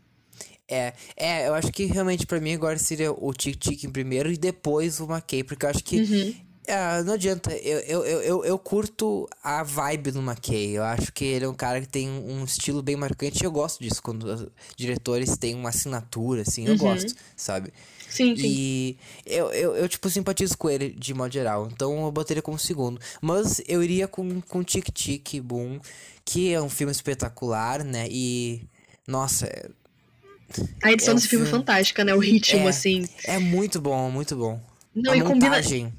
É, 0.68 0.94
é, 1.16 1.48
eu 1.48 1.54
acho 1.54 1.72
que 1.72 1.86
realmente 1.86 2.26
para 2.26 2.40
mim 2.40 2.54
agora 2.54 2.78
seria 2.78 3.12
o 3.12 3.34
Tic 3.34 3.56
Tic 3.56 3.84
em 3.84 3.92
primeiro 3.92 4.32
e 4.32 4.38
depois 4.38 5.00
o 5.00 5.06
McKay, 5.06 5.44
porque 5.44 5.66
eu 5.66 5.70
acho 5.70 5.84
que 5.84 6.02
uhum. 6.02 6.36
É, 6.70 7.04
não 7.04 7.14
adianta, 7.14 7.52
eu, 7.52 7.80
eu, 7.80 8.04
eu, 8.06 8.46
eu, 8.46 8.60
curto 8.60 9.28
a 9.44 9.64
vibe 9.64 10.12
do 10.12 10.20
McKay, 10.20 10.78
eu 10.78 10.84
acho 10.84 11.12
que 11.12 11.26
ele 11.26 11.46
é 11.46 11.50
um 11.50 11.54
cara 11.54 11.82
que 11.82 11.88
tem 11.88 12.10
um 12.10 12.44
estilo 12.44 12.82
bem 12.82 12.96
marcante 12.96 13.44
eu 13.44 13.52
gosto 13.52 13.82
disso, 13.82 14.02
quando 14.02 14.52
diretores 14.76 15.38
têm 15.38 15.56
uma 15.56 15.70
assinatura, 15.70 16.44
assim, 16.44 16.66
eu 16.66 16.74
uhum. 16.74 16.78
gosto, 16.78 17.16
sabe? 17.36 17.74
Sim, 18.10 18.36
sim. 18.36 18.48
E 18.48 18.98
eu, 19.26 19.52
eu, 19.52 19.76
eu, 19.76 19.88
tipo, 19.88 20.10
simpatizo 20.10 20.58
com 20.58 20.70
ele 20.70 20.90
de 20.90 21.14
modo 21.14 21.32
geral. 21.32 21.70
Então 21.72 22.06
eu 22.06 22.12
botaria 22.12 22.42
como 22.42 22.58
segundo. 22.58 23.00
Mas 23.22 23.62
eu 23.68 23.84
iria 23.84 24.08
com, 24.08 24.42
com 24.42 24.64
Tic 24.64 24.90
Tic 24.92 25.40
Boom, 25.42 25.80
que 26.26 26.52
é 26.52 26.60
um 26.60 26.70
filme 26.70 26.92
espetacular, 26.92 27.84
né? 27.84 28.08
E. 28.10 28.62
Nossa. 29.08 29.46
É, 29.46 29.70
a 30.84 30.92
edição 30.92 31.12
é 31.12 31.16
desse 31.16 31.28
filme 31.28 31.46
é 31.46 31.50
fantástica, 31.50 32.04
né? 32.04 32.14
O 32.14 32.20
ritmo, 32.20 32.62
é, 32.62 32.70
assim. 32.70 33.08
É 33.24 33.38
muito 33.38 33.80
bom, 33.80 34.10
muito 34.10 34.36
bom. 34.36 34.60
Não, 34.96 35.14
a 35.14 35.18
e 35.18 35.20
montagem. 35.22 35.84
combina 35.86 35.99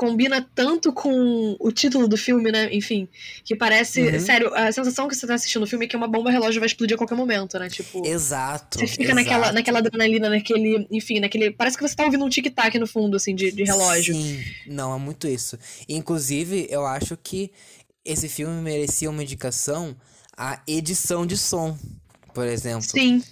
combina 0.00 0.40
tanto 0.54 0.94
com 0.94 1.54
o 1.60 1.70
título 1.70 2.08
do 2.08 2.16
filme, 2.16 2.50
né? 2.50 2.72
Enfim, 2.72 3.06
que 3.44 3.54
parece. 3.54 4.00
Uhum. 4.00 4.18
Sério, 4.18 4.54
a 4.54 4.72
sensação 4.72 5.06
que 5.06 5.14
você 5.14 5.26
tá 5.26 5.34
assistindo 5.34 5.62
o 5.62 5.66
filme 5.66 5.84
é 5.84 5.88
que 5.88 5.94
uma 5.94 6.08
bomba 6.08 6.30
relógio 6.30 6.58
vai 6.58 6.66
explodir 6.66 6.94
a 6.94 6.98
qualquer 6.98 7.16
momento, 7.16 7.58
né? 7.58 7.68
Tipo. 7.68 8.02
Exato. 8.06 8.78
Você 8.78 8.86
fica 8.86 9.02
exato. 9.02 9.16
Naquela, 9.16 9.52
naquela 9.52 9.78
adrenalina, 9.80 10.30
naquele. 10.30 10.86
Enfim, 10.90 11.20
naquele. 11.20 11.50
Parece 11.50 11.76
que 11.76 11.86
você 11.86 11.94
tá 11.94 12.06
ouvindo 12.06 12.24
um 12.24 12.30
tic-tac 12.30 12.78
no 12.78 12.86
fundo, 12.86 13.14
assim, 13.14 13.34
de, 13.34 13.52
de 13.52 13.64
relógio. 13.64 14.14
Sim, 14.14 14.42
não, 14.66 14.94
é 14.94 14.98
muito 14.98 15.28
isso. 15.28 15.58
Inclusive, 15.86 16.66
eu 16.70 16.86
acho 16.86 17.14
que 17.22 17.52
esse 18.02 18.26
filme 18.26 18.62
merecia 18.62 19.10
uma 19.10 19.22
indicação 19.22 19.94
à 20.34 20.62
edição 20.66 21.26
de 21.26 21.36
som, 21.36 21.76
por 22.32 22.46
exemplo. 22.46 22.88
Sim 22.88 23.22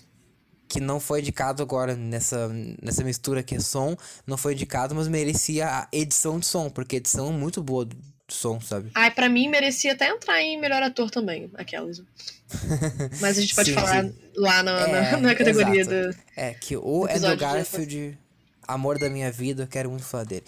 que 0.69 0.81
não 0.81 1.01
foi 1.01 1.21
indicado 1.21 1.63
agora 1.63 1.97
nessa, 1.97 2.49
nessa 2.83 3.03
mistura 3.03 3.43
que 3.43 3.55
é 3.55 3.61
som, 3.61 3.97
não 4.27 4.37
foi 4.37 4.53
indicado, 4.53 4.95
mas 4.95 5.09
merecia 5.09 5.67
a 5.67 5.89
edição 5.91 6.39
de 6.39 6.47
som, 6.47 6.69
porque 6.69 6.97
a 6.97 6.99
edição 6.99 7.29
é 7.29 7.33
muito 7.33 7.63
boa 7.63 7.85
do 7.85 7.97
som, 8.29 8.61
sabe? 8.61 8.91
Ai, 8.95 9.11
pra 9.11 9.29
mim 9.29 9.49
merecia 9.49 9.93
até 9.93 10.09
entrar 10.09 10.43
em 10.43 10.61
melhor 10.61 10.83
ator 10.83 11.11
também, 11.11 11.51
aquelas. 11.55 12.03
mas 13.21 13.39
a 13.39 13.41
gente 13.41 13.55
pode 13.55 13.71
sim, 13.71 13.75
falar 13.75 14.05
sim. 14.05 14.15
lá 14.37 14.63
na, 14.63 14.81
é, 14.81 15.11
na, 15.13 15.17
na, 15.19 15.35
categoria 15.35 15.81
exato. 15.81 16.13
do. 16.13 16.19
É, 16.37 16.55
que 16.55 16.77
o 16.77 17.07
Andrew 17.11 17.37
Garfield. 17.37 18.19
Amor 18.67 18.99
da 18.99 19.09
minha 19.09 19.33
vida, 19.33 19.63
eu 19.63 19.67
quero 19.67 19.89
muito 19.89 20.05
falar 20.05 20.25
dele. 20.25 20.45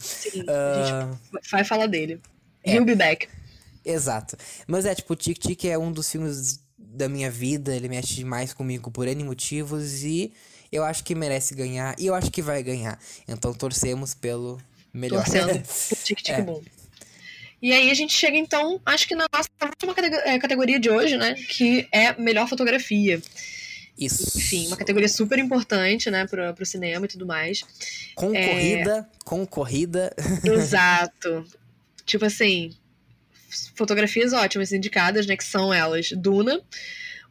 Sim, 0.00 0.40
uh, 0.40 0.50
a 0.50 0.82
gente 0.82 0.92
ah, 1.38 1.40
vai 1.52 1.62
falar 1.62 1.86
dele. 1.86 2.20
É. 2.64 2.72
He'll 2.72 2.84
be 2.84 2.96
back. 2.96 3.28
Exato. 3.84 4.36
Mas 4.66 4.84
é, 4.84 4.96
tipo, 4.96 5.14
Tic 5.14 5.38
Tic 5.38 5.64
é 5.66 5.78
um 5.78 5.92
dos 5.92 6.10
filmes 6.10 6.60
da 6.92 7.08
minha 7.08 7.30
vida, 7.30 7.74
ele 7.74 7.88
mexe 7.88 8.14
demais 8.14 8.52
comigo 8.52 8.90
por 8.90 9.06
N 9.06 9.24
motivos 9.24 10.02
e 10.02 10.32
eu 10.72 10.84
acho 10.84 11.02
que 11.04 11.14
merece 11.14 11.54
ganhar 11.54 11.94
e 11.98 12.06
eu 12.06 12.14
acho 12.14 12.30
que 12.30 12.42
vai 12.42 12.62
ganhar. 12.62 12.98
Então 13.28 13.52
torcemos 13.54 14.14
pelo 14.14 14.60
melhor. 14.92 15.24
Torcendo. 15.24 15.62
tic, 16.04 16.18
tic, 16.18 16.28
é. 16.30 16.42
bom. 16.42 16.62
E 17.62 17.72
aí 17.72 17.90
a 17.90 17.94
gente 17.94 18.14
chega 18.14 18.36
então, 18.36 18.80
acho 18.86 19.06
que 19.06 19.14
na 19.14 19.26
nossa 19.32 19.50
última 19.62 19.94
é, 20.24 20.38
categoria 20.38 20.80
de 20.80 20.88
hoje, 20.88 21.16
né, 21.16 21.34
que 21.34 21.86
é 21.92 22.18
melhor 22.18 22.48
fotografia. 22.48 23.20
Isso. 23.98 24.38
Enfim, 24.38 24.66
uma 24.68 24.78
categoria 24.78 25.08
super 25.08 25.38
importante, 25.38 26.10
né, 26.10 26.26
pro, 26.26 26.54
pro 26.54 26.64
cinema 26.64 27.04
e 27.04 27.08
tudo 27.08 27.26
mais. 27.26 27.62
Concorrida, 28.14 29.06
é... 29.12 29.24
concorrida. 29.24 30.16
Exato. 30.42 31.44
tipo 32.06 32.24
assim, 32.24 32.74
fotografias 33.74 34.32
ótimas 34.32 34.72
indicadas, 34.72 35.26
né, 35.26 35.36
que 35.36 35.44
são 35.44 35.72
elas 35.72 36.10
Duna, 36.12 36.60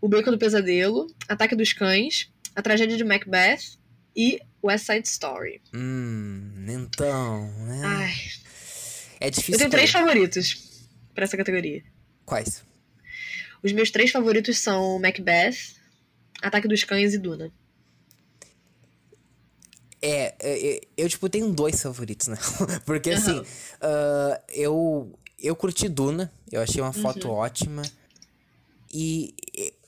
O 0.01 0.07
Beco 0.07 0.31
do 0.31 0.37
Pesadelo, 0.37 1.07
Ataque 1.27 1.55
dos 1.55 1.73
Cães, 1.73 2.31
A 2.55 2.61
Tragédia 2.61 2.97
de 2.97 3.03
Macbeth 3.03 3.77
e 4.15 4.39
West 4.63 4.85
Side 4.85 5.07
Story. 5.07 5.61
Hum, 5.73 6.65
então, 6.67 7.51
né? 7.65 7.81
Ai. 7.83 8.13
É 9.19 9.29
difícil. 9.29 9.53
Eu 9.53 9.59
tenho 9.59 9.71
três 9.71 9.91
favoritos 9.91 10.87
para 11.13 11.25
essa 11.25 11.35
categoria. 11.35 11.83
Quais? 12.25 12.63
Os 13.61 13.71
meus 13.71 13.91
três 13.91 14.11
favoritos 14.11 14.57
são 14.59 14.99
Macbeth, 14.99 15.75
Ataque 16.41 16.67
dos 16.67 16.83
Cães 16.83 17.13
e 17.13 17.17
Duna. 17.17 17.51
É, 20.01 20.33
é, 20.39 20.75
é 20.75 20.81
eu, 20.95 21.09
tipo, 21.09 21.27
tenho 21.27 21.51
dois 21.51 21.81
favoritos, 21.81 22.27
né? 22.27 22.37
Porque, 22.85 23.11
assim, 23.11 23.37
uhum. 23.37 23.41
uh, 23.41 24.41
eu, 24.49 25.19
eu 25.41 25.55
curti 25.55 25.87
Duna, 25.87 26.31
eu 26.51 26.61
achei 26.61 26.81
uma 26.81 26.93
foto 26.93 27.27
uhum. 27.27 27.33
ótima. 27.33 27.81
E 28.91 29.33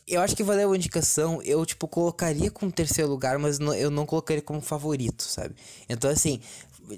eu 0.07 0.21
acho 0.21 0.35
que 0.35 0.43
valeu 0.43 0.71
a 0.71 0.75
indicação. 0.75 1.41
Eu, 1.41 1.65
tipo, 1.65 1.87
colocaria 1.87 2.51
como 2.51 2.71
terceiro 2.71 3.09
lugar, 3.09 3.39
mas 3.39 3.59
não, 3.59 3.73
eu 3.73 3.89
não 3.89 4.05
colocaria 4.05 4.41
como 4.41 4.61
favorito, 4.61 5.23
sabe? 5.23 5.55
Então, 5.87 6.09
assim, 6.09 6.41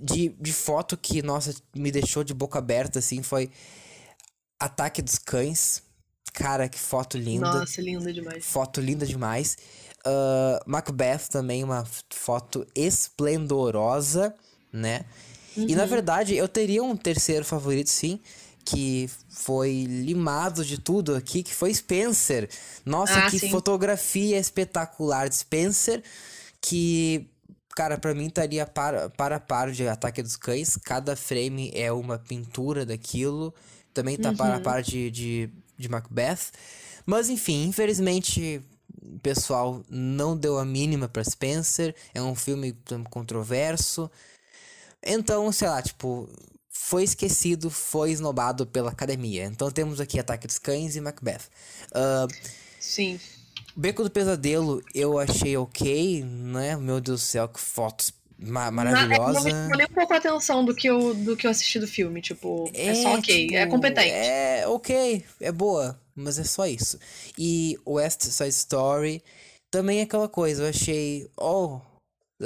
de, 0.01 0.29
de 0.29 0.53
foto 0.53 0.97
que, 0.97 1.21
nossa, 1.21 1.53
me 1.75 1.91
deixou 1.91 2.23
de 2.23 2.33
boca 2.33 2.59
aberta, 2.59 2.99
assim, 2.99 3.21
foi 3.21 3.51
Ataque 4.59 5.01
dos 5.01 5.17
Cães. 5.17 5.83
Cara, 6.33 6.67
que 6.67 6.79
foto 6.79 7.17
linda. 7.17 7.59
Nossa, 7.59 7.81
linda 7.81 8.11
demais. 8.11 8.43
Foto 8.43 8.81
linda 8.81 9.05
demais. 9.05 9.57
Uh, 10.05 10.59
Macbeth 10.65 11.27
também, 11.29 11.63
uma 11.63 11.85
foto 12.09 12.65
esplendorosa, 12.75 14.33
né? 14.71 15.05
Uhum. 15.55 15.67
E 15.69 15.75
na 15.75 15.83
uhum. 15.83 15.89
verdade, 15.89 16.35
eu 16.35 16.47
teria 16.47 16.83
um 16.83 16.97
terceiro 16.97 17.45
favorito, 17.45 17.89
sim, 17.89 18.19
que 18.65 19.09
foi 19.29 19.85
limado 19.85 20.63
de 20.63 20.77
tudo 20.77 21.15
aqui, 21.15 21.43
que 21.43 21.53
foi 21.53 21.73
Spencer. 21.73 22.49
Nossa, 22.85 23.25
ah, 23.25 23.29
que 23.29 23.39
sim. 23.39 23.49
fotografia 23.49 24.39
espetacular 24.39 25.27
de 25.29 25.35
Spencer, 25.35 26.01
que, 26.61 27.29
cara, 27.75 27.97
para 27.97 28.13
mim 28.13 28.27
estaria 28.27 28.65
para, 28.65 29.09
para 29.09 29.39
par 29.39 29.71
de 29.71 29.87
Ataque 29.87 30.23
dos 30.23 30.35
Cães. 30.35 30.77
Cada 30.77 31.15
frame 31.15 31.71
é 31.73 31.91
uma 31.91 32.17
pintura 32.17 32.85
daquilo. 32.85 33.53
Também 33.93 34.17
tá 34.17 34.29
uhum. 34.29 34.37
para 34.37 34.59
par 34.59 34.81
de, 34.81 35.11
de 35.11 35.51
de 35.77 35.89
Macbeth. 35.89 36.51
Mas 37.05 37.29
enfim, 37.29 37.65
infelizmente 37.65 38.61
o 39.01 39.19
pessoal 39.19 39.83
não 39.89 40.37
deu 40.37 40.57
a 40.57 40.65
mínima 40.65 41.07
para 41.07 41.23
Spencer. 41.23 41.95
É 42.13 42.21
um 42.21 42.35
filme 42.35 42.75
controverso. 43.09 44.09
Então, 45.05 45.51
sei 45.51 45.67
lá, 45.67 45.81
tipo, 45.81 46.29
foi 46.73 47.03
esquecido, 47.03 47.69
foi 47.69 48.11
esnobado 48.11 48.65
pela 48.65 48.89
academia. 48.89 49.45
Então 49.45 49.71
temos 49.71 50.01
aqui 50.01 50.19
Ataque 50.19 50.47
dos 50.47 50.57
Cães 50.57 50.95
e 50.95 51.01
Macbeth. 51.01 51.43
Uh, 51.91 52.27
Sim. 52.79 53.19
Beco 53.75 54.03
do 54.03 54.09
Pesadelo 54.09 54.81
eu 54.93 55.17
achei 55.17 55.55
ok, 55.55 56.23
né? 56.23 56.75
Meu 56.75 56.99
Deus 56.99 57.21
do 57.21 57.25
céu, 57.25 57.47
que 57.47 57.59
fotos 57.59 58.11
Ma 58.45 58.69
maravilhosa. 58.71 59.49
Não, 59.49 59.69
não 59.69 59.77
nem 59.77 59.85
um 59.85 59.93
pouco 59.93 60.13
a 60.13 60.17
atenção 60.17 60.65
do 60.65 60.75
que, 60.75 60.87
eu, 60.87 61.13
do 61.13 61.37
que 61.37 61.47
eu 61.47 61.51
assisti 61.51 61.79
do 61.79 61.87
filme. 61.87 62.21
Tipo, 62.21 62.69
é, 62.73 62.87
é 62.87 62.95
só 62.95 63.15
ok. 63.15 63.45
Tipo, 63.45 63.55
é 63.57 63.65
competente. 63.67 64.09
É 64.09 64.67
ok, 64.67 65.23
é 65.39 65.51
boa. 65.51 65.99
Mas 66.15 66.37
é 66.37 66.43
só 66.43 66.65
isso. 66.67 66.99
E 67.37 67.79
West 67.87 68.23
Side 68.23 68.49
Story 68.49 69.23
também 69.71 69.99
é 69.99 70.03
aquela 70.03 70.27
coisa. 70.27 70.63
Eu 70.63 70.69
achei. 70.69 71.29
Oh, 71.37 71.79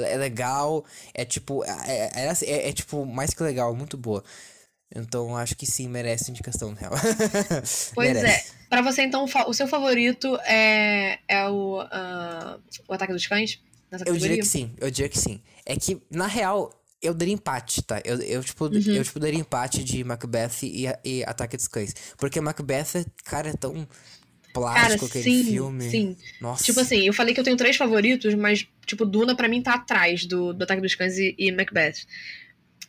é 0.04 0.16
legal. 0.16 0.84
É 1.14 1.24
tipo. 1.24 1.64
É, 1.64 2.10
é, 2.14 2.32
é, 2.42 2.68
é 2.68 2.72
tipo 2.72 3.04
mais 3.04 3.34
que 3.34 3.42
legal, 3.42 3.74
muito 3.74 3.96
boa. 3.96 4.22
Então 4.94 5.36
acho 5.36 5.54
que 5.54 5.66
sim, 5.66 5.88
merece 5.88 6.30
indicação 6.30 6.72
real. 6.72 6.92
pois 7.94 8.08
é. 8.08 8.14
merece. 8.14 8.52
é. 8.54 8.58
Pra 8.68 8.82
você, 8.82 9.02
então, 9.02 9.24
o 9.46 9.54
seu 9.54 9.66
favorito 9.66 10.36
é, 10.44 11.18
é 11.26 11.48
o, 11.48 11.82
uh, 11.82 12.60
o 12.86 12.92
Ataque 12.92 13.12
dos 13.12 13.26
Cães? 13.26 13.60
eu 14.04 14.16
diria 14.16 14.36
que 14.36 14.44
sim, 14.44 14.74
eu 14.78 14.90
diria 14.90 15.08
que 15.08 15.18
sim. 15.18 15.40
É 15.64 15.74
que, 15.74 16.02
na 16.10 16.26
real, 16.26 16.70
eu 17.00 17.14
daria 17.14 17.32
empate, 17.32 17.82
tá? 17.82 18.00
Eu, 18.04 18.20
eu, 18.20 18.44
tipo, 18.44 18.66
uhum. 18.66 18.94
eu 18.94 19.02
tipo, 19.02 19.18
daria 19.18 19.40
empate 19.40 19.82
de 19.82 20.04
Macbeth 20.04 20.62
e, 20.62 20.84
e 21.02 21.24
Ataque 21.24 21.56
dos 21.56 21.68
Cães. 21.68 21.94
Porque 22.18 22.40
Macbeth, 22.40 23.06
cara, 23.24 23.48
é 23.50 23.54
tão 23.54 23.88
plástico 24.60 25.08
cara, 25.08 25.20
aquele 25.20 25.24
sim, 25.24 25.44
filme. 25.44 25.90
Sim. 25.90 26.16
Nossa. 26.40 26.64
Tipo 26.64 26.80
assim, 26.80 27.06
eu 27.06 27.12
falei 27.12 27.34
que 27.34 27.40
eu 27.40 27.44
tenho 27.44 27.56
três 27.56 27.76
favoritos, 27.76 28.34
mas, 28.34 28.66
tipo, 28.86 29.04
Duna 29.04 29.34
pra 29.34 29.48
mim 29.48 29.62
tá 29.62 29.74
atrás 29.74 30.24
do, 30.24 30.52
do 30.52 30.62
Ataque 30.62 30.82
dos 30.82 30.94
Cães 30.94 31.18
e, 31.18 31.34
e 31.38 31.52
Macbeth. 31.52 32.06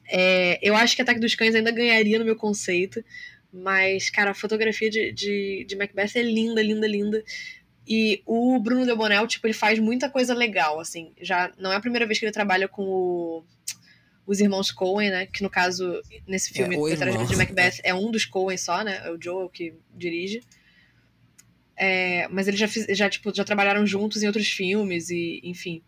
É, 0.07 0.59
eu 0.61 0.75
acho 0.75 0.95
que 0.95 1.01
Ataque 1.01 1.19
dos 1.19 1.35
Cães 1.35 1.55
ainda 1.55 1.71
ganharia 1.71 2.19
no 2.19 2.25
meu 2.25 2.35
conceito. 2.35 3.03
Mas, 3.51 4.09
cara, 4.09 4.31
a 4.31 4.35
fotografia 4.35 4.89
de, 4.89 5.11
de, 5.11 5.65
de 5.67 5.75
Macbeth 5.75 6.11
é 6.15 6.21
linda, 6.21 6.61
linda, 6.61 6.87
linda. 6.87 7.23
E 7.87 8.21
o 8.25 8.59
Bruno 8.59 8.85
Delbonel, 8.85 9.25
tipo, 9.25 9.47
ele 9.47 9.53
faz 9.53 9.79
muita 9.79 10.09
coisa 10.09 10.33
legal, 10.33 10.79
assim. 10.79 11.11
Já 11.19 11.51
não 11.57 11.71
é 11.71 11.75
a 11.75 11.79
primeira 11.79 12.05
vez 12.05 12.19
que 12.19 12.25
ele 12.25 12.31
trabalha 12.31 12.67
com 12.67 12.83
o, 12.83 13.43
os 14.27 14.39
irmãos 14.39 14.71
Coen, 14.71 15.09
né? 15.09 15.25
Que 15.25 15.41
no 15.41 15.49
caso, 15.49 15.99
nesse 16.27 16.53
filme, 16.53 16.75
é, 16.75 16.77
o 16.77 17.25
de 17.25 17.35
Macbeth, 17.35 17.79
é 17.83 17.93
um 17.95 18.11
dos 18.11 18.25
Coen 18.25 18.57
só, 18.57 18.83
né? 18.83 19.01
É 19.03 19.11
o 19.11 19.19
Joel 19.19 19.49
que 19.49 19.73
dirige. 19.95 20.41
É, 21.79 22.27
mas 22.27 22.45
eles 22.45 22.59
já, 22.59 22.67
fiz, 22.67 22.85
já, 22.89 23.09
tipo, 23.09 23.33
já 23.33 23.45
trabalharam 23.45 23.87
juntos 23.87 24.21
em 24.21 24.27
outros 24.27 24.49
filmes 24.49 25.09
e, 25.09 25.39
enfim. 25.45 25.81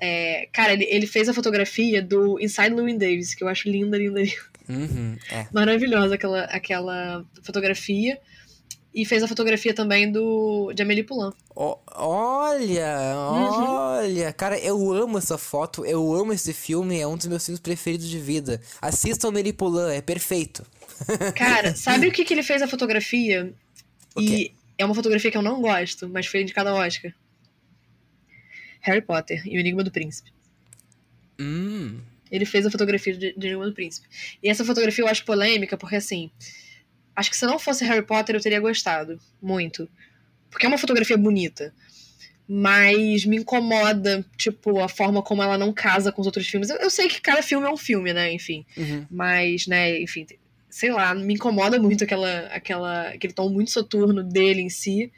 É, 0.00 0.48
cara, 0.50 0.72
ele, 0.72 0.84
ele 0.84 1.06
fez 1.06 1.28
a 1.28 1.34
fotografia 1.34 2.00
do 2.00 2.40
Inside 2.40 2.74
Llewyn 2.74 2.96
Davis, 2.96 3.34
que 3.34 3.44
eu 3.44 3.48
acho 3.48 3.68
linda, 3.68 3.98
linda, 3.98 4.22
linda. 4.22 4.48
Uhum, 4.66 5.16
é. 5.30 5.46
Maravilhosa 5.52 6.14
aquela, 6.14 6.44
aquela 6.44 7.24
fotografia. 7.42 8.18
E 8.94 9.04
fez 9.04 9.22
a 9.22 9.28
fotografia 9.28 9.74
também 9.74 10.10
do 10.10 10.72
de 10.72 10.82
Amélie 10.82 11.04
Poulain. 11.04 11.32
Oh, 11.54 11.76
olha, 11.94 12.96
uhum. 13.14 13.64
olha. 13.66 14.32
Cara, 14.32 14.58
eu 14.58 14.90
amo 14.92 15.18
essa 15.18 15.36
foto, 15.36 15.84
eu 15.84 16.14
amo 16.14 16.32
esse 16.32 16.54
filme, 16.54 16.98
é 16.98 17.06
um 17.06 17.16
dos 17.16 17.26
meus 17.26 17.44
filmes 17.44 17.60
preferidos 17.60 18.08
de 18.08 18.18
vida. 18.18 18.60
Assistam 18.80 19.28
Amélie 19.28 19.52
Poulain, 19.52 19.94
é 19.94 20.00
perfeito. 20.00 20.64
Cara, 21.36 21.74
sabe 21.76 22.08
o 22.08 22.12
que, 22.12 22.24
que 22.24 22.32
ele 22.32 22.42
fez 22.42 22.62
a 22.62 22.66
fotografia? 22.66 23.52
E 24.18 24.52
é 24.78 24.84
uma 24.84 24.94
fotografia 24.94 25.30
que 25.30 25.36
eu 25.36 25.42
não 25.42 25.60
gosto, 25.60 26.08
mas 26.08 26.26
foi 26.26 26.42
indicada 26.42 26.70
ao 26.70 26.76
Oscar. 26.76 27.12
Harry 28.80 29.02
Potter 29.02 29.42
e 29.46 29.56
o 29.56 29.60
Enigma 29.60 29.84
do 29.84 29.90
Príncipe. 29.90 30.32
Hum. 31.38 32.00
Ele 32.30 32.44
fez 32.44 32.64
a 32.64 32.70
fotografia 32.70 33.16
de, 33.16 33.32
de 33.36 33.46
Enigma 33.46 33.66
do 33.66 33.74
Príncipe. 33.74 34.08
E 34.42 34.48
essa 34.48 34.64
fotografia 34.64 35.04
eu 35.04 35.08
acho 35.08 35.24
polêmica, 35.24 35.76
porque 35.76 35.96
assim 35.96 36.30
Acho 37.18 37.30
que 37.30 37.36
se 37.36 37.46
não 37.46 37.58
fosse 37.58 37.84
Harry 37.84 38.06
Potter 38.06 38.36
eu 38.36 38.40
teria 38.40 38.60
gostado 38.60 39.18
muito. 39.42 39.88
Porque 40.48 40.64
é 40.64 40.68
uma 40.68 40.78
fotografia 40.78 41.16
bonita. 41.16 41.74
Mas 42.46 43.24
me 43.24 43.38
incomoda, 43.38 44.24
tipo, 44.36 44.78
a 44.78 44.88
forma 44.88 45.20
como 45.20 45.42
ela 45.42 45.58
não 45.58 45.72
casa 45.72 46.12
com 46.12 46.20
os 46.20 46.28
outros 46.28 46.46
filmes. 46.46 46.70
Eu, 46.70 46.76
eu 46.76 46.88
sei 46.88 47.08
que 47.08 47.20
cada 47.20 47.42
filme 47.42 47.66
é 47.66 47.70
um 47.70 47.76
filme, 47.76 48.12
né? 48.12 48.32
Enfim. 48.32 48.64
Uhum. 48.76 49.04
Mas, 49.10 49.66
né, 49.66 50.00
enfim, 50.00 50.28
sei 50.78 50.92
lá, 50.92 51.12
me 51.12 51.34
incomoda 51.34 51.76
muito 51.76 52.04
aquela, 52.04 52.38
aquela, 52.52 53.08
aquele 53.08 53.32
tom 53.32 53.48
muito 53.48 53.72
soturno 53.72 54.22
dele 54.22 54.60
em 54.60 54.70
si. 54.70 55.12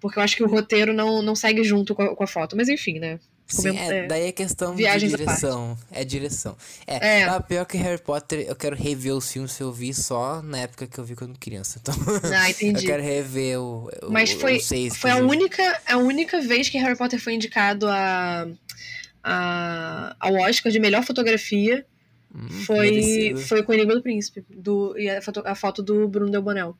Porque 0.00 0.18
eu 0.18 0.22
acho 0.22 0.34
que 0.34 0.42
o 0.42 0.48
roteiro 0.48 0.94
não, 0.94 1.20
não 1.20 1.36
segue 1.36 1.62
junto 1.62 1.94
com 1.94 2.00
a, 2.00 2.16
com 2.16 2.24
a 2.24 2.26
foto. 2.26 2.56
Mas 2.56 2.70
enfim, 2.70 2.98
né? 2.98 3.20
Sim, 3.46 3.76
é, 3.76 3.88
é, 3.88 4.06
daí 4.06 4.22
é 4.28 4.32
questão 4.32 4.74
de 4.74 4.82
direção. 4.98 5.76
É 5.92 6.02
direção. 6.02 6.56
É, 6.86 7.20
é. 7.20 7.24
Ah, 7.24 7.38
pior 7.42 7.66
que 7.66 7.76
Harry 7.76 8.00
Potter, 8.00 8.46
eu 8.48 8.56
quero 8.56 8.74
rever 8.74 9.14
os 9.14 9.30
filmes 9.30 9.54
que 9.54 9.62
eu 9.62 9.70
vi 9.70 9.92
só 9.92 10.40
na 10.40 10.60
época 10.60 10.86
que 10.86 10.98
eu 10.98 11.04
vi 11.04 11.14
quando 11.14 11.38
criança. 11.38 11.78
Então, 11.78 11.94
ah, 12.34 12.48
entendi. 12.48 12.86
eu 12.86 12.90
quero 12.90 13.02
rever 13.02 13.60
o, 13.60 13.90
o 14.02 14.10
Mas 14.10 14.32
foi, 14.32 14.56
o 14.56 14.60
seis, 14.62 14.96
foi 14.96 15.10
a 15.10 15.18
única, 15.18 15.78
a 15.86 15.98
única 15.98 16.40
vez 16.40 16.70
que 16.70 16.78
Harry 16.78 16.96
Potter 16.96 17.20
foi 17.20 17.34
indicado 17.34 17.86
a, 17.86 18.48
a, 19.22 20.16
ao 20.18 20.36
Oscar 20.36 20.72
de 20.72 20.80
melhor 20.80 21.04
fotografia. 21.04 21.84
Hum, 22.36 22.50
foi, 22.66 23.34
foi 23.36 23.62
com 23.62 23.72
o 23.72 23.74
Enigma 23.74 23.94
do 23.94 24.02
Príncipe. 24.02 24.44
Do, 24.50 24.96
e 24.98 25.08
a 25.08 25.22
foto, 25.22 25.42
a 25.44 25.54
foto 25.54 25.82
do 25.82 26.06
Bruno 26.06 26.30
Del 26.30 26.42
Bonel. 26.42 26.76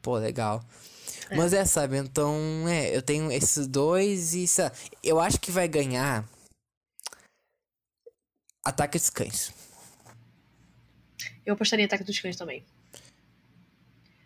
Pô, 0.00 0.16
legal. 0.16 0.64
É. 1.28 1.36
Mas 1.36 1.52
é, 1.52 1.64
sabe, 1.64 1.96
então, 1.96 2.38
é, 2.68 2.94
eu 2.96 3.02
tenho 3.02 3.30
esses 3.30 3.66
dois 3.66 4.34
e 4.34 4.46
sabe, 4.46 4.74
eu 5.02 5.20
acho 5.20 5.40
que 5.40 5.50
vai 5.50 5.68
ganhar 5.68 6.28
Ataque 8.64 8.98
dos 8.98 9.10
Cães. 9.10 9.52
Eu 11.44 11.54
apostaria 11.54 11.84
em 11.84 11.86
Ataque 11.86 12.04
dos 12.04 12.18
Cães 12.18 12.36
também. 12.36 12.64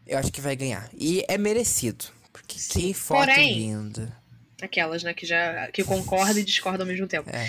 Eu 0.06 0.18
acho 0.18 0.30
que 0.30 0.40
vai 0.40 0.54
ganhar. 0.54 0.90
E 0.92 1.24
é 1.28 1.38
merecido. 1.38 2.04
Porque 2.32 2.58
Sim. 2.58 2.80
que 2.80 2.94
foto 2.94 3.26
Porém, 3.26 3.54
linda. 3.54 4.16
Aquelas, 4.60 5.02
né, 5.02 5.14
que 5.14 5.24
já 5.24 5.70
que 5.70 5.84
concorda 5.84 6.38
e 6.38 6.44
discorda 6.44 6.82
ao 6.82 6.86
mesmo 6.86 7.06
tempo. 7.06 7.30
É. 7.30 7.48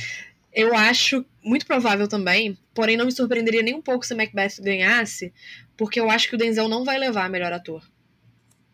Eu 0.55 0.73
acho 0.73 1.25
muito 1.43 1.65
provável 1.65 2.07
também, 2.07 2.57
porém 2.73 2.95
não 2.95 3.05
me 3.05 3.11
surpreenderia 3.11 3.61
nem 3.61 3.75
um 3.75 3.81
pouco 3.81 4.05
se 4.05 4.15
Macbeth 4.15 4.61
ganhasse, 4.61 5.33
porque 5.75 5.99
eu 5.99 6.09
acho 6.09 6.29
que 6.29 6.35
o 6.35 6.37
Denzel 6.37 6.69
não 6.69 6.85
vai 6.85 6.97
levar 6.97 7.29
melhor 7.29 7.51
ator. 7.51 7.83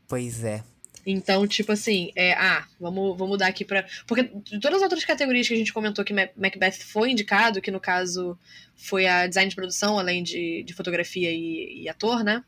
Pois 0.07 0.43
é. 0.43 0.63
Então, 1.03 1.47
tipo 1.47 1.71
assim, 1.71 2.11
é, 2.15 2.33
ah, 2.33 2.67
vamos, 2.79 3.17
vamos 3.17 3.29
mudar 3.29 3.47
aqui 3.47 3.65
pra. 3.65 3.83
Porque 4.05 4.29
de 4.43 4.59
todas 4.59 4.77
as 4.77 4.83
outras 4.83 5.03
categorias 5.03 5.47
que 5.47 5.55
a 5.55 5.57
gente 5.57 5.73
comentou 5.73 6.05
que 6.05 6.13
Macbeth 6.13 6.83
foi 6.85 7.09
indicado, 7.09 7.59
que 7.59 7.71
no 7.71 7.79
caso 7.79 8.37
foi 8.75 9.07
a 9.07 9.25
design 9.25 9.49
de 9.49 9.55
produção, 9.55 9.97
além 9.97 10.21
de, 10.21 10.61
de 10.61 10.73
fotografia 10.73 11.31
e, 11.31 11.81
e 11.81 11.89
ator, 11.89 12.23
né? 12.23 12.43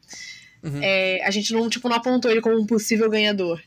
Uhum. 0.61 0.79
É, 0.83 1.25
a 1.25 1.31
gente 1.31 1.51
não, 1.51 1.67
tipo, 1.67 1.89
não 1.89 1.95
apontou 1.95 2.29
ele 2.29 2.41
como 2.41 2.59
um 2.59 2.67
possível 2.67 3.09
ganhador. 3.09 3.59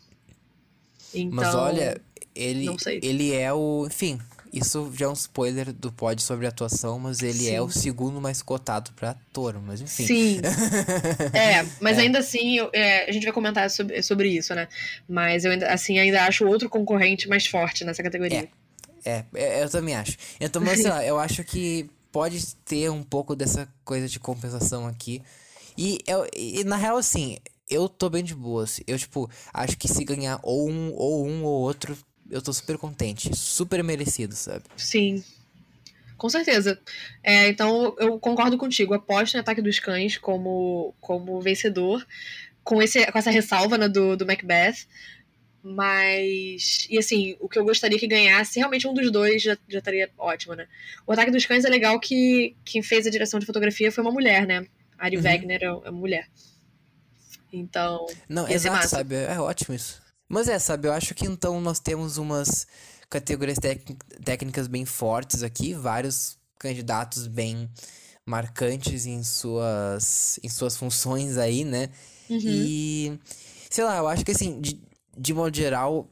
Então, 1.12 1.34
Mas 1.34 1.54
olha, 1.54 2.00
ele, 2.34 2.68
ele 3.02 3.32
é 3.32 3.52
o. 3.52 3.86
Enfim, 3.88 4.20
isso 4.52 4.92
já 4.94 5.06
é 5.06 5.08
um 5.08 5.12
spoiler 5.12 5.72
do 5.72 5.92
pod 5.92 6.22
sobre 6.22 6.46
atuação, 6.46 6.98
mas 6.98 7.22
ele 7.22 7.34
Sim. 7.34 7.54
é 7.54 7.62
o 7.62 7.68
segundo 7.68 8.20
mais 8.20 8.42
cotado 8.42 8.92
para 8.92 9.10
ator, 9.10 9.60
mas 9.60 9.80
enfim. 9.80 10.06
Sim. 10.06 10.40
é, 11.32 11.66
mas 11.80 11.98
é. 11.98 12.02
ainda 12.02 12.18
assim, 12.18 12.58
eu, 12.58 12.70
é, 12.72 13.08
a 13.08 13.12
gente 13.12 13.24
vai 13.24 13.32
comentar 13.32 13.70
sobre, 13.70 14.02
sobre 14.02 14.28
isso, 14.28 14.54
né? 14.54 14.68
Mas 15.08 15.44
eu 15.44 15.52
ainda, 15.52 15.72
assim, 15.72 15.98
ainda 15.98 16.24
acho 16.24 16.46
outro 16.46 16.68
concorrente 16.68 17.28
mais 17.28 17.46
forte 17.46 17.84
nessa 17.84 18.02
categoria. 18.02 18.48
É, 19.04 19.10
é, 19.10 19.24
é 19.34 19.64
eu 19.64 19.70
também 19.70 19.94
acho. 19.94 20.16
Então, 20.40 20.62
mas 20.62 20.80
sei 20.80 20.90
lá, 20.90 21.04
eu 21.04 21.18
acho 21.18 21.44
que 21.44 21.88
pode 22.10 22.54
ter 22.64 22.90
um 22.90 23.02
pouco 23.02 23.36
dessa 23.36 23.68
coisa 23.84 24.08
de 24.08 24.18
compensação 24.18 24.86
aqui. 24.86 25.22
E, 25.76 25.98
eu, 26.06 26.26
e 26.34 26.64
na 26.64 26.76
real, 26.76 26.96
assim, 26.96 27.36
eu 27.68 27.88
tô 27.88 28.08
bem 28.08 28.24
de 28.24 28.34
boas. 28.34 28.80
Eu, 28.86 28.98
tipo, 28.98 29.28
acho 29.52 29.76
que 29.76 29.88
se 29.88 30.04
ganhar 30.04 30.40
ou 30.42 30.70
um 30.70 30.92
ou 30.94 31.26
um 31.26 31.44
ou 31.44 31.60
outro, 31.60 31.96
eu 32.30 32.42
tô 32.42 32.52
super 32.52 32.76
contente. 32.78 33.34
Super 33.36 33.82
merecido, 33.82 34.34
sabe? 34.34 34.64
Sim. 34.76 35.22
Com 36.16 36.28
certeza. 36.28 36.78
É, 37.22 37.48
então, 37.48 37.94
eu 37.98 38.18
concordo 38.18 38.56
contigo. 38.56 38.94
Aposto 38.94 39.34
em 39.34 39.40
Ataque 39.40 39.60
dos 39.60 39.78
Cães 39.78 40.16
como, 40.16 40.94
como 41.00 41.40
vencedor, 41.40 42.06
com, 42.64 42.82
esse, 42.82 43.04
com 43.10 43.18
essa 43.18 43.30
ressalva 43.30 43.76
né, 43.76 43.88
do, 43.88 44.16
do 44.16 44.26
Macbeth. 44.26 44.86
Mas. 45.62 46.86
E 46.88 46.96
assim, 46.96 47.36
o 47.40 47.48
que 47.48 47.58
eu 47.58 47.64
gostaria 47.64 47.98
que 47.98 48.06
ganhasse, 48.06 48.58
realmente 48.58 48.86
um 48.86 48.94
dos 48.94 49.10
dois 49.10 49.42
já, 49.42 49.58
já 49.68 49.80
estaria 49.80 50.08
ótimo, 50.16 50.54
né? 50.54 50.68
O 51.04 51.12
Ataque 51.12 51.32
dos 51.32 51.44
Cães 51.44 51.64
é 51.64 51.68
legal 51.68 51.98
que 51.98 52.54
quem 52.64 52.82
fez 52.82 53.04
a 53.04 53.10
direção 53.10 53.40
de 53.40 53.46
fotografia 53.46 53.90
foi 53.90 54.02
uma 54.02 54.12
mulher, 54.12 54.46
né? 54.46 54.64
Ari 54.96 55.16
uhum. 55.16 55.24
Wegner 55.24 55.62
é, 55.62 55.88
é 55.88 55.90
mulher. 55.90 56.28
Então. 57.52 58.06
Não, 58.28 58.48
exato, 58.48 58.88
sabe? 58.88 59.16
É 59.16 59.40
ótimo 59.40 59.74
isso. 59.74 60.00
Mas 60.28 60.48
é, 60.48 60.58
sabe, 60.58 60.88
eu 60.88 60.92
acho 60.92 61.14
que 61.14 61.26
então 61.26 61.60
nós 61.60 61.78
temos 61.78 62.18
umas 62.18 62.66
categorias 63.08 63.58
técnicas 64.24 64.66
bem 64.66 64.84
fortes 64.84 65.42
aqui, 65.42 65.72
vários 65.72 66.36
candidatos 66.58 67.26
bem 67.26 67.70
marcantes 68.24 69.06
em 69.06 69.22
suas, 69.22 70.40
em 70.42 70.48
suas 70.48 70.76
funções 70.76 71.38
aí, 71.38 71.64
né? 71.64 71.90
Uhum. 72.28 72.40
E, 72.42 73.20
sei 73.70 73.84
lá, 73.84 73.98
eu 73.98 74.08
acho 74.08 74.24
que 74.24 74.32
assim, 74.32 74.60
de, 74.60 74.82
de 75.16 75.32
modo 75.32 75.56
geral, 75.56 76.10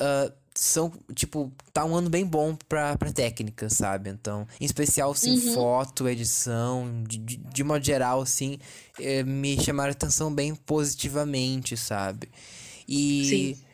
uh, 0.00 0.32
são, 0.54 0.92
tipo, 1.14 1.52
tá 1.72 1.84
um 1.84 1.94
ano 1.94 2.10
bem 2.10 2.24
bom 2.24 2.54
pra, 2.68 2.96
pra 2.96 3.12
técnica, 3.12 3.68
sabe? 3.70 4.10
Então, 4.10 4.46
em 4.60 4.64
especial, 4.64 5.14
sim, 5.14 5.32
uhum. 5.32 5.54
foto, 5.54 6.08
edição, 6.08 7.02
de, 7.06 7.18
de, 7.18 7.36
de 7.36 7.64
modo 7.64 7.84
geral, 7.84 8.20
assim, 8.20 8.58
eh, 8.98 9.22
me 9.22 9.58
chamaram 9.60 9.90
a 9.90 9.92
atenção 9.92 10.32
bem 10.32 10.54
positivamente, 10.54 11.76
sabe? 11.76 12.28
E. 12.90 13.24
Sim. 13.24 13.64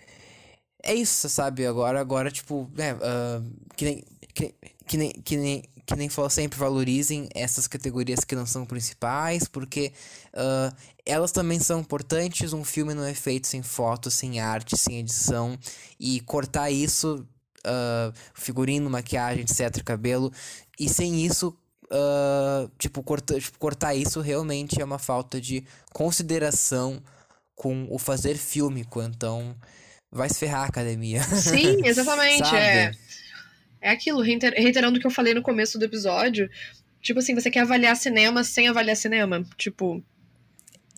É 0.82 0.94
isso, 0.94 1.28
sabe? 1.28 1.66
Agora, 1.66 2.00
agora 2.00 2.30
tipo, 2.30 2.70
né, 2.76 2.94
uh, 2.94 3.44
que, 3.74 3.84
nem, 3.84 4.04
que, 4.32 4.54
que, 4.86 4.96
nem, 4.96 5.10
que, 5.10 5.36
nem, 5.36 5.64
que 5.84 5.96
nem 5.96 6.08
falou 6.08 6.30
sempre, 6.30 6.56
valorizem 6.56 7.28
essas 7.34 7.66
categorias 7.66 8.20
que 8.20 8.36
não 8.36 8.46
são 8.46 8.64
principais, 8.64 9.48
porque 9.48 9.92
uh, 10.32 10.76
elas 11.04 11.32
também 11.32 11.58
são 11.58 11.80
importantes. 11.80 12.52
Um 12.52 12.62
filme 12.62 12.94
não 12.94 13.02
é 13.02 13.14
feito 13.14 13.48
sem 13.48 13.62
foto, 13.62 14.12
sem 14.12 14.38
arte, 14.38 14.76
sem 14.76 14.98
edição. 14.98 15.58
E 15.98 16.20
cortar 16.20 16.70
isso, 16.70 17.26
uh, 17.66 18.12
figurino, 18.32 18.88
maquiagem, 18.88 19.42
etc., 19.42 19.82
cabelo, 19.82 20.32
e 20.78 20.88
sem 20.88 21.24
isso 21.24 21.56
Uh, 21.88 22.68
tipo, 22.80 23.00
corta, 23.00 23.38
tipo, 23.38 23.60
cortar 23.60 23.94
isso 23.94 24.20
realmente 24.20 24.80
é 24.80 24.84
uma 24.84 24.98
falta 24.98 25.40
de 25.40 25.64
consideração 25.92 27.00
com 27.56 27.88
o 27.90 27.98
fazer 27.98 28.36
fílmico, 28.36 29.02
então 29.02 29.56
vai 30.12 30.28
se 30.28 30.38
ferrar 30.38 30.62
a 30.62 30.66
academia. 30.66 31.22
Sim, 31.24 31.80
exatamente. 31.84 32.54
é, 32.54 32.92
é 33.80 33.90
aquilo, 33.90 34.20
reiterando 34.20 34.98
o 34.98 35.00
que 35.00 35.06
eu 35.06 35.10
falei 35.10 35.34
no 35.34 35.42
começo 35.42 35.78
do 35.78 35.84
episódio. 35.84 36.48
Tipo 37.00 37.18
assim, 37.18 37.34
você 37.34 37.50
quer 37.50 37.60
avaliar 37.60 37.96
cinema 37.96 38.44
sem 38.44 38.68
avaliar 38.68 38.96
cinema? 38.96 39.44
Tipo. 39.56 40.04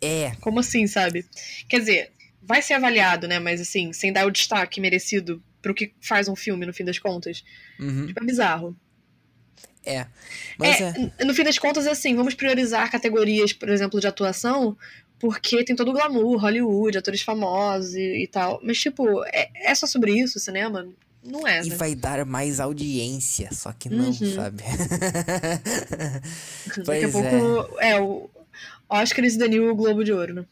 É. 0.02 0.32
Como 0.40 0.60
assim, 0.60 0.86
sabe? 0.86 1.24
Quer 1.68 1.80
dizer, 1.80 2.12
vai 2.42 2.60
ser 2.60 2.74
avaliado, 2.74 3.28
né? 3.28 3.38
Mas 3.38 3.60
assim, 3.60 3.92
sem 3.92 4.12
dar 4.12 4.26
o 4.26 4.30
destaque 4.30 4.80
merecido 4.80 5.42
pro 5.62 5.74
que 5.74 5.92
faz 6.00 6.28
um 6.28 6.36
filme, 6.36 6.66
no 6.66 6.74
fim 6.74 6.84
das 6.84 6.98
contas. 6.98 7.44
Uhum. 7.78 8.06
Tipo, 8.06 8.22
é 8.22 8.26
bizarro. 8.26 8.76
É. 9.84 10.06
Mas 10.58 10.80
é, 10.80 11.12
é. 11.18 11.24
No 11.24 11.34
fim 11.34 11.44
das 11.44 11.58
contas, 11.58 11.86
assim, 11.86 12.14
vamos 12.14 12.34
priorizar 12.34 12.90
categorias, 12.90 13.52
por 13.52 13.68
exemplo, 13.68 14.00
de 14.00 14.06
atuação, 14.06 14.76
porque 15.18 15.64
tem 15.64 15.74
todo 15.74 15.90
o 15.90 15.92
glamour, 15.92 16.40
Hollywood, 16.40 16.98
atores 16.98 17.22
famosos 17.22 17.94
e, 17.94 18.22
e 18.22 18.26
tal. 18.26 18.60
Mas, 18.62 18.78
tipo, 18.78 19.24
é, 19.26 19.50
é, 19.54 19.74
só 19.74 19.86
sobre 19.86 20.12
isso 20.12 20.38
o 20.38 20.40
cinema? 20.40 20.88
Não 21.22 21.46
é. 21.46 21.62
E 21.62 21.70
né? 21.70 21.76
vai 21.76 21.94
dar 21.94 22.24
mais 22.24 22.60
audiência, 22.60 23.50
só 23.52 23.72
que 23.72 23.88
não, 23.88 24.06
uhum. 24.06 24.34
sabe? 24.34 24.62
Daqui 26.84 27.04
a 27.04 27.10
pouco 27.10 27.78
é. 27.80 27.90
é 27.90 28.00
o 28.00 28.30
Oscar 28.88 29.24
e 29.24 29.36
Danil 29.36 29.70
o 29.70 29.74
Globo 29.74 30.04
de 30.04 30.12
Ouro, 30.12 30.34
né? 30.34 30.46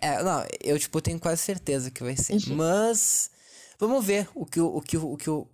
É, 0.00 0.22
não, 0.22 0.44
eu, 0.62 0.78
tipo, 0.78 1.00
tenho 1.00 1.18
quase 1.18 1.42
certeza 1.42 1.90
que 1.90 2.02
vai 2.02 2.16
ser. 2.16 2.34
Uhum. 2.34 2.56
Mas. 2.56 3.30
Vamos 3.80 4.04
ver 4.04 4.28
o 4.34 4.44
que 4.44 4.60
o, 4.60 4.76
o, 4.76 4.82
que 4.82 4.96
o, 4.96 5.12
o 5.12 5.16
que 5.16 5.30
o 5.30 5.46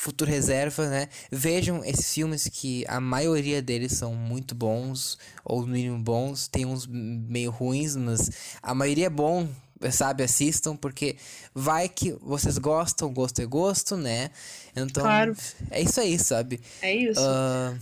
futuro 0.00 0.30
reserva, 0.30 0.88
né? 0.88 1.08
Vejam 1.30 1.84
esses 1.84 2.14
filmes 2.14 2.48
que 2.50 2.86
a 2.88 2.98
maioria 2.98 3.60
deles 3.60 3.92
são 3.92 4.14
muito 4.14 4.54
bons, 4.54 5.18
ou 5.44 5.60
no 5.66 5.74
mínimo 5.74 5.98
bons, 5.98 6.48
tem 6.48 6.64
uns 6.64 6.86
meio 6.86 7.50
ruins, 7.50 7.96
mas 7.96 8.30
a 8.62 8.74
maioria 8.74 9.08
é 9.08 9.10
bom, 9.10 9.46
sabe? 9.92 10.22
Assistam, 10.22 10.74
porque 10.74 11.16
vai 11.54 11.86
que 11.86 12.12
vocês 12.12 12.56
gostam, 12.56 13.12
gosto 13.12 13.42
é 13.42 13.46
gosto, 13.46 13.94
né? 13.94 14.30
Então, 14.74 15.02
claro. 15.02 15.36
é 15.70 15.82
isso 15.82 16.00
aí, 16.00 16.18
sabe? 16.18 16.62
É 16.80 16.96
isso. 16.96 17.20
Uh... 17.20 17.78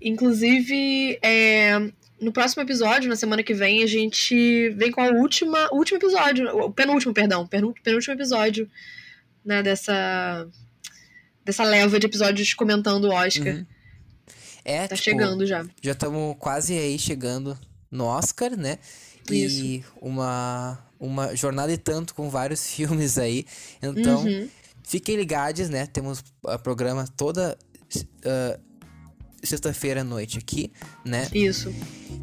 Inclusive, 0.00 1.18
é, 1.20 1.80
no 2.20 2.30
próximo 2.30 2.62
episódio, 2.62 3.08
na 3.08 3.16
semana 3.16 3.42
que 3.42 3.54
vem, 3.54 3.82
a 3.82 3.88
gente 3.88 4.70
vem 4.76 4.92
com 4.92 5.00
a 5.00 5.08
última, 5.08 5.68
o 5.72 5.78
último 5.78 5.98
episódio, 5.98 6.48
o 6.48 6.70
penúltimo, 6.70 7.12
perdão, 7.12 7.44
penúltimo 7.44 8.14
episódio, 8.14 8.70
né, 9.44 9.64
dessa 9.64 10.46
dessa 11.46 11.62
leva 11.62 11.98
de 12.00 12.06
episódios 12.06 12.52
comentando 12.54 13.04
o 13.04 13.12
Oscar. 13.12 13.54
Uhum. 13.54 13.66
É, 14.64 14.88
tá 14.88 14.96
tipo, 14.96 15.04
chegando 15.04 15.46
já. 15.46 15.64
Já 15.80 15.92
estamos 15.92 16.36
quase 16.40 16.76
aí 16.76 16.98
chegando 16.98 17.56
no 17.88 18.04
Oscar, 18.04 18.56
né? 18.56 18.78
Isso. 19.30 19.64
E 19.64 19.84
uma, 20.00 20.76
uma 20.98 21.36
jornada 21.36 21.72
e 21.72 21.78
tanto 21.78 22.14
com 22.14 22.28
vários 22.28 22.66
filmes 22.68 23.16
aí. 23.16 23.46
Então, 23.80 24.24
uhum. 24.24 24.48
fiquem 24.82 25.14
ligados, 25.14 25.68
né? 25.68 25.86
Temos 25.86 26.22
o 26.42 26.58
programa 26.58 27.06
toda 27.16 27.56
uh, 27.94 28.60
sexta-feira 29.40 30.00
à 30.00 30.04
noite 30.04 30.38
aqui, 30.38 30.72
né? 31.04 31.28
Isso. 31.32 31.72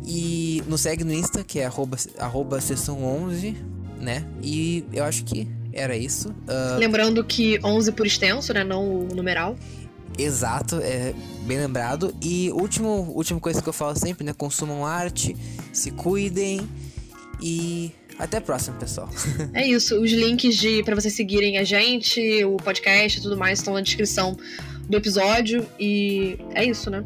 E 0.06 0.62
nos 0.68 0.82
segue 0.82 1.06
no 1.06 1.14
Insta, 1.14 1.46
que 1.46 1.60
é 1.60 1.66
arroba, 1.66 1.98
arroba 2.18 2.60
sessão 2.60 3.06
11, 3.06 3.56
né? 4.02 4.26
E 4.42 4.84
eu 4.92 5.06
acho 5.06 5.24
que 5.24 5.48
era 5.74 5.96
isso. 5.96 6.30
Uh... 6.30 6.78
Lembrando 6.78 7.24
que 7.24 7.60
11 7.64 7.92
por 7.92 8.06
extenso, 8.06 8.54
né? 8.54 8.64
Não 8.64 9.02
o 9.02 9.08
numeral. 9.14 9.58
Exato, 10.18 10.80
é 10.82 11.14
bem 11.46 11.58
lembrado. 11.58 12.14
E 12.22 12.52
último, 12.52 13.12
última 13.16 13.40
coisa 13.40 13.62
que 13.62 13.68
eu 13.68 13.74
falo 13.74 13.96
sempre, 13.98 14.24
né? 14.24 14.34
Consumam 14.34 14.86
arte, 14.86 15.36
se 15.72 15.92
cuidem 15.92 16.62
e 17.42 17.92
até 18.18 18.38
a 18.38 18.42
próxima, 18.42 18.78
pessoal. 18.78 19.10
é 19.54 19.66
isso. 19.66 20.00
Os 20.00 20.12
links 20.12 20.56
de 20.56 20.84
para 20.84 20.96
vocês 20.96 21.16
seguirem 21.16 21.58
a 21.58 21.64
gente, 21.64 22.44
o 22.46 22.58
podcast 22.58 23.20
e 23.20 23.22
tudo 23.22 23.36
mais 23.36 23.60
estão 23.60 23.74
na 23.74 23.82
descrição 23.82 24.38
do 24.88 24.98
episódio. 24.98 25.66
E 25.80 26.38
é 26.54 26.64
isso, 26.64 26.90
né? 26.90 27.04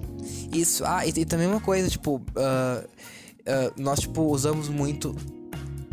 Isso. 0.53 0.84
Ah, 0.85 1.06
e, 1.06 1.10
e 1.15 1.26
também 1.26 1.48
uma 1.48 1.61
coisa, 1.61 1.89
tipo, 1.89 2.18
uh, 2.18 2.84
uh, 2.84 3.73
nós 3.77 4.02
tipo 4.02 4.23
usamos 4.23 4.68
muito 4.68 5.15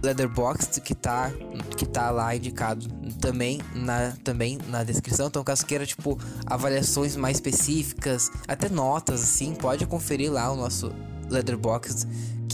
Leatherbox 0.04 0.78
que 0.84 0.94
tá, 0.94 1.32
que 1.76 1.86
tá 1.86 2.10
lá 2.10 2.34
indicado 2.36 2.86
também 3.20 3.60
na, 3.74 4.12
também 4.22 4.58
na 4.68 4.84
descrição. 4.84 5.26
Então, 5.26 5.42
caso 5.42 5.64
queira, 5.64 5.86
tipo, 5.86 6.18
avaliações 6.46 7.16
mais 7.16 7.38
específicas, 7.38 8.30
até 8.46 8.68
notas, 8.68 9.22
assim, 9.22 9.54
pode 9.54 9.86
conferir 9.86 10.30
lá 10.30 10.52
o 10.52 10.56
nosso 10.56 10.92
Leatherbox, 11.28 12.06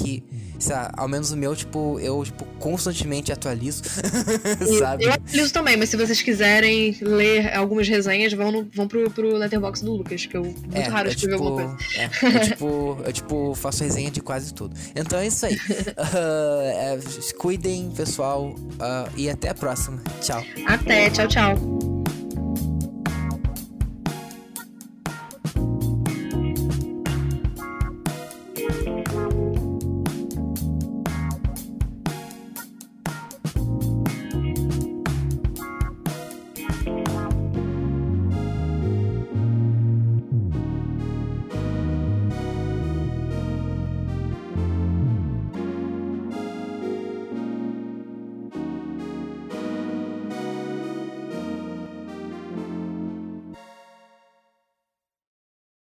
que, 0.02 0.22
lá, 0.68 0.90
ao 0.96 1.08
menos 1.08 1.30
o 1.30 1.36
meu, 1.36 1.54
tipo, 1.54 1.98
eu, 2.00 2.22
tipo, 2.24 2.44
constantemente 2.58 3.32
atualizo, 3.32 3.82
sabe? 4.78 5.04
Eu 5.04 5.12
atualizo 5.12 5.52
também, 5.52 5.76
mas 5.76 5.88
se 5.88 5.96
vocês 5.96 6.22
quiserem 6.22 6.96
ler 7.00 7.54
algumas 7.54 7.88
resenhas, 7.88 8.32
vão, 8.32 8.50
no, 8.50 8.68
vão 8.74 8.88
pro, 8.88 9.10
pro 9.10 9.36
letterbox 9.36 9.82
do 9.82 9.92
Lucas, 9.92 10.26
que 10.26 10.36
eu 10.36 10.44
muito 10.44 10.74
é, 10.74 10.82
raro 10.82 11.08
escrever 11.08 11.36
tipo, 11.36 11.48
alguma 11.48 11.76
coisa. 11.76 11.90
É, 11.96 12.36
eu, 12.36 12.40
tipo, 12.50 12.98
eu, 13.04 13.12
tipo, 13.12 13.54
faço 13.54 13.84
resenha 13.84 14.10
de 14.10 14.20
quase 14.20 14.52
tudo. 14.54 14.74
Então 14.94 15.18
é 15.18 15.26
isso 15.26 15.46
aí. 15.46 15.54
Uh, 15.54 16.98
é, 16.98 16.98
cuidem, 17.38 17.90
pessoal, 17.90 18.48
uh, 18.48 19.10
e 19.16 19.28
até 19.28 19.48
a 19.48 19.54
próxima. 19.54 20.02
Tchau. 20.20 20.42
Até, 20.66 21.10
tchau, 21.10 21.28
tchau. 21.28 21.99